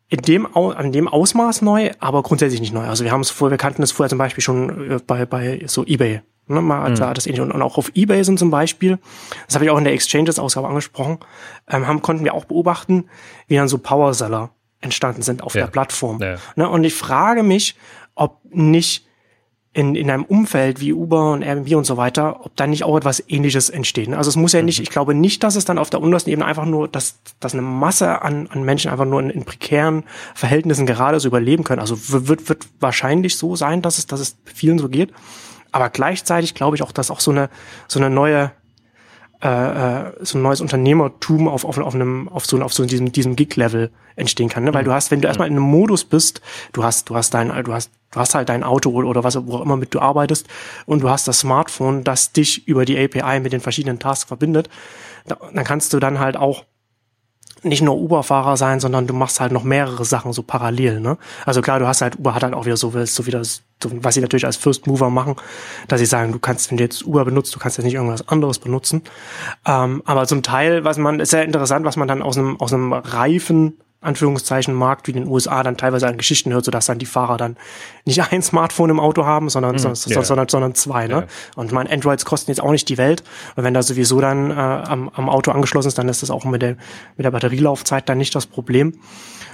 in 0.08 0.20
dem, 0.22 0.56
an 0.56 0.92
dem 0.92 1.08
Ausmaß 1.08 1.62
neu, 1.62 1.90
aber 1.98 2.22
grundsätzlich 2.22 2.60
nicht 2.60 2.72
neu. 2.72 2.86
Also 2.86 3.02
wir 3.02 3.10
haben 3.10 3.22
es 3.22 3.30
vorher, 3.30 3.52
wir 3.52 3.58
kannten 3.58 3.82
es 3.82 3.90
vorher 3.90 4.08
zum 4.08 4.18
Beispiel 4.18 4.42
schon 4.42 4.90
äh, 4.90 4.98
bei, 5.04 5.26
bei 5.26 5.62
so 5.66 5.84
eBay. 5.84 6.22
Ne, 6.48 6.60
mal 6.60 6.90
mhm. 6.90 6.94
das 6.94 7.26
ähnlich. 7.26 7.40
Und 7.40 7.60
auch 7.60 7.76
auf 7.76 7.90
eBay 7.96 8.22
sind 8.22 8.38
zum 8.38 8.52
Beispiel, 8.52 9.00
das 9.46 9.56
habe 9.56 9.64
ich 9.64 9.70
auch 9.72 9.78
in 9.78 9.84
der 9.84 9.94
Exchanges-Ausgabe 9.94 10.68
angesprochen, 10.68 11.18
ähm, 11.68 11.88
haben, 11.88 12.02
konnten 12.02 12.24
wir 12.24 12.34
auch 12.34 12.44
beobachten, 12.44 13.08
wie 13.48 13.56
dann 13.56 13.66
so 13.66 13.78
Power-Seller 13.78 14.50
entstanden 14.86 15.22
sind 15.22 15.42
auf 15.42 15.54
ja. 15.54 15.62
der 15.62 15.70
Plattform. 15.70 16.20
Ja. 16.20 16.36
Ne, 16.56 16.68
und 16.68 16.84
ich 16.84 16.94
frage 16.94 17.42
mich, 17.42 17.76
ob 18.14 18.40
nicht 18.50 19.06
in, 19.76 19.94
in 19.94 20.10
einem 20.10 20.24
Umfeld 20.24 20.80
wie 20.80 20.94
Uber 20.94 21.32
und 21.32 21.42
Airbnb 21.42 21.76
und 21.76 21.84
so 21.84 21.98
weiter, 21.98 22.46
ob 22.46 22.56
da 22.56 22.66
nicht 22.66 22.82
auch 22.82 22.96
etwas 22.96 23.22
ähnliches 23.28 23.68
entsteht. 23.68 24.08
Ne? 24.08 24.16
Also 24.16 24.30
es 24.30 24.36
muss 24.36 24.54
ja 24.54 24.62
nicht, 24.62 24.78
mhm. 24.78 24.84
ich 24.84 24.90
glaube 24.90 25.12
nicht, 25.12 25.42
dass 25.42 25.54
es 25.54 25.66
dann 25.66 25.76
auf 25.76 25.90
der 25.90 26.00
untersten 26.00 26.30
Ebene 26.30 26.46
einfach 26.46 26.64
nur, 26.64 26.88
dass, 26.88 27.18
dass 27.40 27.52
eine 27.52 27.60
Masse 27.60 28.22
an, 28.22 28.46
an 28.46 28.62
Menschen 28.62 28.90
einfach 28.90 29.04
nur 29.04 29.20
in, 29.20 29.28
in 29.28 29.44
prekären 29.44 30.04
Verhältnissen 30.34 30.86
gerade 30.86 31.20
so 31.20 31.28
überleben 31.28 31.62
können. 31.62 31.80
Also 31.80 31.96
wird, 32.08 32.48
wird 32.48 32.66
wahrscheinlich 32.80 33.36
so 33.36 33.54
sein, 33.54 33.82
dass 33.82 33.98
es, 33.98 34.06
dass 34.06 34.20
es 34.20 34.38
vielen 34.46 34.78
so 34.78 34.88
geht. 34.88 35.12
Aber 35.72 35.90
gleichzeitig 35.90 36.54
glaube 36.54 36.76
ich 36.76 36.82
auch, 36.82 36.92
dass 36.92 37.10
auch 37.10 37.20
so 37.20 37.30
eine, 37.30 37.50
so 37.86 38.00
eine 38.00 38.08
neue 38.08 38.52
äh, 39.42 39.48
äh, 39.48 40.12
so 40.20 40.38
ein 40.38 40.42
neues 40.42 40.60
Unternehmertum 40.60 41.46
auf, 41.48 41.64
auf, 41.64 41.76
auf 41.78 41.94
einem, 41.94 42.28
auf 42.28 42.46
so, 42.46 42.60
auf 42.62 42.72
so 42.72 42.86
diesem, 42.86 43.12
diesem 43.12 43.36
Gig-Level 43.36 43.90
entstehen 44.16 44.48
kann. 44.48 44.64
Ne? 44.64 44.72
Weil 44.72 44.84
du 44.84 44.92
hast, 44.92 45.10
wenn 45.10 45.20
du 45.20 45.28
erstmal 45.28 45.48
in 45.48 45.54
einem 45.54 45.62
Modus 45.62 46.04
bist, 46.04 46.40
du 46.72 46.84
hast, 46.84 47.10
du 47.10 47.16
hast 47.16 47.34
dein, 47.34 47.48
du 47.64 47.72
hast, 47.72 47.90
du 48.12 48.20
hast 48.20 48.34
halt 48.34 48.48
dein 48.48 48.62
Auto 48.62 48.90
oder 48.90 49.24
was 49.24 49.36
wo 49.46 49.56
auch 49.56 49.60
immer 49.60 49.76
mit 49.76 49.94
du 49.94 50.00
arbeitest 50.00 50.48
und 50.86 51.02
du 51.02 51.10
hast 51.10 51.28
das 51.28 51.40
Smartphone, 51.40 52.02
das 52.02 52.32
dich 52.32 52.66
über 52.66 52.86
die 52.86 52.98
API 52.98 53.40
mit 53.40 53.52
den 53.52 53.60
verschiedenen 53.60 53.98
Tasks 53.98 54.24
verbindet, 54.24 54.70
dann 55.26 55.64
kannst 55.64 55.92
du 55.92 55.98
dann 55.98 56.18
halt 56.18 56.36
auch 56.36 56.64
nicht 57.62 57.82
nur 57.82 57.96
Uber-Fahrer 57.96 58.56
sein, 58.56 58.80
sondern 58.80 59.06
du 59.06 59.14
machst 59.14 59.40
halt 59.40 59.52
noch 59.52 59.64
mehrere 59.64 60.04
Sachen 60.04 60.32
so 60.32 60.42
parallel, 60.42 61.00
ne? 61.00 61.18
Also 61.44 61.62
klar, 61.62 61.78
du 61.78 61.86
hast 61.86 62.02
halt, 62.02 62.18
Uber 62.18 62.34
hat 62.34 62.42
halt 62.42 62.54
auch 62.54 62.66
wieder 62.66 62.76
so, 62.76 62.92
so 63.04 63.26
wieder, 63.26 63.42
so, 63.44 63.58
was 63.84 64.14
sie 64.14 64.20
natürlich 64.20 64.46
als 64.46 64.56
First 64.56 64.86
Mover 64.86 65.10
machen, 65.10 65.36
dass 65.88 66.00
sie 66.00 66.06
sagen, 66.06 66.32
du 66.32 66.38
kannst, 66.38 66.70
wenn 66.70 66.78
du 66.78 66.84
jetzt 66.84 67.04
Uber 67.06 67.24
benutzt, 67.24 67.54
du 67.54 67.58
kannst 67.58 67.78
jetzt 67.78 67.84
nicht 67.84 67.94
irgendwas 67.94 68.28
anderes 68.28 68.58
benutzen. 68.58 69.02
Ähm, 69.66 70.02
aber 70.04 70.26
zum 70.26 70.42
Teil, 70.42 70.84
was 70.84 70.98
man, 70.98 71.20
ist 71.20 71.30
sehr 71.30 71.44
interessant, 71.44 71.84
was 71.84 71.96
man 71.96 72.08
dann 72.08 72.22
aus 72.22 72.36
einem, 72.36 72.60
aus 72.60 72.72
einem 72.72 72.92
reifen 72.92 73.78
Anführungszeichen 74.06 74.74
Markt 74.74 75.06
wie 75.06 75.12
in 75.12 75.18
den 75.18 75.28
USA 75.28 75.62
dann 75.62 75.76
teilweise 75.76 76.06
an 76.06 76.16
Geschichten 76.16 76.52
hört, 76.52 76.64
sodass 76.64 76.86
dann 76.86 76.98
die 76.98 77.06
Fahrer 77.06 77.36
dann 77.36 77.56
nicht 78.04 78.20
ein 78.32 78.42
Smartphone 78.42 78.90
im 78.90 79.00
Auto 79.00 79.26
haben, 79.26 79.48
sondern, 79.48 79.76
mm, 79.76 79.78
sondern, 79.78 80.12
yeah. 80.12 80.24
sondern, 80.24 80.48
sondern 80.48 80.74
zwei. 80.74 81.06
Ne? 81.06 81.14
Yeah. 81.14 81.26
Und 81.56 81.72
mein 81.72 81.86
Androids 81.86 82.24
kosten 82.24 82.50
jetzt 82.50 82.60
auch 82.60 82.70
nicht 82.70 82.88
die 82.88 82.98
Welt. 82.98 83.22
Und 83.56 83.64
wenn 83.64 83.74
da 83.74 83.82
sowieso 83.82 84.20
dann 84.20 84.50
äh, 84.50 84.54
am, 84.54 85.10
am 85.10 85.28
Auto 85.28 85.50
angeschlossen 85.50 85.88
ist, 85.88 85.98
dann 85.98 86.08
ist 86.08 86.22
das 86.22 86.30
auch 86.30 86.44
mit 86.44 86.62
der, 86.62 86.76
mit 87.16 87.24
der 87.24 87.30
Batterielaufzeit 87.30 88.08
dann 88.08 88.18
nicht 88.18 88.34
das 88.34 88.46
Problem. 88.46 88.98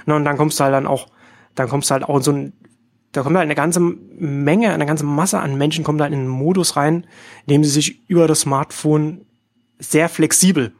Ne? 0.05 0.15
Und 0.15 0.25
dann 0.25 0.37
kommst 0.37 0.59
du 0.59 0.63
halt 0.63 0.73
dann 0.73 0.87
auch, 0.87 1.07
dann 1.55 1.67
kommst 1.67 1.89
du 1.89 1.93
halt 1.93 2.03
auch 2.03 2.17
in 2.17 2.23
so 2.23 2.31
ein 2.31 2.53
da 3.13 3.21
kommt 3.21 3.37
halt 3.37 3.45
eine 3.45 3.53
ganze 3.53 3.79
Menge, 3.79 4.73
eine 4.73 4.87
ganze 4.87 5.05
Masse 5.05 5.39
an 5.39 5.55
Menschen 5.55 5.83
kommt 5.83 6.01
halt 6.01 6.11
in 6.11 6.21
einen 6.21 6.27
Modus 6.27 6.75
rein, 6.75 7.05
in 7.45 7.53
dem 7.53 7.63
sie 7.63 7.69
sich 7.69 8.09
über 8.09 8.27
das 8.27 8.39
Smartphone 8.39 9.25
sehr 9.77 10.09
flexibel 10.09 10.73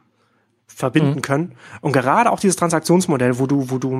verbinden 0.74 1.16
mhm. 1.16 1.22
können. 1.22 1.52
Und 1.80 1.92
gerade 1.92 2.30
auch 2.30 2.40
dieses 2.40 2.56
Transaktionsmodell, 2.56 3.38
wo 3.38 3.46
du, 3.46 3.70
wo 3.70 3.78
du 3.78 3.92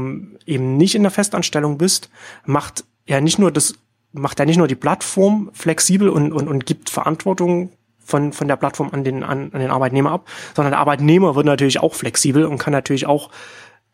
eben 0.46 0.76
nicht 0.76 0.94
in 0.94 1.02
der 1.02 1.10
Festanstellung 1.10 1.78
bist, 1.78 2.10
macht 2.44 2.84
ja 3.06 3.20
nicht 3.20 3.38
nur 3.38 3.50
das, 3.50 3.74
macht 4.12 4.38
ja 4.38 4.44
nicht 4.44 4.58
nur 4.58 4.68
die 4.68 4.74
Plattform 4.74 5.50
flexibel 5.52 6.08
und, 6.08 6.32
und, 6.32 6.48
und 6.48 6.66
gibt 6.66 6.90
Verantwortung 6.90 7.70
von, 8.04 8.32
von 8.32 8.48
der 8.48 8.56
Plattform 8.56 8.90
an 8.92 9.04
den, 9.04 9.22
an, 9.22 9.50
an 9.52 9.60
den 9.60 9.70
Arbeitnehmer 9.70 10.10
ab, 10.10 10.28
sondern 10.54 10.72
der 10.72 10.80
Arbeitnehmer 10.80 11.34
wird 11.34 11.46
natürlich 11.46 11.80
auch 11.80 11.94
flexibel 11.94 12.44
und 12.44 12.58
kann 12.58 12.72
natürlich 12.72 13.06
auch 13.06 13.30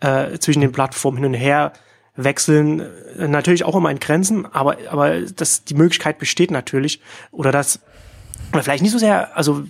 äh, 0.00 0.38
zwischen 0.38 0.60
den 0.60 0.72
Plattformen 0.72 1.18
hin 1.18 1.26
und 1.26 1.34
her 1.34 1.72
wechseln, 2.16 2.80
äh, 3.18 3.28
natürlich 3.28 3.64
auch 3.64 3.76
immer 3.76 3.90
in 3.90 4.00
Grenzen, 4.00 4.46
aber, 4.52 4.76
aber 4.90 5.20
das, 5.20 5.64
die 5.64 5.74
Möglichkeit 5.74 6.18
besteht 6.18 6.50
natürlich, 6.50 7.00
oder 7.30 7.52
das, 7.52 7.80
oder 8.52 8.62
vielleicht 8.62 8.82
nicht 8.82 8.92
so 8.92 8.98
sehr, 8.98 9.36
also 9.36 9.64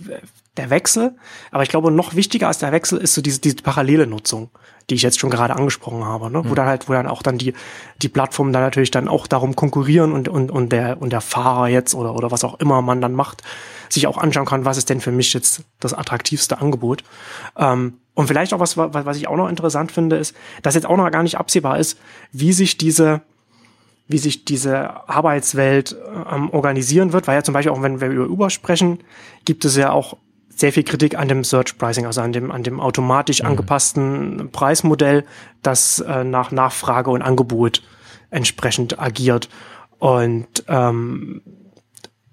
der 0.57 0.69
Wechsel. 0.69 1.15
Aber 1.51 1.63
ich 1.63 1.69
glaube, 1.69 1.91
noch 1.91 2.15
wichtiger 2.15 2.47
als 2.47 2.59
der 2.59 2.71
Wechsel 2.71 2.97
ist 2.99 3.13
so 3.13 3.21
diese, 3.21 3.39
diese 3.39 3.57
parallele 3.57 4.05
Nutzung, 4.05 4.49
die 4.89 4.95
ich 4.95 5.01
jetzt 5.01 5.19
schon 5.19 5.29
gerade 5.29 5.55
angesprochen 5.55 6.03
habe, 6.03 6.29
ne? 6.29 6.39
Mhm. 6.39 6.49
wo 6.49 6.55
dann 6.55 6.67
halt, 6.67 6.89
wo 6.89 6.93
dann 6.93 7.07
auch 7.07 7.23
dann 7.23 7.37
die, 7.37 7.53
die 8.01 8.09
Plattformen 8.09 8.51
dann 8.51 8.61
natürlich 8.61 8.91
dann 8.91 9.07
auch 9.07 9.27
darum 9.27 9.55
konkurrieren 9.55 10.11
und, 10.11 10.27
und, 10.27 10.51
und 10.51 10.71
der, 10.71 11.01
und 11.01 11.13
der 11.13 11.21
Fahrer 11.21 11.67
jetzt 11.67 11.95
oder, 11.95 12.15
oder 12.15 12.31
was 12.31 12.43
auch 12.43 12.59
immer 12.59 12.81
man 12.81 12.99
dann 12.99 13.13
macht, 13.13 13.43
sich 13.89 14.07
auch 14.07 14.17
anschauen 14.17 14.45
kann, 14.45 14.65
was 14.65 14.77
ist 14.77 14.89
denn 14.89 14.99
für 14.99 15.11
mich 15.11 15.33
jetzt 15.33 15.63
das 15.79 15.93
attraktivste 15.93 16.59
Angebot. 16.59 17.03
Ähm, 17.57 17.99
und 18.13 18.27
vielleicht 18.27 18.53
auch 18.53 18.59
was, 18.59 18.75
was 18.75 19.17
ich 19.17 19.29
auch 19.29 19.37
noch 19.37 19.47
interessant 19.47 19.91
finde, 19.91 20.17
ist, 20.17 20.35
dass 20.61 20.75
jetzt 20.75 20.85
auch 20.85 20.97
noch 20.97 21.09
gar 21.11 21.23
nicht 21.23 21.37
absehbar 21.37 21.79
ist, 21.79 21.97
wie 22.33 22.51
sich 22.51 22.77
diese, 22.77 23.21
wie 24.09 24.17
sich 24.17 24.43
diese 24.43 25.07
Arbeitswelt 25.07 25.95
ähm, 26.29 26.49
organisieren 26.49 27.13
wird, 27.13 27.27
weil 27.27 27.35
ja 27.35 27.43
zum 27.43 27.53
Beispiel 27.53 27.71
auch, 27.71 27.81
wenn 27.81 28.01
wir 28.01 28.09
über 28.09 28.27
Uber 28.27 28.49
sprechen, 28.49 28.99
gibt 29.45 29.63
es 29.63 29.77
ja 29.77 29.91
auch 29.91 30.17
sehr 30.61 30.71
viel 30.71 30.83
Kritik 30.83 31.17
an 31.17 31.27
dem 31.27 31.43
Search 31.43 31.77
Pricing, 31.77 32.05
also 32.05 32.21
an 32.21 32.31
dem, 32.31 32.51
an 32.51 32.63
dem 32.63 32.79
automatisch 32.79 33.41
mhm. 33.41 33.49
angepassten 33.49 34.49
Preismodell, 34.51 35.25
das 35.61 35.99
äh, 35.99 36.23
nach 36.23 36.51
Nachfrage 36.51 37.09
und 37.09 37.21
Angebot 37.21 37.83
entsprechend 38.29 38.99
agiert. 38.99 39.49
Und 39.99 40.63
ähm, 40.67 41.41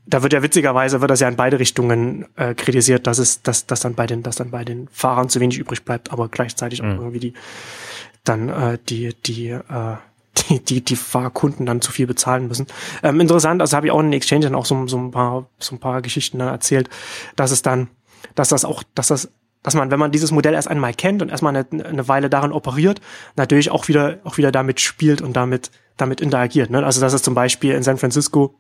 da 0.07 0.23
wird 0.23 0.33
ja 0.33 0.43
witzigerweise 0.43 1.01
wird 1.01 1.11
das 1.11 1.21
ja 1.21 1.29
in 1.29 1.37
beide 1.37 1.59
Richtungen 1.59 2.27
äh, 2.37 2.55
kritisiert, 2.55 3.07
dass 3.07 3.19
es, 3.19 3.43
dass, 3.43 3.67
dass 3.67 3.81
dann 3.81 3.95
bei 3.95 4.07
den, 4.07 4.23
dass 4.23 4.37
dann 4.37 4.51
bei 4.51 4.65
den 4.65 4.89
Fahrern 4.93 5.29
zu 5.29 5.41
wenig 5.41 5.59
übrig 5.59 5.85
bleibt, 5.85 6.13
aber 6.13 6.29
gleichzeitig 6.29 6.83
mhm. 6.83 6.93
auch 6.93 6.99
irgendwie 6.99 7.19
die 7.19 7.35
dann 8.25 8.49
äh, 8.49 8.79
die, 8.89 9.15
die 9.27 9.49
äh, 9.49 9.97
die, 10.49 10.61
die, 10.61 10.85
die 10.85 10.97
Fahrkunden 10.97 11.67
dann 11.67 11.81
zu 11.81 11.91
viel 11.93 12.07
bezahlen 12.07 12.49
müssen. 12.49 12.67
Ähm, 13.03 13.21
interessant, 13.21 13.61
also 13.61 13.77
habe 13.77 13.87
ich 13.87 13.93
auch 13.93 14.01
in 14.01 14.07
den 14.07 14.13
Exchange 14.15 14.45
dann 14.45 14.55
auch 14.55 14.67
so, 14.67 14.87
so, 14.87 14.99
ein 14.99 15.11
paar, 15.11 15.47
so 15.59 15.75
ein 15.75 15.81
paar 15.81 16.01
Geschichten 16.01 16.39
dann 16.39 16.49
erzählt, 16.49 16.89
dass 17.35 17.51
es 17.51 17.63
dann 17.63 17.89
dass 18.35 18.49
das 18.49 18.65
auch, 18.65 18.83
dass 18.95 19.09
das 19.09 19.31
dass 19.63 19.75
man, 19.75 19.91
wenn 19.91 19.99
man 19.99 20.13
dieses 20.13 20.31
Modell 20.31 20.55
erst 20.55 20.69
einmal 20.69 20.95
kennt 20.95 21.21
und 21.21 21.31
erstmal 21.31 21.55
eine, 21.55 21.85
eine 21.85 22.07
Weile 22.07 22.31
darin 22.31 22.53
operiert, 22.53 23.01
natürlich 23.37 23.71
auch 23.71 23.89
wieder, 23.89 24.19
auch 24.25 24.39
wieder 24.39 24.53
damit 24.53 24.81
spielt 24.81 25.21
und 25.21 25.35
damit, 25.35 25.73
damit 25.97 26.21
interagiert. 26.21 26.71
Ne? 26.71 26.85
Also, 26.85 27.01
dass 27.01 27.13
es 27.13 27.23
zum 27.23 27.35
Beispiel 27.35 27.75
in 27.75 27.83
San 27.83 27.99
Francisco 27.99 28.55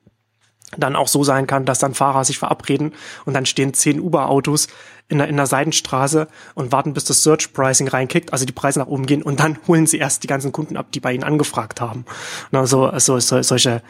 dann 0.76 0.96
auch 0.96 1.08
so 1.08 1.24
sein 1.24 1.46
kann, 1.46 1.64
dass 1.64 1.78
dann 1.78 1.94
Fahrer 1.94 2.24
sich 2.24 2.38
verabreden 2.38 2.92
und 3.24 3.32
dann 3.32 3.46
stehen 3.46 3.72
zehn 3.72 4.00
Uber-Autos 4.00 4.68
in 5.08 5.16
der, 5.16 5.28
in 5.28 5.36
der 5.36 5.46
Seitenstraße 5.46 6.28
und 6.54 6.72
warten, 6.72 6.92
bis 6.92 7.04
das 7.04 7.22
Search 7.22 7.54
Pricing 7.54 7.88
reinkickt, 7.88 8.34
also 8.34 8.44
die 8.44 8.52
Preise 8.52 8.78
nach 8.80 8.86
oben 8.86 9.06
gehen 9.06 9.22
und 9.22 9.40
dann 9.40 9.56
holen 9.66 9.86
sie 9.86 9.96
erst 9.96 10.24
die 10.24 10.26
ganzen 10.26 10.52
Kunden 10.52 10.76
ab, 10.76 10.92
die 10.92 11.00
bei 11.00 11.14
ihnen 11.14 11.24
angefragt 11.24 11.80
haben. 11.80 12.04
Also, 12.52 12.86
also 12.86 13.18
so, 13.18 13.40
solche, 13.40 13.82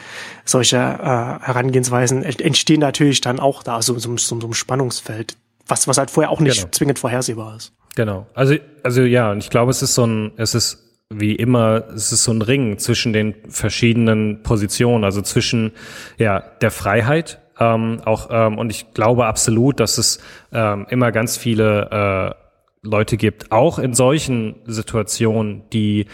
solche 0.45 0.77
äh, 0.77 1.45
Herangehensweisen 1.45 2.23
entstehen 2.23 2.81
natürlich 2.81 3.21
dann 3.21 3.41
auch 3.41 3.65
da, 3.65 3.83
so, 3.83 3.99
so, 3.99 4.17
so, 4.17 4.41
so 4.41 4.47
ein 4.47 4.55
Spannungsfeld, 4.55 5.37
was, 5.69 5.87
was 5.87 5.99
halt 5.99 6.11
vorher 6.11 6.31
auch 6.31 6.41
nicht 6.41 6.59
genau. 6.59 6.71
zwingend 6.73 6.99
vorhersehbar 6.99 7.57
ist. 7.57 7.73
Genau. 7.95 8.27
Also, 8.35 8.57
also 8.83 9.03
ja, 9.03 9.31
und 9.31 9.39
ich 9.39 9.51
glaube, 9.51 9.71
es 9.71 9.83
ist 9.83 9.95
so 9.95 10.07
ein, 10.07 10.33
es 10.37 10.55
ist 10.55 10.85
wie 11.11 11.35
immer, 11.35 11.85
es 11.95 12.13
ist 12.13 12.25
so 12.25 12.33
ein 12.33 12.43
Ring 12.43 12.79
zwischen 12.79 13.13
den 13.13 13.35
verschiedenen 13.49 14.43
Positionen, 14.43 15.05
also 15.05 15.23
zwischen 15.23 15.73
ja 16.19 16.41
der 16.61 16.71
Freiheit 16.71 17.41
ähm, 17.59 18.01
auch 18.05 18.29
ähm, 18.31 18.59
und 18.59 18.71
ich 18.71 18.93
glaube 18.95 19.27
absolut, 19.27 19.81
dass 19.81 19.99
es 19.99 20.21
ähm, 20.53 20.87
immer 20.91 21.13
ganz 21.13 21.37
viele 21.37 22.35
äh, 22.83 22.87
Leute 22.87 23.17
gibt, 23.17 23.51
auch 23.51 23.79
in 23.79 23.95
solchen 23.95 24.57
Situationen, 24.67 25.69
die 25.73 26.07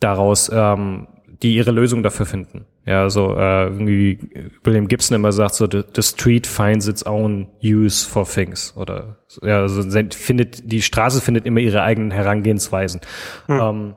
daraus 0.00 0.50
ähm, 0.52 1.08
die 1.42 1.56
ihre 1.56 1.72
Lösung 1.72 2.02
dafür 2.02 2.26
finden. 2.26 2.66
Ja, 2.84 3.08
so 3.10 3.36
äh, 3.36 3.64
irgendwie 3.64 4.18
William 4.64 4.88
Gibson 4.88 5.14
immer 5.14 5.30
sagt 5.30 5.54
so, 5.54 5.68
the, 5.70 5.82
the 5.94 6.02
street 6.02 6.48
finds 6.48 6.88
its 6.88 7.06
own 7.06 7.46
use 7.62 8.08
for 8.08 8.26
things 8.26 8.76
oder 8.76 9.18
ja, 9.40 9.60
also 9.60 9.82
findet 10.10 10.72
die 10.72 10.82
Straße 10.82 11.20
findet 11.20 11.46
immer 11.46 11.60
ihre 11.60 11.82
eigenen 11.82 12.10
Herangehensweisen. 12.10 13.00
Hm. 13.46 13.60
Ähm, 13.60 13.94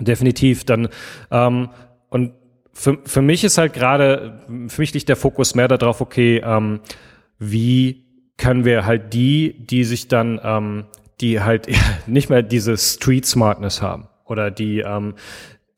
definitiv 0.00 0.64
dann 0.64 0.88
ähm, 1.30 1.68
und 2.08 2.32
für, 2.72 2.98
für 3.04 3.22
mich 3.22 3.42
ist 3.42 3.58
halt 3.58 3.72
gerade, 3.72 4.40
für 4.68 4.82
mich 4.82 4.92
liegt 4.92 5.08
der 5.08 5.16
Fokus 5.16 5.54
mehr 5.54 5.68
darauf, 5.68 6.02
okay, 6.02 6.42
ähm, 6.44 6.80
wie 7.38 8.04
können 8.36 8.66
wir 8.66 8.84
halt 8.84 9.14
die, 9.14 9.66
die 9.66 9.84
sich 9.84 10.08
dann, 10.08 10.38
ähm, 10.42 10.84
die 11.20 11.40
halt 11.40 11.68
nicht 12.06 12.28
mehr 12.28 12.42
diese 12.42 12.76
Street 12.76 13.24
Smartness 13.24 13.80
haben 13.80 14.08
oder 14.26 14.50
die 14.50 14.80
ähm, 14.80 15.14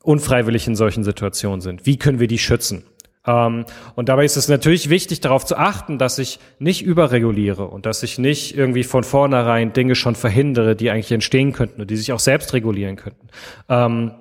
unfreiwillig 0.09 0.67
in 0.67 0.75
solchen 0.75 1.05
Situationen 1.05 1.61
sind, 1.61 1.85
wie 1.85 1.99
können 1.99 2.19
wir 2.19 2.29
die 2.29 2.39
schützen? 2.39 2.85
Ähm, 3.27 3.67
und 3.95 4.09
dabei 4.09 4.25
ist 4.25 4.37
es 4.37 4.49
natürlich 4.49 4.89
wichtig, 4.89 5.21
darauf 5.21 5.45
zu 5.45 5.57
achten, 5.57 5.99
dass 5.99 6.19
ich 6.19 6.41
nicht 6.59 6.83
überreguliere 6.83 7.67
und 7.67 7.85
dass 7.85 8.03
ich 8.03 8.19
nicht 8.19 8.57
irgendwie 8.57 8.85
von 8.85 9.05
vornherein 9.05 9.75
Dinge 9.75 9.95
schon 9.95 10.15
verhindere, 10.15 10.75
die 10.75 10.91
eigentlich 10.91 11.13
entstehen 11.13 11.53
könnten 11.53 11.83
und 11.83 11.91
die 11.91 11.97
sich 11.97 12.13
auch 12.13 12.21
selbst 12.21 12.55
regulieren 12.55 12.97
könnten. 12.97 13.29
Ähm, 13.69 14.13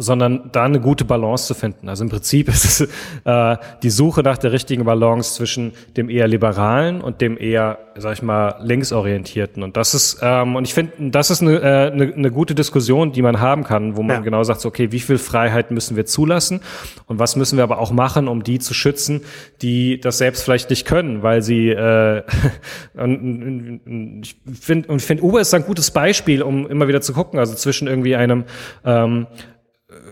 sondern 0.00 0.48
da 0.52 0.64
eine 0.64 0.80
gute 0.80 1.04
Balance 1.04 1.46
zu 1.46 1.54
finden. 1.54 1.88
Also 1.88 2.04
im 2.04 2.10
Prinzip 2.10 2.48
ist 2.48 2.64
es 2.64 2.88
äh, 3.24 3.56
die 3.82 3.90
Suche 3.90 4.22
nach 4.22 4.38
der 4.38 4.50
richtigen 4.52 4.84
Balance 4.84 5.34
zwischen 5.34 5.72
dem 5.96 6.08
eher 6.08 6.26
liberalen 6.26 7.02
und 7.02 7.20
dem 7.20 7.36
eher, 7.38 7.78
sag 7.96 8.14
ich 8.14 8.22
mal, 8.22 8.56
linksorientierten. 8.62 9.62
Und 9.62 9.76
das 9.76 9.92
ist, 9.94 10.18
ähm, 10.22 10.56
und 10.56 10.66
ich 10.66 10.72
finde, 10.72 11.10
das 11.10 11.30
ist 11.30 11.42
eine, 11.42 11.60
äh, 11.60 11.92
eine, 11.92 12.14
eine 12.14 12.30
gute 12.30 12.54
Diskussion, 12.54 13.12
die 13.12 13.20
man 13.20 13.40
haben 13.40 13.62
kann, 13.62 13.96
wo 13.96 14.02
man 14.02 14.16
ja. 14.16 14.22
genau 14.22 14.42
sagt, 14.42 14.64
okay, 14.64 14.90
wie 14.90 15.00
viel 15.00 15.18
Freiheit 15.18 15.70
müssen 15.70 15.96
wir 15.96 16.06
zulassen 16.06 16.60
und 17.06 17.18
was 17.18 17.36
müssen 17.36 17.58
wir 17.58 17.64
aber 17.64 17.78
auch 17.78 17.92
machen, 17.92 18.26
um 18.26 18.42
die 18.42 18.58
zu 18.58 18.72
schützen, 18.72 19.20
die 19.60 20.00
das 20.00 20.16
selbst 20.16 20.44
vielleicht 20.44 20.70
nicht 20.70 20.86
können, 20.86 21.22
weil 21.22 21.42
sie 21.42 21.68
äh, 21.68 22.22
und, 22.94 23.80
und 23.84 24.20
ich 24.22 24.36
finde, 24.58 24.88
und 24.88 24.96
ich 24.96 25.06
finde, 25.06 25.22
Uber 25.24 25.42
ist 25.42 25.52
ein 25.52 25.64
gutes 25.64 25.90
Beispiel, 25.90 26.42
um 26.42 26.66
immer 26.66 26.88
wieder 26.88 27.02
zu 27.02 27.12
gucken, 27.12 27.38
also 27.38 27.54
zwischen 27.54 27.86
irgendwie 27.86 28.16
einem 28.16 28.44
ähm, 28.84 29.26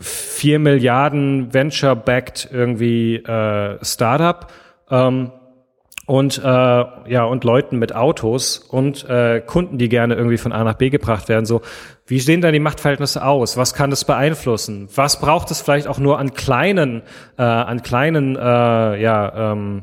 vier 0.00 0.58
Milliarden 0.58 1.52
Venture-backed 1.52 2.48
irgendwie 2.52 3.16
äh, 3.16 3.78
Startup 3.82 4.52
ähm, 4.90 5.32
und 6.06 6.38
äh, 6.38 6.42
ja 6.42 7.24
und 7.24 7.44
Leuten 7.44 7.78
mit 7.78 7.94
Autos 7.94 8.58
und 8.58 9.08
äh, 9.08 9.40
Kunden, 9.40 9.78
die 9.78 9.88
gerne 9.88 10.14
irgendwie 10.14 10.38
von 10.38 10.52
A 10.52 10.64
nach 10.64 10.74
B 10.74 10.90
gebracht 10.90 11.28
werden. 11.28 11.44
So, 11.44 11.62
wie 12.06 12.20
sehen 12.20 12.40
da 12.40 12.50
die 12.50 12.60
Machtverhältnisse 12.60 13.24
aus? 13.24 13.56
Was 13.56 13.74
kann 13.74 13.90
das 13.90 14.04
beeinflussen? 14.04 14.88
Was 14.94 15.20
braucht 15.20 15.50
es 15.50 15.60
vielleicht 15.60 15.86
auch 15.86 15.98
nur 15.98 16.18
an 16.18 16.32
kleinen, 16.32 17.02
äh, 17.36 17.42
an 17.42 17.82
kleinen, 17.82 18.36
äh, 18.36 19.02
ja, 19.02 19.52
ähm, 19.52 19.82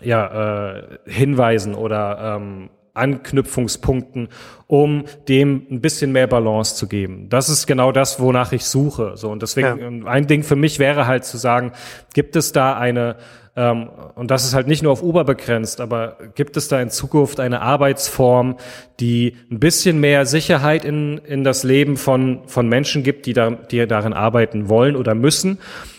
ja, 0.00 0.72
äh, 0.72 0.98
Hinweisen 1.06 1.74
oder 1.74 2.36
ähm, 2.36 2.70
Anknüpfungspunkten, 2.94 4.28
um 4.66 5.04
dem 5.28 5.66
ein 5.70 5.80
bisschen 5.80 6.12
mehr 6.12 6.26
Balance 6.26 6.76
zu 6.76 6.86
geben. 6.86 7.28
Das 7.28 7.48
ist 7.48 7.66
genau 7.66 7.92
das, 7.92 8.20
wonach 8.20 8.52
ich 8.52 8.64
suche. 8.64 9.12
So 9.16 9.30
und 9.30 9.42
deswegen 9.42 9.78
ja. 9.78 9.86
Ähm, 9.86 10.06
ein 10.06 10.26
Ding 10.26 10.42
für 10.42 10.56
mich 10.56 10.78
wäre 10.78 11.06
halt 11.06 11.24
zu 11.24 11.38
sagen, 11.38 11.72
gibt 12.14 12.36
es 12.36 12.52
da 12.52 12.76
eine 12.76 13.16
ähm, 13.54 13.88
und 14.14 14.30
das 14.30 14.44
ist 14.44 14.54
halt 14.54 14.66
nicht 14.66 14.82
nur 14.82 14.92
auf 14.92 15.02
Uber 15.02 15.24
begrenzt, 15.24 15.80
aber 15.80 16.16
gibt 16.34 16.56
es 16.56 16.68
da 16.68 16.80
in 16.80 16.88
Zukunft 16.88 17.38
eine 17.38 17.60
Arbeitsform, 17.60 18.56
die 18.98 19.36
ein 19.50 19.60
bisschen 19.60 20.00
mehr 20.00 20.24
Sicherheit 20.26 20.84
in 20.84 21.18
in 21.18 21.44
das 21.44 21.62
Leben 21.64 21.96
von 21.96 22.42
von 22.46 22.68
Menschen 22.68 23.02
gibt, 23.02 23.26
die 23.26 23.32
da 23.32 23.50
die 23.50 23.86
darin 23.86 24.12
arbeiten 24.12 24.68
wollen 24.68 24.96
oder 24.96 25.14
müssen 25.14 25.58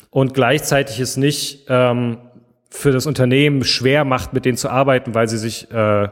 und 0.10 0.34
gleichzeitig 0.34 1.00
es 1.00 1.18
nicht 1.18 1.66
ähm, 1.70 2.18
für 2.70 2.92
das 2.92 3.06
Unternehmen 3.06 3.64
schwer 3.64 4.04
macht, 4.04 4.34
mit 4.34 4.46
denen 4.46 4.58
zu 4.58 4.70
arbeiten, 4.70 5.14
weil 5.14 5.28
sie 5.28 5.38
sich 5.38 5.70
äh, 5.72 6.08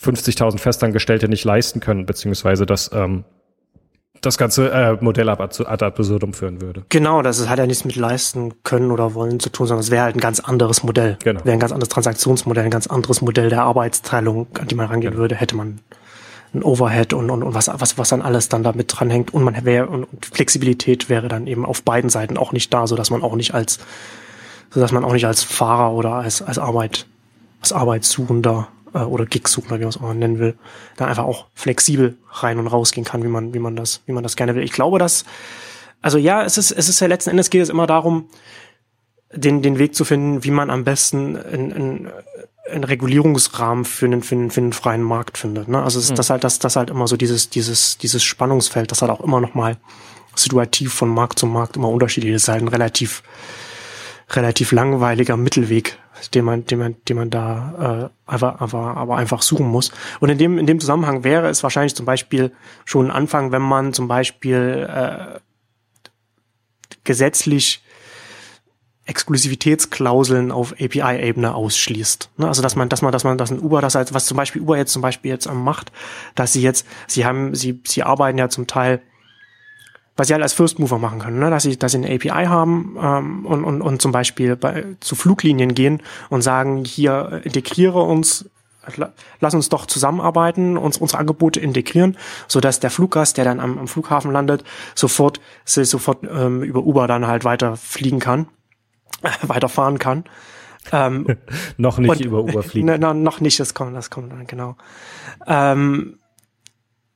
50.000 0.00 0.58
Festangestellte 0.58 1.28
nicht 1.28 1.44
leisten 1.44 1.80
können, 1.80 2.06
beziehungsweise 2.06 2.66
das 2.66 2.90
ähm, 2.92 3.24
das 4.20 4.38
ganze 4.38 4.70
äh, 4.70 4.96
Modell 5.00 5.28
ab 5.28 5.40
ad 5.40 5.84
absurdum 5.84 6.32
führen 6.32 6.60
würde. 6.60 6.84
Genau, 6.88 7.22
das 7.22 7.48
hat 7.48 7.58
ja 7.58 7.66
nichts 7.66 7.84
mit 7.84 7.96
leisten 7.96 8.62
können 8.62 8.90
oder 8.90 9.14
wollen 9.14 9.40
zu 9.40 9.50
tun, 9.50 9.66
sondern 9.66 9.82
es 9.82 9.90
wäre 9.90 10.04
halt 10.04 10.16
ein 10.16 10.20
ganz 10.20 10.40
anderes 10.40 10.82
Modell. 10.82 11.16
Genau. 11.22 11.44
Wäre 11.44 11.52
ein 11.52 11.60
ganz 11.60 11.72
anderes 11.72 11.88
Transaktionsmodell, 11.88 12.64
ein 12.64 12.70
ganz 12.70 12.86
anderes 12.86 13.20
Modell 13.20 13.48
der 13.48 13.62
Arbeitsteilung, 13.62 14.48
an 14.58 14.68
die 14.68 14.74
man 14.74 14.86
rangehen 14.86 15.12
genau. 15.12 15.22
würde, 15.22 15.36
hätte 15.36 15.56
man 15.56 15.80
ein 16.54 16.62
Overhead 16.62 17.12
und, 17.12 17.30
und, 17.30 17.42
und 17.42 17.54
was, 17.54 17.70
was, 17.72 17.98
was 17.98 18.08
dann 18.08 18.22
alles 18.22 18.48
dann 18.48 18.62
damit 18.62 18.86
dranhängt 18.88 19.34
und 19.34 19.42
man 19.42 19.64
wäre 19.64 19.86
und, 19.86 20.04
und 20.04 20.26
Flexibilität 20.26 21.08
wäre 21.08 21.28
dann 21.28 21.46
eben 21.46 21.66
auf 21.66 21.82
beiden 21.82 22.10
Seiten 22.10 22.38
auch 22.38 22.52
nicht 22.52 22.72
da, 22.72 22.86
so 22.86 22.96
dass 22.96 23.10
man 23.10 23.22
auch 23.22 23.36
nicht 23.36 23.54
als, 23.54 23.78
so 24.70 24.80
dass 24.80 24.92
man 24.92 25.04
auch 25.04 25.12
nicht 25.12 25.26
als 25.26 25.42
Fahrer 25.42 25.92
oder 25.92 26.14
als, 26.14 26.40
als 26.40 26.58
Arbeit, 26.58 27.06
als 27.60 27.72
Arbeitssuchender 27.72 28.68
äh, 28.94 28.98
oder 28.98 29.26
Gig 29.26 29.48
suchen 29.48 29.68
oder 29.68 29.78
wie 29.78 29.84
man 29.84 29.90
es 29.90 30.00
auch 30.00 30.12
nennen 30.12 30.38
will, 30.38 30.56
dann 30.96 31.08
einfach 31.08 31.24
auch 31.24 31.46
flexibel 31.54 32.16
rein 32.30 32.58
und 32.58 32.66
rausgehen 32.66 33.04
kann, 33.04 33.22
wie 33.22 33.28
man, 33.28 33.54
wie 33.54 33.58
man 33.58 33.76
das, 33.76 34.02
wie 34.06 34.12
man 34.12 34.22
das 34.22 34.36
gerne 34.36 34.54
will. 34.54 34.62
Ich 34.62 34.72
glaube, 34.72 34.98
dass, 34.98 35.24
also 36.02 36.18
ja, 36.18 36.44
es 36.44 36.58
ist, 36.58 36.70
es 36.70 36.88
ist 36.88 37.00
ja 37.00 37.06
letzten 37.06 37.30
Endes 37.30 37.50
geht 37.50 37.62
es 37.62 37.68
immer 37.68 37.86
darum, 37.86 38.28
den, 39.32 39.62
den 39.62 39.78
Weg 39.78 39.94
zu 39.94 40.04
finden, 40.04 40.44
wie 40.44 40.50
man 40.50 40.70
am 40.70 40.84
besten 40.84 41.36
in, 41.36 41.70
in, 41.70 42.10
einen 42.70 42.84
Regulierungsrahmen 42.84 43.84
für 43.84 44.06
einen, 44.06 44.22
für 44.22 44.34
einen, 44.34 44.50
für 44.50 44.60
einen 44.60 44.72
freien 44.72 45.02
Markt 45.02 45.38
findet. 45.38 45.68
Ne? 45.68 45.82
Also 45.82 45.98
es 45.98 46.06
ist 46.06 46.10
mhm. 46.12 46.16
das 46.16 46.30
halt, 46.30 46.44
das, 46.44 46.58
das 46.58 46.76
halt 46.76 46.90
immer 46.90 47.08
so 47.08 47.16
dieses, 47.16 47.50
dieses, 47.50 47.98
dieses 47.98 48.22
Spannungsfeld, 48.22 48.90
das 48.90 49.02
halt 49.02 49.10
auch 49.10 49.20
immer 49.20 49.40
noch 49.40 49.54
mal 49.54 49.76
situativ 50.34 50.92
von 50.92 51.08
Markt 51.08 51.38
zu 51.38 51.46
Markt 51.46 51.76
immer 51.76 51.88
unterschiedlich 51.88 52.34
ist, 52.34 52.48
halt 52.48 52.62
ein 52.62 52.68
relativ, 52.68 53.22
relativ 54.30 54.72
langweiliger 54.72 55.36
Mittelweg, 55.36 55.98
den 56.34 56.44
man, 56.44 56.64
den 56.66 56.78
man, 56.78 56.96
den 57.08 57.16
man 57.16 57.30
da 57.30 58.10
äh, 58.26 58.30
einfach, 58.30 58.60
aber, 58.60 58.96
aber 58.96 59.16
einfach 59.16 59.42
suchen 59.42 59.66
muss. 59.66 59.92
Und 60.20 60.28
in 60.30 60.38
dem, 60.38 60.58
in 60.58 60.66
dem 60.66 60.80
Zusammenhang 60.80 61.24
wäre 61.24 61.48
es 61.48 61.62
wahrscheinlich 61.62 61.94
zum 61.94 62.06
Beispiel 62.06 62.52
schon 62.84 63.06
ein 63.06 63.10
Anfang, 63.10 63.52
wenn 63.52 63.62
man 63.62 63.92
zum 63.92 64.08
Beispiel 64.08 64.88
äh, 64.90 65.38
gesetzlich 67.04 67.82
Exklusivitätsklauseln 69.08 70.52
auf 70.52 70.74
API-Ebene 70.78 71.54
ausschließt. 71.54 72.30
Ne? 72.36 72.46
Also 72.46 72.60
dass 72.60 72.76
man, 72.76 72.90
dass 72.90 73.00
man, 73.00 73.10
dass 73.10 73.24
man, 73.24 73.38
dass 73.38 73.50
ein 73.50 73.58
Uber 73.58 73.80
das 73.80 73.96
als, 73.96 74.12
was 74.12 74.26
zum 74.26 74.36
Beispiel 74.36 74.60
Uber 74.60 74.76
jetzt 74.76 74.92
zum 74.92 75.00
Beispiel 75.00 75.30
jetzt 75.30 75.50
macht, 75.50 75.90
dass 76.34 76.52
sie 76.52 76.60
jetzt, 76.60 76.86
sie 77.06 77.24
haben, 77.24 77.54
sie, 77.54 77.80
sie 77.86 78.02
arbeiten 78.02 78.36
ja 78.36 78.50
zum 78.50 78.66
Teil 78.66 79.00
was 80.18 80.26
sie 80.26 80.34
halt 80.34 80.42
als 80.42 80.52
First 80.52 80.80
Mover 80.80 80.98
machen 80.98 81.20
können, 81.20 81.38
ne? 81.38 81.48
dass 81.48 81.62
sie, 81.62 81.78
dass 81.78 81.92
sie 81.92 81.98
eine 81.98 82.12
API 82.12 82.46
haben 82.46 82.96
ähm, 83.00 83.46
und, 83.46 83.62
und, 83.64 83.80
und 83.80 84.02
zum 84.02 84.10
Beispiel 84.10 84.56
bei, 84.56 84.84
zu 84.98 85.14
Fluglinien 85.14 85.74
gehen 85.74 86.02
und 86.28 86.42
sagen, 86.42 86.84
hier 86.84 87.40
integriere 87.44 88.02
uns, 88.02 88.50
lass 89.38 89.54
uns 89.54 89.68
doch 89.68 89.86
zusammenarbeiten, 89.86 90.76
uns 90.76 90.98
unsere 90.98 91.20
Angebote 91.20 91.60
integrieren, 91.60 92.16
so 92.48 92.58
dass 92.58 92.80
der 92.80 92.90
Fluggast, 92.90 93.36
der 93.36 93.44
dann 93.44 93.60
am, 93.60 93.78
am 93.78 93.86
Flughafen 93.86 94.32
landet, 94.32 94.64
sofort 94.96 95.40
sofort 95.64 96.24
ähm, 96.24 96.64
über 96.64 96.80
Uber 96.80 97.06
dann 97.06 97.28
halt 97.28 97.44
weiter 97.44 97.76
fliegen 97.76 98.18
kann, 98.18 98.48
äh, 99.22 99.30
weiterfahren 99.42 100.00
kann. 100.00 100.24
Ähm, 100.90 101.36
noch 101.76 101.98
nicht 101.98 102.10
und, 102.10 102.20
über 102.22 102.42
Uber 102.42 102.64
fliegen. 102.64 102.86
Ne, 102.98 103.14
noch 103.14 103.40
nicht, 103.40 103.60
das 103.60 103.72
kommt, 103.72 103.94
das 103.94 104.10
kommt 104.10 104.32
dann 104.32 104.48
genau. 104.48 104.76
Ähm, 105.46 106.18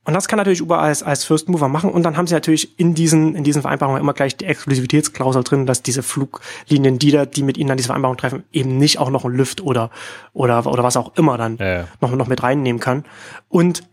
Und 0.05 0.13
das 0.13 0.27
kann 0.27 0.37
natürlich 0.37 0.61
Uber 0.61 0.79
als, 0.79 1.01
als 1.01 1.23
First 1.23 1.47
Mover 1.47 1.69
machen. 1.69 1.89
Und 1.89 2.03
dann 2.03 2.17
haben 2.17 2.27
sie 2.27 2.33
natürlich 2.33 2.77
in 2.77 2.93
diesen, 2.93 3.35
in 3.35 3.43
diesen 3.43 3.61
Vereinbarungen 3.61 4.01
immer 4.01 4.13
gleich 4.13 4.35
die 4.35 4.45
Exklusivitätsklausel 4.45 5.43
drin, 5.43 5.65
dass 5.65 5.81
diese 5.81 6.03
Fluglinien, 6.03 6.99
die 6.99 7.11
da, 7.11 7.25
die 7.25 7.43
mit 7.43 7.57
ihnen 7.57 7.69
dann 7.69 7.77
diese 7.77 7.87
Vereinbarung 7.87 8.17
treffen, 8.17 8.43
eben 8.51 8.77
nicht 8.77 8.99
auch 8.99 9.09
noch 9.09 9.23
ein 9.23 9.31
Lüft 9.31 9.61
oder, 9.61 9.91
oder, 10.33 10.65
oder 10.65 10.83
was 10.83 10.97
auch 10.97 11.15
immer 11.15 11.37
dann 11.37 11.57
ja, 11.57 11.87
noch, 12.01 12.13
noch 12.15 12.27
mit 12.27 12.43
reinnehmen 12.43 12.81
kann. 12.81 13.05
Und 13.47 13.83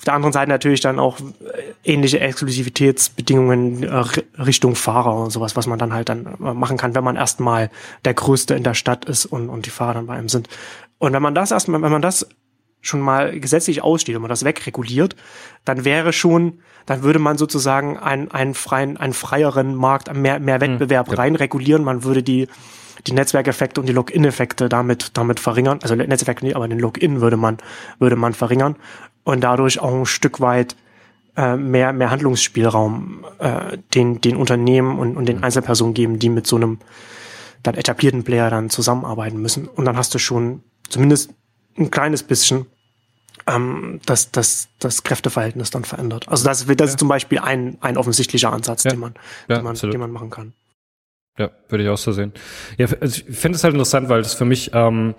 auf 0.00 0.04
der 0.04 0.14
anderen 0.14 0.32
Seite 0.32 0.48
natürlich 0.48 0.80
dann 0.80 0.98
auch 0.98 1.18
ähnliche 1.84 2.20
Exklusivitätsbedingungen 2.20 3.82
äh, 3.82 4.04
Richtung 4.38 4.74
Fahrer 4.74 5.14
und 5.14 5.30
sowas, 5.30 5.56
was 5.56 5.66
man 5.66 5.78
dann 5.78 5.92
halt 5.92 6.08
dann 6.08 6.24
äh, 6.26 6.54
machen 6.54 6.78
kann, 6.78 6.94
wenn 6.94 7.04
man 7.04 7.16
erstmal 7.16 7.70
der 8.06 8.14
Größte 8.14 8.54
in 8.54 8.62
der 8.62 8.72
Stadt 8.72 9.04
ist 9.04 9.26
und, 9.26 9.50
und 9.50 9.66
die 9.66 9.70
Fahrer 9.70 9.92
dann 9.94 10.06
bei 10.06 10.14
einem 10.14 10.30
sind. 10.30 10.48
Und 10.96 11.12
wenn 11.12 11.20
man 11.20 11.34
das 11.34 11.50
erstmal, 11.50 11.82
wenn 11.82 11.92
man 11.92 12.00
das 12.00 12.26
schon 12.80 13.00
mal 13.00 13.38
gesetzlich 13.38 13.82
aussteht 13.82 14.16
und 14.16 14.22
man 14.22 14.28
das 14.28 14.44
wegreguliert, 14.44 15.16
dann 15.64 15.84
wäre 15.84 16.12
schon, 16.12 16.60
dann 16.86 17.02
würde 17.02 17.18
man 17.18 17.36
sozusagen 17.36 17.98
einen, 17.98 18.30
einen 18.30 18.54
freien, 18.54 18.96
einen 18.96 19.12
freieren 19.12 19.74
Markt, 19.74 20.12
mehr, 20.14 20.40
mehr 20.40 20.60
hm, 20.60 20.60
Wettbewerb 20.60 21.08
mhm, 21.08 21.14
reinregulieren. 21.14 21.84
Man 21.84 22.04
würde 22.04 22.22
die, 22.22 22.48
die 23.06 23.12
Netzwerkeffekte 23.12 23.80
und 23.80 23.86
die 23.86 23.92
Login-Effekte 23.92 24.68
damit, 24.68 25.16
damit 25.16 25.40
verringern. 25.40 25.80
Also 25.82 25.94
Netzwerkeffekte 25.94 26.46
nicht, 26.46 26.56
aber 26.56 26.68
den 26.68 26.78
Login 26.78 27.20
würde 27.20 27.36
man, 27.36 27.58
würde 27.98 28.16
man 28.16 28.32
verringern 28.32 28.76
und 29.24 29.42
dadurch 29.42 29.80
auch 29.80 29.94
ein 29.94 30.06
Stück 30.06 30.40
weit 30.40 30.76
äh, 31.36 31.56
mehr, 31.56 31.92
mehr 31.92 32.10
Handlungsspielraum 32.10 33.26
äh, 33.38 33.78
den, 33.94 34.20
den 34.20 34.36
Unternehmen 34.36 34.98
und, 34.98 35.16
und 35.16 35.26
den 35.26 35.36
hm. 35.36 35.44
Einzelpersonen 35.44 35.94
geben, 35.94 36.18
die 36.18 36.28
mit 36.28 36.46
so 36.46 36.56
einem 36.56 36.78
dann 37.62 37.74
etablierten 37.74 38.24
Player 38.24 38.48
dann 38.48 38.70
zusammenarbeiten 38.70 39.40
müssen. 39.40 39.68
Und 39.68 39.84
dann 39.84 39.96
hast 39.96 40.14
du 40.14 40.18
schon 40.18 40.62
zumindest 40.88 41.30
ein 41.76 41.90
kleines 41.90 42.22
bisschen 42.22 42.66
ähm, 43.46 44.00
das, 44.06 44.30
das, 44.30 44.68
das 44.78 45.02
Kräfteverhältnis 45.02 45.70
dann 45.70 45.84
verändert. 45.84 46.28
Also 46.28 46.44
das, 46.44 46.66
das 46.66 46.76
ja. 46.78 46.84
ist 46.84 46.98
zum 46.98 47.08
Beispiel 47.08 47.38
ein, 47.38 47.78
ein 47.80 47.96
offensichtlicher 47.96 48.52
Ansatz, 48.52 48.84
ja. 48.84 48.90
den, 48.90 49.00
man, 49.00 49.14
ja, 49.48 49.56
den, 49.56 49.64
man, 49.64 49.74
den 49.74 50.00
man 50.00 50.10
machen 50.10 50.30
kann. 50.30 50.52
Ja, 51.38 51.50
würde 51.68 51.84
ich 51.84 51.90
auch 51.90 51.98
so 51.98 52.12
sehen. 52.12 52.32
Ja, 52.76 52.86
also 53.00 53.22
ich 53.26 53.36
finde 53.36 53.56
es 53.56 53.64
halt 53.64 53.72
interessant, 53.72 54.08
weil 54.08 54.22
das 54.22 54.34
für 54.34 54.44
mich 54.44 54.72
ähm, 54.74 55.14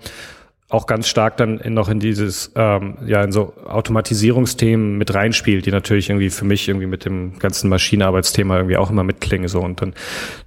auch 0.68 0.86
ganz 0.86 1.08
stark 1.08 1.36
dann 1.36 1.58
in, 1.58 1.74
noch 1.74 1.88
in 1.88 2.00
dieses, 2.00 2.52
ähm, 2.54 2.96
ja, 3.04 3.22
in 3.22 3.32
so 3.32 3.54
Automatisierungsthemen 3.66 4.96
mit 4.96 5.12
reinspielt, 5.12 5.66
die 5.66 5.70
natürlich 5.70 6.08
irgendwie 6.08 6.30
für 6.30 6.44
mich 6.44 6.68
irgendwie 6.68 6.86
mit 6.86 7.04
dem 7.04 7.38
ganzen 7.38 7.68
Maschinenarbeitsthema 7.68 8.56
irgendwie 8.56 8.76
auch 8.76 8.88
immer 8.88 9.04
mitklingen 9.04 9.48
so 9.48 9.60
und 9.60 9.82
dann 9.82 9.94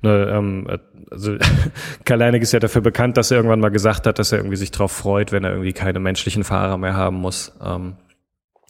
ne, 0.01 0.31
ähm, 0.31 0.67
also 1.11 1.37
Karl 2.05 2.35
ist 2.35 2.51
ja 2.51 2.59
dafür 2.59 2.81
bekannt, 2.81 3.17
dass 3.17 3.31
er 3.31 3.37
irgendwann 3.37 3.59
mal 3.59 3.69
gesagt 3.69 4.07
hat, 4.07 4.19
dass 4.19 4.31
er 4.31 4.39
irgendwie 4.39 4.57
sich 4.57 4.71
darauf 4.71 4.91
freut, 4.91 5.31
wenn 5.31 5.43
er 5.43 5.51
irgendwie 5.51 5.73
keine 5.73 5.99
menschlichen 5.99 6.43
Fahrer 6.43 6.77
mehr 6.77 6.95
haben 6.95 7.17
muss. 7.17 7.53
Ähm, 7.63 7.95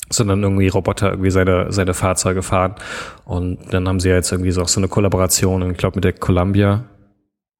sondern 0.09 0.43
irgendwie 0.43 0.67
Roboter 0.67 1.09
irgendwie 1.09 1.31
seine, 1.31 1.71
seine 1.71 1.95
Fahrzeuge 1.95 2.43
fahren. 2.43 2.75
Und 3.25 3.73
dann 3.73 3.87
haben 3.87 3.99
sie 3.99 4.09
ja 4.09 4.15
jetzt 4.15 4.31
irgendwie 4.31 4.51
so 4.51 4.61
auch 4.61 4.67
so 4.67 4.79
eine 4.79 4.87
Kollaboration, 4.87 5.71
ich 5.71 5.77
glaube, 5.77 5.97
mit 5.97 6.03
der 6.03 6.13
Columbia 6.13 6.83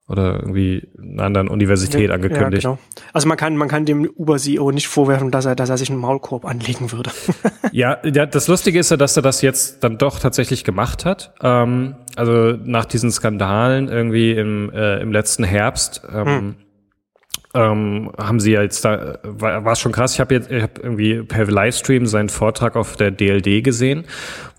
oder 0.08 0.40
irgendwie 0.40 0.88
einer 1.02 1.24
anderen 1.24 1.48
Universität 1.48 2.12
angekündigt. 2.12 2.64
Ja, 2.64 2.72
genau. 2.72 2.80
Also 3.14 3.28
man 3.28 3.38
kann, 3.38 3.58
man 3.58 3.68
kann 3.68 3.86
dem 3.86 4.08
Uber-CEO 4.08 4.72
nicht 4.72 4.88
vorwerfen, 4.88 5.32
dass 5.32 5.46
er, 5.46 5.56
dass 5.56 5.70
er 5.70 5.78
sich 5.78 5.90
einen 5.90 6.00
Maulkorb 6.00 6.46
anlegen 6.46 6.92
würde. 6.92 7.12
ja, 7.72 7.98
ja, 8.04 8.26
das 8.26 8.48
Lustige 8.48 8.80
ist 8.80 8.92
ja, 8.92 8.98
dass 8.98 9.18
er 9.18 9.24
das 9.24 9.42
jetzt 9.42 9.84
dann 9.84 9.98
doch 9.98 10.20
tatsächlich 10.20 10.64
gemacht 10.64 11.06
hat. 11.06 11.34
Ähm, 11.42 11.96
also 12.16 12.58
nach 12.64 12.86
diesen 12.86 13.12
Skandalen 13.12 13.88
irgendwie 13.88 14.34
im, 14.34 14.72
äh, 14.72 15.00
im 15.00 15.12
letzten 15.12 15.44
Herbst. 15.44 16.04
Ähm, 16.14 16.26
hm 16.28 16.56
ähm, 17.56 18.12
haben 18.18 18.40
sie 18.40 18.52
ja 18.52 18.62
jetzt 18.62 18.84
da, 18.84 19.18
war 19.24 19.72
es 19.72 19.80
schon 19.80 19.94
krass, 19.94 20.14
ich 20.14 20.20
habe 20.20 20.36
jetzt 20.36 20.52
ich 20.52 20.62
hab 20.62 20.78
irgendwie 20.78 21.24
per 21.24 21.46
Livestream 21.46 22.06
seinen 22.06 22.30
Vortrag 22.30 22.76
auf 22.76 22.98
der 22.98 23.12
DLD 23.12 23.64
gesehen, 23.64 24.04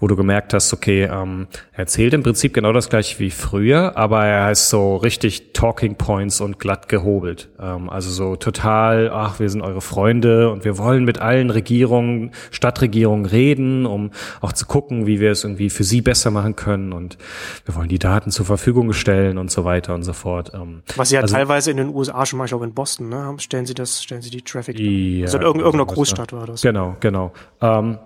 wo 0.01 0.07
du 0.07 0.17
gemerkt 0.17 0.55
hast, 0.55 0.73
okay, 0.73 1.05
ähm, 1.05 1.47
er 1.73 1.81
erzählt 1.81 2.15
im 2.15 2.23
Prinzip 2.23 2.55
genau 2.55 2.73
das 2.73 2.89
gleiche 2.89 3.19
wie 3.19 3.31
früher, 3.31 3.97
aber 3.97 4.25
er 4.25 4.51
ist 4.51 4.71
so 4.71 4.97
richtig 4.97 5.53
Talking 5.53 5.97
Points 5.97 6.41
und 6.41 6.59
glatt 6.59 6.89
gehobelt. 6.89 7.51
Ähm, 7.61 7.91
also 7.91 8.11
so 8.11 8.37
total, 8.37 9.11
ach, 9.11 9.41
wir 9.41 9.51
sind 9.51 9.61
eure 9.61 9.83
Freunde 9.83 10.51
und 10.51 10.65
wir 10.65 10.79
wollen 10.79 11.05
mit 11.05 11.19
allen 11.19 11.51
Regierungen, 11.51 12.33
Stadtregierungen 12.51 13.27
reden, 13.27 13.85
um 13.85 14.11
auch 14.41 14.53
zu 14.53 14.65
gucken, 14.65 15.07
wie 15.07 15.21
wir 15.21 15.33
es 15.33 15.45
irgendwie 15.45 15.69
für 15.69 15.85
sie 15.85 16.01
besser 16.01 16.31
machen 16.31 16.57
können 16.57 16.95
und 16.95 17.19
wir 17.67 17.75
wollen 17.75 17.89
die 17.89 17.99
Daten 17.99 18.31
zur 18.31 18.47
Verfügung 18.47 18.95
stellen 18.95 19.37
und 19.37 19.51
so 19.51 19.65
weiter 19.65 19.95
und 19.95 20.03
so 20.03 20.15
fort. 20.15 20.53
Ähm, 20.55 20.83
Was 20.97 21.11
ja 21.11 21.21
also, 21.21 21.35
teilweise 21.35 21.71
in 21.71 21.77
den 21.77 21.95
USA 21.95 22.25
schon 22.25 22.39
mal, 22.39 22.47
ich 22.47 22.51
glaube 22.51 22.65
in 22.65 22.73
Boston 22.73 22.86
Boston, 22.87 23.09
ne? 23.09 23.35
Stellen 23.39 23.67
Sie 23.67 23.75
das, 23.75 24.03
stellen 24.03 24.23
Sie 24.23 24.31
die 24.31 24.43
Traffic. 24.43 24.79
Ja, 24.79 25.25
also 25.25 25.39
in 25.39 25.45
irgendeiner 25.45 25.87
Großstadt 25.87 26.33
war 26.33 26.47
das. 26.47 26.63
Genau, 26.63 26.97
genau. 27.01 27.33
Ähm, 27.61 27.99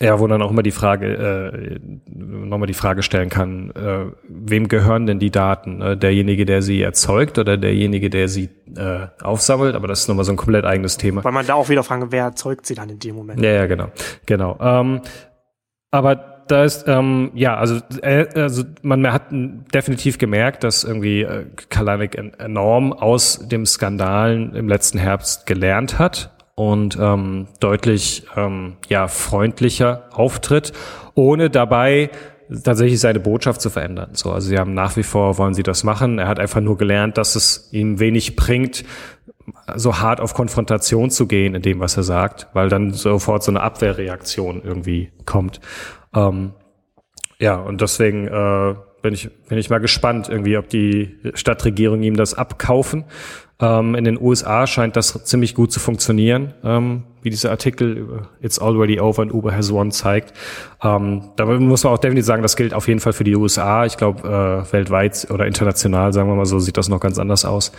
ja, 0.00 0.18
wo 0.18 0.26
dann 0.26 0.42
auch 0.42 0.50
immer 0.50 0.64
die 0.64 0.72
Frage, 0.72 1.06
äh, 1.06 1.78
nochmal 2.06 2.66
die 2.66 2.74
Frage 2.74 3.04
stellen 3.04 3.28
kann, 3.28 3.70
äh, 3.70 4.06
wem 4.28 4.66
gehören 4.66 5.06
denn 5.06 5.20
die 5.20 5.30
Daten? 5.30 5.80
Äh, 5.80 5.96
derjenige, 5.96 6.44
der 6.44 6.62
sie 6.62 6.82
erzeugt 6.82 7.38
oder 7.38 7.56
derjenige, 7.56 8.10
der 8.10 8.28
sie 8.28 8.48
äh, 8.76 9.06
aufsammelt? 9.22 9.76
Aber 9.76 9.86
das 9.86 10.00
ist 10.00 10.08
nochmal 10.08 10.24
so 10.24 10.32
ein 10.32 10.36
komplett 10.36 10.64
eigenes 10.64 10.96
Thema. 10.96 11.22
Weil 11.22 11.30
man 11.30 11.46
da 11.46 11.54
auch 11.54 11.68
wieder 11.68 11.84
fragen, 11.84 12.10
wer 12.10 12.24
erzeugt 12.24 12.66
sie 12.66 12.74
dann 12.74 12.88
in 12.88 12.98
dem 12.98 13.14
Moment? 13.14 13.40
Ja, 13.40 13.52
ja, 13.52 13.66
genau. 13.66 13.92
Genau. 14.26 14.58
Ähm, 14.60 15.02
aber 15.92 16.33
da 16.48 16.64
ist, 16.64 16.86
ähm, 16.88 17.30
ja, 17.34 17.56
also, 17.56 17.80
äh, 18.02 18.26
also 18.34 18.64
man 18.82 19.12
hat 19.12 19.24
definitiv 19.30 20.18
gemerkt, 20.18 20.64
dass 20.64 20.84
irgendwie 20.84 21.22
äh, 21.22 21.46
Kalanik 21.68 22.16
enorm 22.38 22.92
aus 22.92 23.48
dem 23.48 23.66
Skandalen 23.66 24.54
im 24.54 24.68
letzten 24.68 24.98
Herbst 24.98 25.46
gelernt 25.46 25.98
hat 25.98 26.30
und 26.54 26.98
ähm, 27.00 27.48
deutlich 27.60 28.26
ähm, 28.36 28.76
ja 28.88 29.08
freundlicher 29.08 30.04
auftritt, 30.12 30.72
ohne 31.14 31.50
dabei 31.50 32.10
tatsächlich 32.62 33.00
seine 33.00 33.20
Botschaft 33.20 33.60
zu 33.60 33.70
verändern. 33.70 34.10
So, 34.12 34.30
also 34.30 34.48
sie 34.48 34.58
haben 34.58 34.74
nach 34.74 34.96
wie 34.96 35.02
vor 35.02 35.38
wollen 35.38 35.54
sie 35.54 35.62
das 35.62 35.82
machen. 35.84 36.18
Er 36.18 36.28
hat 36.28 36.38
einfach 36.38 36.60
nur 36.60 36.76
gelernt, 36.76 37.16
dass 37.18 37.36
es 37.36 37.68
ihm 37.72 37.98
wenig 38.00 38.36
bringt, 38.36 38.84
so 39.74 39.98
hart 39.98 40.20
auf 40.20 40.34
Konfrontation 40.34 41.10
zu 41.10 41.26
gehen 41.26 41.54
in 41.54 41.62
dem, 41.62 41.80
was 41.80 41.96
er 41.96 42.02
sagt, 42.02 42.48
weil 42.52 42.68
dann 42.68 42.92
sofort 42.92 43.42
so 43.42 43.50
eine 43.50 43.60
Abwehrreaktion 43.60 44.62
irgendwie 44.62 45.10
kommt. 45.26 45.60
Ähm, 46.14 46.52
ja, 47.38 47.56
und 47.56 47.80
deswegen 47.80 48.26
äh, 48.26 48.74
bin 49.02 49.14
ich 49.14 49.28
bin 49.48 49.58
ich 49.58 49.70
mal 49.70 49.80
gespannt, 49.80 50.28
irgendwie, 50.28 50.56
ob 50.56 50.68
die 50.68 51.18
Stadtregierung 51.34 52.02
ihm 52.02 52.16
das 52.16 52.34
abkaufen. 52.34 53.04
Ähm, 53.60 53.94
in 53.94 54.04
den 54.04 54.20
USA 54.20 54.66
scheint 54.66 54.96
das 54.96 55.24
ziemlich 55.24 55.54
gut 55.54 55.70
zu 55.70 55.78
funktionieren, 55.78 56.54
ähm, 56.64 57.04
wie 57.22 57.30
dieser 57.30 57.50
Artikel 57.50 57.96
über 57.96 58.28
It's 58.40 58.58
Already 58.58 58.98
Over 58.98 59.22
and 59.22 59.32
Uber 59.32 59.54
Has 59.54 59.72
Won 59.72 59.92
zeigt. 59.92 60.32
Ähm, 60.82 61.30
da 61.36 61.46
muss 61.46 61.84
man 61.84 61.92
auch 61.92 61.98
definitiv 61.98 62.26
sagen, 62.26 62.42
das 62.42 62.56
gilt 62.56 62.74
auf 62.74 62.88
jeden 62.88 63.00
Fall 63.00 63.12
für 63.12 63.24
die 63.24 63.36
USA. 63.36 63.84
Ich 63.84 63.96
glaube, 63.96 64.66
äh, 64.68 64.72
weltweit 64.72 65.28
oder 65.30 65.46
international, 65.46 66.12
sagen 66.12 66.28
wir 66.28 66.34
mal 66.34 66.46
so, 66.46 66.58
sieht 66.58 66.76
das 66.76 66.88
noch 66.88 67.00
ganz 67.00 67.18
anders 67.18 67.44
aus. 67.44 67.70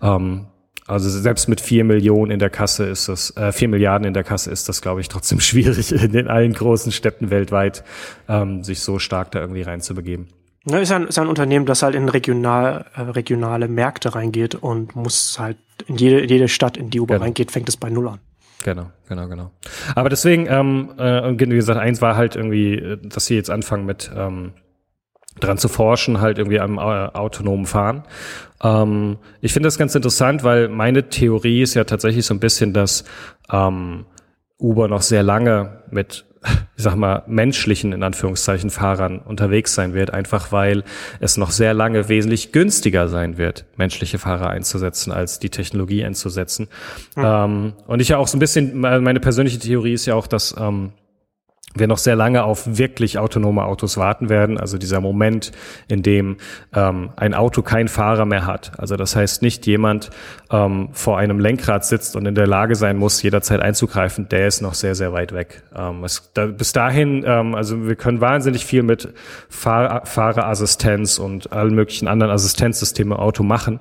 Ja. 0.00 0.16
Ähm, 0.16 0.46
also 0.86 1.08
selbst 1.08 1.48
mit 1.48 1.60
vier 1.60 1.84
Millionen 1.84 2.30
in 2.30 2.38
der 2.38 2.50
Kasse 2.50 2.84
ist 2.84 3.08
das, 3.08 3.34
äh, 3.36 3.52
vier 3.52 3.68
Milliarden 3.68 4.06
in 4.06 4.14
der 4.14 4.24
Kasse 4.24 4.50
ist 4.50 4.68
das, 4.68 4.82
glaube 4.82 5.00
ich, 5.00 5.08
trotzdem 5.08 5.40
schwierig, 5.40 5.92
in 5.92 6.12
den 6.12 6.28
allen 6.28 6.52
großen 6.52 6.92
Städten 6.92 7.30
weltweit 7.30 7.84
ähm, 8.28 8.62
sich 8.62 8.80
so 8.80 8.98
stark 8.98 9.30
da 9.32 9.40
irgendwie 9.40 9.62
reinzubegeben. 9.62 10.28
Ne, 10.66 10.80
ist 10.80 10.92
ein, 10.92 11.08
ist 11.08 11.18
ein 11.18 11.28
Unternehmen, 11.28 11.66
das 11.66 11.82
halt 11.82 11.94
in 11.94 12.08
regional, 12.08 12.86
äh, 12.96 13.02
regionale 13.02 13.68
Märkte 13.68 14.14
reingeht 14.14 14.54
und 14.54 14.96
muss 14.96 15.38
halt 15.38 15.58
in 15.86 15.96
jede, 15.96 16.20
in 16.20 16.28
jede 16.28 16.48
Stadt, 16.48 16.76
in 16.76 16.88
die 16.88 17.00
Uber 17.00 17.14
genau. 17.14 17.24
reingeht, 17.24 17.50
fängt 17.50 17.68
es 17.68 17.76
bei 17.76 17.90
Null 17.90 18.08
an. 18.08 18.20
Genau, 18.62 18.90
genau, 19.08 19.28
genau. 19.28 19.50
Aber 19.94 20.08
deswegen, 20.08 20.46
ähm, 20.48 20.90
äh, 20.96 21.38
wie 21.38 21.54
gesagt, 21.54 21.78
eins 21.78 22.00
war 22.00 22.16
halt 22.16 22.34
irgendwie, 22.34 22.76
äh, 22.76 22.96
dass 23.02 23.26
sie 23.26 23.34
jetzt 23.34 23.50
anfangen 23.50 23.84
mit 23.84 24.10
ähm, 24.16 24.52
dran 25.40 25.58
zu 25.58 25.68
forschen, 25.68 26.20
halt 26.20 26.38
irgendwie 26.38 26.60
am 26.60 26.78
äh, 26.78 26.80
autonomen 26.80 27.66
Fahren. 27.66 28.04
Ähm, 28.62 29.18
ich 29.40 29.52
finde 29.52 29.66
das 29.66 29.78
ganz 29.78 29.94
interessant, 29.94 30.44
weil 30.44 30.68
meine 30.68 31.08
Theorie 31.08 31.62
ist 31.62 31.74
ja 31.74 31.84
tatsächlich 31.84 32.26
so 32.26 32.34
ein 32.34 32.40
bisschen, 32.40 32.72
dass 32.72 33.04
ähm, 33.50 34.06
Uber 34.58 34.88
noch 34.88 35.02
sehr 35.02 35.22
lange 35.22 35.82
mit, 35.90 36.24
ich 36.76 36.82
sag 36.84 36.96
mal, 36.96 37.24
menschlichen, 37.26 37.92
in 37.92 38.02
Anführungszeichen, 38.02 38.70
Fahrern 38.70 39.18
unterwegs 39.18 39.74
sein 39.74 39.92
wird, 39.92 40.12
einfach 40.12 40.52
weil 40.52 40.84
es 41.20 41.36
noch 41.36 41.50
sehr 41.50 41.74
lange 41.74 42.08
wesentlich 42.08 42.52
günstiger 42.52 43.08
sein 43.08 43.36
wird, 43.36 43.66
menschliche 43.76 44.18
Fahrer 44.18 44.50
einzusetzen, 44.50 45.12
als 45.12 45.38
die 45.38 45.50
Technologie 45.50 46.04
einzusetzen. 46.04 46.68
Mhm. 47.16 47.24
Ähm, 47.24 47.72
und 47.86 48.00
ich 48.00 48.08
ja 48.08 48.18
auch 48.18 48.28
so 48.28 48.36
ein 48.36 48.40
bisschen, 48.40 48.78
meine 48.78 49.20
persönliche 49.20 49.58
Theorie 49.58 49.92
ist 49.92 50.06
ja 50.06 50.14
auch, 50.14 50.26
dass 50.26 50.54
ähm, 50.58 50.92
wir 51.74 51.88
noch 51.88 51.98
sehr 51.98 52.16
lange 52.16 52.44
auf 52.44 52.78
wirklich 52.78 53.18
autonome 53.18 53.64
Autos 53.64 53.96
warten 53.96 54.28
werden. 54.28 54.58
Also 54.58 54.78
dieser 54.78 55.00
Moment, 55.00 55.52
in 55.88 56.02
dem 56.02 56.36
ähm, 56.72 57.10
ein 57.16 57.34
Auto 57.34 57.62
kein 57.62 57.88
Fahrer 57.88 58.24
mehr 58.24 58.46
hat. 58.46 58.72
Also 58.78 58.96
das 58.96 59.16
heißt 59.16 59.42
nicht 59.42 59.66
jemand 59.66 60.10
ähm, 60.50 60.90
vor 60.92 61.18
einem 61.18 61.40
Lenkrad 61.40 61.84
sitzt 61.84 62.14
und 62.16 62.26
in 62.26 62.34
der 62.34 62.46
Lage 62.46 62.76
sein 62.76 62.96
muss, 62.96 63.22
jederzeit 63.22 63.60
einzugreifen, 63.60 64.28
der 64.28 64.46
ist 64.46 64.60
noch 64.60 64.74
sehr, 64.74 64.94
sehr 64.94 65.12
weit 65.12 65.32
weg. 65.32 65.62
Ähm, 65.76 66.04
es, 66.04 66.30
da, 66.34 66.46
bis 66.46 66.72
dahin, 66.72 67.24
ähm, 67.26 67.54
also 67.54 67.86
wir 67.86 67.96
können 67.96 68.20
wahnsinnig 68.20 68.64
viel 68.64 68.82
mit 68.82 69.12
Fahr 69.48 70.06
Fahrerassistenz 70.06 71.18
und 71.18 71.52
allen 71.52 71.74
möglichen 71.74 72.08
anderen 72.08 72.32
Assistenzsystemen 72.32 73.14
im 73.14 73.18
Auto 73.18 73.42
machen. 73.42 73.80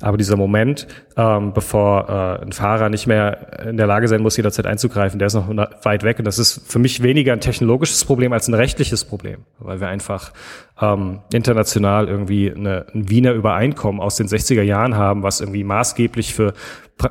Aber 0.00 0.16
dieser 0.16 0.36
Moment, 0.36 0.86
ähm, 1.16 1.52
bevor 1.52 2.08
äh, 2.08 2.44
ein 2.44 2.52
Fahrer 2.52 2.88
nicht 2.90 3.06
mehr 3.06 3.64
in 3.66 3.76
der 3.76 3.86
Lage 3.86 4.08
sein 4.08 4.20
muss, 4.20 4.36
jederzeit 4.36 4.66
einzugreifen, 4.66 5.18
der 5.18 5.26
ist 5.26 5.34
noch 5.34 5.48
weit 5.82 6.02
weg. 6.02 6.18
Und 6.18 6.26
das 6.26 6.38
ist 6.38 6.70
für 6.70 6.78
mich 6.78 7.02
weniger 7.02 7.25
weniger 7.26 7.32
ein 7.32 7.40
technologisches 7.40 8.04
Problem 8.04 8.32
als 8.32 8.46
ein 8.46 8.54
rechtliches 8.54 9.04
Problem, 9.04 9.38
weil 9.58 9.80
wir 9.80 9.88
einfach 9.88 10.32
ähm, 10.80 11.20
international 11.32 12.08
irgendwie 12.08 12.52
eine, 12.52 12.86
ein 12.94 13.10
Wiener 13.10 13.32
Übereinkommen 13.32 14.00
aus 14.00 14.14
den 14.14 14.28
60er 14.28 14.62
Jahren 14.62 14.96
haben, 14.96 15.24
was 15.24 15.40
irgendwie 15.40 15.64
maßgeblich 15.64 16.34
für 16.34 16.54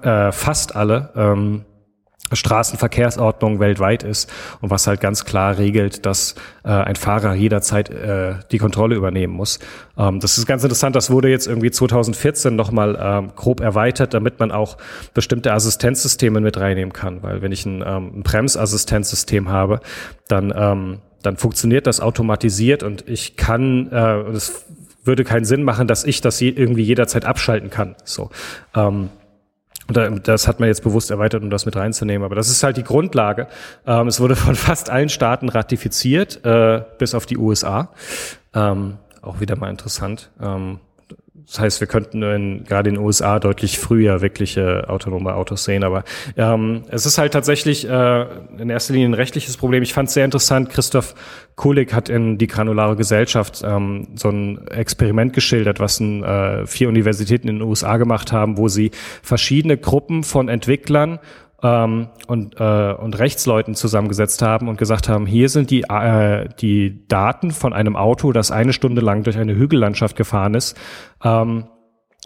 äh, 0.02 0.32
fast 0.32 0.76
alle 0.76 1.12
ähm, 1.18 1.66
Straßenverkehrsordnung 2.32 3.60
weltweit 3.60 4.04
ist 4.04 4.32
und 4.62 4.70
was 4.70 4.88
halt 4.88 5.00
ganz 5.00 5.26
klar 5.26 5.58
regelt, 5.58 6.06
dass 6.06 6.36
äh, 6.64 6.70
ein 6.70 6.96
Fahrer 6.96 7.36
jederzeit 7.36 7.90
äh, 7.90 8.36
die 8.52 8.58
Kontrolle 8.58 8.96
übernehmen 8.96 9.34
muss. 9.34 9.60
Ähm, 9.98 10.20
das 10.20 10.38
ist 10.38 10.46
ganz 10.46 10.64
interessant, 10.64 10.96
das 10.96 11.12
wurde 11.12 11.30
jetzt 11.30 11.48
irgendwie 11.48 11.72
2014 11.72 12.56
nochmal 12.56 12.98
ähm, 13.00 13.32
grob 13.36 13.60
erweitert, 13.60 14.14
damit 14.14 14.40
man 14.40 14.52
auch 14.52 14.78
bestimmte 15.14 15.54
Assistenzsysteme 15.54 16.40
mit 16.40 16.58
reinnehmen 16.58 16.94
kann, 16.94 17.22
weil 17.22 17.42
wenn 17.42 17.52
ich 17.52 17.66
ein, 17.66 17.84
ähm, 17.86 18.12
ein 18.18 18.24
Bremsassistenzsystem 18.24 19.50
habe, 19.50 19.80
dann, 20.28 20.54
ähm, 20.56 21.00
dann 21.22 21.38
funktioniert 21.38 21.88
das 21.88 22.00
automatisiert 22.00 22.84
und 22.84 23.08
ich 23.08 23.36
kann, 23.36 23.92
äh, 23.92 24.22
es 24.32 24.66
würde 25.04 25.24
keinen 25.24 25.46
Sinn 25.46 25.64
machen, 25.64 25.88
dass 25.88 26.04
ich 26.04 26.22
das 26.22 26.40
je, 26.40 26.50
irgendwie 26.50 26.84
jederzeit 26.84 27.26
abschalten 27.26 27.70
kann. 27.70 27.96
So. 28.04 28.32
Ähm, 28.76 29.10
das 29.88 30.48
hat 30.48 30.60
man 30.60 30.68
jetzt 30.68 30.84
bewusst 30.84 31.12
erweitert, 31.12 31.44
um 31.44 31.50
das 31.50 31.66
mit 31.66 31.76
reinzunehmen. 31.76 32.26
Aber 32.26 32.36
das 32.36 32.50
ist 32.50 32.64
halt 32.64 32.78
die 32.78 32.84
Grundlage. 32.84 33.48
Ähm, 33.86 34.08
es 34.08 34.20
wurde 34.20 34.36
von 34.36 34.56
fast 34.56 34.90
allen 34.90 35.10
Staaten 35.10 35.50
ratifiziert, 35.50 36.44
äh, 36.46 36.82
bis 36.98 37.14
auf 37.14 37.26
die 37.26 37.38
USA. 37.38 37.90
Ähm, 38.54 38.98
auch 39.22 39.40
wieder 39.40 39.56
mal 39.56 39.70
interessant. 39.70 40.32
Das 41.48 41.60
heißt, 41.60 41.80
wir 41.80 41.88
könnten 41.88 42.24
in, 42.24 42.64
gerade 42.64 42.90
in 42.90 42.96
den 42.96 43.04
USA 43.04 43.40
deutlich 43.40 43.78
früher 43.78 44.22
wirkliche 44.22 44.90
autonome 44.90 45.36
Autos 45.36 45.64
sehen. 45.64 45.84
Aber 45.84 46.04
ähm, 46.38 46.84
es 46.90 47.06
ist 47.06 47.18
halt 47.18 47.34
tatsächlich 47.34 47.88
äh, 47.88 48.26
in 48.58 48.70
erster 48.70 48.94
Linie 48.94 49.10
ein 49.10 49.14
rechtliches 49.14 49.58
Problem. 49.58 49.84
Ich 49.84 49.94
fand 49.94 50.08
es 50.08 50.16
sehr 50.16 50.26
interessant. 50.26 50.70
Christoph 50.70 51.14
Kulik 51.56 51.94
hat 51.94 52.10
in 52.10 52.38
die 52.38 52.48
granulare 52.48 52.96
Gesellschaft 52.96 53.64
ähm, 53.66 54.08
so 54.16 54.30
ein 54.30 54.68
Experiment 54.68 55.34
geschildert, 55.34 55.80
was 55.80 56.00
ein, 56.00 56.24
äh, 56.24 56.66
vier 56.66 56.90
Universitäten 56.90 57.48
in 57.48 57.60
den 57.60 57.68
USA 57.68 57.98
gemacht 57.98 58.32
haben, 58.32 58.58
wo 58.58 58.68
sie 58.68 58.92
verschiedene 59.22 59.78
Gruppen 59.78 60.24
von 60.24 60.50
Entwicklern 60.50 61.20
ähm, 61.64 62.10
und, 62.28 62.60
äh, 62.60 62.94
und 62.94 63.18
Rechtsleuten 63.18 63.76
zusammengesetzt 63.76 64.42
haben 64.42 64.68
und 64.68 64.78
gesagt 64.78 65.10
haben, 65.10 65.26
hier 65.26 65.50
sind 65.50 65.72
die, 65.72 65.84
äh, 65.84 66.50
die 66.60 67.08
Daten 67.08 67.52
von 67.52 67.74
einem 67.74 67.96
Auto, 67.96 68.32
das 68.32 68.52
eine 68.52 68.74
Stunde 68.74 69.02
lang 69.02 69.24
durch 69.24 69.38
eine 69.38 69.56
Hügellandschaft 69.56 70.16
gefahren 70.16 70.54
ist. 70.54 70.78
Ähm, 71.24 71.66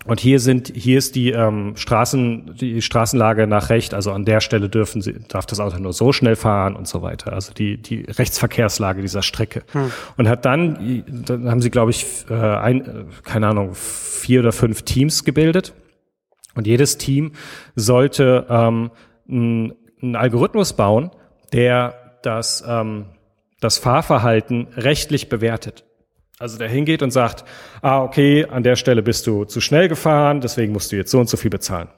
und 0.05 0.21
hier 0.21 0.39
sind, 0.39 0.71
hier 0.73 0.97
ist 0.97 1.15
die 1.15 1.31
ähm, 1.31 1.75
Straßen, 1.75 2.55
die 2.55 2.81
Straßenlage 2.81 3.47
nach 3.47 3.69
Recht, 3.69 3.93
also 3.93 4.13
an 4.13 4.23
der 4.23 4.39
Stelle 4.39 4.69
dürfen 4.69 5.01
sie, 5.01 5.19
darf 5.27 5.45
das 5.45 5.59
Auto 5.59 5.77
nur 5.77 5.91
so 5.91 6.13
schnell 6.13 6.37
fahren 6.37 6.77
und 6.77 6.87
so 6.87 7.01
weiter. 7.01 7.33
Also 7.33 7.53
die, 7.53 7.81
die 7.81 8.03
Rechtsverkehrslage 8.03 9.01
dieser 9.01 9.21
Strecke. 9.21 9.63
Hm. 9.73 9.91
Und 10.15 10.29
hat 10.29 10.45
dann, 10.45 11.03
dann 11.25 11.51
haben 11.51 11.61
sie, 11.61 11.69
glaube 11.69 11.91
ich, 11.91 12.25
äh, 12.29 12.33
ein, 12.33 13.07
keine 13.23 13.47
Ahnung, 13.47 13.71
vier 13.73 14.39
oder 14.39 14.53
fünf 14.53 14.83
Teams 14.83 15.25
gebildet. 15.25 15.73
Und 16.55 16.65
jedes 16.65 16.97
Team 16.97 17.33
sollte 17.75 18.45
ähm, 18.49 18.91
einen 19.29 20.15
Algorithmus 20.15 20.73
bauen, 20.73 21.11
der 21.53 22.19
das, 22.23 22.63
ähm, 22.67 23.05
das 23.59 23.77
Fahrverhalten 23.77 24.67
rechtlich 24.75 25.29
bewertet. 25.29 25.85
Also 26.39 26.57
der 26.57 26.69
hingeht 26.69 27.03
und 27.03 27.11
sagt, 27.11 27.43
ah, 27.81 28.01
okay, 28.01 28.45
an 28.45 28.63
der 28.63 28.77
Stelle 28.77 29.03
bist 29.03 29.27
du 29.27 29.43
zu 29.43 29.59
schnell 29.59 29.89
gefahren, 29.89 30.39
deswegen 30.39 30.71
musst 30.71 30.91
du 30.91 30.95
jetzt 30.95 31.11
so 31.11 31.19
und 31.19 31.29
so 31.29 31.35
viel 31.35 31.51
bezahlen. 31.51 31.89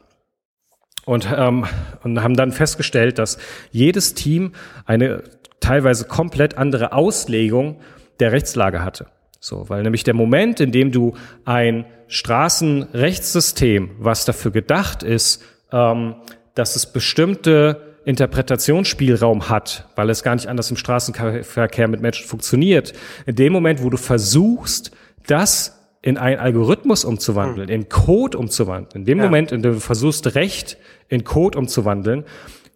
Und, 1.05 1.27
ähm, 1.35 1.65
und 2.03 2.21
haben 2.21 2.35
dann 2.35 2.51
festgestellt, 2.51 3.19
dass 3.19 3.37
jedes 3.71 4.13
Team 4.13 4.53
eine 4.85 5.23
teilweise 5.59 6.05
komplett 6.05 6.57
andere 6.57 6.93
Auslegung 6.93 7.79
der 8.19 8.31
Rechtslage 8.31 8.83
hatte. 8.83 9.07
So, 9.39 9.69
weil 9.69 9.81
nämlich 9.83 10.03
der 10.03 10.13
Moment, 10.13 10.59
in 10.59 10.71
dem 10.71 10.91
du 10.91 11.15
ein 11.45 11.85
Straßenrechtssystem, 12.07 13.91
was 13.97 14.25
dafür 14.25 14.51
gedacht 14.51 15.01
ist, 15.01 15.43
ähm, 15.71 16.15
dass 16.55 16.75
es 16.75 16.85
bestimmte 16.85 17.95
Interpretationsspielraum 18.03 19.49
hat, 19.49 19.85
weil 19.95 20.09
es 20.09 20.23
gar 20.23 20.35
nicht 20.35 20.47
anders 20.47 20.71
im 20.71 20.77
Straßenverkehr 20.77 21.87
mit 21.87 22.01
Menschen 22.01 22.27
funktioniert. 22.27 22.93
In 23.25 23.35
dem 23.35 23.53
Moment, 23.53 23.83
wo 23.83 23.89
du 23.89 23.97
versuchst, 23.97 24.91
das 25.27 25.77
in 26.01 26.17
einen 26.17 26.39
Algorithmus 26.39 27.05
umzuwandeln, 27.05 27.67
hm. 27.67 27.75
in 27.75 27.89
Code 27.89 28.37
umzuwandeln, 28.37 29.01
in 29.01 29.05
dem 29.05 29.19
ja. 29.19 29.25
Moment, 29.25 29.51
in 29.51 29.61
dem 29.61 29.73
du 29.73 29.79
versuchst, 29.79 30.33
Recht 30.33 30.77
in 31.09 31.23
Code 31.23 31.59
umzuwandeln, 31.59 32.25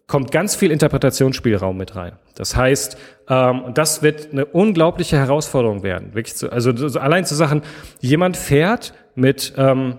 kommt 0.06 0.30
ganz 0.30 0.54
viel 0.54 0.70
Interpretationsspielraum 0.70 1.76
mit 1.76 1.96
rein. 1.96 2.12
Das 2.36 2.54
heißt, 2.54 2.96
ähm, 3.28 3.72
das 3.74 4.02
wird 4.02 4.32
eine 4.32 4.46
unglaubliche 4.46 5.16
Herausforderung 5.16 5.82
werden. 5.82 6.14
Wirklich 6.14 6.36
zu, 6.36 6.52
also 6.52 6.70
allein 7.00 7.24
zu 7.24 7.34
Sachen, 7.34 7.62
jemand 8.00 8.36
fährt 8.36 8.94
mit 9.16 9.54
ähm, 9.56 9.98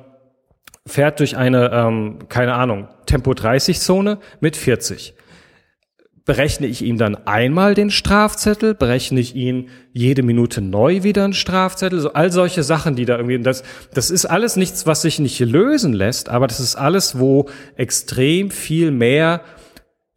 fährt 0.88 1.20
durch 1.20 1.38
eine, 1.38 1.72
ähm, 1.72 2.20
keine 2.30 2.54
Ahnung, 2.54 2.88
Tempo 3.06 3.34
30 3.34 3.80
Zone 3.80 4.20
mit 4.40 4.56
40. 4.56 5.14
Berechne 6.26 6.68
ich 6.68 6.82
ihm 6.82 6.98
dann 6.98 7.16
einmal 7.26 7.74
den 7.74 7.90
Strafzettel? 7.90 8.74
Berechne 8.74 9.20
ich 9.20 9.34
ihn 9.34 9.70
jede 9.94 10.24
Minute 10.24 10.60
neu 10.60 11.04
wieder 11.04 11.24
einen 11.24 11.34
Strafzettel? 11.34 12.00
So 12.00 12.12
all 12.14 12.34
solche 12.34 12.64
Sachen, 12.64 12.98
die 12.98 13.06
da 13.06 13.16
irgendwie, 13.16 13.40
das, 13.40 13.64
das 13.94 14.12
ist 14.12 14.26
alles 14.26 14.58
nichts, 14.58 14.86
was 14.86 15.04
sich 15.04 15.20
nicht 15.20 15.40
lösen 15.40 15.94
lässt, 15.94 16.28
aber 16.28 16.48
das 16.48 16.60
ist 16.60 16.76
alles, 16.76 17.18
wo 17.18 17.48
extrem 17.78 18.52
viel 18.52 18.92
mehr 18.92 19.42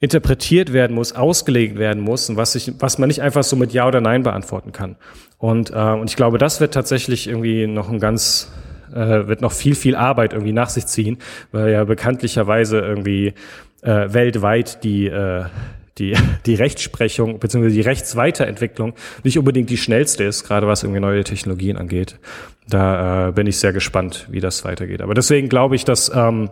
interpretiert 0.00 0.72
werden 0.72 0.96
muss, 0.96 1.12
ausgelegt 1.12 1.78
werden 1.78 2.02
muss 2.02 2.28
und 2.28 2.36
was, 2.36 2.54
ich, 2.54 2.72
was 2.80 2.98
man 2.98 3.06
nicht 3.06 3.22
einfach 3.22 3.44
so 3.44 3.54
mit 3.54 3.72
Ja 3.72 3.86
oder 3.86 4.00
Nein 4.00 4.22
beantworten 4.22 4.72
kann. 4.72 4.96
Und, 5.38 5.70
äh, 5.70 5.74
und 5.74 6.10
ich 6.10 6.16
glaube, 6.16 6.38
das 6.38 6.60
wird 6.60 6.74
tatsächlich 6.74 7.28
irgendwie 7.28 7.66
noch 7.66 7.88
ein 7.88 8.00
ganz 8.00 8.50
äh, 8.94 9.28
wird 9.28 9.40
noch 9.40 9.52
viel, 9.52 9.74
viel 9.74 9.96
Arbeit 9.96 10.32
irgendwie 10.32 10.52
nach 10.52 10.70
sich 10.70 10.86
ziehen, 10.86 11.18
weil 11.52 11.72
ja 11.72 11.84
bekanntlicherweise 11.84 12.78
irgendwie 12.78 13.34
äh, 13.82 14.12
weltweit 14.12 14.84
die 14.84 15.06
äh, 15.06 15.44
die, 15.98 16.16
die 16.46 16.54
Rechtsprechung 16.54 17.38
bzw. 17.38 17.68
die 17.70 17.80
Rechtsweiterentwicklung 17.80 18.94
nicht 19.22 19.38
unbedingt 19.38 19.70
die 19.70 19.76
schnellste 19.76 20.24
ist, 20.24 20.44
gerade 20.44 20.66
was 20.66 20.82
irgendwie 20.82 21.00
neue 21.00 21.24
Technologien 21.24 21.76
angeht. 21.76 22.18
Da 22.68 23.28
äh, 23.28 23.32
bin 23.32 23.46
ich 23.46 23.58
sehr 23.58 23.72
gespannt, 23.72 24.26
wie 24.30 24.40
das 24.40 24.64
weitergeht. 24.64 25.02
Aber 25.02 25.14
deswegen 25.14 25.48
glaube 25.48 25.76
ich, 25.76 25.84
dass 25.84 26.10
ähm, 26.14 26.50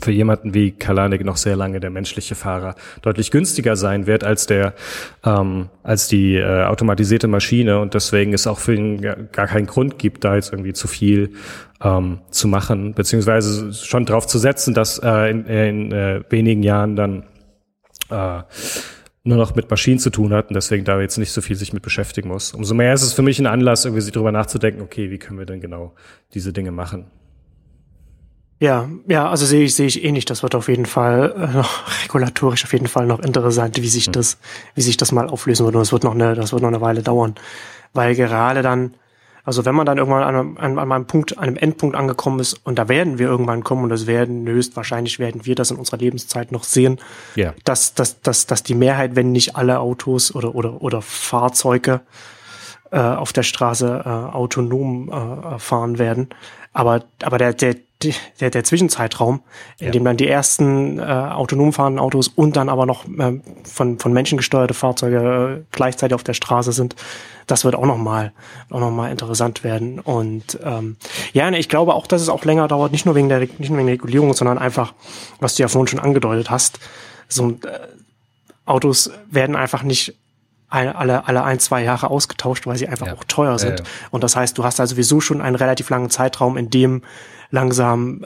für 0.00 0.12
jemanden 0.12 0.54
wie 0.54 0.72
Kalanik 0.72 1.24
noch 1.24 1.36
sehr 1.36 1.56
lange 1.56 1.80
der 1.80 1.90
menschliche 1.90 2.34
Fahrer 2.34 2.74
deutlich 3.02 3.30
günstiger 3.30 3.76
sein 3.76 4.06
wird 4.06 4.24
als 4.24 4.46
der 4.46 4.74
ähm, 5.24 5.68
als 5.82 6.08
die 6.08 6.36
äh, 6.36 6.64
automatisierte 6.64 7.28
Maschine 7.28 7.80
und 7.80 7.94
deswegen 7.94 8.32
es 8.32 8.46
auch 8.46 8.58
für 8.58 8.74
ihn 8.74 9.00
gar 9.00 9.46
keinen 9.46 9.66
Grund 9.66 9.98
gibt, 9.98 10.24
da 10.24 10.34
jetzt 10.34 10.52
irgendwie 10.52 10.72
zu 10.72 10.88
viel 10.88 11.32
ähm, 11.82 12.18
zu 12.30 12.48
machen 12.48 12.94
beziehungsweise 12.94 13.72
schon 13.72 14.06
darauf 14.06 14.26
zu 14.26 14.38
setzen, 14.38 14.74
dass 14.74 14.98
äh, 14.98 15.30
in, 15.30 15.46
in 15.46 15.92
äh, 15.92 16.22
wenigen 16.30 16.62
Jahren 16.62 16.96
dann 16.96 17.24
äh, 18.10 18.42
nur 19.22 19.36
noch 19.36 19.54
mit 19.54 19.70
Maschinen 19.70 19.98
zu 19.98 20.10
tun 20.10 20.32
hat 20.32 20.48
und 20.48 20.54
deswegen 20.54 20.84
da 20.84 21.00
jetzt 21.00 21.18
nicht 21.18 21.32
so 21.32 21.40
viel 21.40 21.56
sich 21.56 21.72
mit 21.72 21.82
beschäftigen 21.82 22.28
muss. 22.28 22.54
Umso 22.54 22.74
mehr 22.74 22.94
ist 22.94 23.02
es 23.02 23.12
für 23.12 23.22
mich 23.22 23.38
ein 23.38 23.46
Anlass, 23.46 23.84
irgendwie 23.84 24.00
sich 24.00 24.12
darüber 24.12 24.32
nachzudenken, 24.32 24.80
okay, 24.80 25.10
wie 25.10 25.18
können 25.18 25.38
wir 25.38 25.46
denn 25.46 25.60
genau 25.60 25.94
diese 26.32 26.52
Dinge 26.52 26.72
machen? 26.72 27.10
Ja, 28.60 28.90
ja, 29.06 29.26
also 29.28 29.46
sehe 29.46 29.64
ich, 29.64 29.74
sehe 29.74 29.86
ich 29.86 30.04
eh 30.04 30.12
nicht. 30.12 30.28
Das 30.28 30.42
wird 30.42 30.54
auf 30.54 30.68
jeden 30.68 30.84
Fall 30.84 31.34
äh, 31.34 31.56
noch 31.56 31.80
regulatorisch 32.04 32.62
auf 32.64 32.72
jeden 32.74 32.88
Fall 32.88 33.06
noch 33.06 33.20
interessant, 33.20 33.80
wie 33.80 33.88
sich 33.88 34.06
mhm. 34.08 34.12
das, 34.12 34.38
wie 34.74 34.82
sich 34.82 34.98
das 34.98 35.12
mal 35.12 35.28
auflösen 35.28 35.64
wird. 35.64 35.74
Und 35.74 35.80
das 35.80 35.92
wird 35.92 36.04
noch 36.04 36.14
eine, 36.14 36.34
das 36.34 36.52
wird 36.52 36.60
noch 36.60 36.68
eine 36.68 36.82
Weile 36.82 37.02
dauern. 37.02 37.34
Weil 37.94 38.14
gerade 38.14 38.60
dann, 38.60 38.94
also 39.44 39.64
wenn 39.64 39.74
man 39.74 39.86
dann 39.86 39.96
irgendwann 39.96 40.22
an 40.22 40.58
einem, 40.58 40.78
an 40.78 40.92
einem 40.92 41.06
Punkt, 41.06 41.38
an 41.38 41.44
einem 41.44 41.56
Endpunkt 41.56 41.96
angekommen 41.96 42.38
ist, 42.38 42.60
und 42.64 42.78
da 42.78 42.90
werden 42.90 43.18
wir 43.18 43.28
irgendwann 43.28 43.64
kommen, 43.64 43.84
und 43.84 43.88
das 43.88 44.06
werden 44.06 44.46
höchstwahrscheinlich 44.46 45.18
werden 45.18 45.46
wir 45.46 45.54
das 45.54 45.70
in 45.70 45.78
unserer 45.78 45.96
Lebenszeit 45.96 46.52
noch 46.52 46.64
sehen, 46.64 47.00
ja. 47.36 47.54
dass, 47.64 47.94
dass, 47.94 48.20
dass, 48.20 48.46
dass 48.46 48.62
die 48.62 48.74
Mehrheit, 48.74 49.16
wenn 49.16 49.32
nicht 49.32 49.56
alle 49.56 49.80
Autos 49.80 50.34
oder, 50.34 50.54
oder, 50.54 50.82
oder 50.82 51.00
Fahrzeuge 51.00 52.02
äh, 52.90 53.00
auf 53.00 53.32
der 53.32 53.42
Straße 53.42 54.02
äh, 54.04 54.08
autonom 54.08 55.08
äh, 55.08 55.58
fahren 55.58 55.98
werden. 55.98 56.28
Aber, 56.74 57.04
aber 57.22 57.38
der, 57.38 57.54
der, 57.54 57.76
der, 58.02 58.50
der 58.50 58.64
Zwischenzeitraum, 58.64 59.42
in 59.78 59.86
ja. 59.86 59.90
dem 59.92 60.04
dann 60.04 60.16
die 60.16 60.28
ersten 60.28 60.98
äh, 60.98 61.02
autonom 61.02 61.72
fahrenden 61.72 62.00
Autos 62.00 62.28
und 62.28 62.56
dann 62.56 62.68
aber 62.68 62.86
noch 62.86 63.06
äh, 63.06 63.40
von, 63.64 63.98
von 63.98 64.12
Menschen 64.12 64.38
gesteuerte 64.38 64.74
Fahrzeuge 64.74 65.60
äh, 65.60 65.64
gleichzeitig 65.70 66.14
auf 66.14 66.24
der 66.24 66.34
Straße 66.34 66.72
sind, 66.72 66.96
das 67.46 67.64
wird 67.64 67.74
auch 67.74 67.84
nochmal 67.84 68.32
auch 68.70 68.80
noch 68.80 68.90
mal 68.90 69.10
interessant 69.10 69.64
werden. 69.64 69.98
Und 69.98 70.58
ähm, 70.64 70.96
ja, 71.32 71.50
ich 71.50 71.68
glaube 71.68 71.94
auch, 71.94 72.06
dass 72.06 72.22
es 72.22 72.28
auch 72.28 72.44
länger 72.44 72.68
dauert, 72.68 72.92
nicht 72.92 73.06
nur 73.06 73.14
wegen 73.14 73.28
der, 73.28 73.40
nicht 73.40 73.68
nur 73.68 73.78
wegen 73.78 73.86
der 73.86 73.94
Regulierung, 73.94 74.32
sondern 74.32 74.58
einfach, 74.58 74.94
was 75.40 75.56
du 75.56 75.62
ja 75.62 75.68
vorhin 75.68 75.88
schon 75.88 76.00
angedeutet 76.00 76.50
hast, 76.50 76.78
so 77.28 77.50
äh, 77.50 77.56
Autos 78.64 79.10
werden 79.30 79.56
einfach 79.56 79.82
nicht 79.82 80.14
alle, 80.70 81.26
alle 81.26 81.42
ein, 81.42 81.58
zwei 81.58 81.82
Jahre 81.82 82.10
ausgetauscht, 82.10 82.66
weil 82.66 82.76
sie 82.76 82.88
einfach 82.88 83.08
ja. 83.08 83.14
auch 83.14 83.24
teuer 83.24 83.58
sind. 83.58 83.80
Ja, 83.80 83.84
ja. 83.84 83.90
Und 84.10 84.24
das 84.24 84.36
heißt, 84.36 84.56
du 84.56 84.64
hast 84.64 84.80
also 84.80 84.94
sowieso 84.94 85.20
schon 85.20 85.40
einen 85.40 85.56
relativ 85.56 85.90
langen 85.90 86.10
Zeitraum, 86.10 86.56
in 86.56 86.70
dem 86.70 87.02
langsam 87.50 88.24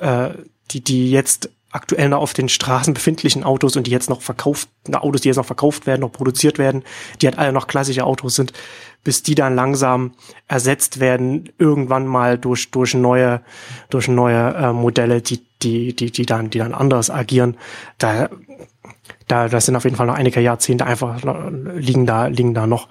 äh, 0.00 0.30
die, 0.70 0.82
die 0.82 1.10
jetzt 1.10 1.50
aktuell 1.70 2.08
noch 2.08 2.20
auf 2.20 2.32
den 2.32 2.48
Straßen 2.48 2.94
befindlichen 2.94 3.44
Autos 3.44 3.76
und 3.76 3.86
die 3.86 3.90
jetzt 3.90 4.08
noch 4.08 4.22
verkauft, 4.22 4.68
Autos, 4.92 5.20
die 5.20 5.28
jetzt 5.28 5.36
noch 5.36 5.46
verkauft 5.46 5.86
werden, 5.86 6.00
noch 6.00 6.12
produziert 6.12 6.58
werden, 6.58 6.82
die 7.20 7.26
halt 7.26 7.38
alle 7.38 7.52
noch 7.52 7.66
klassische 7.66 8.04
Autos 8.04 8.34
sind, 8.34 8.52
bis 9.04 9.22
die 9.22 9.34
dann 9.34 9.54
langsam 9.54 10.14
ersetzt 10.48 11.00
werden, 11.00 11.50
irgendwann 11.58 12.06
mal 12.06 12.38
durch, 12.38 12.70
durch 12.70 12.94
neue, 12.94 13.42
durch 13.90 14.08
neue 14.08 14.54
äh, 14.54 14.72
Modelle, 14.72 15.20
die, 15.20 15.44
die, 15.62 15.94
die, 15.94 16.10
die 16.10 16.24
dann, 16.24 16.48
die 16.50 16.58
dann 16.58 16.72
anders 16.72 17.10
agieren. 17.10 17.58
Da, 17.98 18.30
da, 19.26 19.48
das 19.48 19.66
sind 19.66 19.76
auf 19.76 19.84
jeden 19.84 19.96
Fall 19.96 20.06
noch 20.06 20.14
einige 20.14 20.40
Jahrzehnte 20.40 20.86
einfach 20.86 21.20
liegen 21.74 22.06
da, 22.06 22.26
liegen 22.26 22.54
da 22.54 22.66
noch 22.66 22.88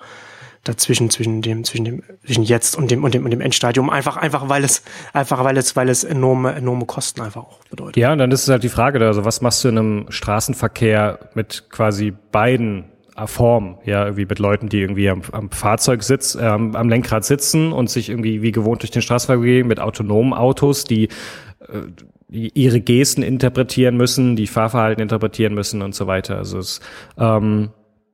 dazwischen 0.63 1.09
zwischen 1.09 1.41
dem 1.41 1.63
zwischen 1.63 1.85
dem 1.85 2.03
zwischen 2.25 2.43
jetzt 2.43 2.75
und 2.75 2.89
dem 2.91 3.03
und 3.03 3.13
dem 3.13 3.23
und 3.23 3.31
dem 3.31 3.39
Endstadium 3.39 3.89
einfach 3.89 4.17
einfach 4.17 4.49
weil 4.49 4.63
es 4.63 4.83
einfach 5.13 5.43
weil 5.43 5.57
es 5.57 5.75
weil 5.75 5.89
es 5.89 6.03
enorme 6.03 6.53
enorme 6.55 6.85
Kosten 6.85 7.21
einfach 7.21 7.43
auch 7.43 7.59
bedeutet. 7.69 7.97
Ja, 7.97 8.11
und 8.11 8.17
dann 8.17 8.31
ist 8.31 8.43
es 8.43 8.49
halt 8.49 8.63
die 8.63 8.69
Frage, 8.69 8.99
also 9.05 9.23
was 9.25 9.41
machst 9.41 9.63
du 9.63 9.69
in 9.69 9.77
einem 9.77 10.05
Straßenverkehr 10.09 11.19
mit 11.35 11.69
quasi 11.69 12.13
beiden 12.31 12.85
Formen, 13.27 13.77
ja, 13.85 14.03
irgendwie 14.03 14.25
mit 14.25 14.39
Leuten, 14.39 14.67
die 14.67 14.81
irgendwie 14.81 15.09
am, 15.09 15.21
am 15.31 15.49
Fahrzeug 15.49 16.03
sitzen, 16.03 16.41
äh, 16.41 16.47
am 16.47 16.89
Lenkrad 16.89 17.23
sitzen 17.23 17.71
und 17.71 17.89
sich 17.89 18.09
irgendwie 18.09 18.41
wie 18.41 18.51
gewohnt 18.51 18.81
durch 18.81 18.91
den 18.91 19.01
Straßenverkehr 19.01 19.39
bewegen, 19.39 19.67
mit 19.69 19.79
autonomen 19.79 20.33
Autos, 20.33 20.83
die 20.83 21.05
äh, 21.05 21.83
ihre 22.29 22.81
Gesten 22.81 23.21
interpretieren 23.21 23.97
müssen, 23.97 24.35
die 24.35 24.47
Fahrverhalten 24.47 25.01
interpretieren 25.01 25.53
müssen 25.53 25.81
und 25.81 25.93
so 25.93 26.07
weiter. 26.07 26.37
Also 26.37 26.57
es 26.57 26.81
ähm, 27.17 27.69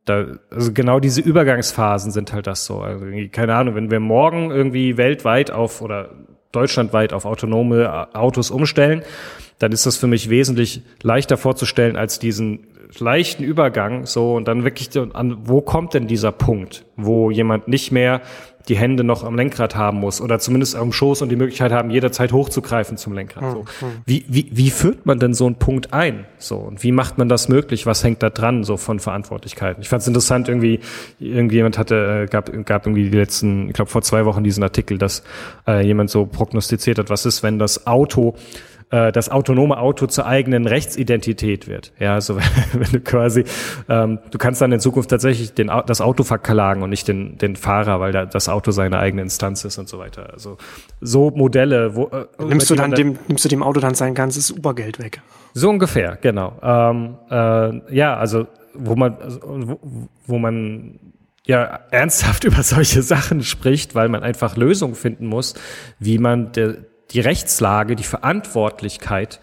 da, 0.05 0.25
also 0.49 0.73
genau 0.73 0.99
diese 0.99 1.21
Übergangsphasen 1.21 2.11
sind 2.11 2.33
halt 2.33 2.47
das 2.47 2.65
so. 2.65 2.79
Also 2.79 3.05
keine 3.31 3.55
Ahnung, 3.55 3.75
wenn 3.75 3.91
wir 3.91 3.99
morgen 3.99 4.51
irgendwie 4.51 4.97
weltweit 4.97 5.51
auf 5.51 5.81
oder 5.81 6.09
deutschlandweit 6.51 7.13
auf 7.13 7.25
autonome 7.25 8.13
Autos 8.13 8.51
umstellen, 8.51 9.03
dann 9.59 9.71
ist 9.71 9.85
das 9.85 9.97
für 9.97 10.07
mich 10.07 10.29
wesentlich 10.29 10.81
leichter 11.03 11.37
vorzustellen 11.37 11.95
als 11.95 12.19
diesen 12.19 12.67
leichten 12.99 13.43
Übergang 13.43 14.05
so 14.05 14.35
und 14.35 14.47
dann 14.47 14.63
wirklich 14.63 14.89
an 15.13 15.37
wo 15.43 15.61
kommt 15.61 15.93
denn 15.93 16.07
dieser 16.07 16.31
Punkt, 16.31 16.85
wo 16.95 17.31
jemand 17.31 17.67
nicht 17.67 17.91
mehr 17.91 18.21
die 18.67 18.77
Hände 18.77 19.03
noch 19.03 19.23
am 19.23 19.35
Lenkrad 19.35 19.75
haben 19.75 19.99
muss 19.99 20.21
oder 20.21 20.39
zumindest 20.39 20.75
am 20.75 20.91
Schoß 20.91 21.21
und 21.21 21.29
die 21.29 21.35
Möglichkeit 21.35 21.71
haben, 21.71 21.89
jederzeit 21.89 22.31
hochzugreifen 22.31 22.97
zum 22.97 23.13
Lenkrad. 23.13 23.51
So. 23.51 23.59
Hm, 23.59 23.65
hm. 23.79 24.01
Wie, 24.05 24.25
wie, 24.27 24.49
wie 24.51 24.69
führt 24.69 25.05
man 25.05 25.19
denn 25.19 25.33
so 25.33 25.45
einen 25.45 25.55
Punkt 25.55 25.93
ein? 25.93 26.25
So, 26.37 26.57
und 26.57 26.83
wie 26.83 26.91
macht 26.91 27.17
man 27.17 27.29
das 27.29 27.49
möglich? 27.49 27.85
Was 27.85 28.03
hängt 28.03 28.21
da 28.23 28.29
dran, 28.29 28.63
so 28.63 28.77
von 28.77 28.99
Verantwortlichkeiten? 28.99 29.81
Ich 29.81 29.89
fand 29.89 30.01
es 30.01 30.07
interessant, 30.07 30.47
irgendwie, 30.47 30.79
irgendjemand 31.19 31.77
hatte, 31.77 32.23
äh, 32.23 32.25
gab, 32.27 32.51
gab 32.65 32.85
irgendwie 32.85 33.09
die 33.09 33.17
letzten, 33.17 33.67
ich 33.69 33.73
glaube 33.73 33.89
vor 33.89 34.01
zwei 34.01 34.25
Wochen 34.25 34.43
diesen 34.43 34.63
Artikel, 34.63 34.97
dass 34.97 35.23
äh, 35.67 35.85
jemand 35.85 36.09
so 36.09 36.25
prognostiziert 36.25 36.99
hat, 36.99 37.09
was 37.09 37.25
ist, 37.25 37.43
wenn 37.43 37.59
das 37.59 37.87
Auto 37.87 38.35
äh, 38.91 39.11
das 39.11 39.29
autonome 39.29 39.77
Auto 39.77 40.05
zur 40.05 40.25
eigenen 40.25 40.67
Rechtsidentität 40.67 41.67
wird. 41.67 41.93
Ja, 41.99 42.13
also 42.13 42.37
wenn 42.73 42.91
du 42.91 42.99
quasi, 42.99 43.45
ähm, 43.89 44.19
du 44.29 44.37
kannst 44.37 44.61
dann 44.61 44.71
in 44.71 44.79
Zukunft 44.79 45.09
tatsächlich 45.09 45.53
den, 45.53 45.71
das 45.87 46.01
Auto 46.01 46.23
verklagen 46.23 46.83
und 46.83 46.89
nicht 46.89 47.07
den, 47.07 47.37
den 47.37 47.55
Fahrer, 47.55 47.99
weil 47.99 48.11
da, 48.11 48.25
das 48.25 48.49
Auto 48.49 48.71
seine 48.71 48.99
eigene 48.99 49.21
Instanz 49.23 49.65
ist 49.65 49.77
und 49.77 49.89
so 49.89 49.97
weiter. 49.97 50.31
Also 50.33 50.57
so 50.99 51.31
Modelle, 51.31 51.95
wo 51.95 52.07
äh, 52.07 52.25
nimmst 52.43 52.69
du 52.69 52.75
dann, 52.75 52.91
dem 52.91 53.17
nimmst 53.27 53.45
du 53.45 53.49
dem 53.49 53.63
Auto 53.63 53.79
dann 53.79 53.95
sein 53.95 54.13
ganzes 54.13 54.51
Ubergeld 54.51 54.99
weg? 54.99 55.21
So 55.53 55.69
ungefähr, 55.69 56.17
genau. 56.21 56.53
Ähm, 56.61 57.15
äh, 57.29 57.95
ja, 57.95 58.17
also 58.17 58.47
wo 58.73 58.95
man, 58.95 59.17
also, 59.17 59.39
wo, 59.43 59.79
wo 60.27 60.37
man 60.37 60.99
ja 61.45 61.79
ernsthaft 61.91 62.43
über 62.45 62.63
solche 62.63 63.01
Sachen 63.01 63.43
spricht, 63.43 63.95
weil 63.95 64.09
man 64.09 64.23
einfach 64.23 64.57
Lösungen 64.57 64.95
finden 64.95 65.25
muss, 65.27 65.55
wie 65.99 66.17
man 66.17 66.51
der, 66.51 66.77
die 67.13 67.19
Rechtslage, 67.19 67.95
die 67.95 68.03
Verantwortlichkeit 68.03 69.39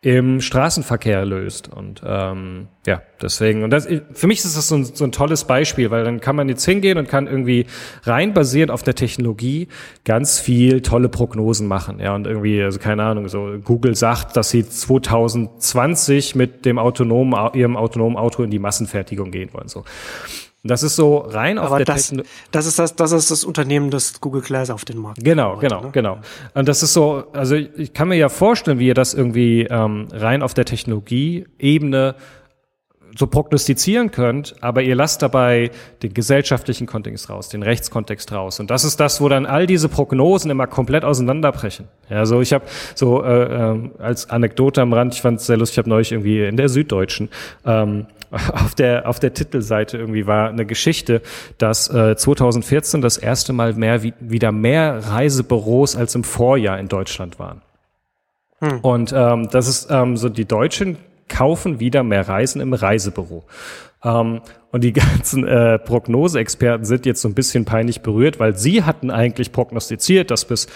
im 0.00 0.40
Straßenverkehr 0.40 1.24
löst. 1.24 1.72
Und 1.72 2.02
ähm, 2.06 2.68
ja, 2.86 3.02
deswegen, 3.20 3.64
und 3.64 3.70
das, 3.70 3.88
für 4.12 4.28
mich 4.28 4.44
ist 4.44 4.56
das 4.56 4.68
so 4.68 4.76
ein, 4.76 4.84
so 4.84 5.04
ein 5.04 5.10
tolles 5.10 5.44
Beispiel, 5.44 5.90
weil 5.90 6.04
dann 6.04 6.20
kann 6.20 6.36
man 6.36 6.48
jetzt 6.48 6.64
hingehen 6.64 6.98
und 6.98 7.08
kann 7.08 7.26
irgendwie 7.26 7.66
rein 8.04 8.32
basierend 8.32 8.70
auf 8.70 8.84
der 8.84 8.94
Technologie 8.94 9.66
ganz 10.04 10.38
viel 10.38 10.82
tolle 10.82 11.08
Prognosen 11.08 11.66
machen. 11.66 11.98
Ja, 11.98 12.14
und 12.14 12.28
irgendwie, 12.28 12.62
also 12.62 12.78
keine 12.78 13.02
Ahnung, 13.02 13.28
so 13.28 13.58
Google 13.64 13.96
sagt, 13.96 14.36
dass 14.36 14.50
sie 14.50 14.68
2020 14.68 16.36
mit 16.36 16.64
dem 16.64 16.78
autonomen, 16.78 17.34
ihrem 17.54 17.76
autonomen 17.76 18.16
Auto 18.16 18.44
in 18.44 18.50
die 18.50 18.60
Massenfertigung 18.60 19.32
gehen 19.32 19.52
wollen. 19.52 19.66
So. 19.66 19.84
Das 20.64 20.82
ist 20.82 20.96
so 20.96 21.18
rein 21.18 21.56
auf 21.56 21.66
Aber 21.66 21.78
der 21.78 21.86
das, 21.86 22.12
das 22.50 22.66
ist 22.66 22.78
das, 22.78 22.96
das 22.96 23.12
ist 23.12 23.30
das 23.30 23.44
Unternehmen, 23.44 23.90
das 23.90 24.20
Google 24.20 24.42
Glass 24.42 24.70
auf 24.70 24.84
den 24.84 24.98
Markt. 24.98 25.22
Genau, 25.22 25.52
heute, 25.56 25.68
genau, 25.68 25.82
ne? 25.82 25.90
genau. 25.92 26.18
Und 26.54 26.68
das 26.68 26.82
ist 26.82 26.92
so, 26.92 27.24
also 27.32 27.54
ich 27.54 27.92
kann 27.92 28.08
mir 28.08 28.16
ja 28.16 28.28
vorstellen, 28.28 28.78
wie 28.80 28.88
ihr 28.88 28.94
das 28.94 29.14
irgendwie 29.14 29.62
ähm, 29.62 30.08
rein 30.12 30.42
auf 30.42 30.54
der 30.54 30.64
Technologie-Ebene 30.64 32.16
so 33.16 33.26
prognostizieren 33.26 34.10
könnt, 34.10 34.54
aber 34.60 34.82
ihr 34.82 34.94
lasst 34.94 35.22
dabei 35.22 35.70
den 36.02 36.14
gesellschaftlichen 36.14 36.86
Kontext 36.86 37.30
raus, 37.30 37.48
den 37.48 37.62
Rechtskontext 37.62 38.32
raus. 38.32 38.60
Und 38.60 38.70
das 38.70 38.84
ist 38.84 39.00
das, 39.00 39.20
wo 39.20 39.28
dann 39.28 39.46
all 39.46 39.66
diese 39.66 39.88
Prognosen 39.88 40.50
immer 40.50 40.66
komplett 40.66 41.04
auseinanderbrechen. 41.04 41.88
Ja, 42.08 42.26
so 42.26 42.40
ich 42.40 42.52
habe 42.52 42.64
so 42.94 43.24
äh, 43.24 43.72
äh, 43.72 43.90
als 43.98 44.30
Anekdote 44.30 44.82
am 44.82 44.92
Rand, 44.92 45.14
ich 45.14 45.22
fand 45.22 45.40
es 45.40 45.46
sehr 45.46 45.56
lustig, 45.56 45.74
ich 45.74 45.78
habe 45.78 45.88
neulich 45.88 46.12
irgendwie 46.12 46.44
in 46.44 46.56
der 46.56 46.68
Süddeutschen 46.68 47.28
ähm, 47.64 48.06
auf 48.52 48.74
der 48.74 49.08
auf 49.08 49.20
der 49.20 49.34
Titelseite 49.34 49.98
irgendwie 49.98 50.26
war 50.26 50.48
eine 50.48 50.66
Geschichte, 50.66 51.22
dass 51.58 51.88
äh, 51.88 52.16
2014 52.16 53.00
das 53.00 53.16
erste 53.16 53.52
Mal 53.52 53.74
mehr 53.74 54.02
wie, 54.02 54.14
wieder 54.20 54.52
mehr 54.52 55.10
Reisebüros 55.10 55.96
als 55.96 56.14
im 56.14 56.24
Vorjahr 56.24 56.78
in 56.78 56.88
Deutschland 56.88 57.38
waren. 57.38 57.62
Hm. 58.60 58.80
Und 58.80 59.12
ähm, 59.14 59.48
das 59.50 59.68
ist 59.68 59.90
ähm, 59.90 60.16
so 60.16 60.28
die 60.28 60.44
Deutschen 60.44 60.98
kaufen 61.28 61.78
wieder 61.80 62.02
mehr 62.02 62.26
Reisen 62.28 62.60
im 62.60 62.72
Reisebüro. 62.72 63.44
Ähm, 64.02 64.40
und 64.70 64.84
die 64.84 64.92
ganzen 64.94 65.46
äh, 65.46 65.78
Prognoseexperten 65.78 66.84
sind 66.84 67.06
jetzt 67.06 67.22
so 67.22 67.28
ein 67.28 67.34
bisschen 67.34 67.64
peinlich 67.64 68.00
berührt, 68.02 68.38
weil 68.38 68.56
sie 68.56 68.84
hatten 68.84 69.10
eigentlich 69.10 69.52
prognostiziert, 69.52 70.30
dass 70.30 70.44
bis 70.44 70.66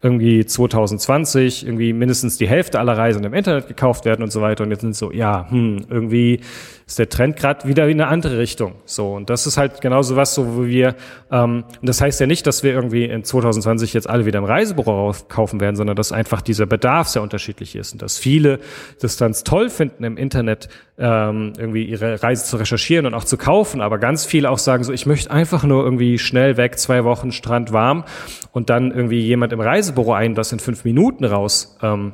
irgendwie 0.00 0.46
2020 0.46 1.66
irgendwie 1.66 1.92
mindestens 1.92 2.38
die 2.38 2.46
Hälfte 2.46 2.78
aller 2.78 2.96
Reisen 2.96 3.24
im 3.24 3.34
Internet 3.34 3.66
gekauft 3.66 4.04
werden 4.04 4.22
und 4.22 4.30
so 4.30 4.40
weiter. 4.40 4.62
Und 4.62 4.70
jetzt 4.70 4.82
sind 4.82 4.94
so, 4.94 5.10
ja, 5.10 5.50
hm, 5.50 5.86
irgendwie 5.90 6.40
ist 6.86 7.00
der 7.00 7.08
Trend 7.08 7.36
gerade 7.36 7.66
wieder 7.66 7.88
in 7.88 8.00
eine 8.00 8.08
andere 8.08 8.38
Richtung. 8.38 8.76
So, 8.84 9.14
und 9.14 9.28
das 9.28 9.48
ist 9.48 9.56
halt 9.56 9.80
genauso 9.80 10.14
was, 10.14 10.34
so 10.34 10.56
wo 10.56 10.66
wir, 10.66 10.94
ähm, 11.32 11.64
und 11.80 11.88
das 11.88 12.00
heißt 12.00 12.20
ja 12.20 12.28
nicht, 12.28 12.46
dass 12.46 12.62
wir 12.62 12.72
irgendwie 12.72 13.06
in 13.06 13.24
2020 13.24 13.92
jetzt 13.92 14.08
alle 14.08 14.24
wieder 14.24 14.38
im 14.38 14.44
Reisebüro 14.44 15.14
kaufen 15.28 15.60
werden, 15.60 15.74
sondern 15.74 15.96
dass 15.96 16.12
einfach 16.12 16.42
dieser 16.42 16.66
Bedarf 16.66 17.08
sehr 17.08 17.22
unterschiedlich 17.22 17.74
ist 17.74 17.92
und 17.92 18.00
dass 18.00 18.18
viele 18.18 18.60
das 19.00 19.16
dann 19.16 19.32
toll 19.32 19.68
finden, 19.68 20.04
im 20.04 20.16
Internet 20.16 20.68
ähm, 20.96 21.54
irgendwie 21.58 21.84
ihre 21.84 22.22
Reise 22.22 22.44
zu 22.44 22.56
recherchieren 22.56 23.04
und 23.06 23.14
auch 23.14 23.24
zu 23.24 23.36
kaufen, 23.38 23.80
aber 23.80 23.98
ganz 23.98 24.26
viele 24.26 24.50
auch 24.50 24.58
sagen 24.58 24.84
so, 24.84 24.92
ich 24.92 25.06
möchte 25.06 25.30
einfach 25.30 25.64
nur 25.64 25.84
irgendwie 25.84 26.18
schnell 26.18 26.56
weg, 26.56 26.78
zwei 26.78 27.04
Wochen 27.04 27.32
Strand 27.32 27.72
warm 27.72 28.04
und 28.52 28.70
dann 28.70 28.90
irgendwie 28.90 29.20
jemand 29.20 29.52
im 29.52 29.60
Reisebüro 29.60 30.12
ein, 30.12 30.34
das 30.34 30.52
in 30.52 30.58
fünf 30.58 30.84
Minuten 30.84 31.24
raus 31.24 31.78
ähm, 31.82 32.12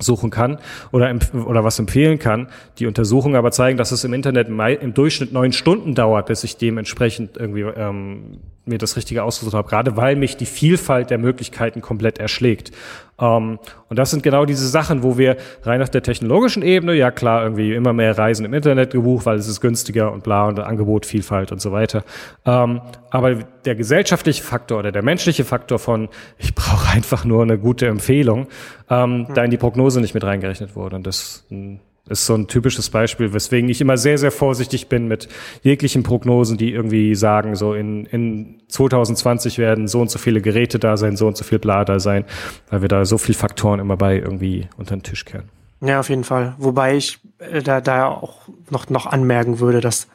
suchen 0.00 0.30
kann 0.30 0.58
oder, 0.92 1.14
oder 1.46 1.64
was 1.64 1.78
empfehlen 1.78 2.18
kann. 2.18 2.48
Die 2.78 2.86
Untersuchungen 2.86 3.36
aber 3.36 3.50
zeigen, 3.50 3.78
dass 3.78 3.92
es 3.92 4.04
im 4.04 4.12
Internet 4.12 4.48
im 4.48 4.94
Durchschnitt 4.94 5.32
neun 5.32 5.52
Stunden 5.52 5.94
dauert, 5.94 6.26
bis 6.26 6.44
ich 6.44 6.56
dementsprechend 6.56 7.36
irgendwie 7.36 7.62
ähm, 7.62 8.38
mir 8.64 8.78
das 8.78 8.96
Richtige 8.96 9.22
ausgesucht 9.22 9.54
habe, 9.54 9.68
gerade 9.68 9.96
weil 9.96 10.16
mich 10.16 10.36
die 10.36 10.46
Vielfalt 10.46 11.10
der 11.10 11.18
Möglichkeiten 11.18 11.80
komplett 11.80 12.18
erschlägt. 12.18 12.72
Ähm, 13.20 13.58
und 13.88 13.98
das 13.98 14.10
sind 14.10 14.22
genau 14.22 14.44
diese 14.44 14.68
Sachen, 14.68 15.02
wo 15.02 15.18
wir 15.18 15.36
rein 15.62 15.82
auf 15.82 15.90
der 15.90 16.02
technologischen 16.02 16.62
Ebene, 16.62 16.94
ja 16.94 17.10
klar, 17.10 17.42
irgendwie 17.42 17.74
immer 17.74 17.92
mehr 17.92 18.16
Reisen 18.16 18.44
im 18.44 18.54
Internet 18.54 18.92
gebucht, 18.92 19.26
weil 19.26 19.38
es 19.38 19.48
ist 19.48 19.60
günstiger 19.60 20.12
und 20.12 20.22
bla 20.22 20.46
und 20.46 20.60
Angebot, 20.60 21.06
Vielfalt 21.06 21.52
und 21.52 21.60
so 21.60 21.72
weiter. 21.72 22.04
Ähm, 22.44 22.80
aber 23.10 23.34
der 23.34 23.74
gesellschaftliche 23.74 24.42
Faktor 24.42 24.78
oder 24.78 24.92
der 24.92 25.02
menschliche 25.02 25.44
Faktor 25.44 25.78
von, 25.78 26.08
ich 26.38 26.54
brauche 26.54 26.92
einfach 26.94 27.24
nur 27.24 27.42
eine 27.42 27.58
gute 27.58 27.86
Empfehlung, 27.86 28.46
ähm, 28.90 29.26
mhm. 29.28 29.34
da 29.34 29.44
in 29.44 29.50
die 29.50 29.56
Prognose 29.56 30.00
nicht 30.00 30.14
mit 30.14 30.24
reingerechnet 30.24 30.76
wurde. 30.76 30.96
Und 30.96 31.06
das 31.06 31.44
ist 31.50 31.87
so 32.10 32.34
ein 32.34 32.46
typisches 32.46 32.90
Beispiel, 32.90 33.32
weswegen 33.32 33.68
ich 33.68 33.80
immer 33.80 33.96
sehr, 33.96 34.18
sehr 34.18 34.30
vorsichtig 34.30 34.88
bin 34.88 35.08
mit 35.08 35.28
jeglichen 35.62 36.02
Prognosen, 36.02 36.56
die 36.58 36.72
irgendwie 36.72 37.14
sagen, 37.14 37.56
so 37.56 37.74
in, 37.74 38.06
in 38.06 38.60
2020 38.68 39.58
werden 39.58 39.88
so 39.88 40.00
und 40.00 40.10
so 40.10 40.18
viele 40.18 40.40
Geräte 40.40 40.78
da 40.78 40.96
sein, 40.96 41.16
so 41.16 41.26
und 41.26 41.36
so 41.36 41.44
viel 41.44 41.58
Bla 41.58 41.84
da 41.84 42.00
sein, 42.00 42.24
weil 42.70 42.82
wir 42.82 42.88
da 42.88 43.04
so 43.04 43.18
viele 43.18 43.36
Faktoren 43.36 43.80
immer 43.80 43.96
bei 43.96 44.16
irgendwie 44.18 44.68
unter 44.76 44.96
den 44.96 45.02
Tisch 45.02 45.24
kehren. 45.24 45.48
Ja, 45.80 46.00
auf 46.00 46.08
jeden 46.08 46.24
Fall. 46.24 46.54
Wobei 46.58 46.96
ich 46.96 47.18
äh, 47.38 47.62
da, 47.62 47.80
da 47.80 48.06
auch 48.06 48.48
noch, 48.70 48.88
noch 48.90 49.06
anmerken 49.06 49.60
würde, 49.60 49.80
dass 49.80 50.08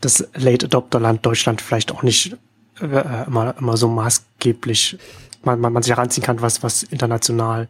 das 0.00 0.26
Late 0.34 0.66
Adopter 0.66 1.00
Land 1.00 1.24
Deutschland 1.24 1.60
vielleicht 1.60 1.92
auch 1.92 2.02
nicht 2.02 2.36
äh, 2.80 3.26
immer, 3.26 3.54
immer 3.58 3.76
so 3.76 3.88
maßgeblich 3.88 4.98
man, 5.44 5.60
man, 5.60 5.72
man 5.72 5.82
sich 5.82 5.94
heranziehen 5.94 6.24
kann, 6.24 6.40
was, 6.40 6.62
was 6.62 6.82
international 6.84 7.68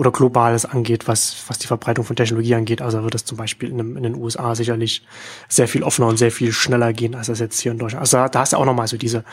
oder 0.00 0.12
globales 0.12 0.64
angeht, 0.64 1.06
was, 1.08 1.44
was 1.48 1.58
die 1.58 1.66
Verbreitung 1.66 2.06
von 2.06 2.16
Technologie 2.16 2.54
angeht. 2.54 2.80
Also 2.80 3.02
wird 3.02 3.14
es 3.14 3.26
zum 3.26 3.36
Beispiel 3.36 3.68
in, 3.68 3.96
in, 3.96 4.02
den 4.02 4.14
USA 4.14 4.54
sicherlich 4.54 5.02
sehr 5.46 5.68
viel 5.68 5.82
offener 5.82 6.08
und 6.08 6.16
sehr 6.16 6.30
viel 6.30 6.52
schneller 6.52 6.94
gehen, 6.94 7.14
als 7.14 7.26
das 7.26 7.38
jetzt 7.38 7.60
hier 7.60 7.70
in 7.70 7.76
Deutschland. 7.76 8.00
Also 8.00 8.16
da, 8.16 8.30
da 8.30 8.40
hast 8.40 8.54
du 8.54 8.56
auch 8.56 8.64
nochmal 8.64 8.88
so 8.88 8.96
diese, 8.96 9.24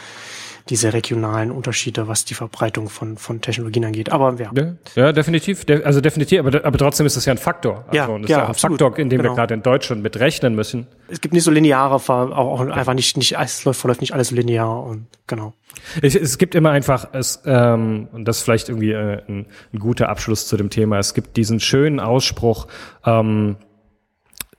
diese 0.70 0.94
regionalen 0.94 1.52
Unterschiede, 1.52 2.08
was 2.08 2.26
die 2.26 2.34
Verbreitung 2.34 2.90
von, 2.90 3.18
von 3.18 3.42
Technologien 3.42 3.86
angeht. 3.86 4.12
Aber 4.12 4.36
ja. 4.40 4.52
Ja, 4.56 4.76
ja 4.96 5.12
definitiv. 5.12 5.66
De 5.66 5.84
also 5.84 6.02
definitiv, 6.02 6.40
aber, 6.40 6.64
aber 6.64 6.78
trotzdem 6.78 7.06
ist 7.06 7.18
das 7.18 7.26
ja 7.26 7.34
ein 7.34 7.38
Faktor. 7.38 7.86
Also, 7.88 7.96
Ja, 7.96 8.06
und 8.08 8.24
das 8.24 8.32
ja, 8.32 8.38
ist 8.38 8.44
ein 8.44 8.50
absolut. 8.50 8.82
Faktor, 8.82 9.00
in 9.00 9.10
dem 9.10 9.22
Genau. 9.22 9.32
wir 9.32 9.36
gerade 9.36 9.54
in 9.54 9.64
Deutschland 9.64 10.04
mit 10.04 10.20
rechnen 10.20 10.56
müssen. 10.56 10.88
Es 11.08 11.22
gibt 11.22 11.34
nicht 11.34 11.44
so 11.44 11.52
lineare, 11.52 11.96
auch, 11.96 12.10
auch 12.10 12.60
einfach 12.62 12.94
nicht, 12.94 13.18
nicht, 13.18 13.36
es 13.38 13.66
läuft, 13.66 13.80
verläuft 13.80 14.02
nicht 14.02 14.14
alles 14.14 14.30
so 14.30 14.36
linear 14.36 14.84
und 14.84 15.08
genau. 15.26 15.54
Es, 16.02 16.16
es 16.16 16.38
gibt 16.38 16.56
immer 16.56 16.72
einfach, 16.72 17.10
es, 17.14 17.42
ähm, 17.46 18.08
und 18.12 18.26
das 18.26 18.38
ist 18.38 18.44
vielleicht 18.44 18.70
irgendwie 18.70 18.92
äh, 18.92 19.22
ein, 19.28 19.46
ein 19.74 19.80
guter 19.80 20.10
Abschluss 20.10 20.48
zu 20.48 20.58
dem 20.58 20.70
Thema, 20.70 20.98
es 20.98 21.14
gibt 21.14 21.38
diesen 21.38 21.60
schönen 21.60 22.00
Ausspruch, 22.00 22.68
ähm, 23.06 23.58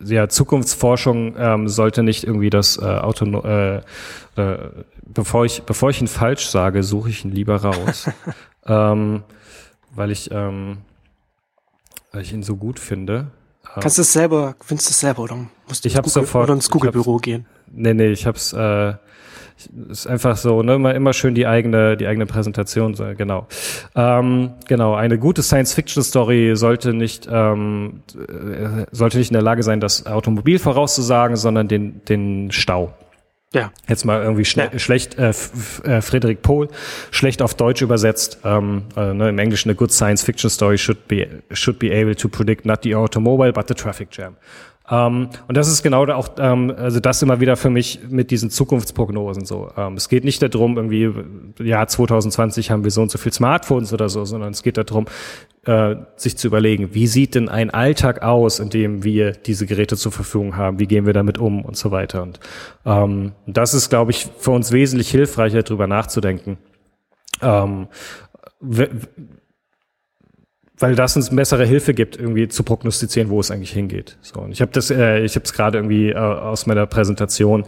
ja, 0.01 0.29
Zukunftsforschung 0.29 1.35
ähm, 1.37 1.69
sollte 1.69 2.03
nicht 2.03 2.25
irgendwie 2.25 2.51
das 2.51 2.79
äh, 2.79 2.85
Auto, 2.85 3.25
äh, 3.43 3.77
äh, 4.37 4.59
bevor 5.07 5.45
ich 5.45 5.63
bevor 5.63 5.91
ich 5.91 6.01
ihn 6.01 6.07
falsch 6.07 6.47
sage, 6.47 6.83
suche 6.83 7.11
ich 7.11 7.25
ihn 7.25 7.33
lieber 7.33 7.57
raus, 7.63 8.09
ähm, 8.67 9.23
weil 9.95 10.11
ich 10.11 10.31
ähm, 10.31 10.79
weil 12.13 12.23
ich 12.23 12.33
ihn 12.33 12.43
so 12.43 12.57
gut 12.57 12.79
finde. 12.79 13.29
Kannst 13.81 13.99
du 13.99 14.03
es 14.03 14.13
selber, 14.13 14.57
findest 14.65 14.89
du 14.89 14.93
es 14.93 15.01
selber 15.01 15.23
oder 15.23 15.37
musst 15.69 15.85
du 15.85 15.89
Ich 15.89 15.95
ins 15.95 16.05
Google, 16.05 16.27
sofort- 16.27 16.45
oder 16.45 16.55
ins 16.55 16.67
ich 16.67 16.71
Google-Büro 16.71 17.17
gehen? 17.19 17.47
Nee, 17.71 17.93
nee, 17.93 18.09
ich 18.09 18.27
hab's, 18.27 18.53
äh, 18.55 18.95
ist 19.91 20.07
einfach 20.07 20.37
so, 20.37 20.63
ne, 20.63 20.75
immer, 20.75 20.95
immer 20.95 21.13
schön 21.13 21.35
die 21.35 21.47
eigene, 21.47 21.97
die 21.97 22.07
eigene 22.07 22.27
Präsentation, 22.27 22.95
genau. 23.17 23.47
Ähm, 23.95 24.51
genau, 24.67 24.95
eine 24.95 25.19
gute 25.19 25.43
Science-Fiction-Story 25.43 26.53
sollte 26.55 26.95
nicht, 26.95 27.29
ähm, 27.31 28.03
äh, 28.17 28.87
sollte 28.93 29.19
nicht 29.19 29.31
in 29.31 29.35
der 29.35 29.43
Lage 29.43 29.63
sein, 29.63 29.81
das 29.81 30.07
Automobil 30.07 30.59
vorauszusagen, 30.59 31.37
sondern 31.37 31.69
den, 31.69 32.05
den 32.05 32.51
Stau. 32.53 32.95
Ja, 33.55 33.73
Jetzt 33.89 34.05
mal 34.05 34.23
irgendwie 34.23 34.45
schle 34.45 34.69
Ja. 34.73 34.79
schlecht, 34.79 35.19
äh, 35.19 35.31
äh, 35.31 36.03
Friedrich 36.03 36.43
Pohl, 36.43 36.69
schlecht 37.11 37.41
auf 37.41 37.55
Deutsch 37.55 37.81
übersetzt. 37.81 38.41
Ähm, 38.45 38.83
äh, 38.95 39.15
ne, 39.15 39.31
Im 39.31 39.39
Englischen, 39.39 39.71
a 39.71 39.73
good 39.73 39.91
science 39.91 40.23
fiction 40.23 40.51
story 40.51 40.77
should 40.77 41.09
be, 41.09 41.27
should 41.53 41.79
be 41.79 41.91
able 41.91 42.15
to 42.15 42.29
predict 42.29 42.67
not 42.67 42.81
the 42.83 42.95
automobile, 42.95 43.53
but 43.53 43.67
the 43.67 43.75
traffic 43.75 44.09
jam. 44.13 44.37
Ähm, 44.91 45.29
und 45.47 45.57
das 45.57 45.69
ist 45.69 45.83
genau 45.83 46.07
auch, 46.07 46.29
ähm, 46.39 46.73
also 46.77 47.01
das 47.01 47.23
immer 47.23 47.41
wieder 47.41 47.57
für 47.57 47.71
mich 47.71 48.01
mit 48.09 48.31
diesen 48.31 48.51
Zukunftsprognosen 48.51 49.45
so. 49.45 49.71
Ähm, 49.77 49.95
es 49.95 50.09
geht 50.09 50.25
nicht 50.25 50.43
darum, 50.43 50.77
irgendwie, 50.77 51.13
ja, 51.63 51.87
2020 51.87 52.71
haben 52.71 52.85
wir 52.85 52.91
so 52.91 53.03
und 53.03 53.11
so 53.11 53.19
viel 53.19 53.33
Smartphones 53.33 53.93
oder 53.93 54.09
so, 54.09 54.25
sondern 54.25 54.51
es 54.51 54.63
geht 54.63 54.79
darum, 54.79 55.07
äh, 55.65 55.97
sich 56.17 56.39
zu 56.39 56.47
überlegen, 56.47 56.95
wie 56.95 57.07
sieht 57.07 57.35
denn 57.35 57.49
ein 57.49 57.71
Alltag 57.71 58.23
aus, 58.23 58.61
in 58.61 58.71
dem 58.71 59.05
wir 59.05 59.33
diese 59.33 59.67
Geräte 59.67 59.97
zur 59.97 60.13
Verfügung 60.13 60.57
haben, 60.57 60.79
wie 60.79 60.87
gehen 60.87 61.05
wir 61.05 61.13
damit 61.13 61.37
um 61.39 61.65
und 61.65 61.77
so 61.77 61.91
weiter. 61.91 62.23
Und 62.23 62.41
ähm, 62.87 63.33
das 63.47 63.75
ist, 63.75 63.91
glaube 63.91 64.13
ich, 64.13 64.29
für 64.39 64.53
uns 64.53 64.73
wesentlich 64.73 65.11
hilfreicher, 65.11 65.63
darüber 65.63 65.87
nachzudenken. 65.87 66.57
Ähm, 67.43 67.89
weil 70.79 70.95
das 70.95 71.17
uns 71.17 71.31
bessere 71.31 71.65
Hilfe 71.65 71.95
gibt, 71.95 72.17
irgendwie 72.17 72.49
zu 72.49 72.63
prognostizieren, 72.63 73.31
wo 73.31 73.41
es 73.41 73.51
eigentlich 73.51 73.73
hingeht. 73.73 74.17
So, 74.23 74.41
und 74.41 74.53
ich 74.53 74.61
habe 74.61 74.71
das, 74.73 74.91
äh, 74.91 75.21
ich 75.21 75.35
habe 75.35 75.45
es 75.45 75.53
gerade 75.53 75.79
irgendwie 75.79 76.11
äh, 76.11 76.17
aus 76.17 76.67
meiner 76.67 76.87
Präsentation, 76.87 77.65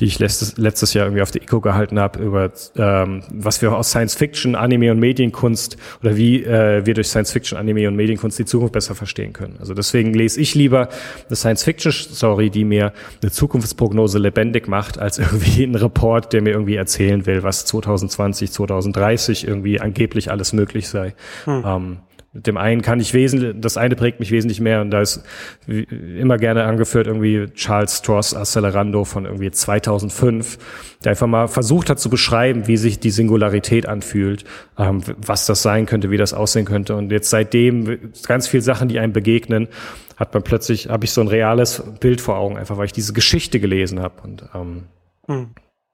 die 0.00 0.06
ich 0.06 0.18
letztes, 0.18 0.56
letztes 0.56 0.94
Jahr 0.94 1.06
irgendwie 1.06 1.22
auf 1.22 1.30
der 1.30 1.42
ICO 1.42 1.60
gehalten 1.60 1.98
habe, 1.98 2.18
über 2.20 2.50
ähm, 2.76 3.22
was 3.30 3.62
wir 3.62 3.76
aus 3.76 3.90
Science 3.90 4.14
Fiction, 4.14 4.54
Anime 4.54 4.90
und 4.90 4.98
Medienkunst 4.98 5.76
oder 6.02 6.16
wie 6.16 6.42
äh, 6.44 6.84
wir 6.84 6.94
durch 6.94 7.08
Science 7.08 7.32
Fiction, 7.32 7.58
Anime 7.58 7.86
und 7.88 7.96
Medienkunst 7.96 8.38
die 8.38 8.44
Zukunft 8.44 8.72
besser 8.72 8.94
verstehen 8.94 9.32
können. 9.32 9.56
Also 9.60 9.74
deswegen 9.74 10.12
lese 10.14 10.40
ich 10.40 10.54
lieber 10.54 10.88
eine 11.28 11.36
Science 11.36 11.64
Fiction 11.64 11.92
Story, 11.92 12.50
die 12.50 12.64
mir 12.64 12.92
eine 13.22 13.30
Zukunftsprognose 13.30 14.18
lebendig 14.18 14.68
macht, 14.68 14.98
als 14.98 15.18
irgendwie 15.18 15.64
ein 15.64 15.74
Report, 15.74 16.32
der 16.32 16.42
mir 16.42 16.50
irgendwie 16.50 16.76
erzählen 16.76 17.26
will, 17.26 17.42
was 17.42 17.64
2020, 17.66 18.50
2030 18.50 19.46
irgendwie 19.46 19.80
angeblich 19.80 20.30
alles 20.30 20.52
möglich 20.52 20.88
sei. 20.88 21.14
Ähm, 21.46 21.98
mit 22.32 22.46
dem 22.46 22.56
einen 22.56 22.82
kann 22.82 23.00
ich 23.00 23.14
wesentlich, 23.14 23.54
das 23.58 23.76
eine 23.76 23.96
prägt 23.96 24.20
mich 24.20 24.30
wesentlich 24.30 24.60
mehr 24.60 24.80
und 24.80 24.90
da 24.90 25.00
ist 25.00 25.22
immer 25.66 26.36
gerne 26.36 26.64
angeführt 26.64 27.06
irgendwie 27.06 27.46
Charles 27.54 27.98
Stross 27.98 28.34
Accelerando 28.34 29.04
von 29.04 29.24
irgendwie 29.24 29.50
2005, 29.50 30.58
der 31.04 31.10
einfach 31.10 31.26
mal 31.26 31.48
versucht 31.48 31.88
hat 31.90 31.98
zu 31.98 32.10
beschreiben, 32.10 32.66
wie 32.66 32.76
sich 32.76 33.00
die 33.00 33.10
Singularität 33.10 33.88
anfühlt, 33.88 34.44
ähm, 34.78 35.02
was 35.16 35.46
das 35.46 35.62
sein 35.62 35.86
könnte, 35.86 36.10
wie 36.10 36.18
das 36.18 36.34
aussehen 36.34 36.66
könnte 36.66 36.96
und 36.96 37.10
jetzt 37.10 37.30
seitdem 37.30 38.12
ganz 38.26 38.46
viele 38.46 38.62
Sachen, 38.62 38.88
die 38.88 38.98
einem 38.98 39.12
begegnen, 39.12 39.68
hat 40.16 40.34
man 40.34 40.42
plötzlich, 40.42 40.88
habe 40.88 41.04
ich 41.04 41.12
so 41.12 41.20
ein 41.20 41.28
reales 41.28 41.82
Bild 42.00 42.20
vor 42.20 42.36
Augen, 42.36 42.58
einfach 42.58 42.76
weil 42.76 42.86
ich 42.86 42.92
diese 42.92 43.12
Geschichte 43.12 43.60
gelesen 43.60 44.00
habe 44.00 44.22
und 44.22 44.44
ähm, 44.54 44.84
Hm. 45.28 45.50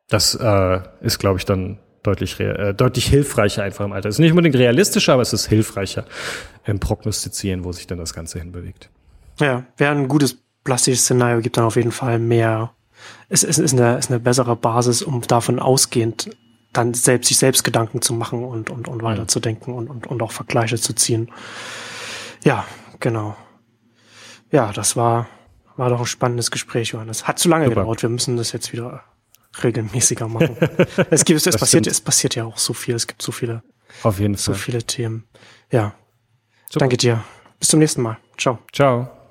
das 0.09 0.35
äh, 0.37 0.81
ist, 1.01 1.19
glaube 1.19 1.39
ich, 1.39 1.45
dann 1.45 1.79
deutlich, 2.05 2.39
äh, 2.39 2.73
deutlich 2.73 3.07
hilfreicher 3.07 3.65
einfach 3.65 3.85
im 3.85 3.93
Alter. 3.93 4.09
Es 4.09 4.17
ist 4.17 4.21
nicht 4.21 4.31
unbedingt 4.31 4.55
realistischer, 4.55 5.15
aber 5.15 5.23
es 5.23 5.33
ist 5.33 5.47
hilfreicher 5.47 6.05
im 6.65 6.79
Prognostizieren, 6.79 7.65
wo 7.65 7.73
sich 7.73 7.87
dann 7.89 7.99
das 7.99 8.15
Ganze 8.15 8.39
hinbewegt. 8.39 8.91
Ja, 9.41 9.65
wäre 9.77 9.93
ein 9.93 10.07
gutes 10.07 10.39
plastisches 10.63 11.03
Szenario, 11.03 11.41
gibt 11.41 11.57
dann 11.57 11.65
auf 11.65 11.77
jeden 11.77 11.93
Fall 11.93 12.19
mehr. 12.19 12.73
Es, 13.29 13.43
es 13.43 13.59
ist, 13.59 13.73
eine, 13.73 13.99
ist 13.99 14.11
eine 14.11 14.21
bessere 14.21 14.55
Basis, 14.55 15.03
um 15.03 15.21
davon 15.23 15.59
ausgehend 15.59 16.31
dann 16.73 16.93
selbst 16.93 17.29
sich 17.29 17.39
selbst 17.39 17.63
Gedanken 17.63 18.03
zu 18.03 18.15
machen 18.15 18.45
und, 18.45 18.69
und, 18.69 18.89
und 18.89 19.03
weiterzudenken 19.03 19.73
und, 19.75 19.89
und, 19.89 20.07
und 20.07 20.23
auch 20.23 20.33
Vergleiche 20.33 20.77
zu 20.77 20.93
ziehen. 20.93 21.31
Ja, 22.43 22.65
genau. 23.01 23.37
Ja, 24.51 24.73
das 24.73 24.97
war, 24.97 25.29
war 25.77 25.91
doch 25.91 26.01
ein 26.01 26.07
spannendes 26.07 26.51
Gespräch, 26.51 26.89
Johannes. 26.89 27.29
Hat 27.29 27.39
zu 27.39 27.49
lange 27.49 27.67
Super. 27.67 27.83
gedauert. 27.83 28.03
Wir 28.03 28.09
müssen 28.09 28.37
das 28.37 28.53
jetzt 28.53 28.73
wieder 28.73 29.05
regelmäßiger 29.63 30.27
machen. 30.29 30.57
es 31.11 31.25
gibt, 31.25 31.37
es 31.39 31.45
Das 31.45 31.57
passiert, 31.59 31.85
stimmt. 31.85 31.87
es 31.89 32.01
passiert 32.01 32.35
ja 32.35 32.45
auch 32.45 32.59
so 32.59 32.73
viel. 32.75 32.95
Es 32.95 33.07
gibt 33.07 33.23
so 33.23 33.31
viele, 33.33 33.63
Auf 34.03 34.19
jeden 34.19 34.35
so 34.37 34.53
Fall. 34.53 34.61
viele 34.61 34.83
Themen. 34.83 35.25
Ja, 35.71 35.95
Super. 36.71 36.81
danke 36.81 36.97
dir. 36.97 37.23
Bis 37.61 37.69
zum 37.69 37.79
nächsten 37.81 38.03
Mal. 38.03 38.19
Ciao. 38.37 38.59
Ciao. 38.73 39.24